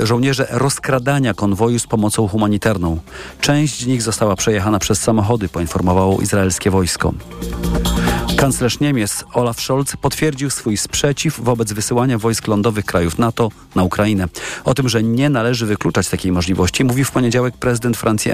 e, 0.00 0.06
żołnierze, 0.06 0.46
rozkradania 0.50 1.34
konwoju 1.34 1.78
z 1.78 1.86
pomocą 1.86 2.28
humanitarną. 2.28 2.98
Część 3.40 3.82
z 3.82 3.86
nich 3.86 4.02
została 4.02 4.36
przejechana 4.36 4.78
przez 4.78 5.00
samochody, 5.00 5.48
poinformowało 5.48 6.20
izraelskie 6.20 6.70
wojsko. 6.70 7.12
Kanclerz 8.38 8.80
Niemiec 8.80 9.24
Olaf 9.34 9.60
Scholz 9.60 9.96
potwierdził 9.96 10.50
swój 10.50 10.76
sprzeciw 10.76 11.40
wobec 11.40 11.72
wysyłania 11.72 12.18
wojsk 12.18 12.46
lądowych 12.46 12.84
krajów 12.84 13.18
NATO 13.18 13.50
na 13.74 13.82
Ukrainę. 13.82 14.28
O 14.64 14.74
tym, 14.74 14.88
że 14.88 15.02
nie 15.02 15.30
należy 15.30 15.66
wykluczać 15.66 16.08
takiej 16.08 16.32
możliwości, 16.32 16.84
mówił 16.84 17.04
w 17.04 17.10
poniedziałek 17.10 17.56
prezydent 17.56 17.96
Francji 17.96 18.30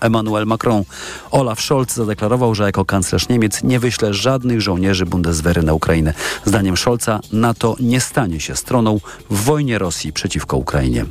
Emmanuel 0.00 0.46
Macron. 0.46 0.82
Olaf 1.30 1.60
Scholz 1.60 1.94
zadeklarował, 1.94 2.54
że 2.54 2.64
jako 2.64 2.84
kanclerz 2.84 3.28
Niemiec 3.28 3.62
nie 3.62 3.80
wyśle 3.80 4.14
żadnych 4.14 4.60
żołnierzy 4.60 5.06
Bundeswehry 5.06 5.62
na 5.62 5.72
Ukrainę. 5.72 6.14
Zdaniem 6.44 6.76
Scholza 6.76 7.20
NATO 7.32 7.76
nie 7.80 7.89
stanie 8.00 8.40
się 8.40 8.56
stroną 8.56 9.00
w 9.30 9.44
wojnie 9.44 9.78
Rosji 9.78 10.12
przeciwko 10.12 10.56
Ukrainie. 10.56 11.04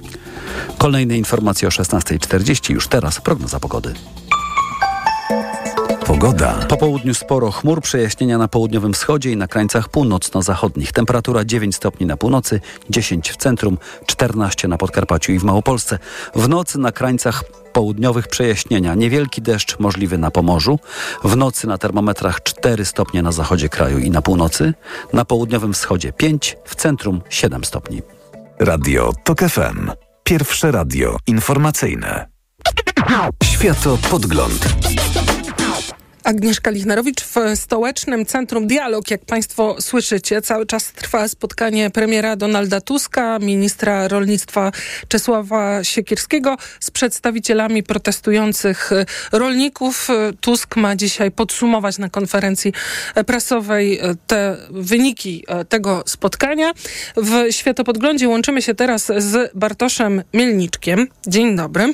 Kolejne 0.77 1.17
informacje 1.17 1.67
o 1.67 1.71
16.40. 1.71 2.73
Już 2.73 2.87
teraz 2.87 3.21
prognoza 3.21 3.59
pogody. 3.59 3.93
Pogoda. 6.09 6.53
Po 6.53 6.77
południu 6.77 7.13
sporo 7.13 7.51
chmur, 7.51 7.81
przejaśnienia 7.81 8.37
na 8.37 8.47
południowym 8.47 8.93
wschodzie 8.93 9.31
i 9.31 9.37
na 9.37 9.47
krańcach 9.47 9.89
północno-zachodnich. 9.89 10.91
Temperatura 10.91 11.45
9 11.45 11.75
stopni 11.75 12.05
na 12.05 12.17
północy, 12.17 12.61
10 12.89 13.29
w 13.29 13.37
centrum, 13.37 13.77
14 14.05 14.67
na 14.67 14.77
Podkarpaciu 14.77 15.31
i 15.31 15.39
w 15.39 15.43
Małopolsce. 15.43 15.99
W 16.35 16.49
nocy 16.49 16.79
na 16.79 16.91
krańcach 16.91 17.43
południowych 17.79 18.27
przejaśnienia. 18.27 18.95
Niewielki 18.95 19.41
deszcz 19.41 19.79
możliwy 19.79 20.17
na 20.17 20.31
Pomorzu. 20.31 20.79
W 21.23 21.37
nocy 21.37 21.67
na 21.67 21.77
termometrach 21.77 22.43
4 22.43 22.85
stopnie 22.85 23.21
na 23.21 23.31
zachodzie 23.31 23.69
kraju 23.69 23.97
i 23.99 24.11
na 24.11 24.21
północy. 24.21 24.73
Na 25.13 25.25
południowym 25.25 25.73
wschodzie 25.73 26.13
5, 26.13 26.57
w 26.65 26.75
centrum 26.75 27.21
7 27.29 27.63
stopni. 27.63 28.01
Radio 28.59 29.13
TOK 29.23 29.39
FM. 29.39 29.91
Pierwsze 30.23 30.71
radio 30.71 31.17
informacyjne. 31.27 32.27
Światopodgląd. 33.43 34.75
Agnieszka 36.29 36.71
Lichnerowicz 36.71 37.21
w 37.23 37.35
Stołecznym 37.55 38.25
Centrum 38.25 38.67
Dialog. 38.67 39.11
Jak 39.11 39.25
Państwo 39.25 39.75
słyszycie, 39.81 40.41
cały 40.41 40.65
czas 40.65 40.91
trwa 40.91 41.27
spotkanie 41.27 41.89
premiera 41.89 42.35
Donalda 42.35 42.81
Tuska, 42.81 43.39
ministra 43.39 44.07
rolnictwa 44.07 44.71
Czesława 45.07 45.83
Siekierskiego 45.83 46.57
z 46.79 46.91
przedstawicielami 46.91 47.83
protestujących 47.83 48.91
rolników. 49.31 50.07
Tusk 50.41 50.75
ma 50.75 50.95
dzisiaj 50.95 51.31
podsumować 51.31 51.97
na 51.97 52.09
konferencji 52.09 52.73
prasowej 53.25 53.99
te 54.27 54.57
wyniki 54.69 55.45
tego 55.69 56.03
spotkania. 56.05 56.71
W 57.17 57.51
Światopodglądzie 57.51 58.29
łączymy 58.29 58.61
się 58.61 58.75
teraz 58.75 59.11
z 59.17 59.51
Bartoszem 59.55 60.23
Mielniczkiem. 60.33 61.07
Dzień 61.27 61.55
dobry. 61.55 61.93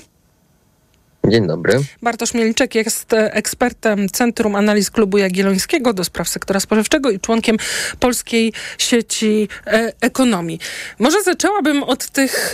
Dzień 1.29 1.47
dobry. 1.47 1.79
Bartosz 2.01 2.33
Mielniczek 2.33 2.75
jest 2.75 3.13
ekspertem 3.13 4.09
Centrum 4.09 4.55
Analiz 4.55 4.91
Klubu 4.91 5.17
Jagiellońskiego 5.17 5.93
do 5.93 6.03
spraw 6.03 6.29
sektora 6.29 6.59
spożywczego 6.59 7.11
i 7.11 7.19
członkiem 7.19 7.57
Polskiej 7.99 8.53
Sieci 8.77 9.47
e 9.67 9.93
Ekonomii. 10.01 10.59
Może 10.99 11.23
zaczęłabym 11.23 11.83
od 11.83 12.09
tych... 12.09 12.53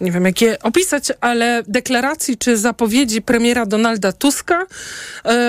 nie 0.00 0.12
wiem 0.12 0.24
jak 0.24 0.40
je 0.40 0.58
opisać, 0.62 1.12
ale 1.20 1.62
deklaracji 1.68 2.36
czy 2.36 2.56
zapowiedzi 2.56 3.22
premiera 3.22 3.66
Donalda 3.66 4.12
Tuska, 4.12 4.66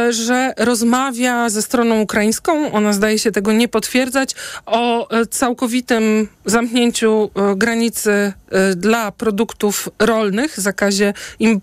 że 0.09 0.53
rozmawia 0.57 1.49
ze 1.49 1.61
stroną 1.61 2.01
ukraińską, 2.01 2.71
ona 2.71 2.93
zdaje 2.93 3.19
się 3.19 3.31
tego 3.31 3.51
nie 3.51 3.67
potwierdzać, 3.67 4.35
o 4.65 5.09
całkowitym 5.29 6.27
zamknięciu 6.45 7.31
granicy 7.55 8.33
dla 8.75 9.11
produktów 9.11 9.89
rolnych, 9.99 10.59
zakazie 10.59 11.13
im, 11.39 11.61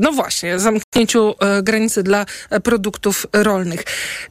no 0.00 0.12
właśnie, 0.12 0.58
zamknięciu 0.58 1.34
granicy 1.62 2.02
dla 2.02 2.26
produktów 2.62 3.26
rolnych. 3.32 3.84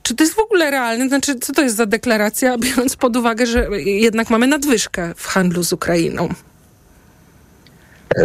Czy 0.03 0.15
to 0.15 0.23
jest 0.23 0.35
w 0.35 0.39
ogóle 0.39 0.71
realne? 0.71 1.07
Znaczy, 1.07 1.35
co 1.39 1.53
to 1.53 1.61
jest 1.61 1.75
za 1.75 1.85
deklaracja, 1.85 2.57
biorąc 2.63 2.95
pod 2.95 3.15
uwagę, 3.15 3.45
że 3.45 3.67
jednak 3.85 4.29
mamy 4.29 4.47
nadwyżkę 4.47 5.13
w 5.17 5.27
handlu 5.27 5.63
z 5.63 5.73
Ukrainą? 5.73 6.29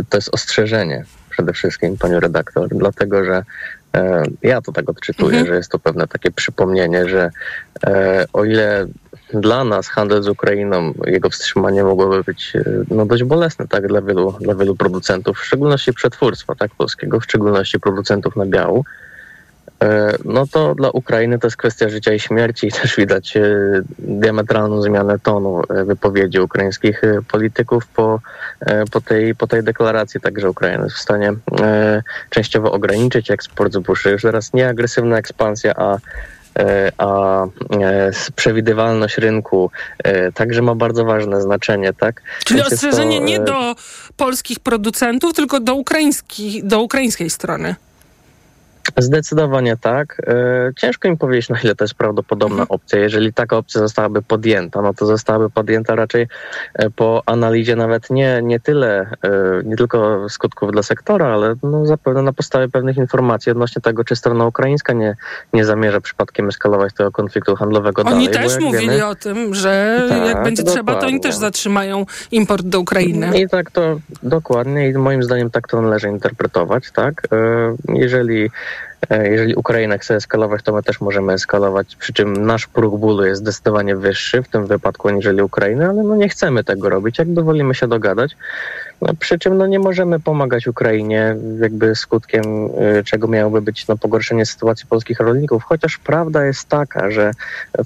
To 0.09 0.17
jest 0.17 0.35
ostrzeżenie 0.35 1.05
przede 1.31 1.53
wszystkim, 1.53 1.97
pani 1.97 2.21
redaktor, 2.21 2.69
dlatego 2.69 3.25
że 3.25 3.45
e, 3.95 4.23
ja 4.43 4.61
to 4.61 4.73
tak 4.73 4.91
odczytuję, 4.91 5.39
mhm. 5.39 5.47
że 5.47 5.57
jest 5.57 5.71
to 5.71 5.79
pewne 5.79 6.09
takie 6.09 6.31
przypomnienie, 6.31 7.09
że 7.09 7.31
e, 7.87 8.27
o 8.33 8.45
ile 8.45 8.87
dla 9.35 9.65
nas 9.65 9.89
handel 9.89 10.23
z 10.23 10.29
Ukrainą, 10.29 10.95
jego 11.07 11.31
wstrzymanie 11.31 11.85
mogłoby 11.85 12.25
być 12.25 12.53
no, 12.91 13.07
dość 13.07 13.25
bolesne 13.25 13.69
tak, 13.69 13.87
dla, 13.87 14.03
wielu, 14.03 14.35
dla 14.41 14.55
wielu 14.55 14.77
producentów, 14.77 15.39
w 15.39 15.45
szczególności 15.45 15.93
przetwórstwa 15.93 16.55
tak, 16.55 16.71
polskiego, 16.75 17.21
w 17.21 17.25
szczególności 17.25 17.81
producentów 17.81 18.37
nabiału, 18.37 18.85
no 20.25 20.47
to 20.47 20.75
dla 20.75 20.91
Ukrainy 20.91 21.39
to 21.39 21.47
jest 21.47 21.57
kwestia 21.57 21.89
życia 21.89 22.13
i 22.13 22.21
śmierci 22.21 22.67
i 22.67 22.73
też 22.83 22.97
widać 22.97 23.35
diametralną 23.99 24.83
zmianę 24.83 25.19
tonu 25.19 25.63
wypowiedzi 25.71 26.41
ukraińskich 26.41 27.03
polityków 27.29 27.87
po, 27.87 28.21
po, 28.91 29.01
tej, 29.01 29.35
po 29.35 29.47
tej 29.47 29.63
deklaracji, 29.63 30.21
także 30.21 30.51
Ukraina 30.51 30.85
jest 30.85 30.97
w 30.97 31.01
stanie 31.01 31.33
częściowo 32.31 32.73
ograniczyć 32.73 33.31
eksport 33.31 33.73
zbóż. 33.73 34.05
Już 34.05 34.23
teraz 34.23 34.53
nie 34.53 34.69
agresywna 34.69 35.19
ekspansja, 35.19 35.75
a 35.77 35.99
a 36.99 37.47
przewidywalność 38.37 39.19
rynku 39.19 39.71
także 40.35 40.63
ma 40.63 40.75
bardzo 40.75 41.05
ważne 41.05 41.43
znaczenie, 41.43 41.93
tak? 41.93 42.23
Czyli 42.45 42.61
Więc 42.61 42.73
ostrzeżenie 42.73 43.19
to... 43.19 43.25
nie 43.25 43.41
do 43.41 43.75
polskich 44.17 44.61
producentów, 44.61 45.35
tylko 45.35 45.61
do, 45.61 45.75
ukraińskich, 45.75 46.67
do 46.67 46.81
ukraińskiej 46.83 47.31
strony. 47.31 47.75
Zdecydowanie 48.99 49.77
tak. 49.77 50.23
Ciężko 50.77 51.09
im 51.09 51.17
powiedzieć, 51.17 51.49
na 51.49 51.61
ile 51.61 51.75
to 51.75 51.85
jest 51.85 51.95
prawdopodobna 51.95 52.67
opcja. 52.69 52.99
Jeżeli 52.99 53.33
taka 53.33 53.57
opcja 53.57 53.81
zostałaby 53.81 54.23
podjęta, 54.23 54.83
no 54.83 54.95
to 54.95 55.07
zostałaby 55.07 55.51
podjęta 55.51 55.95
raczej 55.95 56.27
po 56.97 57.23
analizie 57.27 57.77
nawet 57.77 58.11
nie, 58.11 58.41
nie 58.43 58.61
tyle, 58.61 59.11
nie 59.65 59.77
tylko 59.77 60.29
skutków 60.29 60.73
dla 60.73 60.83
sektora, 60.83 61.27
ale 61.27 61.55
no 61.63 61.87
zapewne 61.87 62.23
na 62.23 62.33
podstawie 62.33 62.69
pewnych 62.69 62.97
informacji 62.97 63.53
odnośnie 63.53 63.83
tego, 63.83 64.05
czy 64.05 64.17
strona 64.17 64.47
ukraińska 64.47 64.93
nie, 64.93 65.17
nie 65.53 65.65
zamierza 65.65 66.01
przypadkiem 66.01 66.49
eskalować 66.49 66.95
tego 66.95 67.11
konfliktu 67.11 67.57
handlowego 67.57 68.03
oni 68.03 68.11
dalej. 68.11 68.27
Oni 68.27 68.51
też 68.51 68.65
mówili 68.65 68.91
wiemy, 68.91 69.07
o 69.07 69.15
tym, 69.15 69.55
że 69.55 70.07
tak, 70.09 70.27
jak 70.27 70.43
będzie 70.43 70.63
dokładnie. 70.63 70.85
trzeba, 70.85 71.01
to 71.01 71.07
oni 71.07 71.21
też 71.21 71.37
zatrzymają 71.37 72.07
import 72.31 72.67
do 72.67 72.81
Ukrainy. 72.81 73.41
I 73.41 73.49
tak 73.49 73.71
to 73.71 73.99
dokładnie 74.23 74.89
i 74.89 74.95
moim 74.95 75.23
zdaniem 75.23 75.51
tak 75.51 75.69
to 75.69 75.83
należy 75.83 76.09
interpretować, 76.09 76.91
tak? 76.91 77.23
Jeżeli 77.89 78.51
jeżeli 79.11 79.55
Ukraina 79.55 79.99
chce 79.99 80.15
eskalować, 80.15 80.63
to 80.63 80.73
my 80.73 80.83
też 80.83 81.01
możemy 81.01 81.33
eskalować, 81.33 81.97
przy 81.97 82.13
czym 82.13 82.47
nasz 82.47 82.67
próg 82.67 83.01
bólu 83.01 83.25
jest 83.25 83.41
zdecydowanie 83.41 83.97
wyższy 83.97 84.43
w 84.43 84.49
tym 84.49 84.67
wypadku 84.67 85.09
aniżeli 85.09 85.43
Ukrainy, 85.43 85.89
ale 85.89 86.03
no 86.03 86.17
nie 86.17 86.29
chcemy 86.29 86.65
tego 86.65 86.89
robić, 86.89 87.19
jakby 87.19 87.43
wolimy 87.43 87.75
się 87.75 87.89
dogadać. 87.89 88.37
No, 89.03 89.09
przy 89.19 89.39
czym 89.39 89.59
no, 89.59 89.67
nie 89.67 89.79
możemy 89.79 90.21
pomagać 90.21 90.67
Ukrainie, 90.67 91.37
jakby 91.61 91.95
skutkiem 91.95 92.43
y, 92.99 93.05
czego 93.05 93.29
miałoby 93.29 93.63
być 93.63 93.89
no, 93.89 93.97
pogorszenie 93.97 94.47
sytuacji 94.47 94.87
polskich 94.87 95.21
rolników, 95.21 95.63
chociaż 95.63 95.99
prawda 95.99 96.45
jest 96.45 96.69
taka, 96.69 97.11
że 97.11 97.33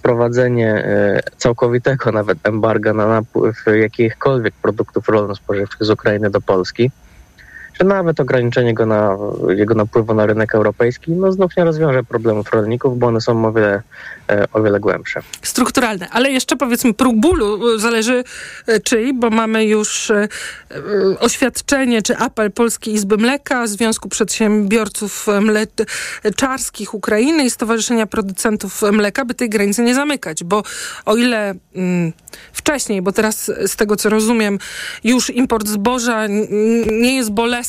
prowadzenie 0.02 0.84
y, 1.26 1.36
całkowitego 1.36 2.12
nawet 2.12 2.39
embarga 2.44 2.93
na 2.93 3.06
napływ 3.06 3.64
jakichkolwiek 3.80 4.55
produktów 4.55 5.09
rolno-spożywczych 5.09 5.86
z 5.86 5.90
Ukrainy 5.90 6.30
do 6.30 6.40
Polski 6.40 6.90
że 7.81 7.85
nawet 7.85 8.20
ograniczenie 8.20 8.74
go 8.74 8.86
na, 8.86 9.16
jego 9.49 9.74
napływu 9.74 10.15
na 10.15 10.27
rynek 10.27 10.55
europejski 10.55 11.12
no 11.12 11.32
znów 11.32 11.57
nie 11.57 11.65
rozwiąże 11.65 12.05
problemów 12.05 12.53
rolników, 12.53 12.99
bo 12.99 13.07
one 13.07 13.20
są 13.20 13.44
o 13.44 13.53
wiele, 13.53 13.82
e, 14.31 14.44
o 14.53 14.62
wiele 14.62 14.81
głębsze. 14.81 15.20
Strukturalne, 15.43 16.09
ale 16.11 16.31
jeszcze 16.31 16.57
powiedzmy 16.57 16.94
próg 16.94 17.16
bólu 17.16 17.78
zależy 17.78 18.24
e, 18.66 18.81
czyj, 18.81 19.15
bo 19.15 19.31
mamy 19.31 19.65
już 19.65 20.11
e, 20.11 20.28
e, 20.70 20.78
oświadczenie 21.19 22.03
czy 22.03 22.16
apel 22.16 22.53
Polskiej 22.53 22.94
Izby 22.94 23.16
Mleka, 23.16 23.66
Związku 23.66 24.09
Przedsiębiorców 24.09 25.27
Mleczarskich 25.40 26.94
Ukrainy 26.94 27.44
i 27.44 27.51
Stowarzyszenia 27.51 28.07
Producentów 28.07 28.82
Mleka, 28.93 29.24
by 29.24 29.35
tej 29.35 29.49
granicy 29.49 29.82
nie 29.82 29.94
zamykać, 29.94 30.44
bo 30.44 30.62
o 31.07 31.16
ile 31.16 31.55
mm, 31.74 32.12
wcześniej, 32.53 33.03
bo 33.03 33.12
teraz 33.12 33.51
z 33.66 33.77
tego 33.77 33.97
co 33.97 34.09
rozumiem, 34.09 34.59
już 35.05 35.31
import 35.31 35.69
zboża 35.69 36.27
nie 36.90 37.16
jest 37.16 37.31
bolesny 37.31 37.61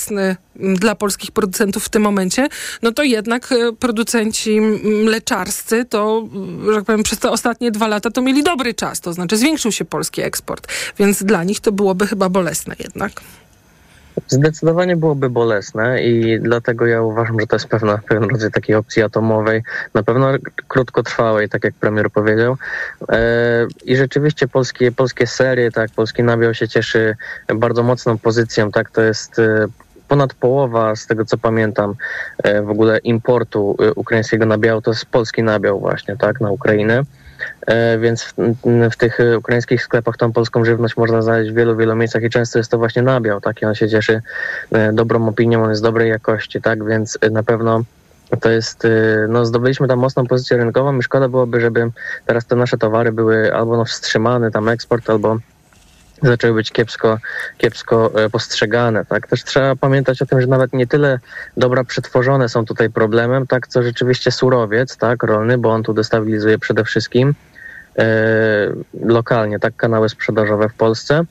dla 0.56 0.96
polskich 0.96 1.32
producentów 1.32 1.86
w 1.86 1.90
tym 1.90 2.02
momencie, 2.02 2.48
no 2.82 2.92
to 2.92 3.04
jednak 3.04 3.52
e, 3.52 3.74
producenci 3.74 4.62
mleczarscy 4.84 5.86
to, 5.86 6.28
że 6.70 6.76
tak 6.76 6.86
powiem, 6.86 7.04
przez 7.04 7.20
te 7.20 7.32
ostatnie 7.32 7.72
dwa 7.72 7.88
lata 7.88 8.12
to 8.12 8.22
mieli 8.22 8.44
dobry 8.44 8.74
czas, 8.74 9.02
to 9.02 9.14
znaczy 9.14 9.38
zwiększył 9.38 9.72
się 9.72 9.86
polski 9.86 10.22
eksport, 10.22 10.68
więc 11.00 11.24
dla 11.24 11.44
nich 11.44 11.60
to 11.60 11.72
byłoby 11.72 12.08
chyba 12.08 12.30
bolesne 12.30 12.76
jednak. 12.80 13.22
Zdecydowanie 14.28 14.98
byłoby 14.98 15.30
bolesne 15.30 16.04
i 16.04 16.40
dlatego 16.40 16.86
ja 16.86 17.02
uważam, 17.02 17.40
że 17.40 17.48
to 17.48 17.56
jest 17.56 17.68
pewna, 17.68 17.98
pewien 17.98 18.30
rodzaj 18.30 18.52
takiej 18.52 18.76
opcji 18.76 19.04
atomowej, 19.04 19.64
na 19.94 20.04
pewno 20.04 20.28
krótkotrwałej, 20.68 21.50
tak 21.50 21.64
jak 21.64 21.74
premier 21.74 22.12
powiedział. 22.12 22.58
E, 23.10 23.68
I 23.86 23.96
rzeczywiście 23.96 24.48
polskie, 24.48 24.92
polskie 24.92 25.28
serie, 25.28 25.72
tak, 25.72 25.92
polski 25.92 26.24
nabiał 26.24 26.54
się 26.54 26.68
cieszy 26.68 27.16
bardzo 27.56 27.84
mocną 27.84 28.18
pozycją, 28.18 28.72
tak, 28.72 28.92
to 28.92 29.02
jest 29.02 29.40
e, 29.40 29.66
ponad 30.08 30.34
połowa, 30.34 30.96
z 30.96 31.08
tego 31.08 31.26
co 31.26 31.38
pamiętam, 31.38 31.96
e, 32.44 32.62
w 32.62 32.70
ogóle 32.70 32.98
importu 32.98 33.78
ukraińskiego 33.96 34.46
nabiału 34.46 34.82
to 34.82 34.92
jest 34.92 35.06
polski 35.06 35.44
nabiał 35.44 35.80
właśnie, 35.80 36.18
tak, 36.18 36.42
na 36.42 36.52
Ukrainę. 36.52 37.04
E, 37.68 37.98
więc 38.00 38.24
w, 38.24 38.34
w, 38.92 38.98
tych 38.98 39.20
ukraińskich 39.38 39.84
sklepach 39.84 40.18
tą 40.18 40.34
polską 40.34 40.66
żywność 40.66 40.98
można 40.98 41.22
znaleźć 41.22 41.52
w 41.52 41.56
wielu, 41.56 41.76
wielu 41.76 41.96
miejscach 41.96 42.24
i 42.24 42.30
często 42.30 42.60
jest 42.60 42.72
to 42.72 42.78
właśnie 42.78 43.02
nabiał, 43.02 43.42
tak? 43.42 43.62
I 43.62 43.66
on 43.66 43.76
się 43.76 43.90
cieszy 43.90 44.22
e, 44.72 44.94
dobrą 44.94 45.28
opinią, 45.28 45.64
on 45.64 45.70
jest 45.70 45.84
dobrej 45.84 46.10
jakości, 46.10 46.62
tak? 46.62 46.86
Więc 46.86 47.20
na 47.32 47.44
pewno 47.44 47.84
to 48.42 48.50
jest, 48.50 48.86
e, 48.86 48.90
no 49.30 49.46
zdobyliśmy 49.46 49.88
tam 49.88 50.00
mocną 50.00 50.28
pozycję 50.28 50.58
rynkową 50.58 50.98
i 50.98 51.04
szkoda 51.04 51.30
byłoby, 51.30 51.62
żeby 51.62 51.90
teraz 52.26 52.46
te 52.46 52.56
nasze 52.56 52.78
towary 52.78 53.12
były 53.12 53.54
albo 53.56 53.78
no 53.78 53.86
wstrzymane, 53.86 54.52
tam 54.52 54.70
eksport, 54.70 55.10
albo 55.10 55.38
zaczęły 56.24 56.54
być 56.54 56.72
kiepsko, 56.72 57.20
kiepsko 57.58 58.12
postrzegane. 58.32 59.06
Tak? 59.06 59.28
Też 59.28 59.44
trzeba 59.44 59.76
pamiętać 59.76 60.22
o 60.22 60.26
tym, 60.26 60.42
że 60.42 60.48
nawet 60.48 60.74
nie 60.74 60.88
tyle 60.88 61.20
dobra 61.58 61.84
przetworzone 61.84 62.50
są 62.50 62.66
tutaj 62.66 62.90
problemem, 62.90 63.48
tak, 63.48 63.68
co 63.68 63.84
rzeczywiście 63.84 64.32
surowiec, 64.32 64.98
tak, 64.98 65.24
rolny, 65.24 65.58
bo 65.58 65.72
on 65.72 65.84
tu 65.84 65.94
destabilizuje 65.94 66.60
przede 66.60 66.84
wszystkim 66.84 67.34
e, 67.98 68.06
lokalnie, 69.02 69.60
tak, 69.60 69.76
kanały 69.76 70.10
sprzedażowe 70.10 70.70
w 70.70 70.74
Polsce. 70.74 71.24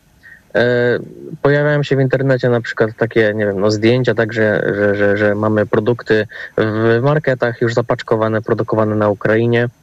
E, 0.54 0.98
pojawiają 1.42 1.82
się 1.82 1.96
w 1.96 2.00
internecie 2.00 2.48
na 2.48 2.60
przykład 2.60 2.90
takie, 2.96 3.34
nie 3.34 3.46
wiem, 3.46 3.60
no 3.60 3.70
zdjęcia, 3.70 4.14
tak, 4.14 4.32
że, 4.32 4.72
że, 4.74 4.96
że, 4.96 5.16
że 5.16 5.34
mamy 5.34 5.66
produkty 5.66 6.26
w 6.56 7.00
marketach 7.02 7.60
już 7.60 7.74
zapaczkowane, 7.74 8.42
produkowane 8.42 8.96
na 8.96 9.08
Ukrainie, 9.08 9.68
E, 9.68 9.81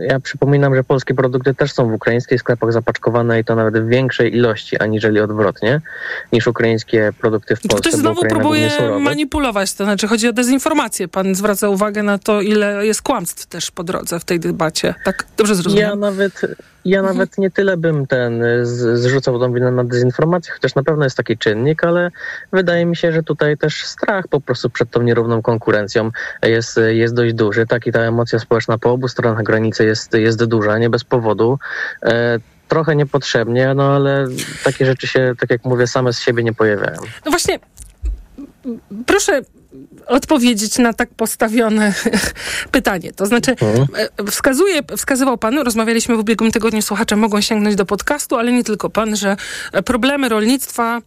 ja 0.00 0.20
przypominam, 0.20 0.74
że 0.74 0.84
polskie 0.84 1.14
produkty 1.14 1.54
też 1.54 1.72
są 1.72 1.88
w 1.90 1.92
ukraińskich 1.92 2.40
sklepach 2.40 2.72
zapaczkowane 2.72 3.40
i 3.40 3.44
to 3.44 3.54
nawet 3.54 3.78
w 3.78 3.88
większej 3.88 4.34
ilości, 4.34 4.78
aniżeli 4.78 5.20
odwrotnie, 5.20 5.80
niż 6.32 6.46
ukraińskie 6.46 7.12
produkty 7.20 7.56
w 7.56 7.60
Polsce. 7.60 7.88
Ktoś 7.88 8.00
znowu 8.00 8.20
próbuje 8.22 8.70
manipulować, 9.00 9.74
to 9.74 9.84
znaczy 9.84 10.08
chodzi 10.08 10.28
o 10.28 10.32
dezinformację. 10.32 11.08
Pan 11.08 11.34
zwraca 11.34 11.68
uwagę 11.68 12.02
na 12.02 12.18
to, 12.18 12.40
ile 12.40 12.86
jest 12.86 13.02
kłamstw 13.02 13.46
też 13.46 13.70
po 13.70 13.84
drodze 13.84 14.20
w 14.20 14.24
tej 14.24 14.40
debacie. 14.40 14.94
Tak 15.04 15.24
dobrze 15.36 15.54
zrozumiałem? 15.54 15.90
Ja 15.90 16.10
nawet, 16.10 16.40
ja 16.84 17.02
nawet 17.02 17.38
nie 17.38 17.50
tyle 17.50 17.76
bym 17.76 18.06
ten 18.06 18.42
z, 18.62 19.00
zrzucał 19.00 19.38
tą 19.38 19.52
winę 19.52 19.70
na 19.70 19.84
dezinformację, 19.84 20.52
chociaż 20.52 20.74
na 20.74 20.82
pewno 20.82 21.04
jest 21.04 21.16
taki 21.16 21.38
czynnik, 21.38 21.84
ale 21.84 22.10
wydaje 22.52 22.86
mi 22.86 22.96
się, 22.96 23.12
że 23.12 23.22
tutaj 23.22 23.58
też 23.58 23.86
strach 23.86 24.28
po 24.28 24.40
prostu 24.40 24.70
przed 24.70 24.90
tą 24.90 25.02
nierówną 25.02 25.42
konkurencją 25.42 26.10
jest, 26.42 26.80
jest 26.88 27.14
dość 27.14 27.34
duży. 27.34 27.66
Tak 27.66 27.86
i 27.86 27.92
ta 27.92 28.00
emocja 28.00 28.38
społeczna 28.38 28.78
po 28.78 28.90
obu 28.90 29.08
stronach 29.08 29.42
granicy 29.42 29.84
jest, 29.84 30.14
jest 30.14 30.44
duża, 30.44 30.78
nie 30.78 30.90
bez 30.90 31.04
powodu. 31.04 31.58
E, 32.02 32.38
trochę 32.68 32.96
niepotrzebnie, 32.96 33.74
no 33.74 33.94
ale 33.94 34.26
takie 34.64 34.86
rzeczy 34.86 35.06
się, 35.06 35.32
tak 35.40 35.50
jak 35.50 35.64
mówię, 35.64 35.86
same 35.86 36.12
z 36.12 36.20
siebie 36.20 36.42
nie 36.42 36.52
pojawiają. 36.52 36.96
No 37.24 37.30
właśnie, 37.30 37.58
proszę 39.06 39.42
odpowiedzieć 40.06 40.78
na 40.78 40.92
tak 40.92 41.08
postawione 41.14 41.94
pytanie. 42.72 43.12
To 43.12 43.26
znaczy, 43.26 43.50
mhm. 43.50 43.86
e, 44.18 44.30
wskazuje, 44.30 44.80
wskazywał 44.96 45.38
pan, 45.38 45.58
rozmawialiśmy 45.58 46.16
w 46.16 46.18
ubiegłym 46.18 46.52
tygodniu, 46.52 46.82
słuchacze 46.82 47.16
mogą 47.16 47.40
sięgnąć 47.40 47.76
do 47.76 47.86
podcastu, 47.86 48.36
ale 48.36 48.52
nie 48.52 48.64
tylko 48.64 48.90
pan, 48.90 49.16
że 49.16 49.36
problemy 49.84 50.28
rolnictwa 50.28 51.00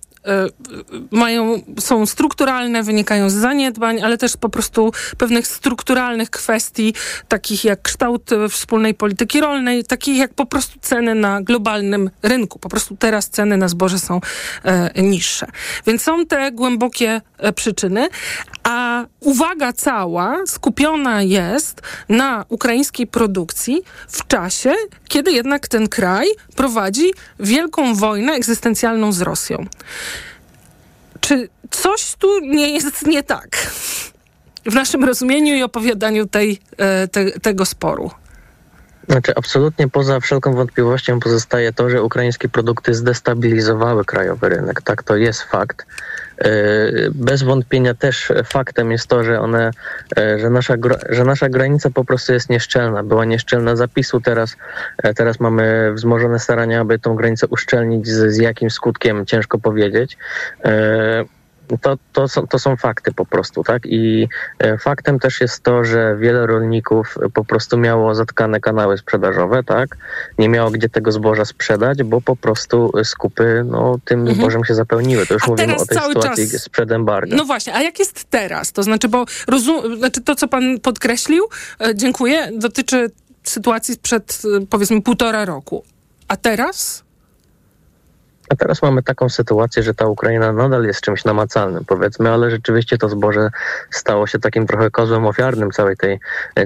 mają, 1.12 1.62
są 1.80 2.06
strukturalne, 2.06 2.84
wynikają 2.84 3.30
z 3.30 3.34
zaniedbań, 3.34 4.02
ale 4.02 4.18
też 4.18 4.38
po 4.38 4.50
prostu 4.50 4.92
pewnych 5.18 5.48
strukturalnych 5.48 6.30
kwestii, 6.30 6.94
takich 7.28 7.64
jak 7.64 7.82
kształt 7.82 8.30
wspólnej 8.50 8.94
polityki 8.94 9.42
rolnej, 9.42 9.84
takich 9.84 10.18
jak 10.18 10.34
po 10.34 10.46
prostu 10.46 10.80
ceny 10.82 11.16
na 11.16 11.42
globalnym 11.42 12.10
rynku. 12.24 12.60
Po 12.60 12.70
prostu 12.70 12.96
teraz 12.96 13.30
ceny 13.30 13.58
na 13.58 13.68
zboże 13.68 14.00
są 14.00 14.22
e, 14.64 15.02
niższe. 15.02 15.48
Więc 15.88 16.02
są 16.02 16.26
te 16.26 16.52
głębokie 16.52 17.22
e, 17.38 17.54
przyczyny, 17.54 18.08
a 18.64 19.06
uwaga 19.20 19.74
cała 19.74 20.38
skupiona 20.46 21.22
jest 21.22 21.82
na 22.10 22.46
ukraińskiej 22.50 23.08
produkcji 23.08 23.82
w 24.08 24.28
czasie, 24.28 24.74
kiedy 25.08 25.32
jednak 25.32 25.68
ten 25.68 25.88
kraj 25.88 26.28
prowadzi 26.56 27.14
wielką 27.40 27.96
wojnę 27.96 28.34
egzystencjalną 28.34 29.12
z 29.12 29.22
Rosją. 29.22 29.66
Czy 31.22 31.50
coś 31.72 32.16
tu 32.16 32.40
nie 32.40 32.70
jest 32.70 33.08
nie 33.08 33.24
tak 33.24 33.58
w 34.66 34.74
naszym 34.74 35.04
rozumieniu 35.04 35.56
i 35.56 35.64
opowiadaniu 35.64 36.26
tej, 36.28 36.60
e, 36.78 37.08
te, 37.08 37.32
tego 37.32 37.66
sporu? 37.66 38.12
Znaczy, 39.10 39.34
absolutnie 39.36 39.88
poza 39.88 40.20
wszelką 40.20 40.54
wątpliwością 40.54 41.20
pozostaje 41.20 41.74
to, 41.74 41.90
że 41.90 42.04
ukraińskie 42.04 42.50
produkty 42.50 42.94
zdestabilizowały 42.94 44.06
krajowy 44.06 44.50
rynek. 44.50 44.82
Tak, 44.82 45.04
to 45.04 45.16
jest 45.16 45.42
fakt. 45.42 45.86
E, 46.38 46.50
bez 47.12 47.44
wątpienia 47.44 47.94
też 47.94 48.32
faktem 48.46 48.92
jest 48.92 49.08
to, 49.08 49.24
że 49.24 49.40
one, 49.40 49.72
e, 50.18 50.40
że 50.40 50.50
nasza, 50.50 50.74
że 51.10 51.24
nasza 51.24 51.50
granica 51.50 51.90
po 51.90 52.06
prostu 52.06 52.34
jest 52.34 52.50
nieszczelna. 52.50 53.04
Była 53.04 53.26
nieszczelna 53.26 53.76
zapisu, 53.76 54.22
teraz, 54.22 54.58
e, 55.04 55.14
teraz 55.14 55.40
mamy 55.40 55.94
wzmożone 55.94 56.40
starania, 56.40 56.82
aby 56.82 57.00
tą 57.00 57.16
granicę 57.16 57.48
uszczelnić, 57.48 58.08
z, 58.08 58.34
z 58.34 58.38
jakim 58.38 58.70
skutkiem 58.70 59.26
ciężko 59.26 59.60
powiedzieć 59.60 60.18
to, 61.82 61.98
to, 62.14 62.28
są, 62.28 62.48
to 62.48 62.60
są 62.60 62.78
fakty 62.78 63.14
po 63.14 63.26
prostu, 63.26 63.64
tak? 63.64 63.86
I 63.86 64.28
e, 64.60 64.78
faktem 64.78 65.20
też 65.20 65.42
jest 65.42 65.64
to, 65.64 65.84
że 65.84 66.16
wiele 66.20 66.48
rolników 66.48 67.18
po 67.34 67.46
prostu 67.46 67.78
miało 67.78 68.16
zatkane 68.16 68.60
kanały 68.60 68.98
sprzedażowe, 68.98 69.64
tak? 69.64 69.98
Nie 70.38 70.50
miało 70.50 70.72
gdzie 70.72 70.90
tego 70.90 71.12
zboża 71.12 71.46
sprzedać, 71.46 72.04
bo 72.04 72.22
po 72.22 72.36
prostu 72.36 72.92
skupy 73.04 73.64
no, 73.66 74.00
tym 74.06 74.20
mhm. 74.20 74.38
zbożem 74.38 74.66
się 74.66 74.76
zapełniły. 74.76 75.26
To 75.26 75.34
już 75.34 75.44
a 75.44 75.48
mówimy 75.48 75.76
o 75.76 75.86
tej 75.86 75.98
sytuacji 75.98 76.52
czas... 76.52 76.62
sprzed 76.62 76.92
embarga. 76.92 77.36
No 77.36 77.46
właśnie, 77.46 77.74
a 77.76 77.82
jak 77.82 78.00
jest 78.00 78.24
teraz? 78.30 78.72
To 78.72 78.84
znaczy, 78.84 79.08
bo 79.08 79.26
rozum... 79.48 79.98
znaczy 79.98 80.22
to, 80.22 80.36
co 80.36 80.48
pan 80.48 80.80
podkreślił, 80.80 81.44
e, 81.82 81.96
dziękuję, 81.96 82.50
dotyczy 82.58 83.12
sytuacji 83.44 83.94
sprzed 83.94 84.42
e, 84.62 84.66
powiedzmy 84.66 85.02
półtora 85.02 85.46
roku. 85.46 85.84
A 86.28 86.38
teraz? 86.38 87.07
A 88.50 88.56
teraz 88.56 88.82
mamy 88.82 89.04
taką 89.04 89.30
sytuację, 89.30 89.84
że 89.84 89.94
ta 89.94 90.06
Ukraina 90.06 90.54
nadal 90.54 90.84
jest 90.84 91.02
czymś 91.02 91.26
namacalnym, 91.26 91.86
powiedzmy, 91.86 92.32
ale 92.32 92.52
rzeczywiście 92.52 92.98
to 92.98 93.10
zboże 93.10 93.50
stało 93.92 94.28
się 94.28 94.40
takim 94.40 94.68
trochę 94.68 94.92
kozłem 94.92 95.26
ofiarnym 95.26 95.72
całej 95.72 95.98
tej, 95.98 96.20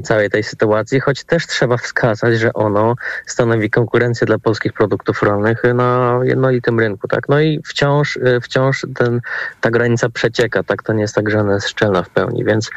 całej 0.03 0.29
tej 0.29 0.43
sytuacji, 0.43 0.99
choć 0.99 1.23
też 1.23 1.47
trzeba 1.47 1.77
wskazać, 1.77 2.39
że 2.39 2.53
ono 2.53 2.95
stanowi 3.25 3.69
konkurencję 3.69 4.27
dla 4.27 4.39
polskich 4.39 4.73
produktów 4.73 5.23
rolnych 5.23 5.63
na 5.73 6.19
jednolitym 6.23 6.79
rynku. 6.79 7.07
Tak? 7.07 7.29
No 7.29 7.39
i 7.39 7.61
wciąż, 7.65 8.19
wciąż 8.41 8.85
ten, 8.95 9.21
ta 9.61 9.71
granica 9.71 10.09
przecieka, 10.09 10.63
tak? 10.63 10.83
To 10.83 10.93
nie 10.93 11.01
jest 11.01 11.15
tak, 11.15 11.29
że 11.29 11.39
ona 11.39 11.53
jest 11.53 11.69
szczelna 11.69 12.03
w 12.03 12.09
pełni, 12.09 12.45
więc 12.45 12.69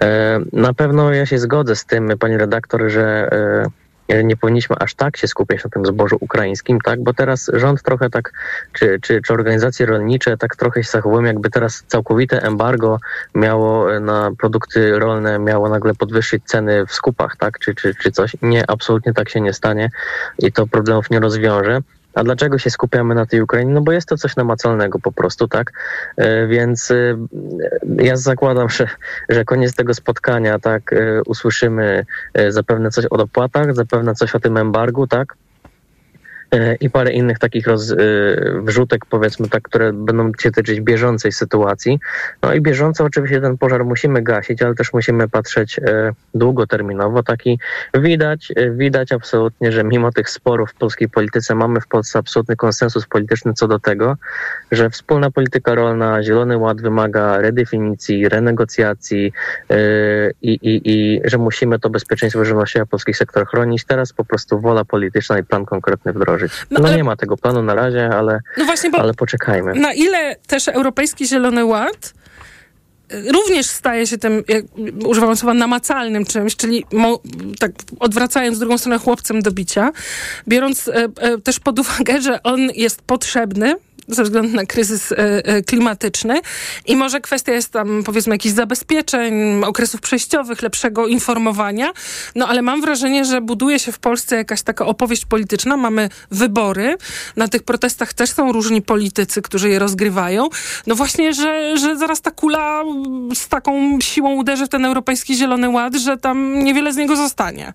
e, 0.00 0.40
na 0.52 0.74
pewno 0.74 1.12
ja 1.12 1.26
się 1.26 1.38
zgodzę 1.38 1.76
z 1.76 1.84
tym, 1.84 2.08
pani 2.18 2.36
redaktor, 2.36 2.88
że 2.88 3.28
e, 3.32 3.83
nie 4.24 4.36
powinniśmy 4.36 4.76
aż 4.80 4.94
tak 4.94 5.16
się 5.16 5.28
skupiać 5.28 5.64
na 5.64 5.70
tym 5.70 5.86
zbożu 5.86 6.16
ukraińskim, 6.20 6.78
tak? 6.80 7.02
Bo 7.02 7.14
teraz 7.14 7.50
rząd 7.54 7.82
trochę 7.82 8.10
tak, 8.10 8.32
czy, 8.72 8.98
czy, 9.02 9.22
czy 9.22 9.32
organizacje 9.32 9.86
rolnicze 9.86 10.36
tak 10.36 10.56
trochę 10.56 10.84
się 10.84 10.90
zachowują, 10.90 11.24
jakby 11.24 11.50
teraz 11.50 11.84
całkowite 11.86 12.42
embargo 12.42 12.98
miało 13.34 14.00
na 14.00 14.30
produkty 14.38 14.98
rolne, 14.98 15.38
miało 15.38 15.68
nagle 15.68 15.94
podwyższyć 15.94 16.44
ceny 16.44 16.86
w 16.86 16.92
skupach, 16.92 17.36
tak? 17.36 17.58
Czy, 17.58 17.74
czy, 17.74 17.94
czy 17.94 18.12
coś. 18.12 18.36
Nie, 18.42 18.70
absolutnie 18.70 19.14
tak 19.14 19.28
się 19.28 19.40
nie 19.40 19.52
stanie 19.52 19.90
i 20.38 20.52
to 20.52 20.66
problemów 20.66 21.10
nie 21.10 21.20
rozwiąże. 21.20 21.80
A 22.14 22.24
dlaczego 22.24 22.58
się 22.58 22.70
skupiamy 22.70 23.14
na 23.14 23.26
tej 23.26 23.40
Ukrainie? 23.40 23.72
No 23.72 23.80
bo 23.80 23.92
jest 23.92 24.08
to 24.08 24.16
coś 24.16 24.36
namacalnego 24.36 24.98
po 24.98 25.12
prostu, 25.12 25.48
tak? 25.48 25.72
E, 26.16 26.46
więc 26.46 26.90
e, 26.90 27.16
ja 27.98 28.16
zakładam, 28.16 28.68
że, 28.68 28.88
że 29.28 29.44
koniec 29.44 29.74
tego 29.74 29.94
spotkania, 29.94 30.58
tak, 30.58 30.92
e, 30.92 31.22
usłyszymy 31.26 32.06
zapewne 32.48 32.90
coś 32.90 33.06
o 33.06 33.16
dopłatach, 33.16 33.74
zapewne 33.74 34.14
coś 34.14 34.34
o 34.34 34.40
tym 34.40 34.56
embargu, 34.56 35.06
tak? 35.06 35.36
E, 36.52 36.74
i 36.74 36.90
parę 36.90 37.12
innych 37.12 37.38
takich 37.38 37.66
roz, 37.66 37.92
e, 37.92 37.96
wrzutek, 38.62 39.06
powiedzmy 39.06 39.48
tak, 39.48 39.62
które 39.62 39.92
będą 39.92 40.32
się 40.40 40.50
tyczyć 40.50 40.80
bieżącej 40.80 41.32
sytuacji. 41.32 42.00
No 42.42 42.54
i 42.54 42.60
bieżąco 42.60 43.04
oczywiście 43.04 43.40
ten 43.40 43.58
pożar 43.58 43.84
musimy 43.84 44.22
gasić, 44.22 44.62
ale 44.62 44.74
też 44.74 44.92
musimy 44.92 45.28
patrzeć 45.28 45.78
e, 45.78 46.12
długoterminowo. 46.34 47.22
Taki 47.22 47.58
widać, 47.94 48.52
widać 48.70 49.12
absolutnie, 49.12 49.72
że 49.72 49.84
mimo 49.84 50.12
tych 50.12 50.30
sporów 50.30 50.70
w 50.70 50.74
polskiej 50.74 51.08
polityce 51.08 51.54
mamy 51.54 51.80
w 51.80 51.86
Polsce 51.86 52.18
absolutny 52.18 52.56
konsensus 52.56 53.06
polityczny 53.06 53.52
co 53.54 53.68
do 53.68 53.78
tego, 53.78 54.16
że 54.72 54.90
wspólna 54.90 55.30
polityka 55.30 55.74
rolna, 55.74 56.22
Zielony 56.22 56.58
Ład 56.58 56.80
wymaga 56.80 57.38
redefinicji, 57.38 58.28
renegocjacji 58.28 59.32
i, 60.42 60.52
i, 60.52 60.80
i 60.84 61.20
że 61.24 61.38
musimy 61.38 61.78
to 61.78 61.90
bezpieczeństwo 61.90 62.44
żywnościowe 62.44 62.86
polskich 62.86 63.16
sektor 63.16 63.46
chronić. 63.46 63.84
Teraz 63.84 64.12
po 64.12 64.24
prostu 64.24 64.60
wola 64.60 64.84
polityczna 64.84 65.38
i 65.38 65.44
plan 65.44 65.66
konkretny 65.66 66.12
No, 66.70 66.80
No, 66.80 66.88
ale- 66.88 66.96
nie 66.96 67.04
ma 67.04 67.16
tego 67.16 67.36
planu 67.36 67.62
na 67.62 67.74
razie, 67.74 68.08
ale, 68.08 68.40
No 68.58 68.64
właśnie, 68.64 68.90
ale 68.98 69.14
poczekajmy. 69.14 69.74
na 69.74 69.92
ile 69.92 70.36
też 70.46 70.68
Europejski 70.68 71.26
Zielony 71.26 71.64
Ład 71.64 72.14
y, 73.12 73.32
również 73.32 73.66
staje 73.66 74.06
się 74.06 74.18
tym, 74.18 74.42
jak 74.48 74.64
używam 75.06 75.36
słowa, 75.36 75.54
namacalnym 75.54 76.24
czymś, 76.24 76.56
czyli 76.56 76.84
mo, 76.92 77.20
tak 77.58 77.70
odwracając 78.00 78.58
drugą 78.58 78.78
stronę 78.78 78.98
chłopcem 78.98 79.42
do 79.42 79.50
bicia, 79.52 79.92
biorąc 80.48 80.88
e, 80.88 80.94
e, 81.20 81.38
też 81.38 81.60
pod 81.60 81.78
uwagę, 81.78 82.20
że 82.20 82.42
on 82.42 82.60
jest 82.74 83.02
potrzebny 83.02 83.74
ze 84.08 84.22
względu 84.22 84.56
na 84.56 84.66
kryzys 84.66 85.12
e, 85.12 85.16
e, 85.16 85.62
klimatyczny. 85.62 86.40
I 86.86 86.96
może 86.96 87.20
kwestia 87.20 87.52
jest 87.52 87.70
tam 87.70 88.02
powiedzmy 88.04 88.34
jakichś 88.34 88.54
zabezpieczeń, 88.54 89.64
okresów 89.64 90.00
przejściowych, 90.00 90.62
lepszego 90.62 91.06
informowania, 91.06 91.92
no 92.34 92.48
ale 92.48 92.62
mam 92.62 92.80
wrażenie, 92.80 93.24
że 93.24 93.40
buduje 93.40 93.78
się 93.78 93.92
w 93.92 93.98
Polsce 93.98 94.36
jakaś 94.36 94.62
taka 94.62 94.86
opowieść 94.86 95.26
polityczna, 95.26 95.76
mamy 95.76 96.08
wybory, 96.30 96.96
na 97.36 97.48
tych 97.48 97.62
protestach 97.62 98.12
też 98.12 98.30
są 98.30 98.52
różni 98.52 98.82
politycy, 98.82 99.42
którzy 99.42 99.68
je 99.68 99.78
rozgrywają, 99.78 100.48
no 100.86 100.94
właśnie, 100.94 101.32
że, 101.34 101.76
że 101.76 101.96
zaraz 101.96 102.20
ta 102.20 102.30
kula 102.30 102.82
z 103.34 103.48
taką 103.48 104.00
siłą 104.00 104.34
uderzy 104.34 104.66
w 104.66 104.68
ten 104.68 104.84
Europejski 104.84 105.36
Zielony 105.36 105.68
Ład, 105.68 105.94
że 105.94 106.16
tam 106.16 106.64
niewiele 106.64 106.92
z 106.92 106.96
niego 106.96 107.16
zostanie. 107.16 107.72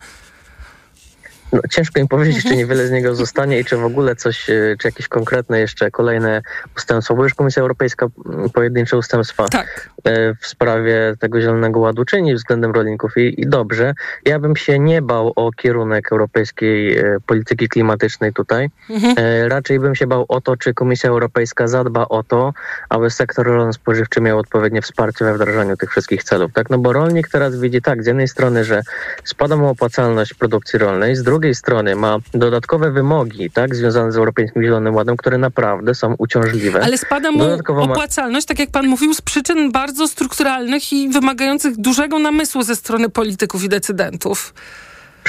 No, 1.54 1.60
ciężko 1.70 2.00
im 2.00 2.08
powiedzieć, 2.08 2.44
czy 2.44 2.56
niewiele 2.56 2.88
z 2.88 2.92
niego 2.92 3.16
zostanie 3.16 3.60
i 3.60 3.66
czy 3.66 3.78
w 3.78 3.86
ogóle 3.86 4.16
coś, 4.16 4.50
e, 4.50 4.76
czy 4.80 4.88
jakieś 4.88 5.08
konkretne 5.08 5.60
jeszcze 5.60 5.92
kolejne 5.92 6.42
ustępstwa, 6.78 7.16
bo 7.16 7.24
już 7.24 7.34
Komisja 7.34 7.62
Europejska 7.62 8.08
mm, 8.26 8.50
pojedyncze 8.50 8.98
ustępstwa 8.98 9.48
Tak. 9.48 9.90
e, 10.04 10.34
w 10.36 10.48
sprawie 10.48 11.16
tego 11.20 11.42
Zielonego 11.42 11.80
Ładu 11.80 12.06
czyni 12.06 12.36
względem 12.36 12.72
rolników 12.72 13.18
i, 13.18 13.42
i 13.42 13.48
dobrze. 13.48 13.94
Ja 14.26 14.40
bym 14.40 14.56
się 14.56 14.80
nie 14.80 15.02
bał 15.02 15.34
o 15.36 15.52
kierunek 15.52 16.12
europejskiej 16.12 16.98
e, 16.98 17.18
polityki 17.26 17.70
klimatycznej 17.70 18.34
tutaj. 18.34 18.70
Mhm. 18.90 19.16
Raczej 19.48 19.80
bym 19.80 19.96
się 19.96 20.08
bał 20.08 20.26
o 20.28 20.42
to, 20.42 20.58
czy 20.58 20.74
Komisja 20.74 21.10
Europejska 21.10 21.68
zadba 21.68 22.06
o 22.10 22.24
to, 22.24 22.54
aby 22.90 23.10
sektor 23.10 23.48
rolno-spożywczy 23.48 24.22
miał 24.22 24.40
odpowiednie 24.40 24.82
wsparcie 24.82 25.26
we 25.26 25.34
wdrażaniu 25.34 25.78
tych 25.78 25.92
wszystkich 25.92 26.24
celów. 26.24 26.54
Tak? 26.54 26.70
No 26.70 26.78
bo 26.78 26.94
rolnik 26.94 27.30
teraz 27.30 27.60
widzi 27.60 27.82
tak, 27.82 28.04
z 28.04 28.08
jednej 28.08 28.28
strony, 28.28 28.64
że 28.64 28.82
spada 29.24 29.56
mu 29.56 29.68
opłacalność 29.70 30.34
produkcji 30.34 30.80
rolnej, 30.80 31.16
z 31.16 31.24
drugiej 31.24 31.39
strony 31.54 31.96
ma 31.96 32.18
dodatkowe 32.34 32.92
wymogi 32.92 33.52
tak, 33.52 33.76
związane 33.76 34.12
z 34.12 34.18
Europejskim 34.18 34.64
Zielonym 34.64 34.96
Ładem, 34.96 35.18
które 35.18 35.38
naprawdę 35.38 35.96
są 35.96 36.16
uciążliwe. 36.18 36.84
Ale 36.84 36.98
spada 36.98 37.32
mu 37.32 37.40
Dodatkowo 37.40 37.82
opłacalność, 37.82 38.48
tak 38.48 38.60
jak 38.60 38.72
pan 38.72 38.88
mówił, 38.88 39.14
z 39.14 39.22
przyczyn 39.22 39.72
bardzo 39.72 40.08
strukturalnych 40.08 40.94
i 40.94 41.10
wymagających 41.10 41.78
dużego 41.78 42.20
namysłu 42.20 42.64
ze 42.64 42.76
strony 42.76 43.10
polityków 43.10 43.64
i 43.64 43.70
decydentów. 43.70 44.54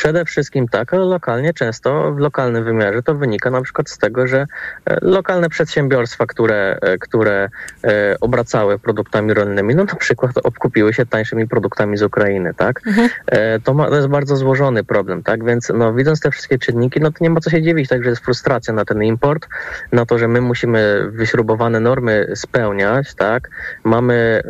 Przede 0.00 0.24
wszystkim 0.24 0.68
tak, 0.68 0.94
ale 0.94 1.04
lokalnie 1.04 1.54
często 1.54 2.12
w 2.12 2.18
lokalnym 2.18 2.64
wymiarze 2.64 3.02
to 3.02 3.14
wynika 3.14 3.50
na 3.50 3.62
przykład 3.62 3.90
z 3.90 3.98
tego, 3.98 4.26
że 4.26 4.46
e, 4.86 4.98
lokalne 5.02 5.48
przedsiębiorstwa, 5.48 6.26
które, 6.26 6.78
e, 6.82 6.98
które 6.98 7.48
e, 7.84 8.16
obracały 8.20 8.78
produktami 8.78 9.34
rolnymi, 9.34 9.74
no 9.74 9.84
na 9.84 9.94
przykład 9.94 10.30
obkupiły 10.44 10.94
się 10.94 11.06
tańszymi 11.06 11.48
produktami 11.48 11.96
z 11.96 12.02
Ukrainy, 12.02 12.54
tak? 12.54 12.80
E, 13.26 13.60
To, 13.60 13.74
ma, 13.74 13.88
to 13.88 13.96
jest 13.96 14.08
bardzo 14.08 14.36
złożony 14.36 14.84
problem, 14.84 15.22
tak? 15.22 15.44
Więc 15.44 15.72
no, 15.74 15.94
widząc 15.94 16.20
te 16.20 16.30
wszystkie 16.30 16.58
czynniki, 16.58 17.00
no 17.00 17.10
to 17.10 17.16
nie 17.20 17.30
ma 17.30 17.40
co 17.40 17.50
się 17.50 17.62
dziwić, 17.62 17.88
tak, 17.88 18.04
że 18.04 18.10
jest 18.10 18.24
frustracja 18.24 18.74
na 18.74 18.84
ten 18.84 19.02
import, 19.02 19.48
na 19.92 20.06
to, 20.06 20.18
że 20.18 20.28
my 20.28 20.40
musimy 20.40 21.10
wyśrubowane 21.10 21.80
normy 21.80 22.32
spełniać, 22.34 23.14
tak? 23.14 23.50
Mamy, 23.84 24.42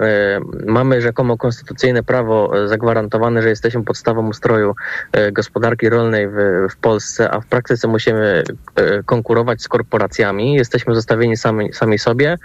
mamy 0.66 1.00
rzekomo 1.00 1.36
konstytucyjne 1.36 2.02
prawo 2.02 2.52
zagwarantowane, 2.66 3.42
że 3.42 3.48
jesteśmy 3.48 3.84
podstawą 3.84 4.28
ustroju 4.28 4.74
e, 5.12 5.32
gospodarki 5.40 5.88
rolnej 5.88 6.28
w, 6.28 6.34
w 6.70 6.76
Polsce, 6.76 7.30
a 7.30 7.40
w 7.40 7.46
praktyce 7.46 7.88
musimy 7.88 8.42
e, 8.76 9.02
konkurować 9.02 9.62
z 9.62 9.68
korporacjami. 9.68 10.54
Jesteśmy 10.54 10.94
zostawieni 10.94 11.36
sami, 11.36 11.72
sami 11.72 11.98
sobie. 11.98 12.38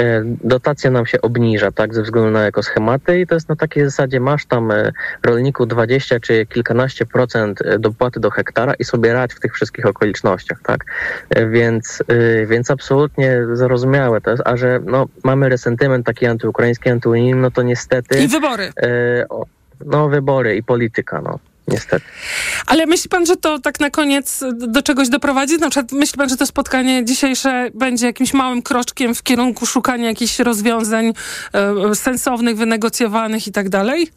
E, 0.00 0.22
Dotacja 0.44 0.90
nam 0.90 1.06
się 1.06 1.20
obniża, 1.20 1.70
tak, 1.72 1.94
ze 1.94 2.02
względu 2.02 2.30
na 2.30 2.46
ekoschematy 2.46 3.20
i 3.20 3.26
to 3.26 3.34
jest 3.34 3.48
na 3.48 3.56
takiej 3.56 3.84
zasadzie, 3.84 4.20
masz 4.20 4.46
tam 4.46 4.70
e, 4.70 4.92
rolniku 5.22 5.66
20 5.66 6.20
czy 6.20 6.46
kilkanaście 6.46 7.06
procent 7.06 7.60
dopłaty 7.78 8.20
do 8.20 8.30
hektara 8.30 8.74
i 8.74 8.84
sobie 8.84 9.12
radź 9.12 9.34
w 9.34 9.40
tych 9.40 9.54
wszystkich 9.54 9.86
okolicznościach, 9.86 10.58
tak. 10.62 10.84
Więc, 11.50 12.02
więc 12.46 12.70
absolutnie 12.70 13.42
zrozumiałe 13.52 14.20
to 14.20 14.30
jest, 14.30 14.42
a 14.46 14.56
że 14.56 14.80
no, 14.86 15.06
mamy 15.24 15.48
resentyment 15.48 16.06
taki 16.06 16.26
antyukraiński, 16.26 16.90
antyunijny, 16.90 17.40
no 17.40 17.50
to 17.50 17.62
niestety... 17.62 18.22
I 18.22 18.28
wybory. 18.28 18.72
O, 19.28 19.44
no 19.84 20.08
wybory 20.08 20.56
i 20.56 20.62
polityka, 20.62 21.20
no. 21.20 21.38
Niestety. 21.70 22.04
Ale 22.66 22.86
myśli 22.86 23.08
pan, 23.08 23.26
że 23.26 23.36
to 23.36 23.58
tak 23.58 23.80
na 23.80 23.90
koniec 23.90 24.44
do 24.52 24.82
czegoś 24.82 25.08
doprowadzi? 25.08 25.58
Na 25.58 25.70
przykład 25.70 25.92
myśli 25.92 26.18
pan, 26.18 26.28
że 26.28 26.36
to 26.36 26.46
spotkanie 26.46 27.04
dzisiejsze 27.04 27.70
będzie 27.74 28.06
jakimś 28.06 28.34
małym 28.34 28.62
kroczkiem 28.62 29.14
w 29.14 29.22
kierunku 29.22 29.66
szukania 29.66 30.08
jakichś 30.08 30.38
rozwiązań 30.38 31.12
e, 31.52 31.94
sensownych, 31.94 32.56
wynegocjowanych 32.56 33.46
i 33.46 33.52
tak 33.52 33.68
dalej? 33.68 34.10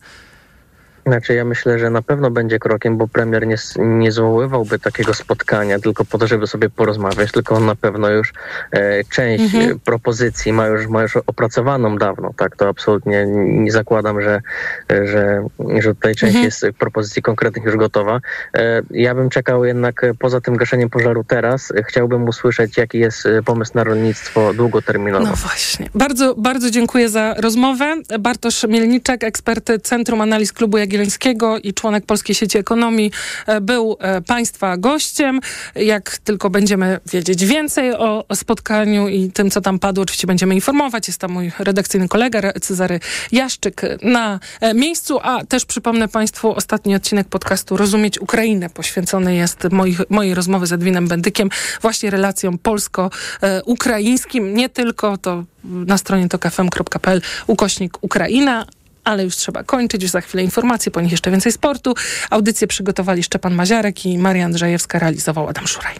Znaczy 1.05 1.33
ja 1.33 1.45
myślę, 1.45 1.79
że 1.79 1.89
na 1.89 2.01
pewno 2.01 2.31
będzie 2.31 2.59
krokiem, 2.59 2.97
bo 2.97 3.07
premier 3.07 3.47
nie, 3.47 3.55
nie 3.77 4.11
zwoływałby 4.11 4.79
takiego 4.79 5.13
spotkania 5.13 5.79
tylko 5.79 6.05
po 6.05 6.17
to, 6.17 6.27
żeby 6.27 6.47
sobie 6.47 6.69
porozmawiać, 6.69 7.31
tylko 7.31 7.55
on 7.55 7.65
na 7.65 7.75
pewno 7.75 8.09
już 8.09 8.33
e, 8.71 9.03
część 9.03 9.43
Mhm. 9.55 9.79
propozycji 9.79 10.53
ma 10.53 10.67
już, 10.67 10.87
ma 10.87 11.01
już 11.01 11.17
opracowaną 11.17 11.97
dawno, 11.97 12.33
tak? 12.37 12.55
To 12.55 12.67
absolutnie 12.67 13.25
nie 13.45 13.71
zakładam, 13.71 14.21
że, 14.21 14.41
że, 14.89 15.47
że 15.79 15.95
tutaj 15.95 16.15
część 16.15 16.35
Mhm. 16.35 16.45
jest 16.45 16.65
propozycji 16.79 17.21
konkretnych 17.21 17.65
już 17.65 17.75
gotowa. 17.75 18.19
E, 18.53 18.81
ja 18.91 19.15
bym 19.15 19.29
czekał 19.29 19.65
jednak 19.65 20.03
e, 20.03 20.13
poza 20.13 20.41
tym 20.41 20.57
gaszeniem 20.57 20.89
pożaru 20.89 21.23
teraz, 21.23 21.73
chciałbym 21.87 22.27
usłyszeć, 22.27 22.77
jaki 22.77 22.99
jest 22.99 23.25
e, 23.25 23.43
pomysł 23.43 23.71
na 23.75 23.83
rolnictwo 23.83 24.53
długoterminowe. 24.53 25.25
No 25.25 25.35
właśnie. 25.35 25.89
Bardzo, 25.95 26.35
bardzo 26.37 26.71
dziękuję 26.71 27.09
za 27.09 27.33
rozmowę. 27.37 27.95
Bartosz 28.19 28.63
Mielniczek, 28.63 29.23
ekspert 29.23 29.71
Centrum 29.83 30.21
Analiz 30.21 30.53
Klubu 30.53 30.77
Jagiellońskiego 30.93 31.57
i 31.57 31.73
członek 31.73 32.05
Polskiej 32.05 32.35
Sieci 32.35 32.57
Ekonomii, 32.57 33.11
e, 33.47 33.61
był 33.61 33.97
e, 33.99 34.21
Państwa 34.21 34.77
gościem. 34.77 35.39
Jak 35.75 36.17
tylko 36.17 36.49
będziemy 36.49 36.99
wiedzieć 37.11 37.45
więcej 37.45 37.93
o, 37.93 38.25
o 38.27 38.35
spotkaniu 38.35 39.07
i 39.07 39.31
tym, 39.31 39.51
co 39.51 39.61
tam 39.61 39.79
padło, 39.79 40.01
oczywiście 40.01 40.27
będziemy 40.27 40.55
informować. 40.55 41.07
Jest 41.07 41.19
tam 41.19 41.31
mój 41.31 41.51
redakcyjny 41.59 42.07
kolega 42.07 42.53
Cezary 42.61 42.99
Jaszczyk 43.31 43.81
na 44.01 44.39
e, 44.61 44.73
miejscu, 44.73 45.19
a 45.23 45.45
też 45.45 45.65
przypomnę 45.65 46.07
Państwu 46.07 46.55
ostatni 46.55 46.95
odcinek 46.95 47.27
podcastu 47.27 47.77
Rozumieć 47.77 48.19
Ukrainę 48.19 48.69
poświęcony 48.69 49.35
jest 49.35 49.63
moich, 49.71 49.99
mojej 50.09 50.35
rozmowy 50.35 50.67
z 50.67 50.73
Edwinem 50.73 51.07
Bendykiem 51.07 51.49
właśnie 51.81 52.09
relacjom 52.09 52.57
polsko-ukraińskim. 52.57 54.53
Nie 54.53 54.69
tylko, 54.69 55.17
to 55.17 55.43
na 55.63 55.97
stronie 55.97 56.29
tokafm.pl 56.29 57.21
ukośnik 57.47 57.97
Ukraina, 58.01 58.65
ale 59.03 59.23
już 59.23 59.35
trzeba 59.35 59.63
kończyć, 59.63 60.01
już 60.01 60.11
za 60.11 60.21
chwilę 60.21 60.43
informacje, 60.43 60.91
po 60.91 61.01
nich 61.01 61.11
jeszcze 61.11 61.31
więcej 61.31 61.51
sportu. 61.51 61.93
Audycję 62.29 62.67
przygotowali 62.67 63.23
Szczepan 63.23 63.53
Maziarek 63.55 64.05
i 64.05 64.17
Maria 64.17 64.45
Andrzejewska, 64.45 64.99
realizował 64.99 65.47
Adam 65.49 65.67
Szuraj. 65.67 65.95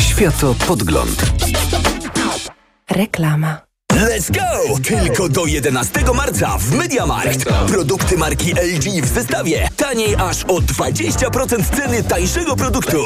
Światopodgląd. 0.00 1.22
Reklama. 2.90 3.63
Let's 3.94 4.30
go! 4.30 4.78
Tylko 4.82 5.28
do 5.28 5.46
11 5.46 6.00
marca 6.14 6.58
w 6.58 6.72
MediaMarkt. 6.72 7.44
Produkty 7.68 8.18
marki 8.18 8.52
LG 8.52 9.02
w 9.02 9.14
zestawie. 9.14 9.68
Taniej 9.76 10.14
aż 10.14 10.44
o 10.44 10.54
20% 10.54 11.76
ceny 11.76 12.02
tańszego 12.02 12.56
produktu. 12.56 12.96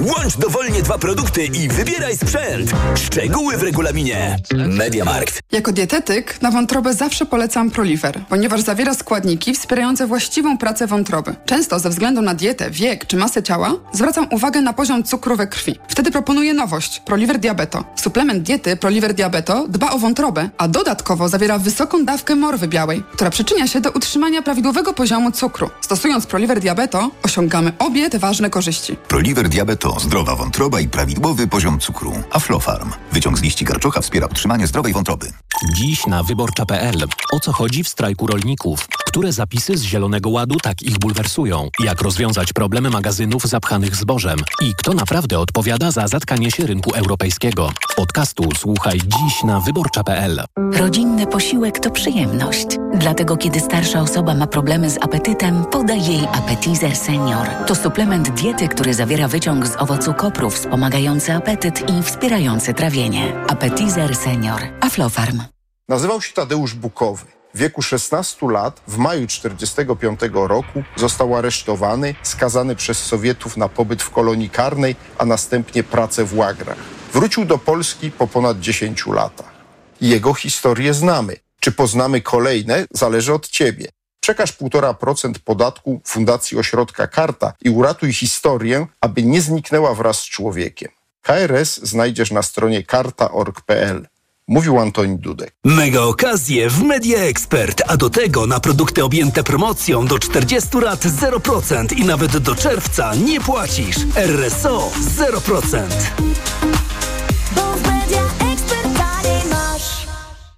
Łącz 0.00 0.36
dowolnie 0.36 0.82
dwa 0.82 0.98
produkty 0.98 1.44
i 1.44 1.68
wybieraj 1.68 2.16
sprzęt. 2.16 2.70
Szczegóły 2.94 3.56
w 3.56 3.62
regulaminie. 3.62 4.36
MediaMarkt. 4.68 5.42
Jako 5.52 5.72
dietetyk 5.72 6.42
na 6.42 6.50
wątrobę 6.50 6.94
zawsze 6.94 7.26
polecam 7.26 7.70
Proliver, 7.70 8.20
ponieważ 8.28 8.60
zawiera 8.60 8.94
składniki 8.94 9.54
wspierające 9.54 10.06
właściwą 10.06 10.58
pracę 10.58 10.86
wątroby. 10.86 11.34
Często 11.46 11.78
ze 11.78 11.90
względu 11.90 12.22
na 12.22 12.34
dietę, 12.34 12.70
wiek 12.70 13.06
czy 13.06 13.16
masę 13.16 13.42
ciała 13.42 13.74
zwracam 13.92 14.26
uwagę 14.30 14.60
na 14.60 14.72
poziom 14.72 15.04
cukru 15.04 15.36
we 15.36 15.46
krwi. 15.46 15.78
Wtedy 15.88 16.10
proponuję 16.10 16.54
nowość 16.54 17.00
Proliver 17.00 17.38
Diabeto. 17.38 17.84
Suplement 17.96 18.42
diety 18.42 18.76
Proliver 18.76 19.14
Diabeto 19.14 19.68
dba 19.68 19.90
o 19.90 19.98
wątrobę, 19.98 20.35
a 20.58 20.68
dodatkowo 20.68 21.28
zawiera 21.28 21.58
wysoką 21.58 22.04
dawkę 22.04 22.34
morwy 22.34 22.68
białej, 22.68 23.02
która 23.12 23.30
przyczynia 23.30 23.66
się 23.66 23.80
do 23.80 23.90
utrzymania 23.90 24.42
prawidłowego 24.42 24.92
poziomu 24.92 25.32
cukru. 25.32 25.70
Stosując 25.80 26.26
Proliver 26.26 26.60
Diabeto 26.60 27.10
osiągamy 27.22 27.72
obie 27.78 28.10
te 28.10 28.18
ważne 28.18 28.50
korzyści. 28.50 28.96
Proliver 29.08 29.48
Diabeto, 29.48 30.00
zdrowa 30.00 30.36
wątroba 30.36 30.80
i 30.80 30.88
prawidłowy 30.88 31.46
poziom 31.46 31.78
cukru. 31.80 32.12
Aflofarm. 32.32 32.92
Wyciąg 33.12 33.38
z 33.38 33.42
liści 33.42 33.64
garczocha 33.64 34.00
wspiera 34.00 34.26
utrzymanie 34.26 34.66
zdrowej 34.66 34.92
wątroby. 34.92 35.32
Dziś 35.74 36.06
na 36.06 36.22
wyborcza.pl. 36.22 37.04
O 37.32 37.40
co 37.40 37.52
chodzi 37.52 37.84
w 37.84 37.88
strajku 37.88 38.26
rolników? 38.26 38.88
Które 39.06 39.32
zapisy 39.32 39.76
z 39.76 39.82
Zielonego 39.82 40.30
Ładu 40.30 40.56
tak 40.62 40.82
ich 40.82 40.98
bulwersują? 40.98 41.68
Jak 41.80 42.02
rozwiązać 42.02 42.52
problemy 42.52 42.90
magazynów 42.90 43.44
zapchanych 43.44 43.96
zbożem? 43.96 44.38
I 44.62 44.72
kto 44.78 44.94
naprawdę 44.94 45.38
odpowiada 45.38 45.90
za 45.90 46.08
zatkanie 46.08 46.50
się 46.50 46.66
rynku 46.66 46.90
europejskiego? 46.94 47.72
Podcastu 47.96 48.44
słuchaj 48.58 48.98
dziś 48.98 49.42
na 49.44 49.60
wyborcza.pl. 49.60 50.25
Rodzinny 50.72 51.26
posiłek 51.26 51.80
to 51.80 51.90
przyjemność. 51.90 52.66
Dlatego 52.94 53.36
kiedy 53.36 53.60
starsza 53.60 54.00
osoba 54.00 54.34
ma 54.34 54.46
problemy 54.46 54.90
z 54.90 54.96
apetytem, 54.96 55.64
podaj 55.64 56.04
jej 56.04 56.26
Appetizer 56.32 56.96
Senior. 56.96 57.46
To 57.66 57.74
suplement 57.74 58.30
diety, 58.30 58.68
który 58.68 58.94
zawiera 58.94 59.28
wyciąg 59.28 59.66
z 59.66 59.76
owocu 59.76 60.14
kopru 60.14 60.50
wspomagający 60.50 61.32
apetyt 61.32 61.90
i 61.90 62.02
wspierający 62.02 62.74
trawienie. 62.74 63.32
Appetizer 63.48 64.16
Senior. 64.16 64.60
Aflofarm. 64.80 65.42
Nazywał 65.88 66.22
się 66.22 66.32
Tadeusz 66.32 66.74
Bukowy. 66.74 67.26
W 67.54 67.58
wieku 67.58 67.82
16 67.82 68.46
lat, 68.50 68.80
w 68.86 68.96
maju 68.96 69.26
1945 69.26 70.20
roku, 70.48 70.82
został 70.96 71.36
aresztowany, 71.36 72.14
skazany 72.22 72.76
przez 72.76 72.98
Sowietów 72.98 73.56
na 73.56 73.68
pobyt 73.68 74.02
w 74.02 74.10
kolonii 74.10 74.50
karnej, 74.50 74.96
a 75.18 75.24
następnie 75.24 75.84
pracę 75.84 76.24
w 76.24 76.38
łagrach. 76.38 76.78
Wrócił 77.12 77.44
do 77.44 77.58
Polski 77.58 78.10
po 78.10 78.26
ponad 78.26 78.60
10 78.60 79.06
latach. 79.06 79.55
Jego 80.00 80.34
historię 80.34 80.94
znamy. 80.94 81.36
Czy 81.60 81.72
poznamy 81.72 82.20
kolejne, 82.20 82.86
zależy 82.90 83.34
od 83.34 83.48
ciebie. 83.48 83.88
Przekaż 84.20 84.52
1,5% 84.52 85.32
podatku 85.44 86.00
Fundacji 86.04 86.58
Ośrodka 86.58 87.06
Karta 87.06 87.52
i 87.62 87.70
uratuj 87.70 88.12
historię, 88.12 88.86
aby 89.00 89.22
nie 89.22 89.40
zniknęła 89.40 89.94
wraz 89.94 90.18
z 90.18 90.24
człowiekiem. 90.24 90.88
KRS 91.22 91.80
znajdziesz 91.82 92.30
na 92.30 92.42
stronie 92.42 92.82
karta.org.pl. 92.82 94.06
Mówił 94.48 94.80
Antoni 94.80 95.18
Dudek. 95.18 95.54
Mega 95.64 96.00
okazje 96.00 96.70
w 96.70 96.82
Media 96.82 97.18
Expert, 97.18 97.82
a 97.86 97.96
do 97.96 98.10
tego 98.10 98.46
na 98.46 98.60
produkty 98.60 99.04
objęte 99.04 99.42
promocją 99.42 100.06
do 100.06 100.18
40 100.18 100.78
lat 100.78 101.04
0% 101.04 101.92
i 101.96 102.04
nawet 102.04 102.36
do 102.36 102.54
czerwca 102.54 103.14
nie 103.14 103.40
płacisz. 103.40 103.96
RSO 104.16 104.90
0%. 105.16 106.85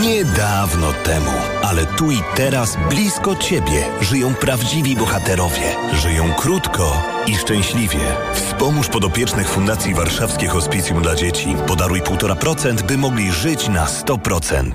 Niedawno 0.00 0.92
temu, 0.92 1.30
ale 1.62 1.86
tu 1.86 2.10
i 2.10 2.18
teraz 2.34 2.76
blisko 2.88 3.36
Ciebie 3.36 3.84
żyją 4.00 4.34
prawdziwi 4.34 4.96
bohaterowie. 4.96 5.76
Żyją 5.92 6.32
krótko 6.34 7.02
i 7.26 7.36
szczęśliwie. 7.36 8.00
Wspomóż 8.34 8.88
podopiecznych 8.88 9.48
Fundacji 9.48 9.94
Warszawskie 9.94 10.48
Hospicjum 10.48 11.02
dla 11.02 11.14
Dzieci. 11.14 11.56
Podaruj 11.66 12.02
1,5%, 12.02 12.82
by 12.82 12.98
mogli 12.98 13.32
żyć 13.32 13.68
na 13.68 13.86
100%. 13.86 14.72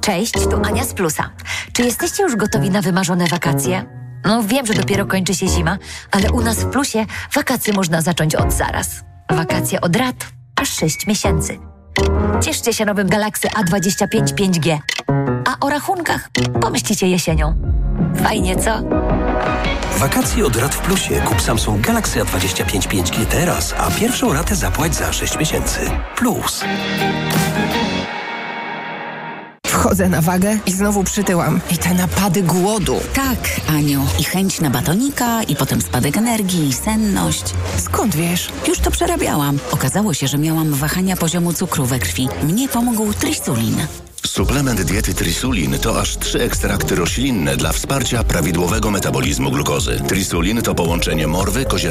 Cześć, 0.00 0.32
tu 0.32 0.62
Ania 0.64 0.84
z 0.84 0.94
Plusa. 0.94 1.30
Czy 1.72 1.82
jesteście 1.82 2.22
już 2.22 2.36
gotowi 2.36 2.70
na 2.70 2.82
wymarzone 2.82 3.26
wakacje? 3.26 3.84
No 4.24 4.42
wiem, 4.42 4.66
że 4.66 4.74
dopiero 4.74 5.06
kończy 5.06 5.34
się 5.34 5.48
zima, 5.48 5.78
ale 6.10 6.32
u 6.32 6.40
nas 6.40 6.58
w 6.58 6.70
Plusie 6.70 7.06
wakacje 7.34 7.72
można 7.72 8.02
zacząć 8.02 8.34
od 8.34 8.52
zaraz. 8.52 8.88
Wakacje 9.30 9.80
od 9.80 9.96
rat 9.96 10.26
aż 10.56 10.68
6 10.68 11.06
miesięcy. 11.06 11.71
Cieszcie 12.40 12.72
się 12.72 12.84
nowym 12.84 13.08
Galaxy 13.08 13.48
A25 13.48 14.24
5G. 14.24 14.78
A 15.48 15.66
o 15.66 15.70
rachunkach 15.70 16.30
pomyślicie 16.60 17.08
jesienią. 17.08 17.54
Fajnie, 18.22 18.56
co? 18.56 18.70
Wakacje 19.98 20.46
od 20.46 20.56
rat 20.56 20.74
w 20.74 20.78
plusie. 20.78 21.20
Kup 21.20 21.40
Samsung 21.40 21.86
Galaxy 21.86 22.20
A25 22.20 22.88
5G 22.88 23.26
teraz, 23.26 23.74
a 23.78 23.90
pierwszą 23.90 24.32
ratę 24.32 24.54
zapłać 24.54 24.94
za 24.94 25.12
6 25.12 25.38
miesięcy. 25.38 25.80
Plus. 26.16 26.64
Wchodzę 29.82 30.08
na 30.08 30.20
wagę 30.20 30.58
i 30.66 30.72
znowu 30.72 31.04
przytyłam. 31.04 31.60
I 31.70 31.78
te 31.78 31.94
napady 31.94 32.42
głodu. 32.42 33.00
Tak, 33.14 33.60
Aniu. 33.68 34.06
I 34.20 34.24
chęć 34.24 34.60
na 34.60 34.70
batonika, 34.70 35.42
i 35.42 35.56
potem 35.56 35.80
spadek 35.80 36.16
energii, 36.16 36.68
i 36.68 36.72
senność. 36.72 37.44
Skąd 37.78 38.16
wiesz? 38.16 38.48
Już 38.68 38.78
to 38.78 38.90
przerabiałam. 38.90 39.58
Okazało 39.70 40.14
się, 40.14 40.28
że 40.28 40.38
miałam 40.38 40.74
wahania 40.74 41.16
poziomu 41.16 41.52
cukru 41.52 41.86
we 41.86 41.98
krwi. 41.98 42.28
Mnie 42.42 42.68
pomógł 42.68 43.12
trisulin. 43.12 43.86
Suplement 44.26 44.82
diety 44.82 45.14
Trisulin 45.14 45.78
to 45.78 46.00
aż 46.00 46.16
trzy 46.16 46.40
ekstrakty 46.42 46.94
roślinne 46.94 47.56
dla 47.56 47.72
wsparcia 47.72 48.24
prawidłowego 48.24 48.90
metabolizmu 48.90 49.50
glukozy. 49.50 50.00
Trisulin 50.08 50.62
to 50.62 50.74
połączenie 50.74 51.26
morwy, 51.26 51.64
kozia 51.64 51.72